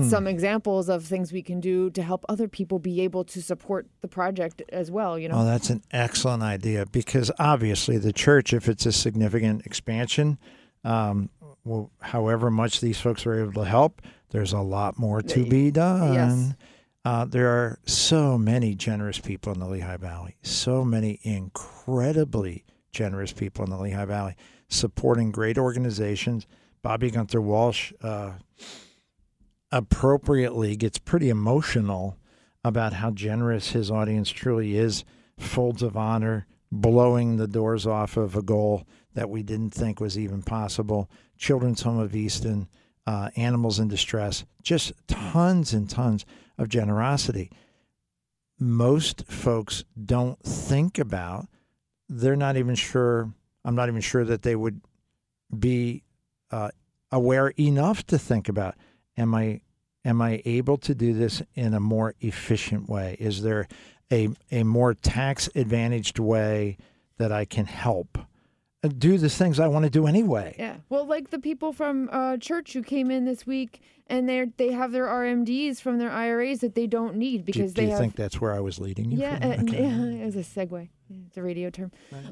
some 0.10 0.28
examples 0.28 0.90
of 0.90 1.06
things 1.06 1.32
we 1.32 1.42
can 1.42 1.60
do 1.60 1.90
to 1.90 2.04
help 2.04 2.24
other 2.30 2.48
people 2.48 2.78
be 2.78 3.02
able 3.02 3.24
to 3.24 3.42
support 3.42 3.88
the 4.02 4.08
project 4.08 4.62
as 4.70 4.92
well, 4.92 5.18
you 5.18 5.28
know. 5.28 5.40
Oh, 5.40 5.46
that's 5.46 5.72
an 5.72 5.82
excellent 5.90 6.44
idea 6.44 6.86
because 6.86 7.32
obviously 7.40 7.98
the 7.98 8.14
church, 8.14 8.54
if 8.54 8.70
it's 8.70 8.86
a 8.86 8.92
significant 8.92 9.66
expansion, 9.66 10.38
um, 10.84 11.32
well, 11.64 11.90
however 12.00 12.52
much 12.52 12.80
these 12.80 13.02
folks 13.02 13.26
are 13.26 13.40
able 13.40 13.54
to 13.54 13.66
help, 13.66 14.04
there's 14.32 14.54
a 14.54 14.60
lot 14.62 14.98
more 14.98 15.22
to 15.22 15.46
be 15.46 15.72
done. 15.72 16.56
Uh, 17.04 17.26
there 17.26 17.50
are 17.50 17.80
so 17.86 18.38
many 18.38 18.76
generous 18.76 19.20
people 19.20 19.52
in 19.54 19.60
the 19.60 19.68
Lehigh 19.68 19.98
Valley, 19.98 20.36
so 20.44 20.84
many 20.86 21.20
incredibly 21.24 22.64
generous 22.92 23.34
people 23.34 23.64
in 23.66 23.72
the 23.72 23.78
Lehigh 23.78 24.06
Valley 24.06 24.36
supporting 24.68 25.32
great 25.32 25.58
organizations. 25.58 26.46
Bobby 26.82 27.12
Gunther 27.12 27.42
Walsh 27.42 27.92
uh, 28.02 28.34
appropriately 29.72 30.76
gets 30.76 30.98
pretty 30.98 31.30
emotional 31.30 32.18
about 32.64 32.94
how 32.94 33.12
generous 33.12 33.72
his 33.72 33.90
audience 33.90 34.30
truly 34.30 34.78
is, 34.78 35.04
folds 35.38 35.82
of 35.82 35.98
honor, 35.98 36.46
blowing 36.72 37.38
the 37.38 37.48
doors 37.48 37.88
off 37.88 38.16
of 38.16 38.36
a 38.36 38.42
goal 38.42 38.88
that 39.14 39.30
we 39.30 39.44
didn't 39.44 39.72
think 39.72 40.00
was 40.00 40.18
even 40.18 40.42
possible. 40.42 41.10
Children's 41.38 41.82
Home 41.82 42.00
of 42.00 42.16
Easton, 42.16 42.68
uh, 43.12 43.30
Animals 43.36 43.78
in 43.78 43.90
Distress, 43.90 44.46
just 44.64 44.94
tons 45.08 45.74
and 45.74 45.90
tons 45.90 46.26
of 46.58 46.70
generosity. 46.70 47.52
Most 48.58 49.26
folks 49.26 49.84
don't 50.02 50.42
think 50.42 50.98
about, 50.98 51.48
they're 52.08 52.38
not 52.38 52.56
even 52.56 52.74
sure, 52.74 53.30
I'm 53.66 53.76
not 53.76 53.90
even 53.90 54.00
sure 54.00 54.24
that 54.24 54.44
they 54.44 54.56
would 54.56 54.80
be 55.58 56.04
uh, 56.52 56.70
aware 57.12 57.50
enough 57.60 58.06
to 58.08 58.18
think 58.18 58.48
about 58.48 58.76
am 59.18 59.36
I 59.36 59.60
am 60.06 60.22
I 60.22 60.42
able 60.46 60.78
to 60.78 60.96
do 60.96 61.14
this 61.14 61.42
in 61.54 61.74
a 61.74 61.82
more 61.82 62.16
efficient 62.22 62.88
way? 62.88 63.18
Is 63.20 63.42
there 63.42 63.68
a 64.10 64.30
a 64.52 64.64
more 64.64 64.94
tax 64.94 65.50
advantaged 65.54 66.18
way 66.18 66.78
that 67.18 67.34
I 67.34 67.44
can 67.44 67.66
help 67.66 68.18
do 68.90 69.18
the 69.18 69.30
things 69.30 69.60
I 69.60 69.68
want 69.68 69.84
to 69.86 69.92
do 69.92 70.08
anyway? 70.08 70.56
Yeah. 70.58 70.78
Well, 70.90 71.06
like 71.06 71.30
the 71.30 71.40
people 71.40 71.72
from 71.72 72.10
uh, 72.12 72.38
church 72.38 72.74
who 72.74 72.82
came 72.82 73.12
in 73.12 73.26
this 73.26 73.46
week 73.46 73.82
and 74.08 74.28
they 74.28 74.46
they 74.58 74.72
have 74.72 74.92
their 74.92 75.06
RMDs 75.06 75.80
from 75.80 76.00
their 76.00 76.12
IRAs 76.12 76.60
that 76.60 76.74
they 76.76 76.88
don't 76.88 77.16
need 77.16 77.46
because 77.46 77.74
do 77.74 77.82
they 77.82 77.86
you 77.86 77.92
have 77.92 78.00
think 78.00 78.16
that's 78.16 78.42
where 78.42 78.54
I 78.54 78.60
was 78.60 78.80
leading 78.80 79.12
you? 79.12 79.20
Yeah, 79.20 79.38
from? 79.40 79.52
uh, 79.52 79.56
Okay. 79.64 79.84
yeah, 79.84 80.04
it 80.22 80.26
was 80.26 80.36
a 80.36 80.40
segue. 80.40 80.90
It's 81.28 81.38
a 81.38 81.44
radio 81.44 81.70
term. 81.70 81.92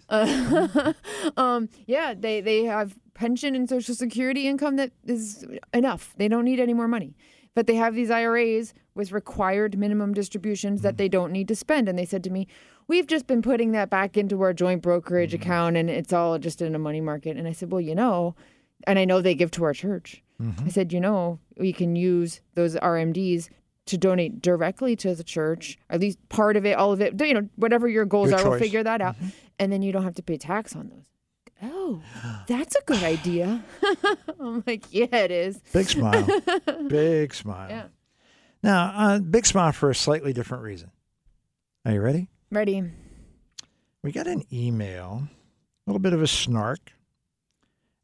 Uh, 0.10 0.94
um, 1.38 1.70
yeah, 1.86 2.14
they 2.18 2.42
they 2.42 2.64
have 2.66 2.98
pension 3.14 3.54
and 3.56 3.68
social 3.70 3.94
security 3.94 4.48
income 4.48 4.76
that 4.78 4.92
is 5.06 5.46
enough. 5.74 6.14
They 6.18 6.28
don't 6.28 6.46
need 6.46 6.60
any 6.60 6.74
more 6.74 6.88
money. 6.88 7.16
But 7.56 7.68
they 7.68 7.76
have 7.76 7.94
these 7.96 8.10
IRAs 8.12 8.74
with 8.96 9.12
required 9.12 9.78
minimum 9.78 10.14
distributions 10.14 10.82
that 10.82 10.98
they 10.98 11.10
don't 11.10 11.32
need 11.34 11.48
to 11.50 11.56
spend. 11.56 11.90
And 11.90 11.98
they 11.98 12.06
said 12.06 12.24
to 12.26 12.30
me, 12.30 12.48
"We've 12.90 13.08
just 13.08 13.26
been 13.26 13.42
putting 13.42 13.72
that 13.72 13.90
back 13.90 14.18
into 14.18 14.42
our 14.42 14.52
joint 14.52 14.82
brokerage 14.82 15.32
mm-hmm. 15.32 15.42
account, 15.42 15.78
and 15.78 15.90
it's 15.90 16.12
all 16.12 16.38
just 16.38 16.62
in 16.62 16.76
a 16.76 16.80
money 16.80 17.00
market." 17.00 17.38
And 17.38 17.48
I 17.48 17.54
said, 17.54 17.72
"Well, 17.72 17.82
you 17.82 17.96
know." 17.96 18.36
And 18.88 18.98
I 18.98 19.04
know 19.04 19.22
they 19.22 19.36
give 19.36 19.52
to 19.52 19.66
our 19.66 19.74
church. 19.74 20.24
Mm-hmm. 20.42 20.66
I 20.66 20.70
said, 20.70 20.94
you 20.94 21.00
know, 21.00 21.40
we 21.58 21.74
can 21.74 21.96
use 21.96 22.42
those 22.56 22.76
RMDs 22.76 23.50
to 23.88 23.98
donate 23.98 24.42
directly 24.42 24.96
to 24.96 25.16
the 25.16 25.24
church, 25.24 25.78
at 25.90 26.00
least 26.00 26.18
part 26.30 26.56
of 26.56 26.66
it, 26.66 26.78
all 26.78 26.92
of 26.94 27.02
it, 27.02 27.20
you 27.22 27.34
know, 27.34 27.50
whatever 27.56 27.88
your 27.88 28.06
goals 28.06 28.30
Your 28.30 28.40
are, 28.40 28.50
we'll 28.52 28.60
figure 28.60 28.84
that 28.84 29.02
out. 29.02 29.16
Mm-hmm. 29.16 29.28
And 29.58 29.72
then 29.72 29.82
you 29.82 29.92
don't 29.92 30.04
have 30.04 30.16
to 30.16 30.24
pay 30.24 30.38
tax 30.38 30.76
on 30.76 30.90
those. 30.90 31.06
Oh, 31.62 32.02
that's 32.48 32.76
a 32.76 32.82
good 32.86 33.04
idea. 33.04 33.64
I'm 34.40 34.64
like, 34.66 34.86
yeah, 34.92 35.08
it 35.12 35.32
is. 35.32 35.58
Big 35.74 35.90
smile. 35.90 36.26
big 36.88 37.34
smile. 37.34 37.70
Yeah. 37.70 37.84
Now, 38.62 38.94
uh, 38.96 39.20
big 39.20 39.46
smile 39.46 39.72
for 39.72 39.90
a 39.90 39.96
slightly 39.96 40.34
different 40.34 40.64
reason. 40.64 40.92
Are 41.86 41.92
you 41.94 42.02
ready? 42.02 42.30
Ready. 42.52 42.84
We 44.04 44.12
got 44.12 44.28
an 44.28 44.44
email, 44.52 45.24
a 45.28 45.90
little 45.90 46.00
bit 46.00 46.14
of 46.14 46.22
a 46.22 46.28
snark. 46.28 46.80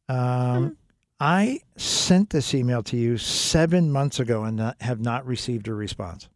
Um, 0.07 0.77
I 1.19 1.61
sent 1.77 2.30
this 2.30 2.53
email 2.53 2.84
to 2.84 2.97
you 2.97 3.17
seven 3.17 3.91
months 3.91 4.19
ago 4.19 4.43
and 4.43 4.57
not, 4.57 4.81
have 4.81 4.99
not 4.99 5.26
received 5.26 5.67
a 5.67 5.73
response. 5.73 6.30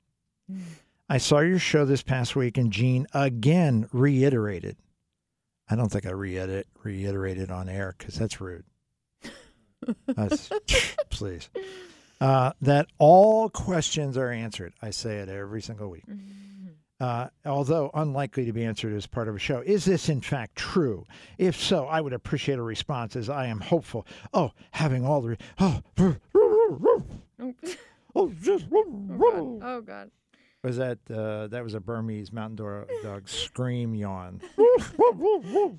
I 1.08 1.18
saw 1.18 1.40
your 1.40 1.60
show 1.60 1.86
this 1.86 2.02
past 2.02 2.36
week, 2.36 2.58
and 2.58 2.72
Gene 2.72 3.06
again 3.14 3.88
reiterated. 3.92 4.78
I 5.70 5.76
don't 5.76 5.90
think 5.90 6.08
I 6.08 6.12
reiter- 6.12 6.64
reiterated 6.84 7.52
on 7.52 7.70
air 7.70 7.94
because 7.98 8.16
that's 8.16 8.42
rude. 8.42 8.64
That's, 10.08 10.50
please. 11.10 11.50
Uh, 12.20 12.54
that 12.62 12.88
all 12.98 13.50
questions 13.50 14.18
are 14.18 14.32
answered. 14.32 14.74
I 14.82 14.90
say 14.90 15.18
it 15.18 15.30
every 15.30 15.62
single 15.62 15.90
week. 15.90 16.04
Uh, 17.00 17.30
although 17.46 17.90
unlikely 17.94 18.44
to 18.46 18.52
be 18.52 18.66
answered 18.66 18.94
as 18.94 19.08
part 19.08 19.30
of 19.30 19.36
a 19.36 19.40
show. 19.40 19.62
Is 19.62 19.86
this 19.86 20.10
in 20.10 20.20
fact 20.20 20.58
true? 20.58 21.06
If 21.38 21.56
so, 21.56 21.86
I 21.86 22.02
would 22.02 22.12
appreciate 22.12 22.60
a 22.60 22.62
response 22.62 23.16
as 23.16 23.30
I 23.30 23.46
am 23.46 23.62
hopeful. 23.62 24.06
Oh, 24.34 24.52
having 24.72 25.06
all 25.06 25.22
the. 25.22 25.30
Re- 25.30 25.38
oh, 25.60 25.82
Oh, 27.42 27.56
oh, 28.16 28.30
just. 28.42 28.70
God. 28.70 29.60
Oh, 29.64 29.82
God. 29.86 30.12
Was 30.62 30.76
that 30.76 30.98
uh, 31.10 31.48
that 31.48 31.64
was 31.64 31.74
a 31.74 31.80
Bernese 31.80 32.34
mountain 32.34 32.58
dog, 32.58 32.90
dog 33.02 33.30
scream 33.30 33.96
yawn? 33.96 34.42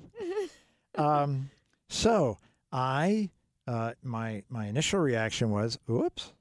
um, 0.95 1.51
so 1.87 2.39
I 2.71 3.29
uh, 3.67 3.91
my 4.01 4.41
my 4.49 4.65
initial 4.65 4.99
reaction 4.99 5.51
was, 5.51 5.77
"Oops, 5.87 6.33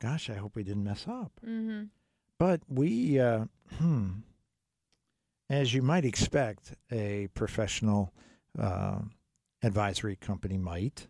gosh, 0.00 0.28
I 0.30 0.34
hope 0.34 0.56
we 0.56 0.64
didn't 0.64 0.82
mess 0.82 1.06
up." 1.08 1.30
Mm-hmm. 1.46 1.84
but 2.38 2.60
we, 2.68 3.20
uh, 3.20 3.44
hmm, 3.78 4.10
as 5.50 5.74
you 5.74 5.82
might 5.82 6.04
expect, 6.04 6.74
a 6.90 7.28
professional 7.34 8.12
uh, 8.58 9.00
advisory 9.62 10.16
company 10.16 10.58
might, 10.58 11.06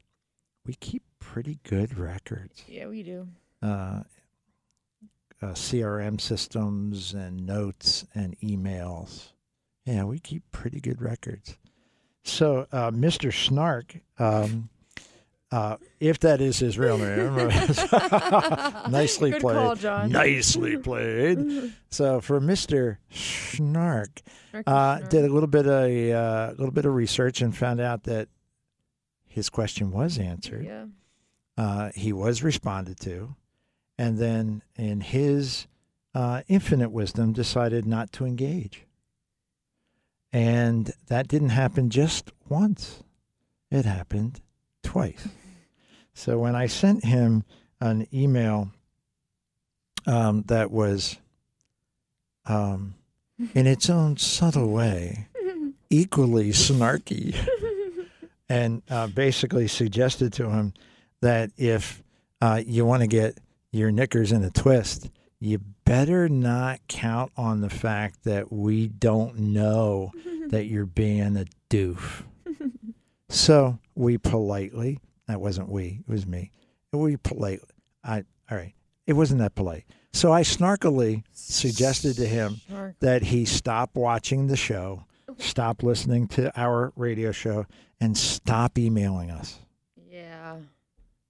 we 0.67 0.75
keep 0.75 1.03
pretty 1.19 1.59
good 1.63 1.99
records. 1.99 2.63
Yeah, 2.67 2.87
we 2.87 3.03
do. 3.03 3.29
Uh, 3.63 4.03
uh, 5.43 5.49
CRM 5.49 6.21
systems 6.21 7.13
and 7.13 7.47
notes 7.47 8.07
and 8.15 8.39
emails. 8.41 9.33
Yeah, 9.85 10.05
we 10.05 10.19
keep 10.19 10.43
pretty 10.53 10.81
good 10.81 11.03
records. 11.03 11.59
So, 12.23 12.67
uh, 12.73 12.91
Mr. 12.91 13.33
Snark, 13.33 13.97
um, 14.19 14.71
uh, 15.53 15.77
if 16.01 16.19
that 16.21 16.41
is 16.41 16.59
his 16.59 16.79
real 16.79 16.99
name, 16.99 17.37
nicely 18.91 19.31
Good 19.31 19.41
played. 19.41 19.55
call, 19.57 19.77
John. 19.77 20.11
Nicely 20.11 20.77
played. 20.79 21.73
so, 21.91 22.21
for 22.21 22.41
Mr. 22.41 22.97
Snark, 23.11 24.21
uh, 24.67 24.99
did 25.01 25.25
a 25.25 25.33
little 25.33 25.47
bit 25.49 25.67
of 25.67 25.73
a 25.73 26.13
uh, 26.13 26.51
little 26.53 26.73
bit 26.73 26.85
of 26.87 26.95
research 26.95 27.41
and 27.41 27.57
found 27.57 27.81
out 27.81 28.05
that 28.05 28.29
his 29.27 29.49
question 29.51 29.91
was 29.91 30.19
answered 30.19 30.65
Yeah. 30.65 30.87
uh, 31.57 31.91
he 31.95 32.13
was 32.13 32.43
responded 32.43 32.99
to, 33.01 33.35
and 33.99 34.19
then 34.19 34.63
in 34.77 35.01
his 35.01 35.67
uh, 36.15 36.43
infinite 36.49 36.91
wisdom 36.91 37.33
decided 37.33 37.87
not 37.87 38.13
to 38.13 38.25
engage. 38.25 38.87
And 40.33 40.93
that 41.07 41.29
didn't 41.29 41.51
happen 41.51 41.91
just 41.91 42.33
once, 42.49 43.03
it 43.71 43.85
happened 43.85 44.41
twice. 44.85 45.27
So 46.15 46.39
when 46.39 46.55
I 46.55 46.67
sent 46.67 47.05
him 47.05 47.43
an 47.81 48.07
email 48.15 48.71
um, 50.07 50.43
that 50.47 50.71
was, 50.71 51.17
um, 52.47 52.95
in 53.55 53.67
its 53.67 53.91
own 53.91 54.17
subtle 54.17 54.71
way, 54.71 55.27
equally 55.91 56.51
snarky, 56.51 57.37
and 58.49 58.83
uh, 58.89 59.09
basically 59.09 59.67
suggested 59.67 60.33
to 60.35 60.51
him 60.51 60.73
that 61.21 61.51
if 61.57 62.03
uh, 62.41 62.63
you 62.65 62.85
want 62.85 63.01
to 63.03 63.07
get 63.07 63.39
your 63.73 63.91
knickers 63.91 64.31
in 64.31 64.45
a 64.45 64.51
twist, 64.51 65.11
you 65.41 65.59
better 65.85 66.29
not 66.29 66.81
count 66.89 67.33
on 67.37 67.61
the 67.61 67.71
fact 67.71 68.25
that 68.25 68.53
we 68.53 68.87
don't 68.89 69.39
know 69.39 70.13
that 70.49 70.67
you're 70.67 70.87
being 70.87 71.37
a 71.37 71.47
doof. 71.71 72.23
So 73.29 73.79
we 73.95 74.19
politely, 74.19 75.01
that 75.27 75.41
wasn't 75.41 75.69
we, 75.69 76.01
it 76.07 76.11
was 76.11 76.27
me. 76.27 76.51
We 76.93 77.17
politely, 77.17 77.69
I, 78.03 78.25
all 78.51 78.59
right, 78.59 78.75
it 79.07 79.15
wasn't 79.15 79.41
that 79.41 79.55
polite. 79.55 79.85
So 80.13 80.33
I 80.33 80.43
snarkily 80.43 81.25
suggested 81.33 82.15
to 82.17 82.27
him 82.27 82.61
Snark. 82.69 82.95
that 83.01 83.23
he 83.23 83.45
stop 83.45 83.97
watching 83.97 84.47
the 84.47 84.57
show, 84.57 85.05
stop 85.39 85.83
listening 85.83 86.29
to 86.29 86.53
our 86.59 86.93
radio 86.95 87.33
show, 87.33 87.67
and 88.01 88.17
stop 88.17 88.79
emailing 88.79 89.33
us. 89.33 89.59
Yeah. 90.09 90.59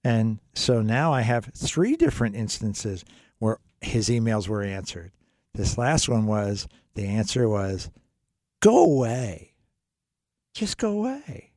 And 0.03 0.39
so 0.53 0.81
now 0.83 1.11
I 1.11 1.21
have 1.21 1.49
three 1.55 1.95
different 1.95 2.35
instances 2.35 3.03
where 3.39 3.57
his 3.81 4.09
emails 4.09 4.47
were 4.47 4.61
answered. 4.61 5.11
This 5.55 5.77
last 5.79 6.07
one 6.07 6.27
was 6.27 6.67
the 6.93 7.05
answer 7.07 7.49
was 7.49 7.89
go 8.59 8.83
away. 8.83 9.53
Just 10.53 10.77
go 10.77 10.91
away. 10.91 11.51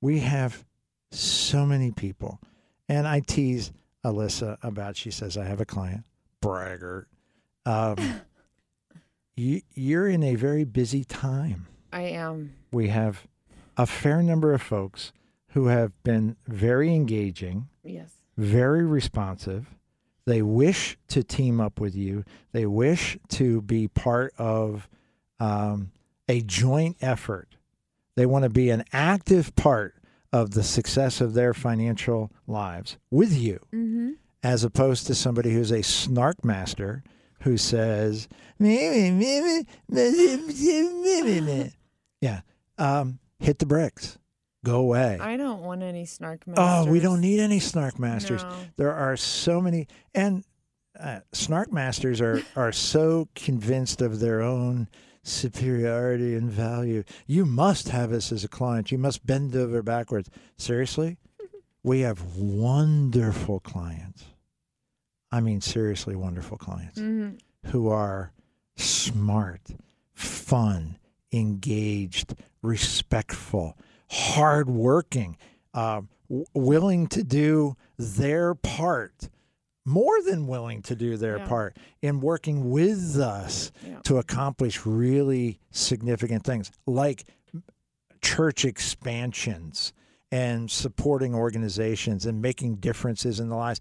We 0.00 0.20
have 0.20 0.64
so 1.10 1.66
many 1.66 1.90
people. 1.90 2.40
And 2.88 3.06
I 3.06 3.20
tease 3.20 3.72
Alyssa 4.04 4.56
about, 4.62 4.96
she 4.96 5.10
says, 5.10 5.36
I 5.36 5.44
have 5.44 5.60
a 5.60 5.66
client, 5.66 6.04
braggart. 6.40 7.08
Um, 7.66 7.96
you, 9.36 9.62
you're 9.74 10.08
in 10.08 10.22
a 10.22 10.34
very 10.36 10.64
busy 10.64 11.04
time 11.04 11.66
I 11.92 12.02
am. 12.02 12.54
we 12.72 12.88
have 12.88 13.26
a 13.76 13.86
fair 13.86 14.22
number 14.22 14.52
of 14.54 14.62
folks 14.62 15.12
who 15.48 15.66
have 15.66 15.92
been 16.02 16.36
very 16.46 16.94
engaging, 16.94 17.68
Yes. 17.84 18.12
very 18.36 18.84
responsive. 18.84 19.74
They 20.26 20.42
wish 20.42 20.98
to 21.08 21.22
team 21.22 21.60
up 21.60 21.80
with 21.80 21.94
you. 21.94 22.24
They 22.52 22.66
wish 22.66 23.18
to 23.30 23.62
be 23.62 23.88
part 23.88 24.34
of 24.36 24.88
um, 25.40 25.90
a 26.28 26.42
joint 26.42 26.96
effort. 27.00 27.56
They 28.18 28.26
want 28.26 28.42
to 28.42 28.48
be 28.50 28.70
an 28.70 28.82
active 28.92 29.54
part 29.54 29.94
of 30.32 30.50
the 30.50 30.64
success 30.64 31.20
of 31.20 31.34
their 31.34 31.54
financial 31.54 32.32
lives 32.48 32.96
with 33.12 33.32
you, 33.32 33.60
Mm-hmm. 33.72 34.10
as 34.42 34.64
opposed 34.64 35.06
to 35.06 35.14
somebody 35.14 35.52
who's 35.52 35.70
a 35.70 35.82
snark 35.82 36.44
master 36.44 37.04
who 37.42 37.56
says, 37.56 38.26
yeah, 42.20 42.40
um, 42.76 43.20
hit 43.38 43.60
the 43.60 43.66
bricks, 43.66 44.18
go 44.64 44.80
away. 44.80 45.18
I 45.20 45.36
don't 45.36 45.62
want 45.62 45.84
any 45.84 46.04
snark 46.04 46.44
masters. 46.44 46.64
Oh, 46.88 46.90
we 46.90 46.98
don't 46.98 47.20
need 47.20 47.38
any 47.38 47.60
snark 47.60 48.00
masters. 48.00 48.42
No. 48.42 48.52
There 48.78 48.92
are 48.94 49.16
so 49.16 49.60
many, 49.60 49.86
and 50.12 50.44
uh, 50.98 51.20
snark 51.32 51.72
masters 51.72 52.20
are 52.20 52.42
are 52.56 52.72
so 52.72 53.28
convinced 53.36 54.02
of 54.02 54.18
their 54.18 54.42
own 54.42 54.88
superiority 55.30 56.34
and 56.34 56.50
value. 56.50 57.04
You 57.26 57.44
must 57.46 57.88
have 57.90 58.12
us 58.12 58.32
as 58.32 58.44
a 58.44 58.48
client. 58.48 58.90
You 58.92 58.98
must 58.98 59.26
bend 59.26 59.54
over 59.54 59.82
backwards. 59.82 60.30
Seriously, 60.56 61.18
we 61.82 62.00
have 62.00 62.36
wonderful 62.36 63.60
clients. 63.60 64.24
I 65.30 65.40
mean, 65.40 65.60
seriously, 65.60 66.16
wonderful 66.16 66.56
clients 66.56 66.98
Mhm. 66.98 67.38
who 67.66 67.88
are 67.88 68.32
smart, 68.76 69.60
fun, 70.14 70.96
engaged, 71.32 72.34
respectful, 72.62 73.76
hardworking, 74.10 75.36
uh, 75.74 76.02
w- 76.28 76.46
willing 76.54 77.06
to 77.08 77.22
do 77.22 77.76
their 77.98 78.54
part, 78.54 79.28
more 79.88 80.22
than 80.22 80.46
willing 80.46 80.82
to 80.82 80.94
do 80.94 81.16
their 81.16 81.38
Yeah. 81.38 81.46
part 81.48 81.76
in 82.02 82.20
working 82.20 82.70
with 82.70 83.16
us 83.16 83.72
Yeah. 83.86 84.00
to 84.04 84.18
accomplish 84.18 84.84
really 84.86 85.58
significant 85.70 86.44
things 86.44 86.70
like 86.86 87.24
church 88.20 88.64
expansions 88.64 89.92
and 90.30 90.70
supporting 90.70 91.34
organizations 91.34 92.26
and 92.26 92.42
making 92.42 92.76
differences 92.76 93.40
in 93.40 93.48
the 93.48 93.56
lives. 93.56 93.80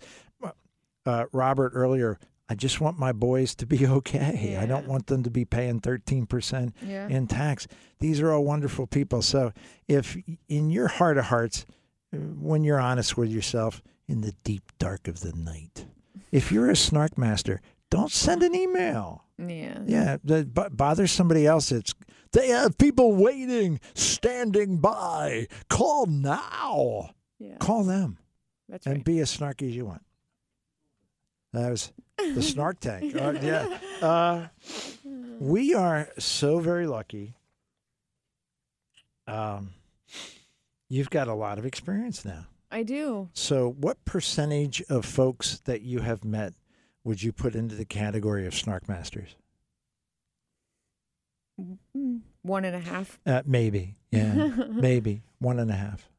Uh, 1.06 1.26
Robert 1.32 1.72
earlier, 1.74 2.20
I 2.50 2.56
just 2.56 2.80
want 2.82 2.98
my 3.00 3.12
boys 3.14 3.56
to 3.56 3.66
be 3.66 3.86
okay. 3.88 4.58
I 4.58 4.66
don't 4.66 4.88
want 4.88 5.08
them 5.08 5.24
to 5.24 5.30
be 5.30 5.46
paying 5.46 5.80
13% 5.80 6.74
Yeah. 6.86 7.08
in 7.08 7.28
tax. 7.28 7.68
These 8.00 8.20
are 8.22 8.32
all 8.32 8.44
wonderful 8.44 8.88
people. 8.88 9.22
So 9.22 9.52
if 9.88 10.18
in 10.48 10.70
your 10.70 10.88
heart 10.88 11.18
of 11.18 11.26
hearts, 11.26 11.66
uh, 12.14 12.18
when 12.18 12.64
you're 12.64 12.80
honest 12.80 13.18
with 13.18 13.30
yourself 13.30 13.82
in 14.08 14.22
the 14.22 14.34
deep 14.44 14.72
dark 14.80 15.08
of 15.08 15.20
the 15.22 15.34
night, 15.34 15.86
if 16.32 16.52
you're 16.52 16.70
a 16.70 16.76
snark 16.76 17.18
master, 17.18 17.62
don't 17.90 18.12
send 18.12 18.44
an 18.44 18.54
email. 18.56 19.24
yeah. 19.38 19.80
Yeah, 19.86 20.18
that 20.24 20.54
b- 20.54 20.64
bothers 20.72 21.12
somebody 21.12 21.46
else. 21.48 21.72
It's 21.72 21.94
they 22.34 22.50
have 22.50 22.78
people 22.78 23.14
waiting, 23.16 23.80
standing 23.94 24.78
by. 24.78 25.48
Call 25.70 26.06
now. 26.08 27.12
Yeah. 27.40 27.58
Call 27.60 27.84
them 27.84 28.18
That's 28.68 28.86
and 28.86 28.98
right. 28.98 29.06
be 29.06 29.20
as 29.20 29.36
snarky 29.36 29.70
as 29.70 29.76
you 29.76 29.86
want. 29.86 30.02
That 31.54 31.70
was 31.72 31.92
the 32.18 32.42
snark 32.42 32.80
tank. 32.80 33.16
Uh, 33.20 33.34
yeah. 33.42 33.78
Uh, 34.02 34.48
we 35.40 35.74
are 35.74 36.10
so 36.20 36.60
very 36.60 36.88
lucky. 36.88 37.36
Um, 39.28 39.74
you've 40.90 41.10
got 41.10 41.28
a 41.28 41.34
lot 41.34 41.58
of 41.60 41.66
experience 41.66 42.26
now. 42.26 42.46
I 42.70 42.84
do. 42.84 43.30
So, 43.34 43.70
what 43.80 44.04
percentage 44.06 44.82
of 44.90 45.06
folks 45.06 45.60
that 45.66 45.82
you 45.82 46.00
have 46.00 46.24
met 46.26 46.54
would 47.04 47.24
you 47.24 47.32
put 47.32 47.56
into 47.56 47.76
the 47.76 47.86
category 47.86 48.46
of 48.46 48.54
snark 48.54 48.88
masters? 48.90 49.36
Mm, 51.60 52.22
One 52.42 52.66
and 52.66 52.76
a 52.76 52.80
half. 52.80 53.20
Uh, 53.26 53.42
maybe. 53.46 53.96
Yeah. 54.12 54.34
maybe. 54.70 55.22
One 55.40 55.60
and 55.60 55.72
a 55.72 55.76
half. 55.76 56.10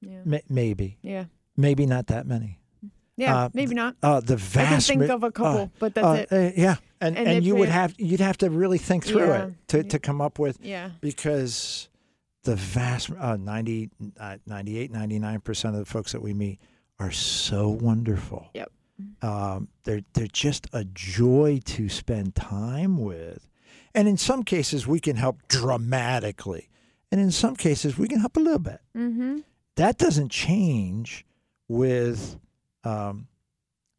Yeah. 0.00 0.20
Ma- 0.24 0.38
maybe. 0.48 0.98
Yeah. 1.02 1.24
Maybe 1.56 1.86
not 1.86 2.06
that 2.08 2.26
many. 2.26 2.58
Yeah. 3.16 3.36
Uh, 3.36 3.48
maybe 3.52 3.74
not. 3.74 3.96
Uh, 4.02 4.20
the 4.20 4.34
I 4.54 4.64
can 4.66 4.80
think 4.80 5.02
of 5.10 5.24
a 5.24 5.32
couple, 5.32 5.62
uh, 5.62 5.68
but 5.80 5.94
that's 5.94 6.06
uh, 6.06 6.26
it. 6.30 6.32
uh, 6.32 6.52
yeah, 6.56 6.76
and 7.00 7.18
And 7.18 7.26
and, 7.28 7.44
you 7.44 7.56
would 7.56 7.68
have 7.68 7.94
you'd 7.98 8.20
have 8.20 8.38
to 8.38 8.48
really 8.50 8.78
think 8.78 9.04
through 9.04 9.26
Yeah. 9.26 9.46
it 9.46 9.54
to, 9.68 9.82
to 9.82 9.98
come 9.98 10.20
up 10.20 10.38
with 10.38 10.60
Yeah. 10.62 10.90
because 11.00 11.87
the 12.48 12.56
vast 12.56 13.10
uh, 13.18 13.36
90, 13.36 13.90
uh, 14.18 14.38
98, 14.46 14.90
99 14.90 15.40
percent 15.40 15.74
of 15.74 15.80
the 15.80 15.84
folks 15.86 16.12
that 16.12 16.22
we 16.22 16.32
meet 16.32 16.58
are 16.98 17.10
so 17.10 17.68
wonderful. 17.68 18.48
Yep. 18.54 18.72
Um, 19.22 19.68
they're 19.84 20.00
they're 20.14 20.26
just 20.32 20.66
a 20.72 20.84
joy 20.84 21.60
to 21.66 21.88
spend 21.88 22.34
time 22.34 22.96
with, 22.98 23.46
and 23.94 24.08
in 24.08 24.16
some 24.16 24.42
cases 24.44 24.86
we 24.86 24.98
can 24.98 25.16
help 25.16 25.46
dramatically, 25.48 26.68
and 27.12 27.20
in 27.20 27.30
some 27.30 27.54
cases 27.54 27.96
we 27.98 28.08
can 28.08 28.18
help 28.20 28.36
a 28.36 28.40
little 28.40 28.58
bit 28.58 28.80
Mm-hmm. 28.96 29.38
that 29.76 29.98
doesn't 29.98 30.30
change 30.30 31.24
with 31.68 32.38
um, 32.82 33.28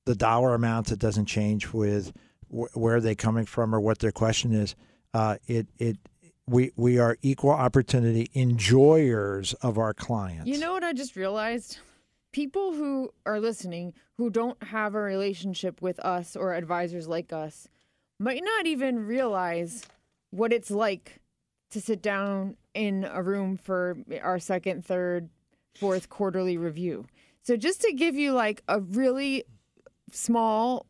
the 0.05 0.15
dollar 0.15 0.53
amount. 0.53 0.91
It 0.91 0.99
doesn't 0.99 1.27
change 1.27 1.71
with 1.71 2.11
wh- 2.49 2.76
where 2.76 2.97
are 2.97 3.01
coming 3.15 3.45
from 3.45 3.73
or 3.73 3.80
what 3.80 3.99
their 3.99 4.11
question 4.11 4.53
is. 4.53 4.76
Uh, 5.13 5.38
it 5.47 5.67
it 5.77 5.97
we 6.49 6.71
we 6.76 6.97
are 6.97 7.17
equal 7.21 7.51
opportunity 7.51 8.30
enjoyers 8.34 9.53
of 9.55 9.77
our 9.77 9.93
clients. 9.93 10.47
You 10.47 10.59
know 10.59 10.73
what 10.73 10.84
I 10.84 10.93
just 10.93 11.15
realized? 11.15 11.80
People 12.31 12.73
who 12.73 13.11
are 13.26 13.39
listening 13.39 13.93
who 14.17 14.30
don't 14.30 14.61
have 14.63 14.95
a 14.95 14.99
relationship 14.99 15.81
with 15.81 15.99
us 15.99 16.35
or 16.35 16.53
advisors 16.53 17.07
like 17.07 17.31
us 17.31 17.67
might 18.19 18.43
not 18.43 18.65
even 18.65 19.05
realize 19.05 19.85
what 20.31 20.51
it's 20.51 20.69
like 20.69 21.21
to 21.71 21.81
sit 21.81 22.01
down 22.01 22.57
in 22.73 23.07
a 23.11 23.23
room 23.23 23.57
for 23.57 23.97
our 24.21 24.39
second, 24.39 24.85
third, 24.85 25.30
fourth 25.76 26.09
quarterly 26.09 26.57
review. 26.57 27.05
So 27.43 27.55
just 27.55 27.81
to 27.81 27.93
give 27.93 28.15
you 28.15 28.34
like 28.34 28.61
a 28.67 28.80
really 28.80 29.45
small 30.11 30.85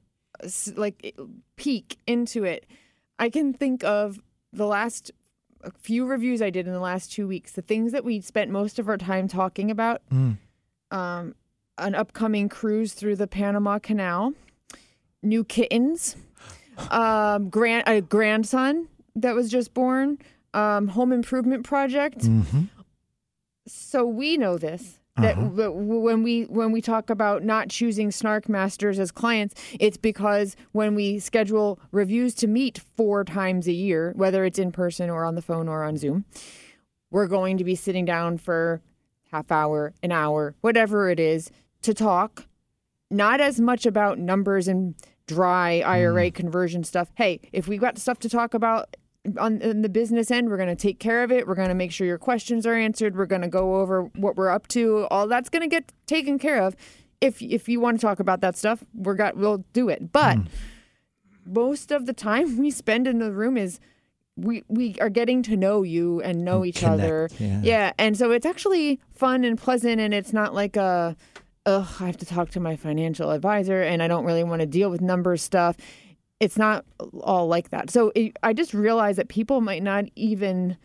like 0.75 1.15
peek 1.55 1.97
into 2.07 2.43
it, 2.43 2.65
I 3.17 3.29
can 3.29 3.53
think 3.53 3.83
of 3.83 4.19
the 4.51 4.65
last 4.65 5.11
a 5.63 5.71
few 5.71 6.05
reviews 6.05 6.41
I 6.41 6.49
did 6.49 6.67
in 6.67 6.73
the 6.73 6.79
last 6.79 7.11
two 7.11 7.27
weeks, 7.27 7.51
the 7.53 7.61
things 7.61 7.91
that 7.91 8.03
we 8.03 8.21
spent 8.21 8.49
most 8.51 8.79
of 8.79 8.87
our 8.87 8.97
time 8.97 9.27
talking 9.27 9.69
about. 9.71 10.01
Um, 10.91 11.35
an 11.77 11.95
upcoming 11.95 12.49
cruise 12.49 12.93
through 12.93 13.15
the 13.15 13.27
Panama 13.27 13.79
Canal, 13.79 14.33
new 15.23 15.43
kittens, 15.43 16.15
um, 16.91 17.49
grand 17.49 17.83
a 17.87 18.01
grandson 18.01 18.87
that 19.15 19.33
was 19.35 19.49
just 19.49 19.73
born, 19.73 20.17
um, 20.53 20.89
home 20.89 21.11
improvement 21.13 21.63
project. 21.65 22.23
So 23.67 24.05
we 24.05 24.35
know 24.37 24.57
this. 24.57 24.98
That 25.21 25.37
Uh-huh. 25.37 25.71
when 25.71 26.23
we 26.23 26.43
when 26.43 26.71
we 26.71 26.81
talk 26.81 27.09
about 27.09 27.43
not 27.43 27.69
choosing 27.69 28.11
snark 28.11 28.47
masters 28.49 28.99
as 28.99 29.11
clients, 29.11 29.55
it's 29.79 29.97
because 29.97 30.55
when 30.71 30.95
we 30.95 31.19
schedule 31.19 31.79
reviews 31.91 32.33
to 32.35 32.47
meet 32.47 32.77
four 32.97 33.23
times 33.23 33.67
a 33.67 33.73
year, 33.73 34.13
whether 34.15 34.45
it's 34.45 34.59
in 34.59 34.71
person 34.71 35.09
or 35.09 35.25
on 35.25 35.35
the 35.35 35.41
phone 35.41 35.67
or 35.67 35.83
on 35.83 35.97
Zoom, 35.97 36.25
we're 37.11 37.27
going 37.27 37.57
to 37.57 37.63
be 37.63 37.75
sitting 37.75 38.05
down 38.05 38.37
for 38.37 38.81
half 39.31 39.51
hour, 39.51 39.93
an 40.03 40.11
hour, 40.11 40.55
whatever 40.61 41.09
it 41.09 41.19
is, 41.19 41.51
to 41.81 41.93
talk. 41.93 42.45
Not 43.11 43.41
as 43.41 43.59
much 43.59 43.85
about 43.85 44.19
numbers 44.19 44.67
and 44.67 44.95
dry 45.27 45.79
IRA 45.85 46.29
conversion 46.31 46.83
stuff. 46.83 47.09
Hey, 47.15 47.39
if 47.51 47.67
we've 47.67 47.79
got 47.81 47.97
stuff 47.97 48.19
to 48.19 48.29
talk 48.29 48.53
about 48.53 48.95
on 49.37 49.61
in 49.61 49.81
the 49.81 49.89
business 49.89 50.31
end, 50.31 50.49
we're 50.49 50.57
going 50.57 50.69
to 50.69 50.75
take 50.75 50.99
care 50.99 51.23
of 51.23 51.31
it. 51.31 51.47
We're 51.47 51.55
going 51.55 51.69
to 51.69 51.75
make 51.75 51.91
sure 51.91 52.07
your 52.07 52.17
questions 52.17 52.65
are 52.65 52.73
answered. 52.73 53.15
We're 53.15 53.25
going 53.25 53.41
to 53.41 53.47
go 53.47 53.75
over 53.75 54.03
what 54.15 54.35
we're 54.35 54.49
up 54.49 54.67
to. 54.69 55.07
All 55.11 55.27
that's 55.27 55.49
going 55.49 55.61
to 55.61 55.67
get 55.67 55.91
taken 56.05 56.39
care 56.39 56.61
of. 56.61 56.75
If 57.21 57.41
if 57.41 57.67
you 57.67 57.79
want 57.79 57.99
to 57.99 58.05
talk 58.05 58.19
about 58.19 58.41
that 58.41 58.57
stuff, 58.57 58.83
we're 58.93 59.15
got 59.15 59.35
we'll 59.35 59.63
do 59.73 59.89
it. 59.89 60.11
But 60.11 60.37
hmm. 60.37 60.43
most 61.45 61.91
of 61.91 62.05
the 62.05 62.13
time 62.13 62.57
we 62.59 62.71
spend 62.71 63.07
in 63.07 63.19
the 63.19 63.31
room 63.31 63.57
is 63.57 63.79
we 64.35 64.63
we 64.67 64.95
are 65.01 65.09
getting 65.09 65.43
to 65.43 65.57
know 65.57 65.83
you 65.83 66.21
and 66.21 66.43
know 66.43 66.65
each 66.65 66.79
connect, 66.79 67.01
other. 67.01 67.29
yeah. 67.63 67.93
and 67.97 68.17
so 68.17 68.31
it's 68.31 68.45
actually 68.45 68.99
fun 69.11 69.43
and 69.43 69.57
pleasant, 69.57 69.99
and 69.99 70.13
it's 70.13 70.33
not 70.33 70.53
like 70.53 70.75
a, 70.75 71.15
ugh, 71.65 71.87
I 71.99 72.05
have 72.05 72.17
to 72.17 72.25
talk 72.25 72.49
to 72.51 72.59
my 72.59 72.75
financial 72.75 73.31
advisor, 73.31 73.81
and 73.81 74.01
I 74.01 74.07
don't 74.07 74.25
really 74.25 74.43
want 74.43 74.61
to 74.61 74.65
deal 74.65 74.89
with 74.89 75.01
numbers 75.01 75.41
stuff. 75.41 75.77
It's 76.39 76.57
not 76.57 76.85
all 77.21 77.47
like 77.47 77.69
that. 77.69 77.89
So 77.89 78.11
it, 78.15 78.37
I 78.43 78.53
just 78.53 78.73
realized 78.73 79.17
that 79.17 79.27
people 79.29 79.61
might 79.61 79.83
not 79.83 80.05
even 80.15 80.77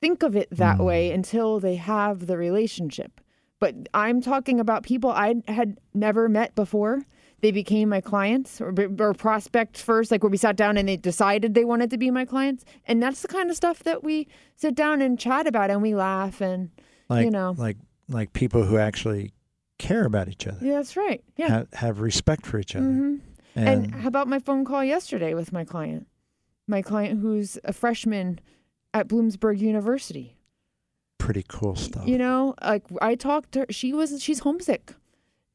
think 0.00 0.22
of 0.22 0.34
it 0.36 0.48
that 0.52 0.78
way 0.78 1.10
until 1.12 1.60
they 1.60 1.76
have 1.76 2.26
the 2.26 2.36
relationship. 2.36 3.20
But 3.60 3.74
I'm 3.94 4.20
talking 4.20 4.60
about 4.60 4.82
people 4.84 5.10
I 5.10 5.34
had 5.48 5.78
never 5.94 6.28
met 6.28 6.54
before. 6.54 7.02
They 7.40 7.50
became 7.52 7.88
my 7.88 8.00
clients 8.00 8.60
or, 8.60 8.74
or 8.98 9.14
prospects 9.14 9.80
first, 9.80 10.10
like 10.10 10.22
where 10.24 10.30
we 10.30 10.36
sat 10.36 10.56
down 10.56 10.76
and 10.76 10.88
they 10.88 10.96
decided 10.96 11.54
they 11.54 11.64
wanted 11.64 11.90
to 11.90 11.98
be 11.98 12.10
my 12.10 12.24
clients. 12.24 12.64
And 12.86 13.00
that's 13.02 13.22
the 13.22 13.28
kind 13.28 13.48
of 13.50 13.56
stuff 13.56 13.84
that 13.84 14.02
we 14.02 14.26
sit 14.56 14.74
down 14.74 15.00
and 15.00 15.18
chat 15.18 15.46
about 15.46 15.70
and 15.70 15.80
we 15.82 15.94
laugh 15.94 16.40
and, 16.40 16.70
like 17.08 17.24
you 17.24 17.30
know. 17.30 17.54
like 17.56 17.76
like 18.08 18.32
people 18.32 18.64
who 18.64 18.78
actually 18.78 19.32
care 19.78 20.04
about 20.04 20.28
each 20.28 20.46
other, 20.48 20.58
yeah, 20.60 20.74
that's 20.76 20.96
right. 20.96 21.22
Yeah. 21.36 21.48
have, 21.48 21.68
have 21.74 22.00
respect 22.00 22.44
for 22.46 22.58
each 22.58 22.74
other, 22.74 22.86
Mhm. 22.86 23.20
And, 23.58 23.84
And 23.86 23.94
how 23.94 24.08
about 24.08 24.28
my 24.28 24.38
phone 24.38 24.64
call 24.64 24.84
yesterday 24.84 25.34
with 25.34 25.52
my 25.52 25.64
client? 25.64 26.06
My 26.66 26.82
client 26.82 27.20
who's 27.20 27.58
a 27.64 27.72
freshman 27.72 28.40
at 28.94 29.08
Bloomsburg 29.08 29.58
University. 29.58 30.36
pretty 31.18 31.44
cool 31.48 31.74
stuff. 31.76 32.06
You 32.06 32.16
know, 32.18 32.54
like 32.62 32.84
I 33.02 33.14
talked 33.14 33.52
to 33.52 33.60
her, 33.60 33.66
she 33.70 33.92
was 33.92 34.22
she's 34.22 34.40
homesick. 34.40 34.94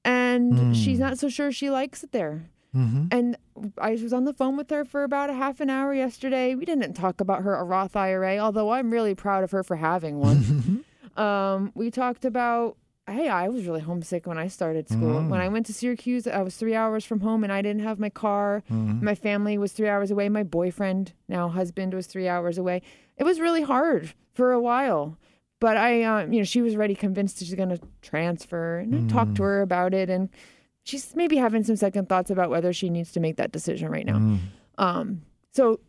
And 0.06 0.76
she's 0.76 0.98
Mm. 0.98 1.02
not 1.02 1.18
so 1.20 1.30
sure 1.30 1.52
she 1.52 1.70
likes 1.70 2.04
it 2.04 2.12
there. 2.12 2.50
hmm 2.74 3.06
And 3.12 3.38
I 3.78 3.92
was 3.92 4.12
on 4.12 4.26
the 4.26 4.34
phone 4.34 4.58
with 4.58 4.70
her 4.72 4.84
for 4.84 5.04
about 5.04 5.30
a 5.30 5.34
half 5.34 5.62
an 5.62 5.70
hour 5.70 5.94
yesterday. 5.94 6.56
We 6.56 6.66
didn't 6.66 6.94
talk 6.94 7.22
about 7.22 7.44
her 7.44 7.56
a 7.56 7.64
Roth 7.64 7.96
IRA, 7.96 8.38
although 8.40 8.72
I'm 8.72 8.92
really 8.92 9.16
proud 9.16 9.44
of 9.44 9.52
her 9.52 9.64
for 9.64 9.78
having 9.78 10.18
one. 10.20 10.84
um, 11.18 11.72
we 11.76 11.90
talked 11.92 12.26
about, 12.26 12.76
hey, 13.10 13.28
I 13.28 13.50
was 13.50 13.66
really 13.66 13.82
homesick 13.82 14.26
when 14.26 14.38
I 14.38 14.48
started 14.48 14.88
school. 14.90 15.22
When 15.30 15.42
I 15.42 15.48
went 15.50 15.66
to 15.68 15.74
Syracuse, 15.74 16.26
I 16.28 16.42
was 16.42 16.56
three 16.56 16.74
hours 16.76 17.04
from 17.04 17.20
home 17.20 17.44
and 17.44 17.52
I 17.52 17.62
didn't 17.62 17.84
have 17.84 18.00
my 18.00 18.10
car. 18.10 18.64
My 19.02 19.14
family 19.16 19.58
was 19.58 19.74
three 19.74 19.90
hours 19.90 20.10
away. 20.12 20.30
My 20.30 20.44
boyfriend, 20.44 21.14
now 21.28 21.50
husband, 21.50 21.94
was 21.94 22.08
three 22.08 22.28
hours 22.28 22.58
away. 22.58 22.82
It 23.18 23.24
was 23.26 23.40
really 23.40 23.62
hard 23.64 24.14
for 24.34 24.52
a 24.54 24.60
while. 24.62 25.18
But 25.60 25.78
I, 25.78 26.04
um, 26.04 26.34
you 26.34 26.40
know, 26.40 26.46
she 26.46 26.62
was 26.62 26.76
already 26.76 26.96
convinced 26.96 27.40
that 27.40 27.46
she's 27.46 27.56
going 27.56 27.70
to 27.70 27.80
transfer. 28.02 28.80
And 28.80 28.94
I 28.96 29.14
talked 29.14 29.36
to 29.36 29.44
her 29.44 29.62
about 29.62 29.94
it. 29.94 30.10
And 30.10 30.30
she's 30.84 31.16
maybe 31.16 31.38
having 31.38 31.64
some 31.64 31.76
second 31.76 32.10
thoughts 32.10 32.30
about 32.32 32.50
whether 32.50 32.74
she 32.74 32.90
needs 32.90 33.12
to 33.14 33.20
make 33.20 33.38
that 33.38 33.52
decision 33.52 33.90
right 33.90 34.06
now. 34.06 34.16
Um, 34.78 35.22
so 35.52 35.80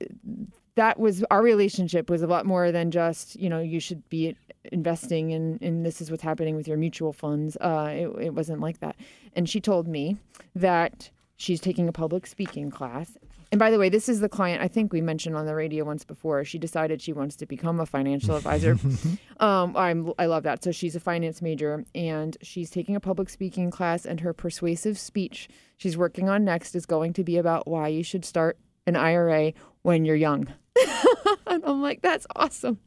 that 0.76 0.98
was 0.98 1.24
our 1.30 1.42
relationship 1.42 2.10
was 2.10 2.22
a 2.22 2.26
lot 2.26 2.46
more 2.46 2.72
than 2.72 2.90
just 2.90 3.36
you 3.36 3.48
know 3.48 3.60
you 3.60 3.80
should 3.80 4.08
be 4.08 4.36
investing 4.72 5.30
in 5.30 5.58
and 5.62 5.84
this 5.84 6.00
is 6.00 6.10
what's 6.10 6.22
happening 6.22 6.56
with 6.56 6.66
your 6.66 6.76
mutual 6.76 7.12
funds. 7.12 7.56
Uh, 7.60 7.90
it, 7.92 8.26
it 8.26 8.34
wasn't 8.34 8.60
like 8.60 8.80
that. 8.80 8.96
And 9.34 9.48
she 9.48 9.60
told 9.60 9.86
me 9.86 10.16
that 10.54 11.10
she's 11.36 11.60
taking 11.60 11.88
a 11.88 11.92
public 11.92 12.26
speaking 12.26 12.70
class. 12.70 13.16
And 13.52 13.58
by 13.58 13.70
the 13.70 13.78
way, 13.78 13.88
this 13.88 14.08
is 14.08 14.18
the 14.18 14.28
client 14.28 14.62
I 14.62 14.68
think 14.68 14.92
we 14.92 15.00
mentioned 15.00 15.36
on 15.36 15.46
the 15.46 15.54
radio 15.54 15.84
once 15.84 16.04
before. 16.04 16.44
She 16.44 16.58
decided 16.58 17.00
she 17.00 17.12
wants 17.12 17.36
to 17.36 17.46
become 17.46 17.78
a 17.78 17.86
financial 17.86 18.34
advisor. 18.34 18.76
um, 19.40 19.76
I'm, 19.76 20.12
I 20.18 20.26
love 20.26 20.42
that. 20.42 20.64
So 20.64 20.72
she's 20.72 20.96
a 20.96 21.00
finance 21.00 21.40
major 21.40 21.84
and 21.94 22.36
she's 22.42 22.68
taking 22.68 22.96
a 22.96 23.00
public 23.00 23.28
speaking 23.28 23.70
class, 23.70 24.06
and 24.06 24.20
her 24.20 24.32
persuasive 24.32 24.98
speech 24.98 25.48
she's 25.76 25.96
working 25.96 26.28
on 26.28 26.44
next 26.44 26.74
is 26.74 26.84
going 26.84 27.12
to 27.12 27.22
be 27.22 27.36
about 27.36 27.68
why 27.68 27.88
you 27.88 28.02
should 28.02 28.24
start 28.24 28.58
an 28.86 28.96
IRA 28.96 29.52
when 29.84 30.04
you're 30.04 30.16
young. 30.16 30.48
and 31.46 31.64
I'm 31.64 31.80
like, 31.80 32.02
that's 32.02 32.26
awesome. 32.34 32.80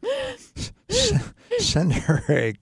Send 1.60 1.94
her 1.94 2.24
a 2.30 2.54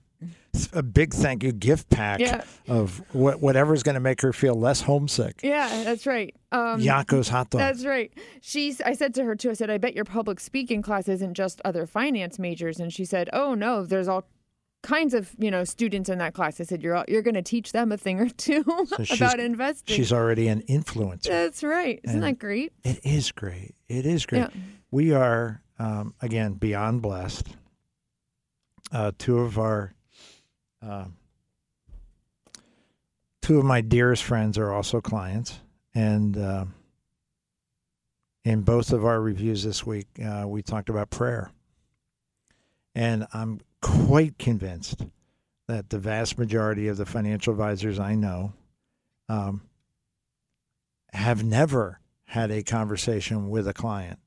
a 0.72 0.82
big 0.82 1.12
thank 1.12 1.42
you 1.42 1.52
gift 1.52 1.90
pack 1.90 2.18
Yeah. 2.18 2.42
of 2.66 3.02
what, 3.12 3.42
whatever's 3.42 3.82
going 3.82 3.94
to 3.96 4.00
make 4.00 4.22
her 4.22 4.32
feel 4.32 4.54
less 4.54 4.80
homesick. 4.80 5.40
Yeah, 5.42 5.68
that's 5.84 6.06
right. 6.06 6.34
Um, 6.50 6.80
Yocco's 6.80 7.28
hot 7.28 7.50
dog. 7.50 7.58
That's 7.58 7.84
right. 7.84 8.10
She's. 8.40 8.80
I 8.80 8.94
said 8.94 9.12
to 9.16 9.24
her 9.24 9.36
too. 9.36 9.50
I 9.50 9.52
said, 9.52 9.68
"I 9.68 9.76
bet 9.76 9.94
your 9.94 10.06
public 10.06 10.40
speaking 10.40 10.80
class 10.80 11.08
isn't 11.08 11.34
just 11.34 11.60
other 11.66 11.86
finance 11.86 12.38
majors." 12.38 12.80
And 12.80 12.90
she 12.90 13.04
said, 13.04 13.28
"Oh 13.34 13.52
no, 13.54 13.84
there's 13.84 14.08
all 14.08 14.26
kinds 14.82 15.12
of 15.12 15.30
you 15.38 15.50
know 15.50 15.64
students 15.64 16.08
in 16.08 16.16
that 16.18 16.32
class." 16.32 16.58
I 16.58 16.64
said, 16.64 16.82
"You're 16.82 16.96
all, 16.96 17.04
you're 17.06 17.20
going 17.22 17.34
to 17.34 17.42
teach 17.42 17.72
them 17.72 17.92
a 17.92 17.98
thing 17.98 18.18
or 18.20 18.30
two 18.30 18.64
she's- 19.04 19.20
about 19.20 19.38
investing." 19.40 19.94
She's 19.94 20.10
already 20.12 20.48
an 20.48 20.62
influencer. 20.62 21.24
That's 21.28 21.62
right. 21.62 22.00
Isn't 22.04 22.16
And- 22.16 22.24
that 22.24 22.38
great? 22.38 22.72
It 22.82 23.00
is 23.04 23.30
great. 23.30 23.74
It 23.88 24.06
is 24.06 24.26
great. 24.26 24.40
Yeah. 24.40 24.48
We 24.90 25.12
are 25.12 25.62
um, 25.78 26.14
again 26.20 26.54
beyond 26.54 27.02
blessed. 27.02 27.48
Uh, 28.92 29.12
two 29.18 29.38
of 29.38 29.58
our 29.58 29.94
uh, 30.84 31.06
two 33.42 33.58
of 33.58 33.64
my 33.64 33.80
dearest 33.80 34.22
friends 34.22 34.58
are 34.58 34.72
also 34.72 35.00
clients, 35.00 35.60
and 35.94 36.36
uh, 36.36 36.64
in 38.44 38.62
both 38.62 38.92
of 38.92 39.04
our 39.04 39.20
reviews 39.20 39.64
this 39.64 39.84
week, 39.84 40.08
uh, 40.24 40.44
we 40.46 40.62
talked 40.62 40.88
about 40.88 41.10
prayer, 41.10 41.50
and 42.94 43.26
I'm 43.32 43.60
quite 43.82 44.38
convinced 44.38 45.04
that 45.68 45.90
the 45.90 45.98
vast 45.98 46.38
majority 46.38 46.86
of 46.88 46.96
the 46.96 47.06
financial 47.06 47.52
advisors 47.52 47.98
I 47.98 48.14
know 48.14 48.52
um, 49.28 49.62
have 51.12 51.42
never 51.42 52.00
had 52.26 52.50
a 52.50 52.62
conversation 52.62 53.48
with 53.48 53.66
a 53.68 53.74
client 53.74 54.18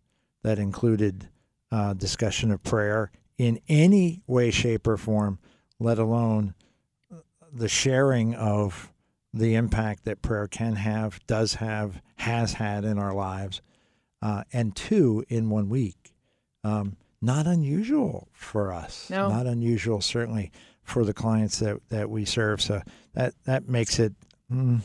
that 0.43 0.59
included 0.59 1.29
uh, 1.71 1.93
discussion 1.93 2.51
of 2.51 2.63
prayer 2.63 3.11
in 3.37 3.59
any 3.67 4.21
way, 4.27 4.51
shape, 4.51 4.87
or 4.87 4.97
form, 4.97 5.39
let 5.79 5.97
alone 5.97 6.53
the 7.53 7.69
sharing 7.69 8.35
of 8.35 8.91
the 9.33 9.55
impact 9.55 10.05
that 10.05 10.21
prayer 10.21 10.47
can 10.47 10.75
have, 10.75 11.19
does 11.27 11.55
have, 11.55 12.01
has 12.17 12.53
had 12.53 12.83
in 12.83 12.97
our 12.97 13.13
lives, 13.13 13.61
uh, 14.21 14.43
and 14.51 14.75
two 14.75 15.23
in 15.29 15.49
one 15.49 15.69
week. 15.69 16.13
Um, 16.63 16.97
not 17.21 17.47
unusual 17.47 18.27
for 18.33 18.73
us. 18.73 19.09
No. 19.09 19.29
Not 19.29 19.45
unusual, 19.45 20.01
certainly 20.01 20.51
for 20.83 21.05
the 21.05 21.13
clients 21.13 21.59
that, 21.59 21.77
that 21.89 22.09
we 22.09 22.25
serve. 22.25 22.61
So 22.61 22.81
that 23.13 23.33
that 23.45 23.67
makes 23.67 23.99
it. 23.99 24.13
Mm, 24.51 24.81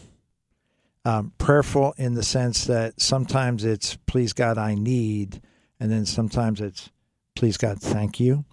um, 1.04 1.32
prayerful 1.38 1.94
in 1.98 2.14
the 2.14 2.22
sense 2.22 2.64
that 2.66 3.00
sometimes 3.00 3.64
it's 3.64 3.96
please 4.06 4.32
God 4.32 4.58
I 4.58 4.74
need, 4.74 5.40
and 5.80 5.90
then 5.90 6.06
sometimes 6.06 6.60
it's 6.60 6.90
please 7.36 7.56
God 7.56 7.80
thank 7.80 8.18
you. 8.20 8.44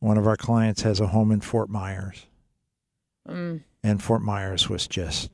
One 0.00 0.16
of 0.18 0.26
our 0.26 0.36
clients 0.36 0.82
has 0.82 1.00
a 1.00 1.08
home 1.08 1.30
in 1.32 1.40
Fort 1.40 1.68
Myers, 1.68 2.26
Mm. 3.28 3.62
and 3.82 4.02
Fort 4.02 4.22
Myers 4.22 4.68
was 4.68 4.86
just 4.86 5.30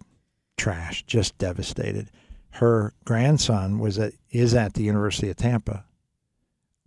trash, 0.56 1.04
just 1.06 1.36
devastated. 1.38 2.10
Her 2.52 2.92
grandson 3.04 3.78
was 3.78 3.98
at 3.98 4.12
is 4.30 4.54
at 4.54 4.74
the 4.74 4.82
University 4.82 5.28
of 5.30 5.36
Tampa. 5.36 5.84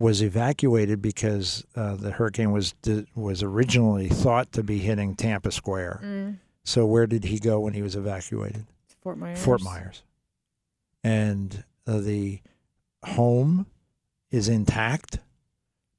Was 0.00 0.22
evacuated 0.22 1.02
because 1.02 1.64
uh, 1.74 1.96
the 1.96 2.12
hurricane 2.12 2.52
was 2.52 2.74
was 3.16 3.42
originally 3.42 4.08
thought 4.08 4.52
to 4.52 4.62
be 4.62 4.78
hitting 4.78 5.16
Tampa 5.16 5.50
Square. 5.50 6.00
Mm. 6.04 6.38
So 6.62 6.86
where 6.86 7.06
did 7.06 7.24
he 7.24 7.38
go 7.38 7.58
when 7.60 7.72
he 7.74 7.82
was 7.82 7.96
evacuated? 7.96 8.66
Fort 9.02 9.18
Myers. 9.18 9.42
Fort 9.42 9.62
Myers. 9.62 10.02
And 11.02 11.64
uh, 11.86 11.98
the 11.98 12.40
home 13.04 13.66
is 14.30 14.48
intact. 14.48 15.18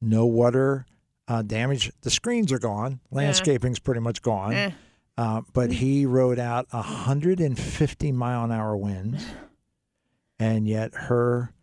No 0.02 0.26
water 0.26 0.86
uh, 1.28 1.42
damage. 1.42 1.92
The 2.02 2.10
screens 2.10 2.52
are 2.52 2.60
gone. 2.60 3.00
Landscaping's 3.12 3.80
pretty 3.80 4.02
much 4.02 4.22
gone. 4.22 4.54
Eh. 4.54 4.72
Uh, 5.18 5.42
but 5.54 5.72
he 5.72 6.06
rode 6.06 6.40
out 6.40 6.68
150 6.72 8.12
mile 8.12 8.46
an 8.46 8.52
hour 8.52 8.78
winds. 8.78 9.26
And 10.40 10.68
yet 10.68 10.94
her 10.94 11.54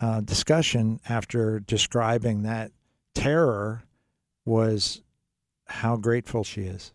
uh, 0.00 0.20
discussion 0.20 1.00
after 1.08 1.58
describing 1.58 2.42
that 2.42 2.70
terror 3.14 3.82
was 4.44 5.02
how 5.66 5.96
grateful 5.96 6.44
she 6.44 6.62
is. 6.62 6.92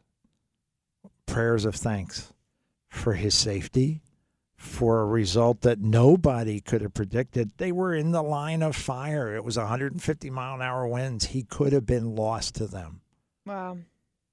Prayers 1.26 1.65
of 1.65 1.76
thanks 1.76 2.31
for 2.89 3.14
his 3.14 3.34
safety, 3.35 4.01
for 4.55 5.01
a 5.01 5.05
result 5.05 5.61
that 5.61 5.80
nobody 5.80 6.59
could 6.59 6.81
have 6.81 6.93
predicted. 6.93 7.51
They 7.57 7.72
were 7.72 7.93
in 7.93 8.11
the 8.11 8.23
line 8.23 8.61
of 8.64 8.76
fire. 8.76 9.35
It 9.35 9.43
was 9.43 9.57
150 9.57 10.30
mile 10.30 10.55
an 10.55 10.61
hour 10.61 10.88
winds. 10.88 11.26
He 11.27 11.43
could 11.43 11.73
have 11.73 11.85
been 11.85 12.15
lost 12.15 12.55
to 12.55 12.68
them, 12.68 13.01
Wow. 13.45 13.77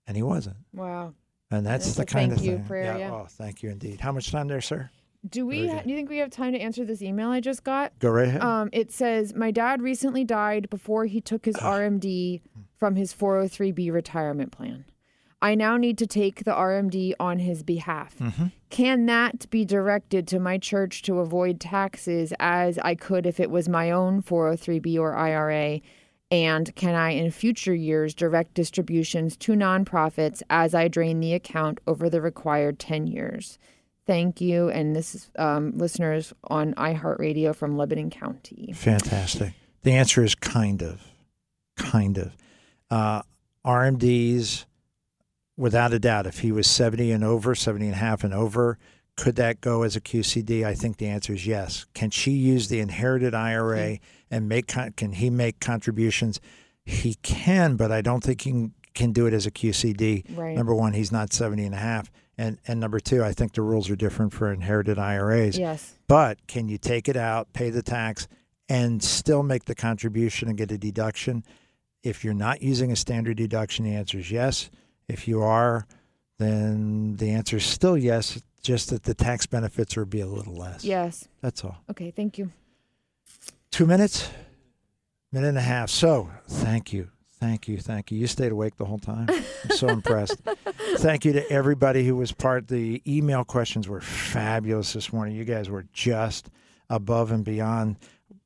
and 0.07 0.17
he 0.17 0.23
wasn't. 0.23 0.57
Wow. 0.73 1.15
And 1.51 1.65
that's 1.67 1.85
That's 1.87 1.97
the 1.99 2.07
kind 2.07 2.31
thank 2.33 2.41
of 2.41 2.47
you 2.47 2.57
thing. 2.57 2.65
prayer, 2.65 2.99
yeah. 2.99 3.13
Oh, 3.13 3.27
thank 3.29 3.63
you 3.63 3.71
indeed. 3.71 4.01
How 4.01 4.13
much 4.13 4.31
time 4.33 4.49
there, 4.49 4.61
sir? 4.63 4.91
Do 5.29 5.47
we? 5.47 5.67
Very 5.67 5.69
Ha- 5.77 5.83
do 5.85 5.91
you 5.91 5.97
think 5.97 6.11
we 6.11 6.19
have 6.19 6.31
time 6.31 6.53
to 6.53 6.59
answer 6.59 6.85
this 6.85 7.01
email 7.01 7.29
I 7.31 7.41
just 7.41 7.63
got? 7.65 7.99
Go 7.99 8.11
right 8.11 8.29
ahead. 8.29 8.43
Um, 8.43 8.69
it 8.73 8.91
says 8.93 9.35
my 9.35 9.51
dad 9.51 9.81
recently 9.81 10.25
died 10.25 10.69
before 10.69 11.07
he 11.07 11.21
took 11.21 11.45
his 11.45 11.55
RMD 11.57 12.41
from 12.79 12.97
his 12.97 13.13
403b 13.15 13.91
retirement 13.93 14.53
plan. 14.53 14.85
I 15.45 15.55
now 15.55 15.77
need 15.77 15.99
to 15.99 16.07
take 16.07 16.45
the 16.45 16.53
RMD 16.53 17.13
on 17.21 17.39
his 17.39 17.63
behalf. 17.63 18.17
Can 18.71 19.05
that 19.07 19.49
be 19.51 19.67
directed 19.67 20.27
to 20.29 20.41
my 20.41 20.57
church 20.57 21.03
to 21.03 21.19
avoid 21.19 21.61
taxes 21.61 22.33
as 22.41 22.79
I 22.79 22.95
could 22.95 23.27
if 23.27 23.39
it 23.39 23.51
was 23.51 23.69
my 23.69 23.91
own 23.91 24.23
403b 24.23 24.99
or 24.99 25.15
IRA? 25.15 25.83
And 26.31 26.75
can 26.77 26.95
I, 26.95 27.11
in 27.11 27.31
future 27.31 27.75
years, 27.75 28.15
direct 28.15 28.55
distributions 28.55 29.37
to 29.37 29.53
nonprofits 29.53 30.43
as 30.49 30.75
I 30.75 30.89
drain 30.89 31.21
the 31.21 31.35
account 31.35 31.79
over 31.87 32.09
the 32.09 32.23
required 32.23 32.79
10 32.79 33.07
years? 33.07 33.59
Thank 34.07 34.41
you. 34.41 34.71
And 34.71 34.97
this 34.97 35.15
is 35.15 35.31
um, 35.37 35.77
listeners 35.77 36.33
on 36.45 36.73
iHeartRadio 36.75 37.55
from 37.55 37.77
Lebanon 37.77 38.09
County. 38.09 38.73
Fantastic. 38.75 39.53
The 39.83 39.93
answer 39.93 40.25
is 40.25 40.35
kind 40.35 40.83
of, 40.83 41.03
kind 41.77 42.17
of. 42.17 42.35
Uh, 42.91 43.21
RMDs, 43.67 44.65
without 45.57 45.93
a 45.93 45.99
doubt, 45.99 46.27
if 46.27 46.41
he 46.41 46.53
was 46.53 46.67
70 46.67 47.11
and 47.13 47.25
over, 47.25 47.55
70 47.55 47.87
and 47.87 47.95
a 47.95 47.99
half 47.99 48.25
and 48.25 48.35
over, 48.35 48.79
could 49.17 49.37
that 49.37 49.61
go 49.61 49.83
as 49.83 49.95
a 49.95 50.01
QCD? 50.01 50.65
I 50.65 50.75
think 50.75 50.97
the 50.97 51.07
answer 51.07 51.33
is 51.33 51.47
yes. 51.47 51.87
Can 51.95 52.11
she 52.11 52.33
use 52.33 52.69
the 52.69 52.81
inherited 52.81 53.35
IRA 53.35 53.97
hmm. 53.97 54.03
and 54.31 54.49
make, 54.49 54.67
can 54.69 55.13
he 55.13 55.31
make 55.31 55.61
contributions? 55.61 56.41
He 56.85 57.15
can, 57.23 57.77
but 57.77 57.93
I 57.93 58.03
don't 58.03 58.23
think 58.23 58.43
he 58.43 58.51
can, 58.51 58.75
can 58.95 59.13
do 59.13 59.27
it 59.27 59.35
as 59.35 59.47
a 59.47 59.51
QCD. 59.51 60.37
Right. 60.37 60.57
Number 60.57 60.75
one, 60.75 60.93
he's 60.93 61.13
not 61.13 61.33
70 61.33 61.65
and 61.65 61.75
a 61.75 61.79
half. 61.79 62.11
And, 62.37 62.59
and 62.67 62.81
number 62.81 62.99
two, 62.99 63.23
I 63.23 63.33
think 63.33 63.53
the 63.53 63.63
rules 63.63 63.89
are 63.91 63.97
different 63.97 64.33
for 64.33 64.53
inherited 64.53 64.99
IRAs. 64.99 65.57
Yes. 65.57 65.95
But 66.09 66.45
can 66.49 66.69
you 66.69 66.79
take 66.79 67.09
it 67.09 67.17
out, 67.17 67.53
pay 67.53 67.71
the 67.71 67.83
tax, 67.83 68.27
and 68.69 69.03
still 69.03 69.45
make 69.45 69.67
the 69.67 69.75
contribution 69.75 70.49
and 70.49 70.59
get 70.59 70.73
a 70.73 70.79
deduction? 70.79 71.45
If 72.03 72.25
you're 72.25 72.35
not 72.35 72.61
using 72.61 72.91
a 72.91 72.97
standard 72.97 73.37
deduction, 73.37 73.85
the 73.85 73.95
answer 73.95 74.19
is 74.19 74.33
yes. 74.33 74.69
If 75.09 75.29
you 75.29 75.43
are, 75.43 75.87
then 76.39 77.17
the 77.17 77.31
answer 77.31 77.59
is 77.59 77.65
still 77.65 77.97
yes, 77.97 78.41
just 78.63 78.91
that 78.91 79.05
the 79.05 79.15
tax 79.15 79.47
benefits 79.47 79.97
will 79.97 80.07
be 80.07 80.21
a 80.21 80.27
little 80.27 80.55
less. 80.55 80.85
Yes. 80.85 81.29
That's 81.41 81.65
all. 81.65 81.77
Okay. 81.91 82.11
Thank 82.11 82.39
you. 82.39 82.51
Two 83.71 83.87
minutes, 83.87 84.31
minute 85.33 85.49
and 85.49 85.59
a 85.59 85.63
half. 85.63 85.91
So 85.91 86.31
thank 86.47 86.93
you. 86.93 87.11
Thank 87.41 87.69
you. 87.69 87.79
Thank 87.79 88.11
you. 88.11 88.19
You 88.19 88.27
stayed 88.27 88.53
awake 88.53 88.77
the 88.77 88.87
whole 88.87 88.99
time. 88.99 89.29
I'm 89.29 89.77
so 89.77 89.89
impressed. 89.89 90.41
Thank 90.97 91.27
you 91.27 91.33
to 91.35 91.51
everybody 91.51 92.07
who 92.07 92.17
was 92.17 92.33
part. 92.33 92.69
The 92.69 93.03
email 93.07 93.45
questions 93.45 93.87
were 93.87 94.01
fabulous 94.01 94.95
this 94.95 95.13
morning. 95.13 95.35
You 95.35 95.45
guys 95.45 95.69
were 95.69 95.85
just 95.93 96.49
above 96.89 97.33
and 97.33 97.45
beyond. 97.45 97.97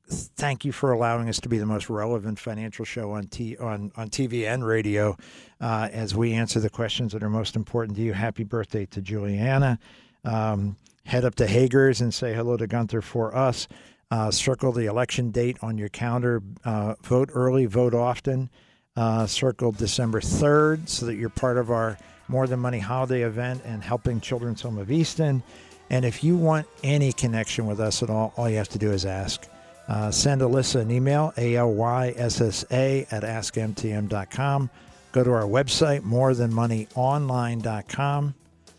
Thank 0.09 0.65
you 0.65 0.71
for 0.71 0.91
allowing 0.91 1.29
us 1.29 1.39
to 1.41 1.49
be 1.49 1.59
the 1.59 1.67
most 1.67 1.87
relevant 1.87 2.39
financial 2.39 2.83
show 2.83 3.11
on 3.11 3.27
t- 3.27 3.57
on, 3.57 3.91
on 3.95 4.09
TV 4.09 4.51
and 4.51 4.65
radio 4.65 5.15
uh, 5.61 5.87
as 5.91 6.15
we 6.15 6.33
answer 6.33 6.59
the 6.59 6.69
questions 6.69 7.11
that 7.11 7.21
are 7.21 7.29
most 7.29 7.55
important 7.55 7.95
to 7.97 8.01
you. 8.03 8.13
Happy 8.13 8.43
birthday 8.43 8.87
to 8.87 9.01
Juliana. 9.01 9.77
Um, 10.25 10.77
head 11.05 11.25
up 11.25 11.35
to 11.35 11.45
Hager's 11.45 12.01
and 12.01 12.11
say 12.11 12.33
hello 12.33 12.57
to 12.57 12.65
Gunther 12.65 13.01
for 13.01 13.35
us. 13.35 13.67
Uh, 14.09 14.31
circle 14.31 14.71
the 14.71 14.87
election 14.87 15.29
date 15.29 15.57
on 15.61 15.77
your 15.77 15.89
calendar. 15.89 16.41
Uh, 16.65 16.95
vote 17.03 17.29
early, 17.33 17.67
vote 17.67 17.93
often. 17.93 18.49
Uh, 18.95 19.27
circle 19.27 19.71
December 19.71 20.19
3rd 20.19 20.89
so 20.89 21.05
that 21.05 21.15
you're 21.15 21.29
part 21.29 21.57
of 21.57 21.69
our 21.69 21.99
More 22.27 22.47
Than 22.47 22.59
Money 22.59 22.79
holiday 22.79 23.21
event 23.21 23.61
and 23.63 23.83
helping 23.83 24.19
Children's 24.19 24.61
Home 24.63 24.79
of 24.79 24.89
Easton. 24.89 25.43
And 25.91 26.03
if 26.03 26.23
you 26.23 26.35
want 26.35 26.65
any 26.83 27.13
connection 27.13 27.67
with 27.67 27.79
us 27.79 28.01
at 28.01 28.09
all, 28.09 28.33
all 28.35 28.49
you 28.49 28.57
have 28.57 28.69
to 28.69 28.79
do 28.79 28.91
is 28.91 29.05
ask. 29.05 29.47
Uh, 29.89 30.09
send 30.11 30.41
Alyssa 30.41 30.81
an 30.81 30.91
email, 30.91 31.33
A-L-Y-S-S-A 31.35 33.07
at 33.09 33.23
askmtm.com. 33.23 34.69
Go 35.11 35.23
to 35.23 35.31
our 35.31 35.45
website, 35.45 36.01
morethanmoneyonline.com, 36.01 38.35